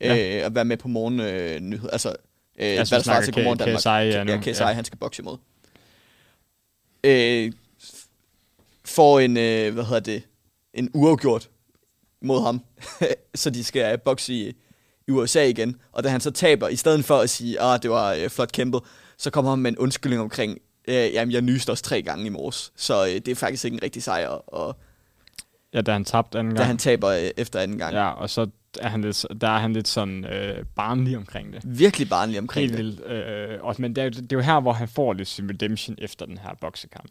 Ja. 0.00 0.38
Øh, 0.38 0.46
at 0.46 0.54
være 0.54 0.64
med 0.64 0.76
på 0.76 0.88
morgennyheder. 0.88 1.86
Øh, 1.86 1.92
altså, 1.92 2.16
øh, 2.60 2.78
Altså, 2.78 2.94
hvad 2.94 3.04
vi 3.04 3.10
der 3.18 3.24
til 3.24 3.34
Godmorgen 3.34 3.58
Danmark. 3.58 3.78
KSI, 3.78 3.88
ja, 3.88 4.24
nu. 4.24 4.32
ja, 4.32 4.38
KSI, 4.40 4.62
Ja. 4.62 4.72
han 4.72 4.84
skal 4.84 4.98
bokse 4.98 5.22
imod. 5.22 5.36
Øh, 7.04 7.52
får 8.84 9.20
en, 9.20 9.36
øh, 9.36 9.74
hvad 9.74 9.84
hedder 9.84 10.00
det, 10.00 10.22
en 10.74 10.90
uafgjort 10.94 11.50
mod 12.22 12.42
ham, 12.42 12.64
så 13.34 13.50
de 13.50 13.64
skal 13.64 13.98
bokse 13.98 14.34
i, 14.34 14.48
i 15.08 15.10
USA 15.10 15.44
igen. 15.44 15.76
Og 15.92 16.04
da 16.04 16.08
han 16.08 16.20
så 16.20 16.30
taber, 16.30 16.68
i 16.68 16.76
stedet 16.76 17.04
for 17.04 17.18
at 17.18 17.30
sige, 17.30 17.60
ah, 17.60 17.82
det 17.82 17.90
var 17.90 18.12
øh, 18.14 18.28
flot 18.30 18.52
kæmpet, 18.52 18.80
så 19.18 19.30
kommer 19.30 19.50
han 19.50 19.58
med 19.58 19.70
en 19.70 19.78
undskyldning 19.78 20.22
omkring, 20.22 20.58
øh, 20.88 20.94
jamen 20.94 21.32
jeg 21.32 21.40
nyste 21.42 21.70
også 21.70 21.84
tre 21.84 22.02
gange 22.02 22.26
i 22.26 22.28
morges, 22.28 22.72
så 22.76 23.06
øh, 23.06 23.12
det 23.14 23.28
er 23.28 23.34
faktisk 23.34 23.64
ikke 23.64 23.74
en 23.74 23.82
rigtig 23.82 24.02
sejr, 24.02 24.28
og 24.28 24.76
Ja, 25.74 25.80
da 25.80 25.92
han 25.92 26.04
tabte 26.04 26.38
anden 26.38 26.54
da 26.54 26.58
gang. 26.58 26.66
han 26.66 26.78
taber 26.78 27.08
øh, 27.08 27.30
efter 27.36 27.60
anden 27.60 27.78
gang. 27.78 27.94
Ja. 27.94 28.08
Og 28.08 28.30
så 28.30 28.46
er 28.80 28.88
han 28.88 29.00
lidt, 29.02 29.26
der 29.40 29.48
er 29.48 29.58
han 29.58 29.72
lidt 29.72 29.88
sådan 29.88 30.24
øh, 30.24 30.64
barnlig 30.76 31.16
omkring 31.16 31.52
det. 31.52 31.62
Virkelig 31.64 32.08
barnlig 32.08 32.38
omkring 32.38 32.70
Helt 32.70 32.78
det. 32.78 32.84
vildt. 32.86 33.52
Øh, 33.52 33.64
og, 33.64 33.74
men 33.78 33.96
det 33.96 34.00
er, 34.00 34.04
jo, 34.04 34.10
det 34.10 34.32
er 34.32 34.36
jo 34.36 34.40
her, 34.40 34.60
hvor 34.60 34.72
han 34.72 34.88
får 34.88 35.12
lidt 35.12 35.28
sin 35.28 35.50
redemption 35.50 35.96
efter 35.98 36.26
den 36.26 36.38
her 36.38 36.50
boksekamp. 36.60 37.10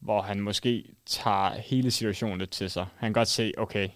Hvor 0.00 0.22
han 0.22 0.40
måske 0.40 0.84
tager 1.06 1.50
hele 1.54 1.90
situationen 1.90 2.38
lidt 2.38 2.50
til 2.50 2.70
sig. 2.70 2.86
Han 2.96 3.06
kan 3.08 3.12
godt 3.12 3.28
se, 3.28 3.52
okay, 3.58 3.88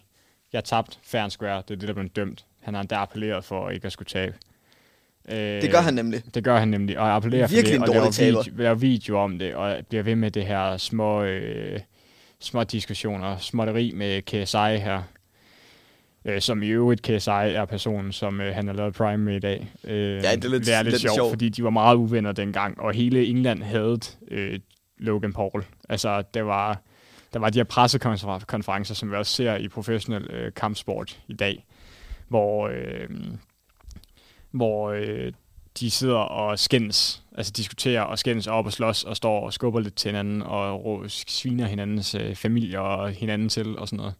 jeg 0.53 0.63
tabte 0.63 0.97
fair 1.03 1.21
and 1.21 1.31
square, 1.31 1.63
det 1.67 1.71
er 1.73 1.75
det, 1.79 1.87
der 1.87 1.93
blev 1.93 2.09
dømt. 2.09 2.45
Han 2.61 2.73
har 2.73 2.81
endda 2.81 2.95
appelleret 2.95 3.43
for 3.43 3.69
ikke 3.69 3.85
at 3.85 3.91
skulle 3.91 4.07
tabe. 4.07 4.35
Øh, 5.31 5.37
Det 5.61 5.71
gør 5.71 5.81
han 5.81 5.93
nemlig. 5.93 6.35
Det 6.35 6.43
gør 6.43 6.57
han 6.59 6.67
nemlig, 6.67 6.99
og 6.99 7.15
appellerer 7.15 7.47
Virkelig 7.47 7.77
for 7.79 7.85
det, 7.85 7.95
og 7.95 8.13
laver, 8.19 8.41
video, 8.43 8.57
laver 8.57 8.75
video 8.75 9.17
om 9.19 9.39
det, 9.39 9.55
og 9.55 9.77
bliver 9.89 10.03
ved 10.03 10.15
med 10.15 10.31
det 10.31 10.45
her 10.45 10.77
små, 10.77 11.23
øh, 11.23 11.79
små 12.39 12.63
diskussioner, 12.63 13.37
småtteri 13.37 13.91
med 13.95 14.21
KSI 14.21 14.57
her. 14.83 15.01
Øh, 16.25 16.41
som 16.41 16.63
i 16.63 16.67
øvrigt 16.67 17.01
KSI 17.01 17.29
er 17.29 17.65
personen, 17.65 18.11
som 18.11 18.41
øh, 18.41 18.55
han 18.55 18.67
har 18.67 18.73
lavet 18.73 18.93
Prime 18.93 19.17
med 19.23 19.35
i 19.35 19.39
dag. 19.39 19.67
Øh, 19.83 19.93
Ja, 20.15 20.17
det 20.35 20.45
er 20.45 20.49
lidt- 20.49 20.65
det 20.65 20.73
er 20.73 20.83
lidt, 20.83 20.93
lidt 20.93 21.01
sjovt, 21.01 21.15
sjovt. 21.15 21.29
fordi 21.31 21.49
de 21.49 21.63
var 21.63 21.69
meget 21.69 21.95
uvenner 21.95 22.31
dengang, 22.31 22.79
og 22.81 22.93
hele 22.93 23.25
England 23.25 23.63
havde 23.63 23.99
øh, 24.27 24.59
Logan 24.97 25.33
Paul. 25.33 25.65
Altså, 25.89 26.21
det 26.33 26.45
var, 26.45 26.81
der 27.33 27.39
var 27.39 27.49
de 27.49 27.59
her 27.59 27.63
pressekonferencer, 27.63 28.95
som 28.95 29.11
vi 29.11 29.15
også 29.15 29.31
ser 29.35 29.55
i 29.55 29.67
professionel 29.67 30.23
øh, 30.31 30.51
kampsport 30.53 31.19
i 31.27 31.33
dag, 31.33 31.65
hvor, 32.27 32.67
øh, 32.67 33.09
hvor 34.51 34.89
øh, 34.91 35.31
de 35.79 35.91
sidder 35.91 36.15
og 36.15 36.59
skændes, 36.59 37.23
altså 37.37 37.51
diskuterer 37.51 38.01
og 38.01 38.19
skændes 38.19 38.47
op 38.47 38.65
og 38.65 38.73
slås 38.73 39.03
og 39.03 39.15
står 39.17 39.45
og 39.45 39.53
skubber 39.53 39.79
lidt 39.79 39.95
til 39.95 40.09
hinanden 40.09 40.41
og 40.41 41.05
sviner 41.07 41.67
hinandens 41.67 42.15
øh, 42.15 42.35
familier 42.35 42.79
og 42.79 43.11
hinanden 43.11 43.49
til 43.49 43.77
og 43.77 43.87
sådan 43.87 43.97
noget. 43.97 44.13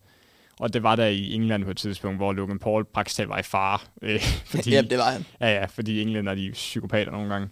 Og 0.59 0.73
det 0.73 0.83
var 0.83 0.95
der 0.95 1.05
i 1.05 1.33
England 1.33 1.63
på 1.63 1.71
et 1.71 1.77
tidspunkt, 1.77 2.17
hvor 2.17 2.33
Logan 2.33 2.59
Paul 2.59 2.85
praktisk 2.85 3.17
talt 3.17 3.29
var 3.29 3.39
i 3.39 3.43
fare. 3.43 3.79
Øh, 4.01 4.21
fordi, 4.45 4.69
Ja, 4.69 4.81
det 4.81 4.97
var 4.97 5.11
han. 5.11 5.25
Ja, 5.41 5.53
ja, 5.59 5.65
fordi 5.65 6.01
England 6.01 6.29
er 6.29 6.35
de 6.35 6.51
psykopater 6.53 7.11
nogle 7.11 7.33
gange. 7.33 7.49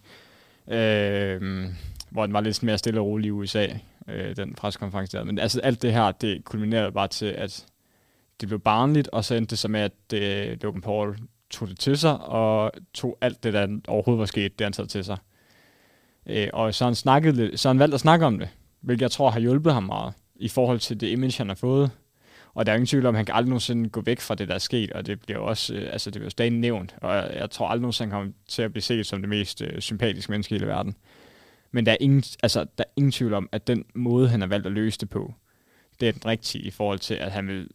Øh, 0.68 1.66
hvor 2.10 2.26
den 2.26 2.34
var 2.34 2.42
lidt 2.42 2.64
mere 2.64 2.78
stille 2.78 3.00
og 3.00 3.06
rolig 3.06 3.28
i 3.28 3.32
USA, 3.32 3.68
øh, 4.08 4.36
den 4.36 4.54
pressekonference 4.54 5.18
der. 5.18 5.24
Men 5.24 5.40
altså 5.40 5.60
alt 5.60 5.82
det 5.82 5.94
her, 5.94 6.12
det 6.12 6.46
kulminerede 6.46 6.92
bare 6.92 7.08
til, 7.08 7.26
at 7.26 7.66
det 8.42 8.48
blev 8.48 8.60
barnligt, 8.60 9.08
og 9.08 9.26
så 9.26 9.36
endte 9.36 9.50
det 9.50 9.60
så 9.60 9.68
med, 9.68 9.82
at 9.82 9.92
det, 10.12 10.64
Logan 10.64 10.82
Paul 10.82 11.18
tog 11.56 11.68
det 11.68 11.80
til 11.80 11.98
sig, 11.98 12.18
og 12.18 12.72
tog 12.94 13.18
alt 13.22 13.44
det, 13.44 13.54
der 13.54 13.80
overhovedet 13.88 14.20
var 14.20 14.26
sket, 14.26 14.60
det 14.60 14.66
han 14.66 14.74
taget 14.74 14.90
til 14.90 15.04
sig. 15.04 15.18
Øh, 16.26 16.48
og 16.54 16.74
så 16.74 16.86
han, 16.86 16.96
snakkede, 16.96 17.36
lidt, 17.36 17.60
så 17.60 17.70
han 17.70 17.80
valgte 17.80 17.96
at 17.96 18.02
snakke 18.02 18.26
om 18.26 18.40
det, 18.40 18.50
hvilket 18.82 19.02
jeg 19.02 19.12
tror 19.12 19.30
har 19.30 19.40
hjulpet 19.40 19.74
ham 19.74 19.84
meget, 19.84 20.14
i 20.36 20.50
forhold 20.50 20.80
til 20.80 21.02
det 21.02 21.08
image, 21.08 21.38
han 21.38 21.48
har 21.48 21.56
fået. 21.56 21.92
Og 22.54 22.66
der 22.66 22.72
er 22.72 22.76
ingen 22.76 22.88
tvivl 22.88 23.06
om, 23.06 23.16
at 23.16 23.20
han 23.20 23.26
kan 23.26 23.36
aldrig 23.36 23.50
nogensinde 23.50 23.90
gå 23.90 24.02
væk 24.02 24.20
fra 24.20 24.36
det, 24.36 24.48
der 24.48 24.54
er 24.54 24.60
sket, 24.60 24.92
og 24.92 25.06
det 25.06 25.22
bliver 25.22 25.40
også, 25.40 25.74
øh, 25.74 25.94
altså 25.94 26.12
det 26.12 26.20
bliver 26.20 26.30
stadig 26.30 26.52
nævnt, 26.52 26.96
og 27.02 27.16
jeg, 27.16 27.32
jeg 27.36 27.50
tror 27.50 27.68
aldrig 27.68 27.82
nogensinde, 27.82 28.12
han 28.12 28.20
kommer 28.20 28.34
til 28.48 28.62
at 28.62 28.72
blive 28.72 28.82
set 28.82 29.06
som 29.06 29.22
det 29.22 29.30
mest 29.30 29.62
øh, 29.62 29.80
sympatiske 29.82 30.32
menneske 30.32 30.56
i 30.56 30.58
hele 30.58 30.68
verden. 30.68 30.96
Men 31.72 31.86
der 31.86 31.92
er, 31.92 31.98
ingen, 32.00 32.24
altså, 32.44 32.66
der 32.78 32.84
er 32.84 32.92
ingen 32.96 33.12
tvivl 33.12 33.34
om, 33.34 33.50
at 33.52 33.68
den 33.68 33.86
måde, 33.96 34.30
han 34.30 34.42
har 34.42 34.48
valgt 34.48 34.66
at 34.66 34.72
løse 34.72 35.00
det 35.00 35.10
på, 35.10 35.34
det 36.00 36.08
er 36.08 36.12
den 36.12 36.26
rigtige 36.26 36.64
i 36.64 36.72
forhold 36.72 37.00
til, 37.00 37.14
at 37.14 37.32
han 37.32 37.48
vil 37.48 37.70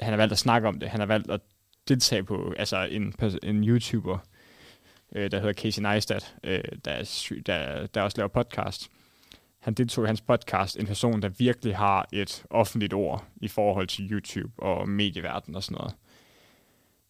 han 0.00 0.12
har 0.12 0.16
valgt 0.16 0.32
at 0.32 0.38
snakke 0.38 0.68
om 0.68 0.78
det. 0.78 0.88
Han 0.88 1.00
har 1.00 1.06
valgt 1.06 1.30
at 1.30 1.40
deltage 1.88 2.24
på 2.24 2.54
altså 2.56 2.82
en, 2.90 3.14
en 3.42 3.64
YouTuber, 3.68 4.18
øh, 5.14 5.30
der 5.30 5.38
hedder 5.38 5.52
Casey 5.52 5.82
Neistat, 5.82 6.34
øh, 6.44 6.60
der, 6.84 6.90
er 6.90 7.02
der, 7.46 7.86
der 7.86 8.02
også 8.02 8.16
laver 8.16 8.28
podcast. 8.28 8.88
Han 9.58 9.74
deltog 9.74 10.04
i 10.04 10.06
hans 10.06 10.20
podcast, 10.20 10.76
en 10.76 10.86
person, 10.86 11.22
der 11.22 11.28
virkelig 11.28 11.76
har 11.76 12.08
et 12.12 12.44
offentligt 12.50 12.92
ord 12.94 13.24
i 13.36 13.48
forhold 13.48 13.86
til 13.86 14.10
YouTube 14.12 14.62
og 14.62 14.88
medieverden 14.88 15.54
og 15.56 15.62
sådan 15.62 15.76
noget. 15.78 15.94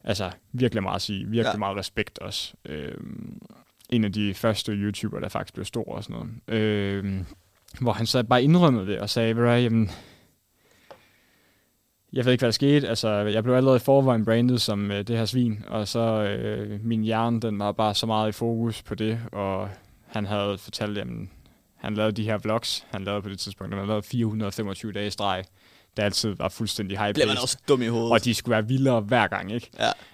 altså 0.04 0.30
virkelig 0.52 0.82
meget 0.82 0.94
at 0.96 1.02
sige, 1.02 1.24
virkelig 1.26 1.52
Ja. 1.52 1.58
meget 1.58 1.76
respekt 1.76 2.18
også. 2.18 2.54
Øh, 2.64 2.94
en 3.90 4.04
af 4.04 4.12
de 4.12 4.34
første 4.34 4.72
YouTubere, 4.72 5.20
der 5.20 5.28
faktisk 5.28 5.54
blev 5.54 5.64
stor 5.64 5.84
og 5.94 6.04
sådan 6.04 6.16
noget. 6.46 6.60
Øh, 6.60 7.20
hvor 7.80 7.92
han 7.92 8.06
så 8.06 8.22
bare 8.22 8.42
indrømmede 8.42 8.86
det 8.86 8.98
og 8.98 9.10
sagde, 9.10 9.50
jamen, 9.50 9.90
jeg 12.12 12.24
ved 12.24 12.32
ikke, 12.32 12.42
hvad 12.42 12.46
der 12.46 12.52
skete. 12.52 12.88
Altså, 12.88 13.08
jeg 13.10 13.42
blev 13.42 13.54
allerede 13.54 13.76
i 13.76 13.80
forvejen 13.80 14.24
brandet 14.24 14.60
som 14.60 14.90
øh, 14.90 15.02
det 15.06 15.18
her 15.18 15.24
svin, 15.24 15.64
og 15.68 15.88
så 15.88 16.00
øh, 16.22 16.84
min 16.84 17.02
hjerne, 17.02 17.40
den 17.40 17.58
var 17.58 17.72
bare 17.72 17.94
så 17.94 18.06
meget 18.06 18.28
i 18.28 18.32
fokus 18.32 18.82
på 18.82 18.94
det, 18.94 19.20
og 19.32 19.68
han 20.06 20.26
havde 20.26 20.58
fortalt, 20.58 20.98
jamen, 20.98 21.30
han 21.76 21.94
lavede 21.94 22.12
de 22.12 22.24
her 22.24 22.38
vlogs, 22.38 22.86
han 22.90 23.04
lavede 23.04 23.22
på 23.22 23.28
det 23.28 23.38
tidspunkt, 23.38 23.74
han 23.74 23.86
lavede 23.86 24.02
425 24.02 24.92
dage 24.92 25.06
i 25.06 25.10
streg, 25.10 25.44
der 25.96 26.04
altid 26.04 26.34
var 26.38 26.48
fuldstændig 26.48 26.98
high 26.98 27.14
Bliver 27.14 27.26
man 27.26 27.36
også 27.42 27.58
dum 27.68 27.82
i 27.82 27.86
hovedet. 27.86 28.12
og 28.12 28.24
de 28.24 28.34
skulle 28.34 28.52
være 28.52 28.66
vildere 28.66 29.00
hver 29.00 29.26
gang, 29.26 29.52
ikke? 29.52 29.70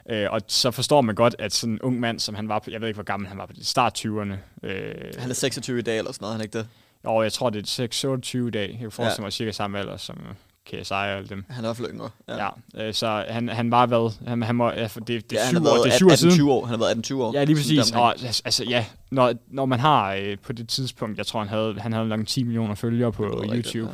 Ja. 0.08 0.24
Øh, 0.24 0.32
og 0.32 0.40
så 0.48 0.70
forstår 0.70 1.00
man 1.00 1.14
godt, 1.14 1.36
at 1.38 1.52
sådan 1.52 1.72
en 1.72 1.80
ung 1.82 2.00
mand, 2.00 2.20
som 2.20 2.34
han 2.34 2.48
var 2.48 2.58
på, 2.58 2.70
jeg 2.70 2.80
ved 2.80 2.88
ikke, 2.88 2.96
hvor 2.96 3.04
gammel 3.04 3.28
han 3.28 3.38
var 3.38 3.46
på 3.46 3.52
de 3.52 3.64
start 3.64 3.98
20'erne. 4.06 4.34
Øh, 4.62 4.94
Han 5.18 5.30
er 5.30 5.34
26 5.34 5.78
i 5.78 5.82
dag 5.82 5.98
eller 5.98 6.12
sådan 6.12 6.24
noget, 6.24 6.36
han 6.36 6.44
ikke 6.44 6.58
det? 6.58 6.68
og 7.04 7.24
jeg 7.24 7.32
tror, 7.32 7.50
det 7.50 7.62
er 7.62 7.66
26 7.66 8.50
dag. 8.50 8.68
Jeg 8.70 8.78
kan 8.78 8.90
forestille 8.90 9.22
Ja. 9.22 9.26
mig 9.26 9.32
cirka 9.32 9.50
samme 9.52 9.78
alder 9.78 9.96
som 9.96 10.18
KSI 10.66 10.92
og 10.92 11.08
alle 11.08 11.28
dem. 11.28 11.44
Han 11.48 11.64
er 11.64 11.68
i 11.68 11.68
hvert 11.68 11.76
fald 11.76 11.90
yngre. 11.90 12.10
Ja. 12.28 12.44
ja 12.76 12.88
øh, 12.88 12.94
så 12.94 13.24
han, 13.28 13.48
han 13.48 13.70
var 13.70 13.86
hvad? 13.86 14.26
Han, 14.28 14.42
han 14.42 14.54
må, 14.56 14.70
ja, 14.70 14.86
for 14.86 15.00
det, 15.00 15.30
det 15.30 15.38
er 15.38 15.42
ja, 15.44 15.48
syv 15.50 15.56
år, 15.58 15.62
været 15.62 15.84
det 15.84 15.92
er 15.92 15.96
syv 15.96 16.06
år 16.06 16.10
18, 16.10 16.18
siden. 16.18 16.34
20 16.34 16.52
år. 16.52 16.64
Han 16.66 16.78
har 16.80 16.86
været 16.86 17.10
18-20 17.10 17.14
år. 17.14 17.32
Ja, 17.34 17.44
lige 17.44 17.56
præcis. 17.56 17.92
Og, 17.92 18.10
altså, 18.10 18.42
altså 18.44 18.64
ja, 18.64 18.86
når, 19.10 19.34
når 19.48 19.66
man 19.66 19.80
har 19.80 20.14
øh, 20.14 20.38
på 20.38 20.52
det 20.52 20.68
tidspunkt, 20.68 21.18
jeg 21.18 21.26
tror, 21.26 21.40
han 21.40 21.48
havde, 21.48 21.74
han 21.80 21.92
havde 21.92 22.08
nok 22.08 22.26
10 22.26 22.42
millioner 22.42 22.74
følgere 22.74 23.12
på 23.12 23.24
YouTube. 23.24 23.52
rigtigt, 23.52 23.84
ja. 23.84 23.88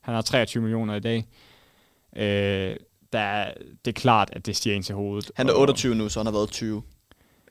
Han 0.00 0.14
har 0.14 0.22
23 0.22 0.62
millioner 0.62 0.94
i 0.94 1.00
dag. 1.00 1.26
Øh, 2.16 2.76
der, 3.12 3.18
er- 3.20 3.52
det 3.84 3.90
er 3.96 4.00
klart, 4.00 4.28
at 4.32 4.46
det 4.46 4.56
stiger 4.56 4.76
ind 4.76 4.84
til 4.84 4.94
hovedet. 4.94 5.30
Han 5.36 5.48
er 5.48 5.52
Og- 5.52 5.60
28 5.60 5.94
nu, 5.94 6.08
så 6.08 6.20
han 6.20 6.26
har 6.26 6.32
været 6.32 6.50
20. 6.50 6.82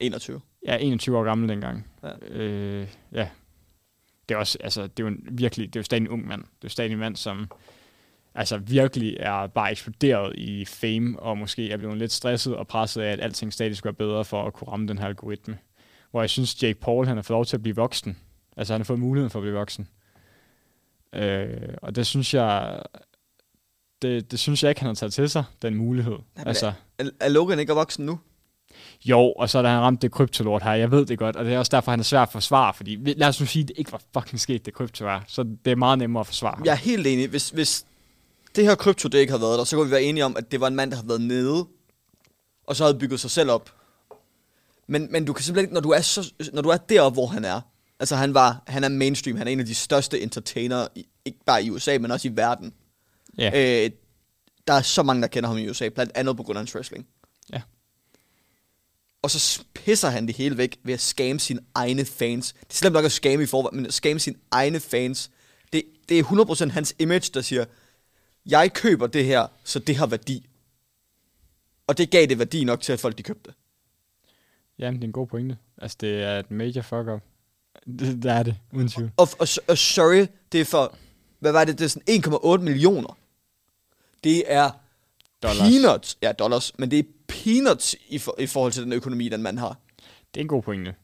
21. 0.02 0.42
Ja, 0.68 0.78
21 0.82 1.18
år 1.18 1.24
gammel 1.24 1.50
dengang. 1.50 1.88
Ja. 2.04 2.10
Øh, 2.30 2.88
ja. 3.14 3.28
Det 4.30 4.36
er 4.36 4.40
også, 4.40 4.58
altså, 4.64 4.82
det 4.82 4.90
er 5.00 5.04
jo 5.04 5.08
en, 5.08 5.18
virkelig, 5.32 5.68
det 5.68 5.76
er 5.76 5.80
jo 5.80 5.84
stadig 5.84 6.02
en 6.02 6.08
ung 6.08 6.28
mand. 6.28 6.42
Det 6.42 6.48
er 6.50 6.58
jo 6.64 6.70
stadig 6.70 6.92
en 6.92 6.98
mand, 7.00 7.16
som 7.16 7.52
altså 8.36 8.58
virkelig 8.58 9.18
er 9.20 9.48
bare 9.48 9.72
eksploderet 9.72 10.36
i 10.38 10.66
fame, 10.66 11.20
og 11.20 11.38
måske 11.38 11.72
er 11.72 11.78
blevet 11.78 11.98
lidt 11.98 12.12
stresset 12.12 12.56
og 12.56 12.68
presset 12.68 13.02
af, 13.02 13.12
at 13.12 13.22
alting 13.22 13.54
stadig 13.54 13.78
skulle 13.78 13.96
være 14.00 14.08
bedre 14.08 14.26
for 14.26 14.48
at 14.48 14.54
kunne 14.54 14.68
ramme 14.72 14.88
den 14.88 14.98
her 14.98 15.06
algoritme. 15.06 15.58
Hvor 16.12 16.22
jeg 16.22 16.30
synes, 16.30 16.64
Jake 16.64 16.80
Paul, 16.80 17.08
han 17.08 17.18
har 17.18 17.22
fået 17.22 17.36
lov 17.36 17.46
til 17.46 17.58
at 17.58 17.62
blive 17.62 17.76
voksen. 17.76 18.18
Altså, 18.58 18.74
han 18.74 18.82
har 18.82 18.86
fået 18.86 19.00
muligheden 19.00 19.30
for 19.30 19.40
at 19.40 19.44
blive 19.44 19.56
voksen. 19.56 19.88
Øh, 21.16 21.48
og 21.82 21.96
det 21.96 22.08
synes 22.08 22.34
jeg, 22.34 22.82
det, 24.02 24.32
det 24.32 24.40
synes 24.40 24.64
jeg 24.64 24.70
ikke, 24.70 24.82
han 24.82 24.88
har 24.88 24.94
taget 24.94 25.14
til 25.14 25.30
sig, 25.30 25.44
den 25.62 25.76
mulighed. 25.76 26.18
men 26.36 26.48
altså, 26.48 26.74
Er, 27.00 27.04
er 27.20 27.30
Logan 27.30 27.60
ikke 27.60 27.74
voksen 27.74 28.06
nu? 28.06 28.20
jo, 29.06 29.20
og 29.32 29.50
så 29.50 29.62
der 29.62 29.70
han 29.70 29.80
ramt 29.80 30.02
det 30.02 30.12
kryptolort 30.12 30.64
her. 30.64 30.72
Jeg 30.72 30.92
ved 30.92 31.06
det 31.06 31.20
godt, 31.20 31.36
og 31.36 31.46
det 31.46 31.54
er 31.54 31.60
også 31.60 31.70
derfor, 31.70 31.92
han 31.92 32.00
er 32.00 32.04
svær 32.04 32.20
at 32.20 32.32
forsvare. 32.32 32.74
Fordi 32.74 33.14
lad 33.14 33.28
os 33.28 33.40
nu 33.40 33.46
sige, 33.46 33.64
at 33.64 33.68
det 33.68 33.78
ikke 33.78 33.92
var 33.92 34.02
fucking 34.14 34.40
sket, 34.40 34.66
det 34.66 34.74
krypto 34.74 35.06
er. 35.06 35.20
Så 35.28 35.44
det 35.66 35.72
er 35.72 35.76
meget 35.76 35.98
nemmere 35.98 36.20
at 36.20 36.28
forsvare. 36.28 36.62
Jeg 36.66 36.72
er 36.72 36.76
helt 36.76 37.08
enig. 37.08 37.28
Hvis, 37.28 37.50
hvis 37.50 37.86
det 38.56 38.64
her 38.64 38.76
krypto, 38.76 39.10
det 39.10 39.18
ikke 39.18 39.32
har 39.32 39.38
været 39.38 39.58
der, 39.58 39.64
så 39.64 39.78
kan 39.78 39.86
vi 39.86 39.92
være 39.92 40.04
enige 40.04 40.26
om, 40.26 40.38
at 40.38 40.52
det 40.52 40.60
var 40.60 40.68
en 40.68 40.76
mand, 40.76 40.92
der 40.92 40.98
har 40.98 41.04
været 41.04 41.22
nede, 41.22 41.68
og 42.64 42.76
så 42.76 42.84
havde 42.84 43.00
bygget 43.00 43.20
sig 43.20 43.32
selv 43.32 43.52
op. 43.52 43.76
Men, 44.88 45.12
men 45.12 45.26
du 45.26 45.34
kan 45.34 45.44
simpelthen 45.44 45.66
ikke, 45.66 45.74
når 45.74 45.82
du 45.82 45.90
er, 45.90 46.02
så, 46.02 46.34
når 46.54 46.62
du 46.62 46.70
er 46.70 46.78
deroppe, 46.78 47.14
hvor 47.14 47.28
han 47.28 47.46
er, 47.46 47.62
altså 48.00 48.16
han, 48.16 48.34
var, 48.34 48.64
han 48.68 48.84
er 48.84 48.90
mainstream, 48.90 49.38
han 49.38 49.48
er 49.48 49.52
en 49.52 49.60
af 49.60 49.66
de 49.66 49.76
største 49.76 50.22
entertainere, 50.22 50.88
i, 50.96 51.08
ikke 51.26 51.40
bare 51.46 51.64
i 51.64 51.70
USA, 51.70 51.98
men 51.98 52.12
også 52.12 52.28
i 52.28 52.32
verden. 52.36 52.74
Ja. 53.38 53.84
Øh, 53.86 53.92
der 54.68 54.74
er 54.74 54.82
så 54.82 55.04
mange, 55.04 55.22
der 55.22 55.28
kender 55.28 55.50
ham 55.50 55.58
i 55.58 55.70
USA, 55.70 55.90
blandt 55.90 56.12
andet 56.16 56.38
på 56.38 56.44
grund 56.44 56.58
af 56.58 56.60
hans 56.60 56.76
wrestling. 56.76 57.08
Ja. 57.54 57.62
Og 59.22 59.32
så 59.32 59.64
pisser 59.74 60.10
han 60.10 60.28
det 60.28 60.36
hele 60.36 60.58
væk 60.58 60.80
ved 60.84 60.94
at 60.94 61.02
skamme 61.02 61.40
sine 61.40 61.60
egne 61.76 62.06
fans. 62.06 62.54
Det 62.54 62.70
er 62.70 62.78
slemt 62.78 62.94
nok 62.94 63.06
at 63.06 63.12
skamme 63.12 63.44
i 63.44 63.46
forvejen, 63.46 63.76
men 63.76 63.86
at 63.86 63.94
skamme 63.94 64.20
sine 64.20 64.36
egne 64.52 64.80
fans. 64.80 65.32
Det, 65.74 65.84
det 66.10 66.20
er 66.20 66.24
100% 66.24 66.70
hans 66.70 66.96
image, 67.00 67.32
der 67.34 67.42
siger, 67.42 67.66
jeg 68.46 68.74
køber 68.74 69.08
det 69.08 69.26
her, 69.26 69.48
så 69.64 69.80
det 69.80 69.96
har 69.96 70.08
værdi. 70.08 70.50
Og 71.88 71.98
det 71.98 72.10
gav 72.12 72.26
det 72.26 72.40
værdi 72.40 72.64
nok 72.64 72.82
til, 72.82 72.94
at 72.94 73.00
folk 73.00 73.18
de 73.18 73.24
købte 73.24 73.50
det. 73.50 73.56
Jamen, 74.80 74.96
det 74.96 75.04
er 75.04 75.08
en 75.08 75.14
god 75.14 75.28
pointe. 75.28 75.58
Altså, 75.78 75.98
det 76.02 76.24
er 76.24 76.40
et 76.40 76.52
major 76.52 76.82
fuck-up. 76.82 77.22
Det, 77.86 78.00
det 78.24 78.32
er 78.32 78.44
det, 78.44 78.56
uden 78.74 78.88
tvivl. 78.88 79.12
Og, 79.18 79.28
og, 79.40 79.48
og 79.68 79.78
sorry, 79.78 80.28
det 80.52 80.62
er 80.62 80.66
for, 80.66 80.96
hvad 81.40 81.52
var 81.52 81.66
det, 81.66 81.80
det 81.80 81.86
er 81.86 81.90
sådan 81.90 82.24
1,8 82.58 82.58
millioner. 82.58 83.18
Det 84.24 84.44
er 84.54 84.72
Dollars. 85.44 85.70
peanuts. 85.70 86.18
Ja, 86.22 86.32
dollars, 86.32 86.80
men 86.80 86.92
det 86.92 87.00
er 87.00 87.04
peanuts 87.28 87.96
i, 88.10 88.18
for, 88.18 88.36
i 88.40 88.48
forhold 88.48 88.72
til 88.72 88.84
den 88.84 88.94
økonomi, 88.94 89.30
den 89.30 89.44
mand 89.44 89.60
har. 89.60 89.78
Det 90.34 90.40
er 90.40 90.42
en 90.42 90.48
god 90.48 90.62
pointe. 90.62 90.96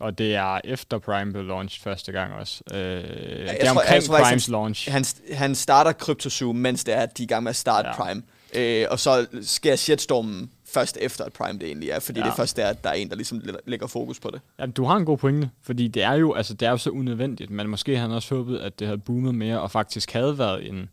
Og 0.00 0.18
det 0.18 0.34
er 0.34 0.60
efter 0.64 0.98
Prime 0.98 1.32
blev 1.32 1.44
launched 1.44 1.82
første 1.82 2.12
gang 2.12 2.32
også. 2.34 2.62
Øh, 2.72 2.78
det 2.78 2.84
jeg 3.04 3.56
er 3.60 3.64
tror- 3.64 3.80
omkring 3.80 4.04
tror 4.04 4.16
faktisk, 4.16 4.28
Primes 4.30 4.46
han- 4.46 4.52
launch. 4.52 4.90
Han, 4.90 5.04
han 5.32 5.54
starter 5.54 5.92
CryptoZoo, 5.92 6.52
mens 6.52 6.84
det 6.84 6.94
er, 6.94 7.00
at 7.00 7.18
de 7.18 7.22
er 7.22 7.24
i 7.24 7.26
gang 7.26 7.42
med 7.42 7.50
at 7.50 7.56
starte 7.56 7.88
ja. 7.88 7.94
Prime. 7.94 8.22
Øh, 8.54 8.86
og 8.90 8.98
så 9.00 9.26
sker 9.42 9.76
shitstormen 9.76 10.50
først 10.66 10.98
efter, 11.00 11.24
at 11.24 11.32
Prime 11.32 11.58
det 11.58 11.66
egentlig 11.66 11.90
er, 11.90 11.98
fordi 12.00 12.20
ja. 12.20 12.24
Det 12.26 12.32
er 12.32 12.36
først 12.36 12.56
der, 12.56 12.66
at 12.66 12.84
der 12.84 12.90
er 12.90 12.94
en, 12.94 13.08
der 13.08 13.16
ligesom 13.16 13.40
læ- 13.44 13.52
lægger 13.66 13.86
fokus 13.86 14.20
på 14.20 14.30
det. 14.30 14.40
Jamen, 14.58 14.72
du 14.72 14.84
har 14.84 14.96
en 14.96 15.04
god 15.04 15.18
pointe, 15.18 15.50
fordi 15.62 15.88
det 15.88 16.02
er 16.02 16.12
jo, 16.12 16.34
altså, 16.34 16.54
det 16.54 16.66
er 16.66 16.70
jo 16.70 16.76
så 16.76 16.90
unødvendigt, 16.90 17.50
men 17.50 17.68
måske 17.68 17.92
havde 17.96 18.08
han 18.08 18.16
også 18.16 18.34
håbet, 18.34 18.58
at 18.58 18.78
det 18.78 18.86
havde 18.86 18.98
boomet 18.98 19.34
mere, 19.34 19.60
og 19.60 19.70
faktisk 19.70 20.12
havde 20.12 20.38
været 20.38 20.68
en 20.68 20.88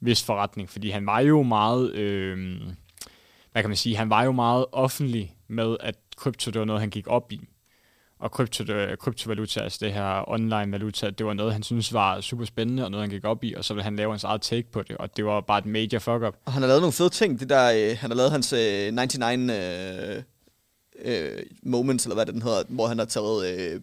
vis 0.00 0.24
forretning, 0.24 0.70
fordi 0.70 0.90
han 0.90 1.06
var 1.06 1.20
jo 1.20 1.42
meget, 1.42 1.92
øh, 1.94 2.56
hvad 3.52 3.62
kan 3.62 3.70
man 3.70 3.76
sige, 3.76 3.96
han 3.96 4.10
var 4.10 4.22
jo 4.24 4.32
meget 4.32 4.64
offentlig 4.72 5.34
med, 5.48 5.76
at 5.80 5.94
krypto, 6.16 6.50
det 6.50 6.58
var 6.58 6.64
noget, 6.64 6.80
han 6.80 6.90
gik 6.90 7.06
op 7.06 7.32
i. 7.32 7.40
Og 8.18 8.30
krypto, 8.30 8.72
øh, 8.72 8.96
kryptovaluta, 8.96 9.60
altså 9.60 9.78
det 9.80 9.92
her 9.92 10.30
online 10.30 10.72
valuta, 10.72 11.10
det 11.10 11.26
var 11.26 11.32
noget, 11.32 11.52
han 11.52 11.62
synes 11.62 11.92
var 11.92 12.20
super 12.20 12.44
spændende, 12.44 12.84
og 12.84 12.90
noget, 12.90 13.02
han 13.02 13.10
gik 13.10 13.24
op 13.24 13.44
i, 13.44 13.54
og 13.54 13.64
så 13.64 13.74
ville 13.74 13.84
han 13.84 13.96
lave 13.96 14.12
hans 14.12 14.24
eget 14.24 14.42
take 14.42 14.70
på 14.70 14.82
det, 14.82 14.96
og 14.96 15.16
det 15.16 15.24
var 15.24 15.40
bare 15.40 15.58
et 15.58 15.66
major 15.66 15.98
fuck-up. 15.98 16.36
Og 16.44 16.52
han 16.52 16.62
har 16.62 16.68
lavet 16.68 16.82
nogle 16.82 16.92
fede 16.92 17.10
ting. 17.10 17.40
Det 17.40 17.48
der, 17.48 17.72
øh, 17.72 17.96
han 17.98 18.10
har 18.10 18.16
lavet 18.16 18.30
hans 18.30 18.52
øh, 18.52 18.92
99 18.92 19.50
øh, 19.50 20.22
øh, 21.04 21.42
moments, 21.62 22.04
eller 22.04 22.14
hvad 22.14 22.26
det 22.26 22.34
den 22.34 22.42
hedder, 22.42 22.62
hvor 22.68 22.86
han 22.86 22.98
har 22.98 23.06
taget 23.06 23.46
øh, 23.46 23.80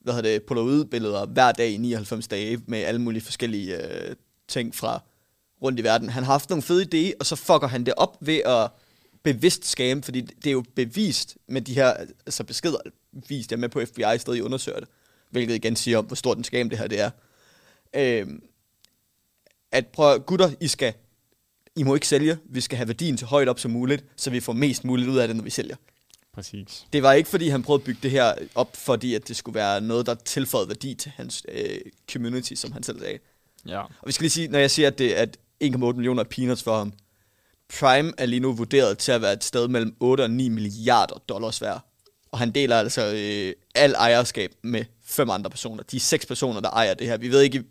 hvad 0.00 0.14
hedder 0.14 0.30
det, 0.30 0.42
polaroid-billeder 0.42 1.26
hver 1.26 1.52
dag 1.52 1.70
i 1.70 1.76
99 1.76 2.28
dage 2.28 2.60
med 2.66 2.78
alle 2.78 3.00
mulige 3.00 3.22
forskellige 3.22 3.76
øh, 3.76 4.16
ting 4.48 4.74
fra 4.74 5.02
rundt 5.62 5.80
i 5.80 5.84
verden. 5.84 6.08
Han 6.08 6.24
har 6.24 6.32
haft 6.32 6.50
nogle 6.50 6.62
fede 6.62 6.82
idéer, 6.82 7.12
og 7.20 7.26
så 7.26 7.36
fucker 7.36 7.66
han 7.66 7.86
det 7.86 7.94
op 7.96 8.16
ved 8.20 8.40
at 8.46 8.70
bevidst 9.22 9.64
scam, 9.64 10.02
fordi 10.02 10.20
det 10.20 10.46
er 10.46 10.52
jo 10.52 10.64
bevist 10.74 11.36
med 11.48 11.60
de 11.60 11.74
her 11.74 11.94
altså 12.26 12.44
beskeder, 12.44 12.78
vist 13.12 13.50
jeg 13.50 13.58
med 13.58 13.68
på 13.68 13.80
FBI 13.84 14.18
stadig 14.18 14.42
undersøger 14.42 14.80
det, 14.80 14.88
hvilket 15.30 15.54
igen 15.54 15.76
siger 15.76 15.98
om, 15.98 16.04
hvor 16.04 16.16
stort 16.16 16.38
en 16.38 16.44
scam 16.44 16.70
det 16.70 16.78
her 16.78 16.86
det 16.86 17.00
er. 17.00 17.10
Øhm, 17.96 18.42
at 19.72 19.86
prøv, 19.86 20.18
gutter, 20.20 20.50
I 20.60 20.68
skal 20.68 20.94
I 21.76 21.82
må 21.82 21.94
ikke 21.94 22.08
sælge. 22.08 22.38
Vi 22.44 22.60
skal 22.60 22.76
have 22.76 22.88
værdien 22.88 23.16
til 23.16 23.26
højt 23.26 23.48
op 23.48 23.58
som 23.58 23.70
muligt, 23.70 24.04
så 24.16 24.30
vi 24.30 24.40
får 24.40 24.52
mest 24.52 24.84
muligt 24.84 25.08
ud 25.08 25.18
af 25.18 25.28
det, 25.28 25.36
når 25.36 25.44
vi 25.44 25.50
sælger. 25.50 25.76
Præcis. 26.32 26.86
Det 26.92 27.02
var 27.02 27.12
ikke, 27.12 27.28
fordi 27.28 27.48
han 27.48 27.62
prøvede 27.62 27.80
at 27.80 27.84
bygge 27.84 28.00
det 28.02 28.10
her 28.10 28.34
op, 28.54 28.76
fordi 28.76 29.14
at 29.14 29.28
det 29.28 29.36
skulle 29.36 29.54
være 29.54 29.80
noget, 29.80 30.06
der 30.06 30.14
tilføjede 30.14 30.68
værdi 30.68 30.94
til 30.94 31.12
hans 31.16 31.42
øh, 31.48 31.78
community, 32.12 32.54
som 32.54 32.72
han 32.72 32.82
selv 32.82 33.00
sagde. 33.00 33.18
Ja. 33.66 33.80
Og 33.80 34.06
vi 34.06 34.12
skal 34.12 34.22
lige 34.22 34.30
sige, 34.30 34.48
når 34.48 34.58
jeg 34.58 34.70
siger, 34.70 34.88
at 34.88 34.98
det 34.98 35.12
at 35.12 35.38
1,8 35.64 35.76
millioner 35.76 36.24
er 36.24 36.28
peanuts 36.28 36.62
for 36.62 36.78
ham, 36.78 36.92
Prime 37.80 38.12
er 38.18 38.26
lige 38.26 38.40
nu 38.40 38.52
vurderet 38.52 38.98
til 38.98 39.12
at 39.12 39.22
være 39.22 39.32
et 39.32 39.44
sted 39.44 39.68
mellem 39.68 39.96
8 40.00 40.22
og 40.22 40.30
9 40.30 40.48
milliarder 40.48 41.22
dollars 41.28 41.62
værd. 41.62 41.87
Og 42.32 42.38
han 42.38 42.50
deler 42.50 42.76
altså 42.78 43.12
øh, 43.16 43.52
al 43.74 43.92
ejerskab 43.94 44.52
med 44.62 44.84
fem 45.04 45.30
andre 45.30 45.50
personer. 45.50 45.82
De 45.82 45.96
er 45.96 46.00
seks 46.00 46.26
personer, 46.26 46.60
der 46.60 46.70
ejer 46.70 46.94
det 46.94 47.06
her. 47.06 47.16
Vi 47.16 47.28
ved 47.28 47.40
ikke, 47.42 47.64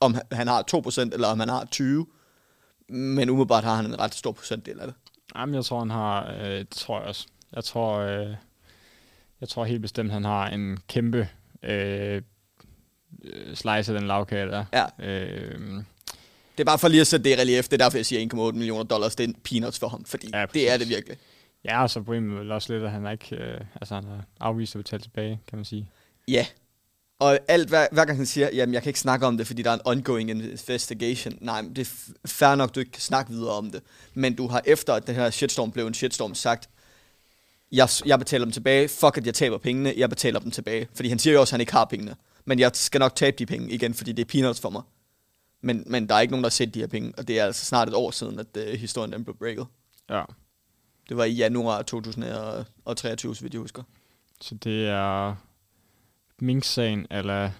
om 0.00 0.16
han 0.32 0.48
har 0.48 0.64
2% 0.86 1.00
eller 1.12 1.28
om 1.28 1.40
han 1.40 1.48
har 1.48 1.68
20%. 1.74 2.10
Men 2.94 3.30
umiddelbart 3.30 3.64
har 3.64 3.74
han 3.76 3.86
en 3.86 3.98
ret 3.98 4.14
stor 4.14 4.32
procentdel 4.32 4.80
af 4.80 4.86
det. 4.86 4.94
Jamen, 5.36 5.54
jeg 5.54 5.64
tror, 5.64 5.78
han 5.78 5.90
har... 5.90 6.32
Øh, 6.40 6.58
det 6.58 6.68
tror 6.70 6.98
jeg 7.00 7.08
også. 7.08 7.26
Jeg 7.56 7.64
tror, 7.64 7.98
øh, 7.98 8.34
jeg 9.40 9.48
tror 9.48 9.64
helt 9.64 9.82
bestemt, 9.82 10.12
han 10.12 10.24
har 10.24 10.46
en 10.48 10.78
kæmpe 10.88 11.28
øh, 11.62 12.22
øh, 13.24 13.54
slice 13.56 13.68
af 13.92 13.98
den 13.98 14.06
lavkage 14.06 14.46
der. 14.46 14.64
Ja. 14.72 15.04
Øh, 15.06 15.60
Det 16.56 16.60
er 16.60 16.64
bare 16.64 16.78
for 16.78 16.88
lige 16.88 17.00
at 17.00 17.06
sætte 17.06 17.24
det 17.30 17.36
i 17.38 17.40
relief. 17.40 17.64
Det 17.64 17.72
er 17.72 17.84
derfor, 17.84 17.98
jeg 17.98 18.06
siger 18.06 18.50
1,8 18.52 18.52
millioner 18.52 18.84
dollars. 18.84 19.16
Det 19.16 19.28
er 19.30 19.32
peanuts 19.44 19.78
for 19.78 19.88
ham, 19.88 20.04
fordi 20.04 20.28
Ja, 20.32 20.40
ja, 20.40 20.46
præcis. 20.46 20.62
det 20.62 20.70
er 20.72 20.76
det 20.76 20.88
virkelig. 20.88 21.16
Ja, 21.64 21.82
og 21.82 21.90
så 21.90 22.00
problemet 22.00 22.38
vel 22.38 22.52
også 22.52 22.72
lidt, 22.72 22.84
at 22.84 22.90
han 22.90 23.06
er 23.06 23.10
ikke... 23.10 23.36
Øh, 23.36 23.60
altså, 23.74 23.94
han 23.94 24.04
har 24.04 24.24
afvist 24.40 24.74
at 24.74 24.78
betale 24.78 25.02
tilbage, 25.02 25.40
kan 25.48 25.58
man 25.58 25.64
sige. 25.64 25.88
Ja. 26.28 26.46
Og 27.18 27.38
alt, 27.48 27.68
hver, 27.68 27.86
hver 27.92 28.04
gang 28.04 28.18
han 28.18 28.26
siger, 28.26 28.50
jamen 28.52 28.74
jeg 28.74 28.82
kan 28.82 28.90
ikke 28.90 29.00
snakke 29.00 29.26
om 29.26 29.36
det, 29.36 29.46
fordi 29.46 29.62
der 29.62 29.70
er 29.70 29.74
en 29.74 29.80
ongoing 29.84 30.30
investigation. 30.30 31.38
Nej, 31.40 31.62
men 31.62 31.76
det 31.76 31.88
er 31.88 32.12
fair 32.28 32.54
nok, 32.54 32.74
du 32.74 32.80
ikke 32.80 32.92
kan 32.92 33.02
snakke 33.02 33.32
videre 33.32 33.52
om 33.52 33.70
det. 33.70 33.82
Men 34.14 34.34
du 34.34 34.48
har 34.48 34.62
efter, 34.66 34.94
at 34.94 35.06
den 35.06 35.14
her 35.14 35.30
shitstorm 35.30 35.70
blev 35.70 35.86
en 35.86 35.94
shitstorm, 35.94 36.34
sagt, 36.34 36.68
jeg, 37.72 37.88
jeg 38.06 38.18
betaler 38.18 38.44
dem 38.44 38.52
tilbage, 38.52 38.88
fuck 38.88 39.16
at 39.16 39.26
jeg 39.26 39.34
taber 39.34 39.58
pengene, 39.58 39.94
jeg 39.96 40.08
betaler 40.08 40.40
dem 40.40 40.50
tilbage. 40.50 40.88
Fordi 40.94 41.08
han 41.08 41.18
siger 41.18 41.34
jo 41.34 41.40
også, 41.40 41.50
at 41.50 41.52
han 41.52 41.60
ikke 41.60 41.72
har 41.72 41.84
pengene. 41.84 42.16
Men 42.44 42.58
jeg 42.58 42.70
skal 42.74 42.98
nok 42.98 43.14
tabe 43.14 43.36
de 43.38 43.46
penge 43.46 43.70
igen, 43.70 43.94
fordi 43.94 44.12
det 44.12 44.22
er 44.22 44.28
peanuts 44.32 44.60
for 44.60 44.70
mig. 44.70 44.82
Men, 45.60 45.84
men 45.86 46.08
der 46.08 46.14
er 46.14 46.20
ikke 46.20 46.32
nogen, 46.32 46.44
der 46.44 46.48
har 46.48 46.50
set 46.52 46.74
de 46.74 46.80
her 46.80 46.86
penge, 46.86 47.12
og 47.18 47.28
det 47.28 47.40
er 47.40 47.44
altså 47.44 47.64
snart 47.64 47.88
et 47.88 47.94
år 47.94 48.10
siden, 48.10 48.38
at 48.38 48.46
uh, 48.56 48.62
historien 48.62 49.12
den 49.12 49.24
blev 49.24 49.36
breaket. 49.36 49.66
Ja. 50.10 50.22
Det 51.08 51.16
var 51.16 51.24
i 51.24 51.32
januar 51.32 51.82
2023, 51.82 53.36
så 53.36 53.42
vidt 53.42 53.54
jeg 53.54 53.60
husker. 53.60 53.82
Så 54.40 54.54
det 54.54 54.88
er 54.88 55.34
Mink-sagen, 56.38 57.06
eller 57.10 57.50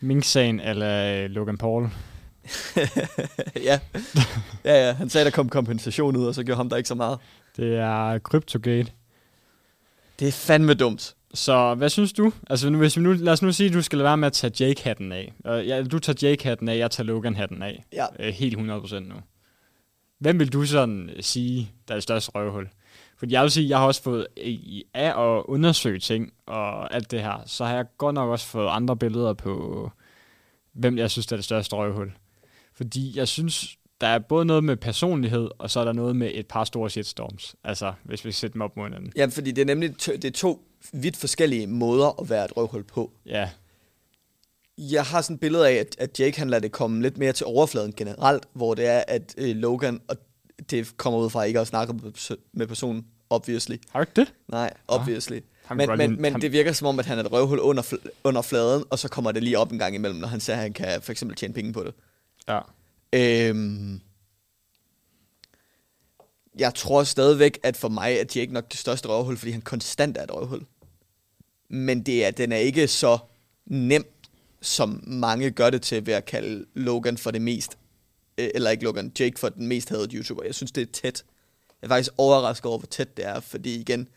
Mink-sagen, 0.00 0.60
eller 0.60 1.28
Logan 1.28 1.58
Paul. 1.58 1.82
ja. 3.68 3.80
ja, 4.64 4.86
ja. 4.86 4.92
Han 4.92 5.10
sagde, 5.10 5.24
der 5.24 5.30
kom 5.30 5.48
kompensation 5.48 6.16
ud, 6.16 6.26
og 6.26 6.34
så 6.34 6.44
gjorde 6.44 6.56
ham 6.56 6.68
der 6.68 6.76
ikke 6.76 6.88
så 6.88 6.94
meget. 6.94 7.18
Det 7.56 7.76
er 7.76 8.18
Cryptogate. 8.18 8.92
Det 10.18 10.28
er 10.28 10.32
fandme 10.32 10.74
dumt. 10.74 11.14
Så 11.34 11.74
hvad 11.74 11.88
synes 11.88 12.12
du? 12.12 12.32
Altså, 12.50 12.70
nu, 12.70 12.78
hvis 12.78 12.96
vi 12.96 13.02
nu, 13.02 13.12
lad 13.12 13.32
os 13.32 13.42
nu 13.42 13.52
sige, 13.52 13.68
at 13.68 13.72
du 13.72 13.82
skal 13.82 13.98
lade 13.98 14.04
være 14.04 14.16
med 14.16 14.26
at 14.26 14.32
tage 14.32 14.66
Jake-hatten 14.66 15.12
af. 15.12 15.32
Og 15.44 15.66
ja, 15.66 15.82
du 15.82 15.98
tager 15.98 16.28
Jake-hatten 16.28 16.68
af, 16.68 16.78
jeg 16.78 16.90
tager 16.90 17.06
Logan-hatten 17.06 17.62
af. 17.62 17.84
Ja. 17.92 18.06
Øh, 18.18 18.34
helt 18.34 18.58
100% 18.58 18.98
nu. 18.98 19.14
Hvem 20.20 20.38
vil 20.38 20.52
du 20.52 20.66
sådan 20.66 21.10
øh, 21.16 21.22
sige, 21.22 21.72
der 21.88 21.94
er 21.94 21.96
det 21.96 22.02
største 22.02 22.30
røvhul? 22.34 22.68
Fordi 23.18 23.32
jeg 23.34 23.42
vil 23.42 23.50
sige, 23.50 23.68
jeg 23.68 23.78
har 23.78 23.86
også 23.86 24.02
fået 24.02 24.26
i- 24.36 24.84
af 24.94 25.22
at 25.36 25.42
undersøge 25.48 25.98
ting 25.98 26.32
og 26.46 26.94
alt 26.94 27.10
det 27.10 27.20
her, 27.20 27.42
så 27.46 27.64
har 27.64 27.74
jeg 27.74 27.84
godt 27.98 28.14
nok 28.14 28.30
også 28.30 28.46
fået 28.46 28.68
andre 28.68 28.96
billeder 28.96 29.34
på, 29.34 29.90
hvem 30.72 30.98
jeg 30.98 31.10
synes, 31.10 31.26
der 31.26 31.34
er 31.34 31.38
det 31.38 31.44
største 31.44 31.76
røvhul. 31.76 32.12
Fordi 32.74 33.12
jeg 33.18 33.28
synes, 33.28 33.76
der 34.00 34.06
er 34.06 34.18
både 34.18 34.44
noget 34.44 34.64
med 34.64 34.76
personlighed, 34.76 35.48
og 35.58 35.70
så 35.70 35.80
er 35.80 35.84
der 35.84 35.92
noget 35.92 36.16
med 36.16 36.30
et 36.34 36.46
par 36.46 36.64
store 36.64 36.90
shitstorms. 36.90 37.54
Altså, 37.64 37.92
hvis 38.04 38.24
vi 38.24 38.32
sætter 38.32 38.52
dem 38.52 38.62
op 38.62 38.76
mod 38.76 38.84
hinanden. 38.84 39.12
Ja, 39.16 39.26
fordi 39.26 39.50
det 39.50 39.62
er 39.62 39.66
nemlig 39.66 39.90
det 40.06 40.24
er 40.24 40.30
to 40.30 40.64
vidt 40.92 41.16
forskellige 41.16 41.66
måder 41.66 42.20
at 42.22 42.30
være 42.30 42.44
et 42.44 42.56
røvhul 42.56 42.84
på. 42.84 43.12
Ja, 43.26 43.50
Jeg 44.82 45.04
har 45.04 45.22
sådan 45.22 45.34
et 45.34 45.40
billede 45.40 45.68
af, 45.68 45.74
at, 45.74 45.96
at 45.98 46.20
Jake 46.20 46.38
han 46.38 46.50
lader 46.50 46.60
det 46.60 46.72
komme 46.72 47.02
lidt 47.02 47.18
mere 47.18 47.32
til 47.32 47.46
overfladen 47.46 47.92
generelt, 47.92 48.44
hvor 48.52 48.74
det 48.74 48.86
er, 48.86 49.04
at 49.08 49.34
øh, 49.38 49.56
Logan, 49.56 50.00
og 50.08 50.16
det 50.70 50.96
kommer 50.96 51.18
ud 51.20 51.30
fra 51.30 51.42
ikke 51.42 51.60
at 51.60 51.66
snakke 51.66 51.92
med 51.92 52.12
perso- 52.18 52.50
med 52.52 52.66
personen, 52.66 53.06
obviously. 53.30 53.76
har 53.90 54.00
du 54.00 54.02
ikke 54.02 54.20
det? 54.20 54.34
Nej, 54.48 54.74
obviously. 54.88 55.40
Han 55.64 55.76
Men, 55.76 55.98
men, 55.98 56.22
men 56.22 56.40
det 56.40 56.52
virker 56.52 56.72
som 56.72 56.86
om, 56.86 56.98
at 56.98 57.06
han 57.06 57.18
er 57.18 57.22
et 57.22 57.32
røvhul 57.32 57.58
under, 57.58 57.82
fl- 57.82 58.08
under 58.24 58.42
fladen, 58.42 58.84
og 58.90 58.98
så 58.98 59.08
kommer 59.08 59.32
det 59.32 59.42
lige 59.42 59.58
op 59.58 59.72
en 59.72 59.78
gang 59.78 59.94
imellem, 59.94 60.20
når 60.20 60.28
han 60.28 60.40
siger, 60.40 60.56
at 60.56 60.62
han 60.62 60.72
kan 60.72 61.02
for 61.02 61.12
eksempel 61.12 61.36
tjene 61.36 61.54
penge 61.54 61.72
på 61.72 61.84
det. 61.84 61.94
Ja. 62.48 62.60
Øhm, 63.12 64.00
jeg 66.58 66.74
tror 66.74 67.04
stadigvæk, 67.04 67.58
at 67.62 67.76
for 67.76 67.88
mig 67.88 68.14
er 68.14 68.24
Jake 68.36 68.52
nok 68.52 68.70
det 68.70 68.78
største 68.78 69.08
røvhul, 69.08 69.36
fordi 69.36 69.52
han 69.52 69.60
konstant 69.60 70.18
er 70.18 70.22
et 70.22 70.34
røvhul. 70.34 70.66
Men 71.68 72.02
det 72.02 72.24
er, 72.24 72.30
den 72.30 72.52
er 72.52 72.56
ikke 72.56 72.88
så 72.88 73.18
nem, 73.66 74.04
som 74.62 75.04
mange 75.06 75.50
gør 75.50 75.70
det 75.70 75.82
til 75.82 76.06
ved 76.06 76.14
at 76.14 76.24
kalde 76.24 76.64
Logan 76.74 77.18
for 77.18 77.30
det 77.30 77.42
mest, 77.42 77.78
øh, 78.38 78.48
eller 78.54 78.70
ikke 78.70 78.84
Logan, 78.84 79.12
Jake 79.20 79.38
for 79.38 79.48
den 79.48 79.66
mest 79.66 79.88
hadede 79.88 80.16
YouTuber. 80.16 80.42
Jeg 80.44 80.54
synes, 80.54 80.72
det 80.72 80.82
er 80.82 80.92
tæt. 80.92 81.24
Jeg 81.82 81.86
er 81.86 81.88
faktisk 81.88 82.12
overrasket 82.18 82.66
over, 82.66 82.78
hvor 82.78 82.86
tæt 82.86 83.16
det 83.16 83.26
er, 83.26 83.40
fordi 83.40 83.80
igen, 83.80 84.08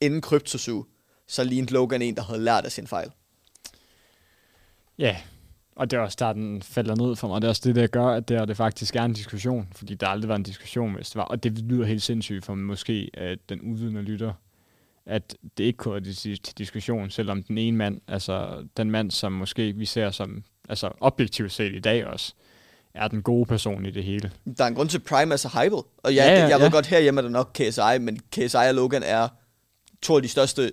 inden 0.00 0.20
Cryptosu, 0.20 0.84
så 1.28 1.44
lignede 1.44 1.72
Logan 1.72 2.02
en, 2.02 2.16
der 2.16 2.22
havde 2.22 2.40
lært 2.40 2.64
af 2.64 2.72
sin 2.72 2.86
fejl. 2.86 3.10
Ja, 4.98 5.16
og 5.76 5.90
det 5.90 5.96
er 5.96 6.00
også 6.00 6.16
der, 6.18 6.32
den 6.32 6.62
falder 6.62 6.94
ned 6.94 7.16
for 7.16 7.28
mig. 7.28 7.42
Det 7.42 7.46
er 7.46 7.48
også 7.48 7.62
det, 7.64 7.74
der 7.74 7.86
gør, 7.86 8.06
at 8.06 8.28
det, 8.28 8.36
er, 8.36 8.44
det 8.44 8.56
faktisk 8.56 8.96
er 8.96 9.02
en 9.02 9.12
diskussion. 9.12 9.68
Fordi 9.72 9.94
der 9.94 10.06
aldrig 10.06 10.28
var 10.28 10.36
en 10.36 10.42
diskussion, 10.42 10.94
hvis 10.94 11.10
det 11.10 11.16
var. 11.16 11.24
Og 11.24 11.42
det 11.42 11.58
lyder 11.58 11.86
helt 11.86 12.02
sindssygt 12.02 12.44
for 12.44 12.54
måske 12.54 13.10
at 13.14 13.38
den 13.48 13.60
uvidende 13.62 14.02
lytter, 14.02 14.32
at 15.06 15.36
det 15.58 15.64
ikke 15.64 15.76
kunne 15.76 15.94
være 15.94 16.12
til 16.14 16.58
diskussion, 16.58 17.10
selvom 17.10 17.42
den 17.42 17.58
ene 17.58 17.76
mand, 17.76 18.00
altså 18.08 18.64
den 18.76 18.90
mand, 18.90 19.10
som 19.10 19.32
måske 19.32 19.72
vi 19.72 19.84
ser 19.86 20.10
som, 20.10 20.44
altså 20.68 20.90
objektivt 21.00 21.52
set 21.52 21.74
i 21.74 21.80
dag 21.80 22.06
også, 22.06 22.34
er 22.94 23.08
den 23.08 23.22
gode 23.22 23.46
person 23.46 23.86
i 23.86 23.90
det 23.90 24.04
hele. 24.04 24.32
Der 24.58 24.64
er 24.64 24.68
en 24.68 24.74
grund 24.74 24.88
til, 24.88 24.98
at 24.98 25.04
Prime 25.04 25.32
er 25.32 25.36
så 25.36 25.48
hyped. 25.48 25.78
Og 25.78 26.14
Ja, 26.14 26.24
ja, 26.24 26.32
ja, 26.32 26.46
jeg 26.48 26.58
ved 26.58 26.66
ja. 26.66 26.72
godt, 26.72 26.86
herhjemme 26.86 27.20
er 27.20 27.22
der 27.22 27.30
nok 27.30 27.50
KSI, 27.54 27.98
men 28.00 28.20
KSI 28.30 28.56
og 28.56 28.74
Logan 28.74 29.02
er 29.02 29.28
to 30.02 30.16
af 30.16 30.22
de 30.22 30.28
største, 30.28 30.72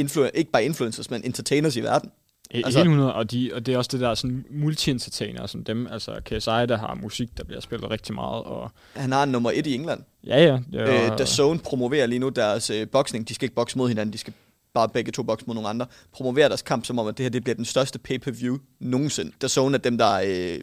influ- 0.00 0.30
ikke 0.34 0.50
bare 0.50 0.64
influencers, 0.64 1.10
men 1.10 1.24
entertainers 1.24 1.76
i 1.76 1.80
verden. 1.80 2.10
Altså, 2.50 2.66
Altså- 2.66 2.78
Helt 2.78 2.88
100, 2.88 3.14
og, 3.14 3.30
de, 3.30 3.50
og 3.54 3.66
det 3.66 3.74
er 3.74 3.78
også 3.78 3.88
det 3.92 4.00
der 4.00 4.14
sådan 4.14 4.44
multi-entertainer 4.50 5.46
som 5.46 5.64
dem, 5.64 5.86
altså 5.86 6.20
KSI, 6.24 6.34
der 6.50 6.76
har 6.78 6.94
musik, 6.94 7.36
der 7.36 7.44
bliver 7.44 7.60
spillet 7.60 7.90
rigtig 7.90 8.14
meget, 8.14 8.44
og 8.44 8.70
Han 8.94 9.12
har 9.12 9.22
en 9.22 9.28
nummer 9.32 9.50
et 9.54 9.66
i 9.66 9.74
England. 9.74 10.00
ja, 10.26 10.44
ja. 10.44 10.60
Det 10.72 11.20
Øh, 11.20 11.26
Zone 11.26 11.58
promoverer 11.58 12.06
lige 12.06 12.18
nu 12.18 12.28
deres 12.28 12.70
øh, 12.70 12.88
boksning. 12.88 13.28
De 13.28 13.34
skal 13.34 13.44
ikke 13.46 13.54
bokse 13.54 13.78
mod 13.78 13.88
hinanden, 13.88 14.12
de 14.12 14.18
skal 14.18 14.32
bare 14.74 14.88
begge 14.88 15.12
to 15.12 15.22
bokse 15.22 15.46
mod 15.46 15.54
nogle 15.54 15.68
andre. 15.68 15.86
Promoverer 16.12 16.48
deres 16.48 16.62
kamp 16.62 16.84
som 16.84 16.98
om, 16.98 17.06
at 17.06 17.18
det 17.18 17.24
her 17.24 17.30
det 17.30 17.44
bliver 17.44 17.54
den 17.56 17.64
største 17.64 17.98
pay-per-view 17.98 18.58
nogensinde. 18.80 19.32
The 19.40 19.48
Zone 19.48 19.74
er 19.74 19.78
dem, 19.78 19.98
der 19.98 20.04
er 20.06 20.54
øh, 20.54 20.60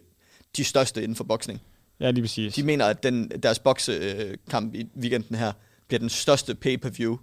de 0.56 0.64
største 0.64 1.02
inden 1.02 1.16
for 1.16 1.24
boksning. 1.24 1.60
ja, 2.00 2.10
lige 2.10 2.22
præcis. 2.22 2.54
De 2.54 2.62
mener, 2.62 2.84
at 2.84 3.02
den, 3.02 3.28
deres 3.42 3.58
boksekamp 3.58 4.74
i 4.74 4.86
weekenden 5.00 5.36
her 5.36 5.52
bliver 5.88 5.98
den 5.98 6.08
største 6.08 6.54
pay-per-view 6.54 7.16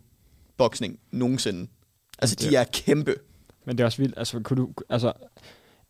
boksning 0.57 0.99
nogensinde. 1.11 1.67
Altså, 2.19 2.35
de 2.35 2.45
Det- 2.45 2.57
er 2.59 2.63
kæmpe. 2.63 3.15
Men 3.65 3.77
det 3.77 3.83
er 3.83 3.85
også 3.85 4.01
vildt, 4.01 4.17
altså, 4.17 4.39
kunne 4.39 4.57
du, 4.57 4.69
altså, 4.89 5.13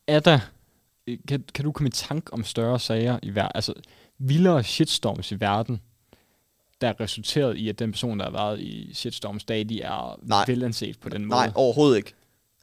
er 0.08 0.20
der, 0.20 0.40
kan, 1.28 1.44
kan 1.54 1.66
du 1.66 1.72
komme 1.72 1.88
i 1.88 1.92
tanke 1.92 2.34
om 2.34 2.44
større 2.44 2.80
sager 2.80 3.20
i 3.24 3.36
verden, 3.36 3.52
altså, 3.56 3.74
vildere 4.18 4.64
shitstorms 4.64 5.32
i 5.32 5.40
verden, 5.40 5.82
der 6.82 6.88
er 6.90 7.00
resulteret 7.00 7.58
i, 7.58 7.70
at 7.70 7.80
den 7.80 7.92
person, 7.92 8.20
der 8.20 8.26
har 8.26 8.32
været 8.32 8.60
i 8.60 8.94
shitstorm 8.94 9.40
stadig 9.40 9.82
er 9.82 10.20
Nej. 10.24 10.44
velanset 10.48 11.00
på 11.00 11.10
den 11.10 11.22
måde? 11.26 11.40
Nej, 11.40 11.52
overhovedet 11.56 11.98
ikke. 11.98 12.14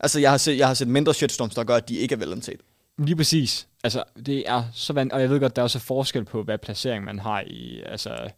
Altså, 0.01 0.21
jeg 0.21 0.31
har 0.31 0.39
set, 0.39 0.59
jeg 0.59 0.67
har 0.67 0.75
set 0.75 0.89
mindre 0.89 1.15
shitstorms, 1.15 1.55
der 1.55 1.65
gør, 1.65 1.77
at 1.77 1.89
de 1.89 1.97
ikke 1.97 2.13
er 2.15 2.19
velanset. 2.19 2.61
Lige 2.99 3.17
præcis. 3.17 3.69
Altså, 3.85 4.05
det 4.27 4.49
er 4.51 4.65
så 4.73 4.93
vand, 4.93 5.13
og 5.13 5.21
jeg 5.21 5.31
ved 5.31 5.41
godt, 5.41 5.57
der 5.57 5.63
er 5.63 5.65
også 5.65 5.79
forskel 5.79 6.25
på, 6.25 6.43
hvad 6.43 6.59
placering 6.59 7.05
man 7.05 7.19
har 7.19 7.41
i, 7.47 7.83
altså, 7.87 8.31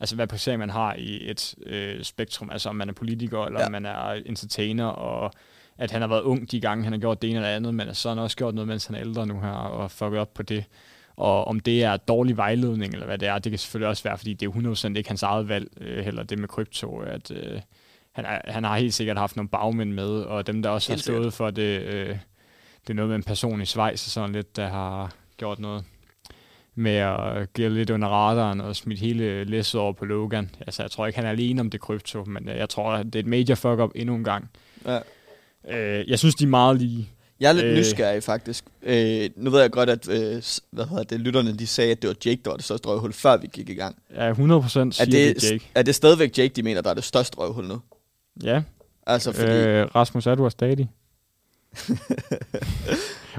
altså 0.00 0.14
hvad 0.14 0.26
placering 0.26 0.58
man 0.58 0.70
har 0.70 0.94
i 0.94 1.30
et 1.30 1.54
øh, 1.66 2.04
spektrum, 2.04 2.50
altså 2.50 2.68
om 2.68 2.76
man 2.76 2.88
er 2.88 2.92
politiker, 2.92 3.44
eller 3.44 3.60
Ja. 3.60 3.62
ja. 3.62 3.66
om 3.66 3.72
man 3.72 3.86
er 3.86 4.10
entertainer, 4.26 4.86
og 4.86 5.32
at 5.80 5.90
han 5.90 6.00
har 6.00 6.08
været 6.08 6.22
ung 6.22 6.50
de 6.50 6.60
gange, 6.60 6.84
han 6.84 6.92
har 6.92 7.00
gjort 7.00 7.22
det 7.22 7.30
ene 7.30 7.38
eller 7.38 7.56
andet, 7.56 7.74
men 7.74 7.94
så 7.94 8.08
har 8.08 8.14
han 8.16 8.22
også 8.22 8.36
gjort 8.36 8.54
noget, 8.54 8.68
mens 8.68 8.86
han 8.86 8.96
er 8.96 9.00
ældre 9.00 9.26
nu 9.26 9.40
her, 9.40 9.50
og 9.50 9.90
fucket 9.90 10.18
op 10.18 10.34
på 10.34 10.42
det. 10.42 10.64
Og 11.16 11.44
om 11.44 11.60
det 11.60 11.84
er 11.84 11.96
dårlig 11.96 12.36
vejledning, 12.36 12.92
eller 12.92 13.06
hvad 13.06 13.18
det 13.18 13.28
er, 13.28 13.38
det 13.38 13.52
kan 13.52 13.58
selvfølgelig 13.58 13.88
også 13.88 14.02
være, 14.02 14.18
fordi 14.18 14.34
det 14.34 14.46
er 14.46 14.92
100% 14.92 14.96
ikke 14.96 15.10
hans 15.10 15.22
eget 15.22 15.48
valg, 15.48 15.68
øh, 15.80 16.04
heller 16.04 16.22
det 16.22 16.38
med 16.38 16.48
krypto, 16.48 16.98
at 16.98 17.30
øh, 17.30 17.60
han, 18.12 18.24
er, 18.24 18.52
han 18.52 18.64
har 18.64 18.78
helt 18.78 18.94
sikkert 18.94 19.18
haft 19.18 19.36
nogle 19.36 19.48
bagmænd 19.48 19.92
med, 19.92 20.08
og 20.08 20.46
dem, 20.46 20.62
der 20.62 20.70
også 20.70 20.92
Helt 20.92 21.06
har 21.06 21.12
stået 21.12 21.32
for 21.32 21.50
det, 21.50 21.80
øh, 21.82 22.16
det 22.82 22.90
er 22.90 22.94
noget 22.94 23.08
med 23.08 23.16
en 23.16 23.22
person 23.22 23.62
i 23.62 23.66
Schweiz 23.66 24.06
og 24.06 24.10
sådan 24.10 24.32
lidt, 24.32 24.56
der 24.56 24.68
har 24.68 25.14
gjort 25.36 25.58
noget 25.58 25.84
med 26.74 26.96
at 26.96 27.52
give 27.52 27.70
lidt 27.70 27.90
under 27.90 28.08
radaren 28.08 28.60
og 28.60 28.76
smidt 28.76 29.00
hele 29.00 29.44
læsset 29.44 29.80
over 29.80 29.92
på 29.92 30.04
Logan. 30.04 30.50
Altså, 30.60 30.82
jeg 30.82 30.90
tror 30.90 31.06
ikke, 31.06 31.18
han 31.18 31.26
er 31.26 31.30
alene 31.30 31.60
om 31.60 31.70
det 31.70 31.80
krypto, 31.80 32.24
men 32.24 32.48
øh, 32.48 32.56
jeg 32.56 32.68
tror, 32.68 32.96
det 32.96 33.14
er 33.14 33.20
et 33.20 33.26
major 33.26 33.54
fuck-up 33.54 33.90
endnu 33.94 34.14
en 34.14 34.24
gang. 34.24 34.50
Ja. 34.86 34.98
Øh, 35.68 36.08
jeg 36.10 36.18
synes, 36.18 36.34
de 36.34 36.44
er 36.44 36.48
meget 36.48 36.78
lige. 36.78 37.08
Jeg 37.40 37.48
er 37.48 37.52
lidt 37.52 37.64
øh. 37.64 37.70
Øh. 37.72 37.78
nysgerrig, 37.78 38.22
faktisk. 38.22 38.64
Øh, 38.82 39.30
nu 39.36 39.50
ved 39.50 39.60
jeg 39.60 39.70
godt, 39.70 39.90
at 39.90 40.08
øh, 40.08 40.42
hvad 40.70 40.86
hedder 40.86 41.02
det, 41.02 41.20
lytterne 41.20 41.56
de 41.56 41.66
sagde, 41.66 41.90
at 41.92 42.02
det 42.02 42.08
var 42.08 42.16
Jake, 42.26 42.40
der 42.44 42.50
var 42.50 42.56
det 42.56 42.64
største 42.64 42.88
røvhul, 42.88 43.12
før 43.12 43.36
vi 43.36 43.46
gik 43.52 43.68
i 43.68 43.74
gang. 43.74 44.02
Ja, 44.14 44.32
100% 44.32 44.36
siger 44.68 44.88
Er 45.00 45.04
det, 45.04 45.12
det, 45.42 45.50
Jake. 45.50 45.70
er 45.74 45.82
det 45.82 45.94
stadigvæk 45.94 46.38
Jake, 46.38 46.52
de 46.54 46.62
mener, 46.62 46.80
der 46.80 46.90
er 46.90 46.94
det 46.94 47.04
største 47.04 47.38
røvhul 47.38 47.64
nu? 47.66 47.80
Ja, 48.42 48.62
Altså, 49.06 49.32
fordi... 49.32 49.52
øh, 49.52 49.86
Rasmus, 49.94 50.26
er 50.26 50.34
du 50.34 50.44
er 50.46 50.48
stadig? 50.48 50.90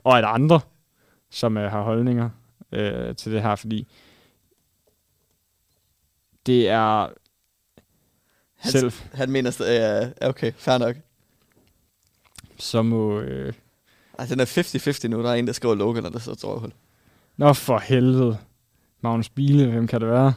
og 0.03 0.17
der 0.21 0.27
andre, 0.27 0.59
som 1.31 1.57
øh, 1.57 1.71
har 1.71 1.81
holdninger 1.83 2.29
øh, 2.71 3.15
til 3.15 3.31
det 3.31 3.41
her, 3.41 3.55
fordi 3.55 3.87
det 6.45 6.69
er 6.69 7.07
Han- 8.57 8.71
selv, 8.71 8.91
Han 9.13 9.31
mener 9.31 9.51
ja, 9.65 10.09
okay, 10.29 10.51
fair 10.57 10.77
nok. 10.77 10.95
Så 12.61 12.81
må... 12.81 13.19
Øh, 13.19 13.53
Ej, 14.19 14.25
den 14.25 14.39
er 14.39 14.45
50-50 15.03 15.07
nu. 15.07 15.23
Der 15.23 15.29
er 15.29 15.33
en, 15.35 15.47
der 15.47 15.53
skriver 15.53 15.75
Logan, 15.75 16.05
og 16.05 16.13
der 16.13 16.19
så 16.19 16.35
tror 16.35 16.61
jeg. 16.61 16.71
Nå 17.37 17.53
for 17.53 17.77
helvede. 17.79 18.37
Magnus 19.01 19.29
Biele, 19.29 19.71
hvem 19.71 19.87
kan 19.87 20.01
det 20.01 20.09
være? 20.09 20.33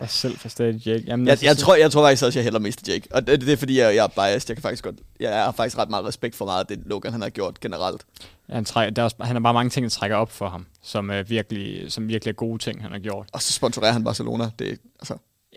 Jeg 0.00 0.10
selv 0.10 0.38
for 0.38 0.48
stadig 0.48 0.86
Jake. 0.86 1.04
Jamen, 1.06 1.26
Jeg, 1.26 1.38
jeg, 1.44 1.56
så- 1.56 1.62
tror, 1.64 1.74
jeg 1.74 1.90
tror 1.90 2.04
faktisk 2.06 2.24
også, 2.24 2.38
jeg 2.38 2.44
hælder 2.44 2.58
mest 2.58 2.84
til 2.84 2.92
Jake. 2.92 3.08
Og 3.14 3.26
det, 3.26 3.40
det 3.40 3.52
er 3.52 3.56
fordi, 3.56 3.78
jeg, 3.78 3.94
jeg 3.96 4.04
er 4.04 4.08
biased. 4.08 4.50
Jeg 4.50 4.56
kan 4.56 4.62
faktisk 4.62 4.84
godt... 4.84 4.96
Jeg 5.20 5.44
har 5.44 5.52
faktisk 5.52 5.78
ret 5.78 5.90
meget 5.90 6.04
respekt 6.04 6.34
for 6.34 6.44
meget 6.44 6.60
af 6.60 6.66
det, 6.66 6.86
Logan 6.86 7.12
han 7.12 7.22
har 7.22 7.28
gjort 7.30 7.60
generelt. 7.60 8.04
han, 8.50 8.64
trækker, 8.64 8.94
der 8.94 9.02
er 9.02 9.04
også, 9.04 9.16
han 9.20 9.36
har 9.36 9.40
bare 9.40 9.54
mange 9.54 9.70
ting, 9.70 9.84
der 9.84 9.90
trækker 9.90 10.16
op 10.16 10.30
for 10.30 10.48
ham, 10.48 10.66
som, 10.82 11.10
er 11.10 11.22
virkelig, 11.22 11.92
som 11.92 12.08
virkelig 12.08 12.30
er 12.32 12.36
gode 12.36 12.58
ting, 12.58 12.82
han 12.82 12.92
har 12.92 12.98
gjort. 12.98 13.28
Og 13.32 13.42
så 13.42 13.52
sponsorerer 13.52 13.92
han 13.92 14.04
Barcelona. 14.04 14.50
Det, 14.58 14.78
altså, 15.00 15.16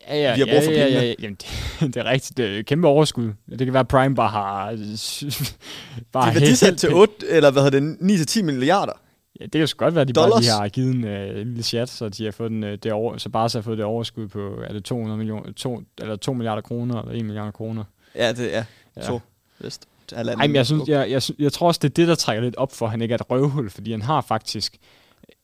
Ja, 0.09 0.15
ja, 0.15 0.35
Vi 0.35 0.39
har 0.39 0.47
brug 0.55 0.63
for 0.63 0.71
ja, 0.71 0.77
ja, 0.79 0.85
pengene. 0.85 1.05
ja, 1.05 1.13
Jamen, 1.21 1.35
det, 1.35 1.93
det, 1.93 1.97
er 1.97 2.05
rigtigt. 2.05 2.37
Det 2.37 2.59
er 2.59 2.63
kæmpe 2.63 2.87
overskud. 2.87 3.33
Det 3.49 3.57
kan 3.59 3.73
være, 3.73 3.79
at 3.79 3.87
Prime 3.87 4.15
bare 4.15 4.29
har... 4.29 4.65
bare 6.13 6.25
de 6.25 6.29
er 6.29 6.33
værdisat 6.39 6.77
til 6.77 6.93
8, 6.93 7.13
eller 7.29 7.51
hvad 7.51 7.63
hedder 7.63 7.79
det, 7.79 8.37
9-10 8.37 8.41
milliarder. 8.43 8.93
Ja, 9.39 9.45
det 9.45 9.51
kan 9.51 9.67
sgu 9.67 9.83
godt 9.85 9.95
være, 9.95 10.01
at 10.01 10.07
de 10.07 10.13
bare 10.13 10.23
Dollars. 10.23 10.41
lige 10.43 10.51
har 10.53 10.67
givet 10.69 10.95
en 10.95 11.03
øh, 11.03 11.35
lille 11.47 11.63
chat, 11.63 11.89
så 11.89 12.09
de 12.09 12.25
har 12.25 12.31
fået 12.31 12.51
den, 12.51 12.63
øh, 12.63 12.77
det 12.83 12.91
over, 12.91 13.17
så 13.17 13.29
bare 13.29 13.49
så 13.49 13.57
har 13.57 13.63
fået 13.63 13.77
det 13.77 13.85
overskud 13.85 14.27
på, 14.27 14.61
er 14.67 14.73
det 14.73 14.83
200 14.83 15.17
millioner, 15.17 15.51
2, 15.53 15.81
eller 16.01 16.15
2 16.15 16.33
milliarder 16.33 16.61
kroner, 16.61 17.01
eller 17.01 17.13
1 17.19 17.25
milliard 17.25 17.53
kroner. 17.53 17.83
Ja, 18.15 18.33
det 18.33 18.55
er 18.55 18.63
Ja. 18.97 19.01
to. 19.01 19.19
Vist. 19.59 19.87
Ej, 20.15 20.23
men 20.47 20.55
jeg, 20.55 20.65
synes, 20.65 20.89
jeg, 20.89 21.11
jeg, 21.11 21.21
jeg 21.39 21.53
tror 21.53 21.67
også, 21.67 21.79
det 21.83 21.89
er 21.89 21.93
det, 21.93 22.07
der 22.07 22.15
trækker 22.15 22.43
lidt 22.43 22.55
op 22.55 22.71
for, 22.73 22.85
at 22.85 22.91
han 22.91 23.01
ikke 23.01 23.13
er 23.13 23.17
et 23.17 23.31
røvhul, 23.31 23.69
fordi 23.69 23.91
han 23.91 24.01
har 24.01 24.21
faktisk 24.21 24.77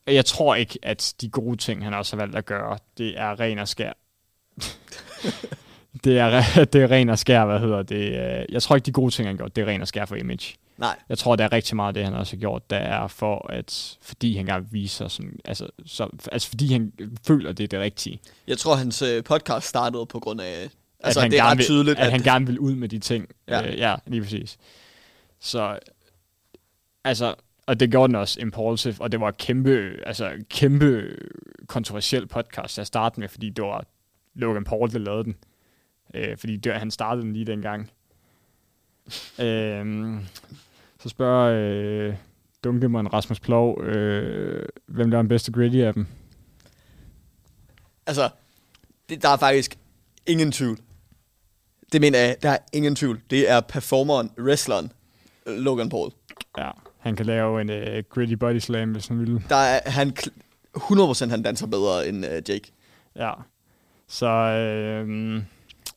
jeg 0.07 0.25
tror 0.25 0.55
ikke, 0.55 0.79
at 0.81 1.13
de 1.21 1.29
gode 1.29 1.57
ting, 1.57 1.83
han 1.83 1.93
også 1.93 2.15
har 2.15 2.23
valgt 2.23 2.35
at 2.37 2.45
gøre, 2.45 2.77
det 2.97 3.19
er 3.19 3.39
ren 3.39 3.59
og 3.59 3.67
skær. 3.67 3.91
Det, 6.03 6.19
er, 6.19 6.43
det 6.73 6.83
er 6.83 6.91
ren 6.91 7.09
og 7.09 7.19
skær, 7.19 7.45
hvad 7.45 7.59
hedder 7.59 7.83
det. 7.83 8.39
øh, 8.39 8.45
Jeg 8.49 8.61
tror 8.61 8.75
ikke, 8.75 8.85
de 8.85 8.91
gode 8.91 9.11
ting, 9.13 9.27
han 9.27 9.35
har 9.35 9.37
gjort, 9.37 9.55
det 9.55 9.61
er 9.61 9.65
ren 9.67 9.81
og 9.81 9.87
skær 9.87 10.05
for 10.05 10.15
image. 10.15 10.55
Nej. 10.77 10.95
Jeg 11.09 11.17
tror, 11.17 11.35
der 11.35 11.43
er 11.43 11.51
rigtig 11.51 11.75
meget 11.75 11.87
af 11.87 11.93
det, 11.93 12.03
han 12.03 12.13
også 12.13 12.35
har 12.35 12.39
gjort, 12.39 12.69
der 12.69 12.77
er 12.77 13.07
for, 13.07 13.51
at 13.51 13.97
fordi 14.01 14.37
han 14.37 14.45
gerne 14.45 14.63
vil 14.63 14.73
vise 14.73 14.95
sig 14.95 15.11
sådan, 15.11 15.39
altså, 15.45 15.67
så, 15.85 16.09
altså 16.31 16.49
fordi 16.49 16.71
han 16.73 16.93
føler, 17.27 17.51
det 17.53 17.63
er 17.63 17.67
det 17.67 17.79
rigtige. 17.79 18.19
Jeg 18.47 18.57
tror, 18.57 18.75
hans 18.75 19.01
øh, 19.01 19.23
podcast 19.23 19.67
startede 19.67 20.05
på 20.05 20.19
grund 20.19 20.41
af... 20.41 20.69
Altså, 21.03 21.21
han 21.21 21.31
det 21.31 21.39
er 21.39 21.43
ret 21.43 21.57
vil, 21.57 21.65
tydeligt, 21.65 21.99
at, 21.99 22.05
at 22.05 22.11
han 22.11 22.21
gerne 22.21 22.45
vil 22.45 22.59
ud 22.59 22.75
med 22.75 22.89
de 22.89 22.99
ting. 22.99 23.27
Ja. 23.47 23.67
Øh, 23.71 23.77
ja 23.77 23.95
lige 24.07 24.21
præcis. 24.21 24.57
Så, 25.39 25.79
altså, 27.03 27.35
og 27.67 27.79
det 27.79 27.91
gjorde 27.91 28.07
den 28.07 28.15
også 28.15 28.39
impulsive, 28.41 28.95
og 28.99 29.11
det 29.11 29.19
var 29.19 29.31
kæmpe, 29.31 29.93
altså, 30.05 30.31
kæmpe 30.49 31.15
kontroversiel 31.67 32.27
podcast 32.27 32.79
at 32.79 32.87
starte 32.87 33.19
med, 33.19 33.27
fordi 33.27 33.49
det 33.49 33.63
var 33.63 33.85
Logan 34.35 34.63
Paul, 34.63 34.91
der 34.91 34.99
lavede 34.99 35.23
den. 35.23 35.35
Øh, 36.13 36.37
fordi 36.37 36.57
det, 36.57 36.73
han 36.73 36.91
startede 36.91 37.25
den 37.25 37.33
lige 37.33 37.45
dengang. 37.45 37.89
øhm, 39.39 40.19
så 40.99 41.09
spørger 41.09 41.53
øh, 42.09 42.15
Dunkelmann 42.63 43.13
Rasmus 43.13 43.39
Plov, 43.39 43.83
øh, 43.83 44.65
hvem 44.85 45.11
der 45.11 45.17
er 45.17 45.21
den 45.21 45.29
bedste 45.29 45.51
gritty 45.51 45.77
af 45.77 45.93
dem. 45.93 46.05
Altså, 48.05 48.29
det, 49.09 49.21
der 49.21 49.29
er 49.29 49.37
faktisk 49.37 49.77
ingen 50.25 50.51
tvivl. 50.51 50.77
Det 51.91 52.01
mener 52.01 52.19
jeg, 52.19 52.35
der 52.43 52.49
er 52.49 52.57
ingen 52.73 52.95
tvivl. 52.95 53.21
Det 53.29 53.49
er 53.49 53.59
performeren, 53.61 54.31
wrestleren, 54.37 54.91
øh, 55.45 55.57
Logan 55.57 55.89
Paul. 55.89 56.11
Ja, 56.57 56.71
han 56.99 57.15
kan 57.15 57.25
lave 57.25 57.61
en 57.61 57.69
øh, 57.69 58.03
gritty 58.09 58.33
body 58.33 58.59
slam, 58.59 58.91
hvis 58.91 59.07
han 59.07 59.19
ville. 59.19 59.43
Der 59.49 59.55
er, 59.55 59.89
han, 59.89 60.13
kl- 60.19 60.39
100% 60.77 61.29
han 61.29 61.41
danser 61.43 61.67
bedre 61.67 62.07
end 62.07 62.25
øh, 62.25 62.41
Jake. 62.49 62.71
Ja. 63.15 63.31
Så 64.13 64.27
øh, 64.27 65.41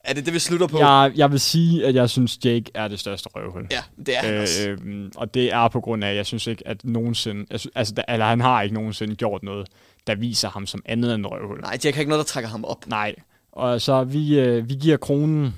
Er 0.05 0.13
det 0.13 0.27
det, 0.27 0.35
vi 0.35 0.39
slutter 0.39 0.67
på? 0.67 0.79
jeg, 0.79 1.13
jeg 1.17 1.31
vil 1.31 1.41
sige, 1.41 1.87
at 1.87 1.95
jeg 1.95 2.11
synes, 2.11 2.39
Jake 2.45 2.71
er 2.75 2.89
det 2.89 3.01
største 3.01 3.29
røvhul. 3.35 3.67
Ja, 3.71 3.83
det 4.07 4.17
er 4.17 4.21
han 4.21 4.39
også. 4.41 4.69
Øh, 4.69 4.79
øh, 4.85 5.11
og 5.17 5.35
det 5.35 5.53
er 5.53 5.69
på 5.69 5.81
grund 5.81 6.05
af, 6.05 6.11
at 6.11 6.17
jeg 6.17 6.27
synes 6.27 6.47
ikke, 6.47 6.69
at 6.69 6.85
nogensinde... 6.85 7.47
Jeg 7.51 7.61
synes, 7.61 7.73
altså, 7.77 7.95
der, 7.95 8.03
eller 8.09 8.27
han 8.27 8.41
har 8.41 8.63
ikke 8.63 8.75
nogensinde 8.75 9.15
gjort 9.15 9.43
noget, 9.43 9.69
der 10.07 10.15
viser 10.15 10.49
ham 10.49 10.67
som 10.67 10.83
andet 10.85 11.15
end 11.15 11.27
røvhul. 11.27 11.61
Nej, 11.61 11.79
Jake 11.85 11.95
har 11.95 12.01
ikke 12.01 12.11
noget, 12.11 12.27
der 12.27 12.33
trækker 12.33 12.51
ham 12.51 12.65
op. 12.65 12.87
Nej. 12.87 13.15
Og 13.53 13.81
så 13.81 14.05
vi, 14.05 14.39
øh, 14.39 14.69
vi 14.69 14.75
giver 14.75 14.97
kronen 14.97 15.55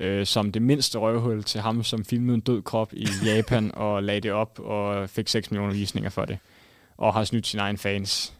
øh, 0.00 0.26
som 0.26 0.52
det 0.52 0.62
mindste 0.62 0.98
røvhul 0.98 1.44
til 1.44 1.60
ham, 1.60 1.82
som 1.84 2.04
filmede 2.04 2.34
en 2.34 2.40
død 2.40 2.62
krop 2.62 2.92
i 2.92 3.08
Japan 3.24 3.70
og 3.84 4.02
lagde 4.02 4.20
det 4.20 4.32
op 4.32 4.58
og 4.58 5.10
fik 5.10 5.28
6 5.28 5.50
millioner 5.50 5.72
visninger 5.74 6.10
for 6.10 6.24
det. 6.24 6.38
Og 6.98 7.14
har 7.14 7.24
snydt 7.24 7.46
sine 7.46 7.62
egne 7.62 7.78
fans. 7.78 8.32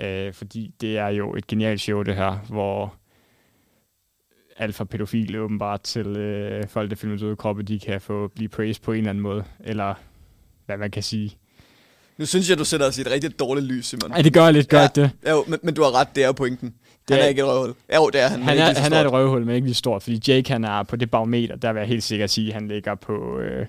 Øh, 0.00 0.32
fordi 0.32 0.74
det 0.80 0.98
er 0.98 1.08
jo 1.08 1.34
et 1.34 1.46
genialt 1.46 1.80
show, 1.80 2.02
det 2.02 2.14
her, 2.16 2.32
hvor 2.48 2.94
alt 4.56 4.74
fra 4.74 4.84
pædofile 4.84 5.40
åbenbart 5.40 5.80
til 5.82 6.06
øh, 6.06 6.66
folk, 6.68 6.90
der 6.90 6.96
filmer 6.96 7.16
døde 7.18 7.36
kroppe, 7.36 7.62
de 7.62 7.78
kan 7.78 8.00
få 8.00 8.28
blive 8.28 8.48
praised 8.48 8.82
på 8.82 8.92
en 8.92 8.98
eller 8.98 9.10
anden 9.10 9.22
måde. 9.22 9.44
Eller 9.64 9.94
hvad 10.66 10.76
man 10.76 10.90
kan 10.90 11.02
sige. 11.02 11.36
Nu 12.18 12.26
synes 12.26 12.50
jeg, 12.50 12.58
du 12.58 12.64
sætter 12.64 12.86
os 12.86 12.98
i 12.98 13.00
et 13.00 13.10
rigtig 13.10 13.38
dårligt 13.38 13.66
lys, 13.66 13.86
Simon. 13.86 14.12
Ej, 14.12 14.22
det 14.22 14.32
gør 14.32 14.44
jeg 14.44 14.52
lidt, 14.52 14.68
gør 14.68 14.78
Ja. 14.78 14.88
ja. 14.96 15.02
det. 15.02 15.10
Jo, 15.30 15.44
men, 15.48 15.58
men 15.62 15.74
du 15.74 15.82
har 15.82 16.00
ret, 16.00 16.08
det 16.14 16.24
er 16.24 16.32
pointen. 16.32 16.68
Det 16.68 16.74
han 17.10 17.18
er 17.18 17.22
er- 17.24 17.28
ikke 17.28 17.40
et 17.42 17.46
røvhul. 17.48 17.74
Jo, 17.96 18.10
det 18.12 18.20
er 18.20 18.28
han. 18.28 18.42
Han 18.42 18.58
er, 18.58 18.78
han 18.80 18.92
er 18.92 19.00
et 19.04 19.12
røvhul, 19.12 19.46
men 19.46 19.54
ikke 19.54 19.66
lige 19.66 19.74
stort, 19.74 20.02
fordi 20.02 20.32
Jake 20.32 20.52
han 20.52 20.64
er 20.64 20.82
på 20.82 20.96
det 20.96 21.10
barometer, 21.10 21.56
der 21.56 21.72
vil 21.72 21.80
jeg 21.80 21.88
helt 21.88 22.02
sikkert 22.02 22.30
sige, 22.30 22.48
at 22.48 22.54
han 22.54 22.68
ligger 22.68 22.94
på... 22.94 23.38
Øh, 23.40 23.66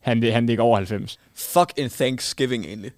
han, 0.00 0.22
han 0.22 0.46
ligger 0.46 0.64
over 0.64 0.76
90. 0.76 1.18
Fuck 1.34 1.72
en 1.76 1.88
Thanksgiving, 1.90 2.64
egentlig. 2.64 2.90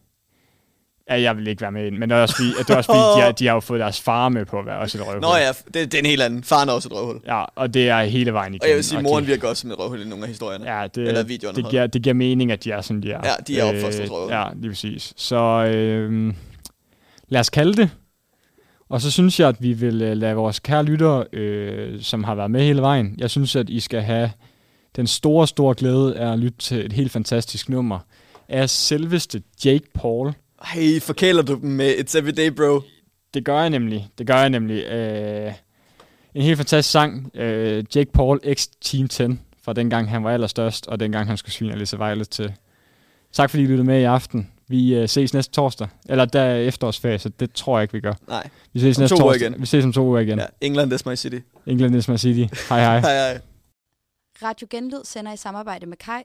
Ja, 1.11 1.21
jeg 1.21 1.37
vil 1.37 1.47
ikke 1.47 1.63
være 1.63 1.73
med 1.73 1.87
ind, 1.87 1.99
men 1.99 2.11
det 2.11 2.17
er 2.17 2.23
også 2.23 2.37
fordi, 2.37 2.49
det 2.59 2.71
er 2.71 2.77
også 2.77 2.93
fordi 2.93 3.21
de, 3.21 3.25
har, 3.25 3.33
de 3.33 3.47
har 3.47 3.55
jo 3.55 3.61
fået 3.61 3.81
deres 3.81 4.01
far 4.01 4.29
med 4.29 4.45
på 4.45 4.59
at 4.59 4.67
være 4.67 4.79
også 4.79 4.99
et 4.99 5.07
røvhul. 5.07 5.21
Nå 5.21 5.29
ja, 5.37 5.49
det, 5.49 5.75
det 5.75 5.95
er 5.95 5.99
en 5.99 6.07
helt 6.07 6.23
anden. 6.23 6.45
Faren 6.45 6.69
er 6.69 6.73
også 6.73 6.89
et 6.89 6.93
røvhul. 6.93 7.21
Ja, 7.27 7.45
og 7.55 7.75
det 7.75 7.89
er 7.89 8.03
hele 8.03 8.33
vejen 8.33 8.55
igennem. 8.55 8.63
Og 8.63 8.69
jeg 8.69 8.77
vil 8.77 8.85
sige, 8.85 9.03
moren 9.03 9.25
de, 9.25 9.29
virker 9.29 9.49
også 9.49 9.61
som 9.61 9.71
et 9.71 9.79
røvhul 9.79 10.01
i 10.01 10.05
nogle 10.05 10.25
af 10.25 10.29
historierne. 10.29 10.73
Ja, 10.73 10.87
det, 10.95 11.09
Eller 11.09 11.23
videoerne. 11.23 11.63
det, 11.63 11.71
giver, 11.71 11.87
det 11.87 12.03
giver 12.03 12.15
mening, 12.15 12.53
at 12.53 12.65
de 12.65 12.71
er 12.71 12.81
sådan, 12.81 13.03
de 13.03 13.13
er. 13.13 13.21
Ja, 13.25 13.33
de 13.47 13.61
er 13.61 13.65
opfostret 13.65 14.11
røvhul. 14.11 14.33
Ja, 14.33 14.45
lige 14.57 14.71
præcis. 14.71 15.13
Så 15.17 15.65
øh, 15.75 16.35
lad 17.29 17.41
os 17.41 17.51
kalde 17.51 17.75
det. 17.75 17.91
Og 18.89 19.01
så 19.01 19.11
synes 19.11 19.41
jeg, 19.41 19.49
at 19.49 19.57
vi 19.61 19.73
vil 19.73 20.03
øh, 20.03 20.17
lade 20.17 20.35
vores 20.35 20.61
kære 20.61 20.85
lyttere, 20.85 21.25
øh, 21.33 22.03
som 22.03 22.25
har 22.25 22.35
været 22.35 22.51
med 22.51 22.63
hele 22.63 22.83
vejen, 22.83 23.15
jeg 23.19 23.31
synes, 23.31 23.57
at 23.57 23.71
I 23.71 23.81
skal 23.81 24.01
have 24.03 24.31
den 24.97 25.07
store, 25.07 25.47
store 25.47 25.75
glæde 25.75 26.17
af 26.17 26.33
at 26.33 26.39
lytte 26.39 26.59
til 26.59 26.87
et 26.87 26.93
helt 26.93 27.13
fantastisk 27.13 27.69
nummer 27.69 27.99
af 28.49 28.71
selveste 28.71 29.43
Jake 29.65 29.85
Paul. 29.95 30.33
Hey, 30.65 31.01
forkæler 31.01 31.43
du 31.43 31.55
dem 31.55 31.71
med 31.71 31.95
It's 31.95 32.19
Everyday, 32.19 32.51
bro? 32.51 32.81
Det 33.35 33.45
gør 33.45 33.61
jeg 33.61 33.71
nemlig. 33.71 34.09
Det 34.19 34.27
gør 34.27 34.37
jeg 34.37 34.51
nemlig. 34.51 34.85
Øh, 34.85 35.53
en 36.35 36.43
helt 36.43 36.57
fantastisk 36.57 36.93
sang. 36.93 37.31
Øh, 37.37 37.85
Jake 37.95 38.13
Paul 38.13 38.41
X 38.55 38.67
Team 38.81 39.09
10 39.09 39.23
fra 39.63 39.73
dengang 39.73 40.11
han 40.11 40.25
var 40.25 40.31
allerstørst, 40.31 40.87
og 40.87 41.01
dengang 41.01 41.27
han 41.29 41.37
skulle 41.37 41.53
svine 41.53 41.73
Alice 41.73 41.99
Violet 41.99 42.31
til. 42.31 42.55
Tak 43.33 43.51
fordi 43.51 43.63
I 43.63 43.67
lyttede 43.67 43.85
med 43.87 44.01
i 44.01 44.05
aften. 44.05 44.51
Vi 44.69 44.95
øh, 44.95 45.09
ses 45.09 45.35
næste 45.35 45.53
torsdag. 45.53 45.89
Eller 46.09 46.25
der 46.25 46.41
er 46.41 46.57
efterårsferie, 46.57 47.19
så 47.19 47.29
det 47.29 47.53
tror 47.53 47.79
jeg 47.79 47.83
ikke, 47.83 47.93
vi 47.93 48.01
gør. 48.01 48.15
Nej. 48.29 48.49
Vi 48.73 48.81
ses 48.81 48.99
Om 48.99 49.03
næste 49.03 49.17
to 49.17 49.23
uger 49.23 49.33
torsdag. 49.33 49.49
igen. 49.51 49.61
Vi 49.61 49.67
ses 49.67 49.85
om 49.85 49.93
to 49.93 50.03
uger 50.05 50.21
igen. 50.21 50.39
Ja, 50.39 50.47
England 50.61 50.93
is 50.93 51.07
my 51.07 51.15
city. 51.17 51.39
England 51.67 51.97
is 51.97 52.09
my 52.09 52.17
city. 52.17 52.55
Hej 52.69 52.81
hej. 52.81 53.01
Hej, 53.09 53.15
hej. 53.15 53.41
Radio 54.43 54.67
Genlyd 54.71 55.05
sender 55.05 55.33
i 55.33 55.37
samarbejde 55.37 55.87
med 55.87 55.97
Kai. 55.97 56.23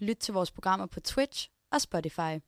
Lyt 0.00 0.16
til 0.16 0.34
vores 0.34 0.50
programmer 0.50 0.86
på 0.86 1.00
Twitch 1.00 1.48
og 1.72 1.80
Spotify. 1.80 2.40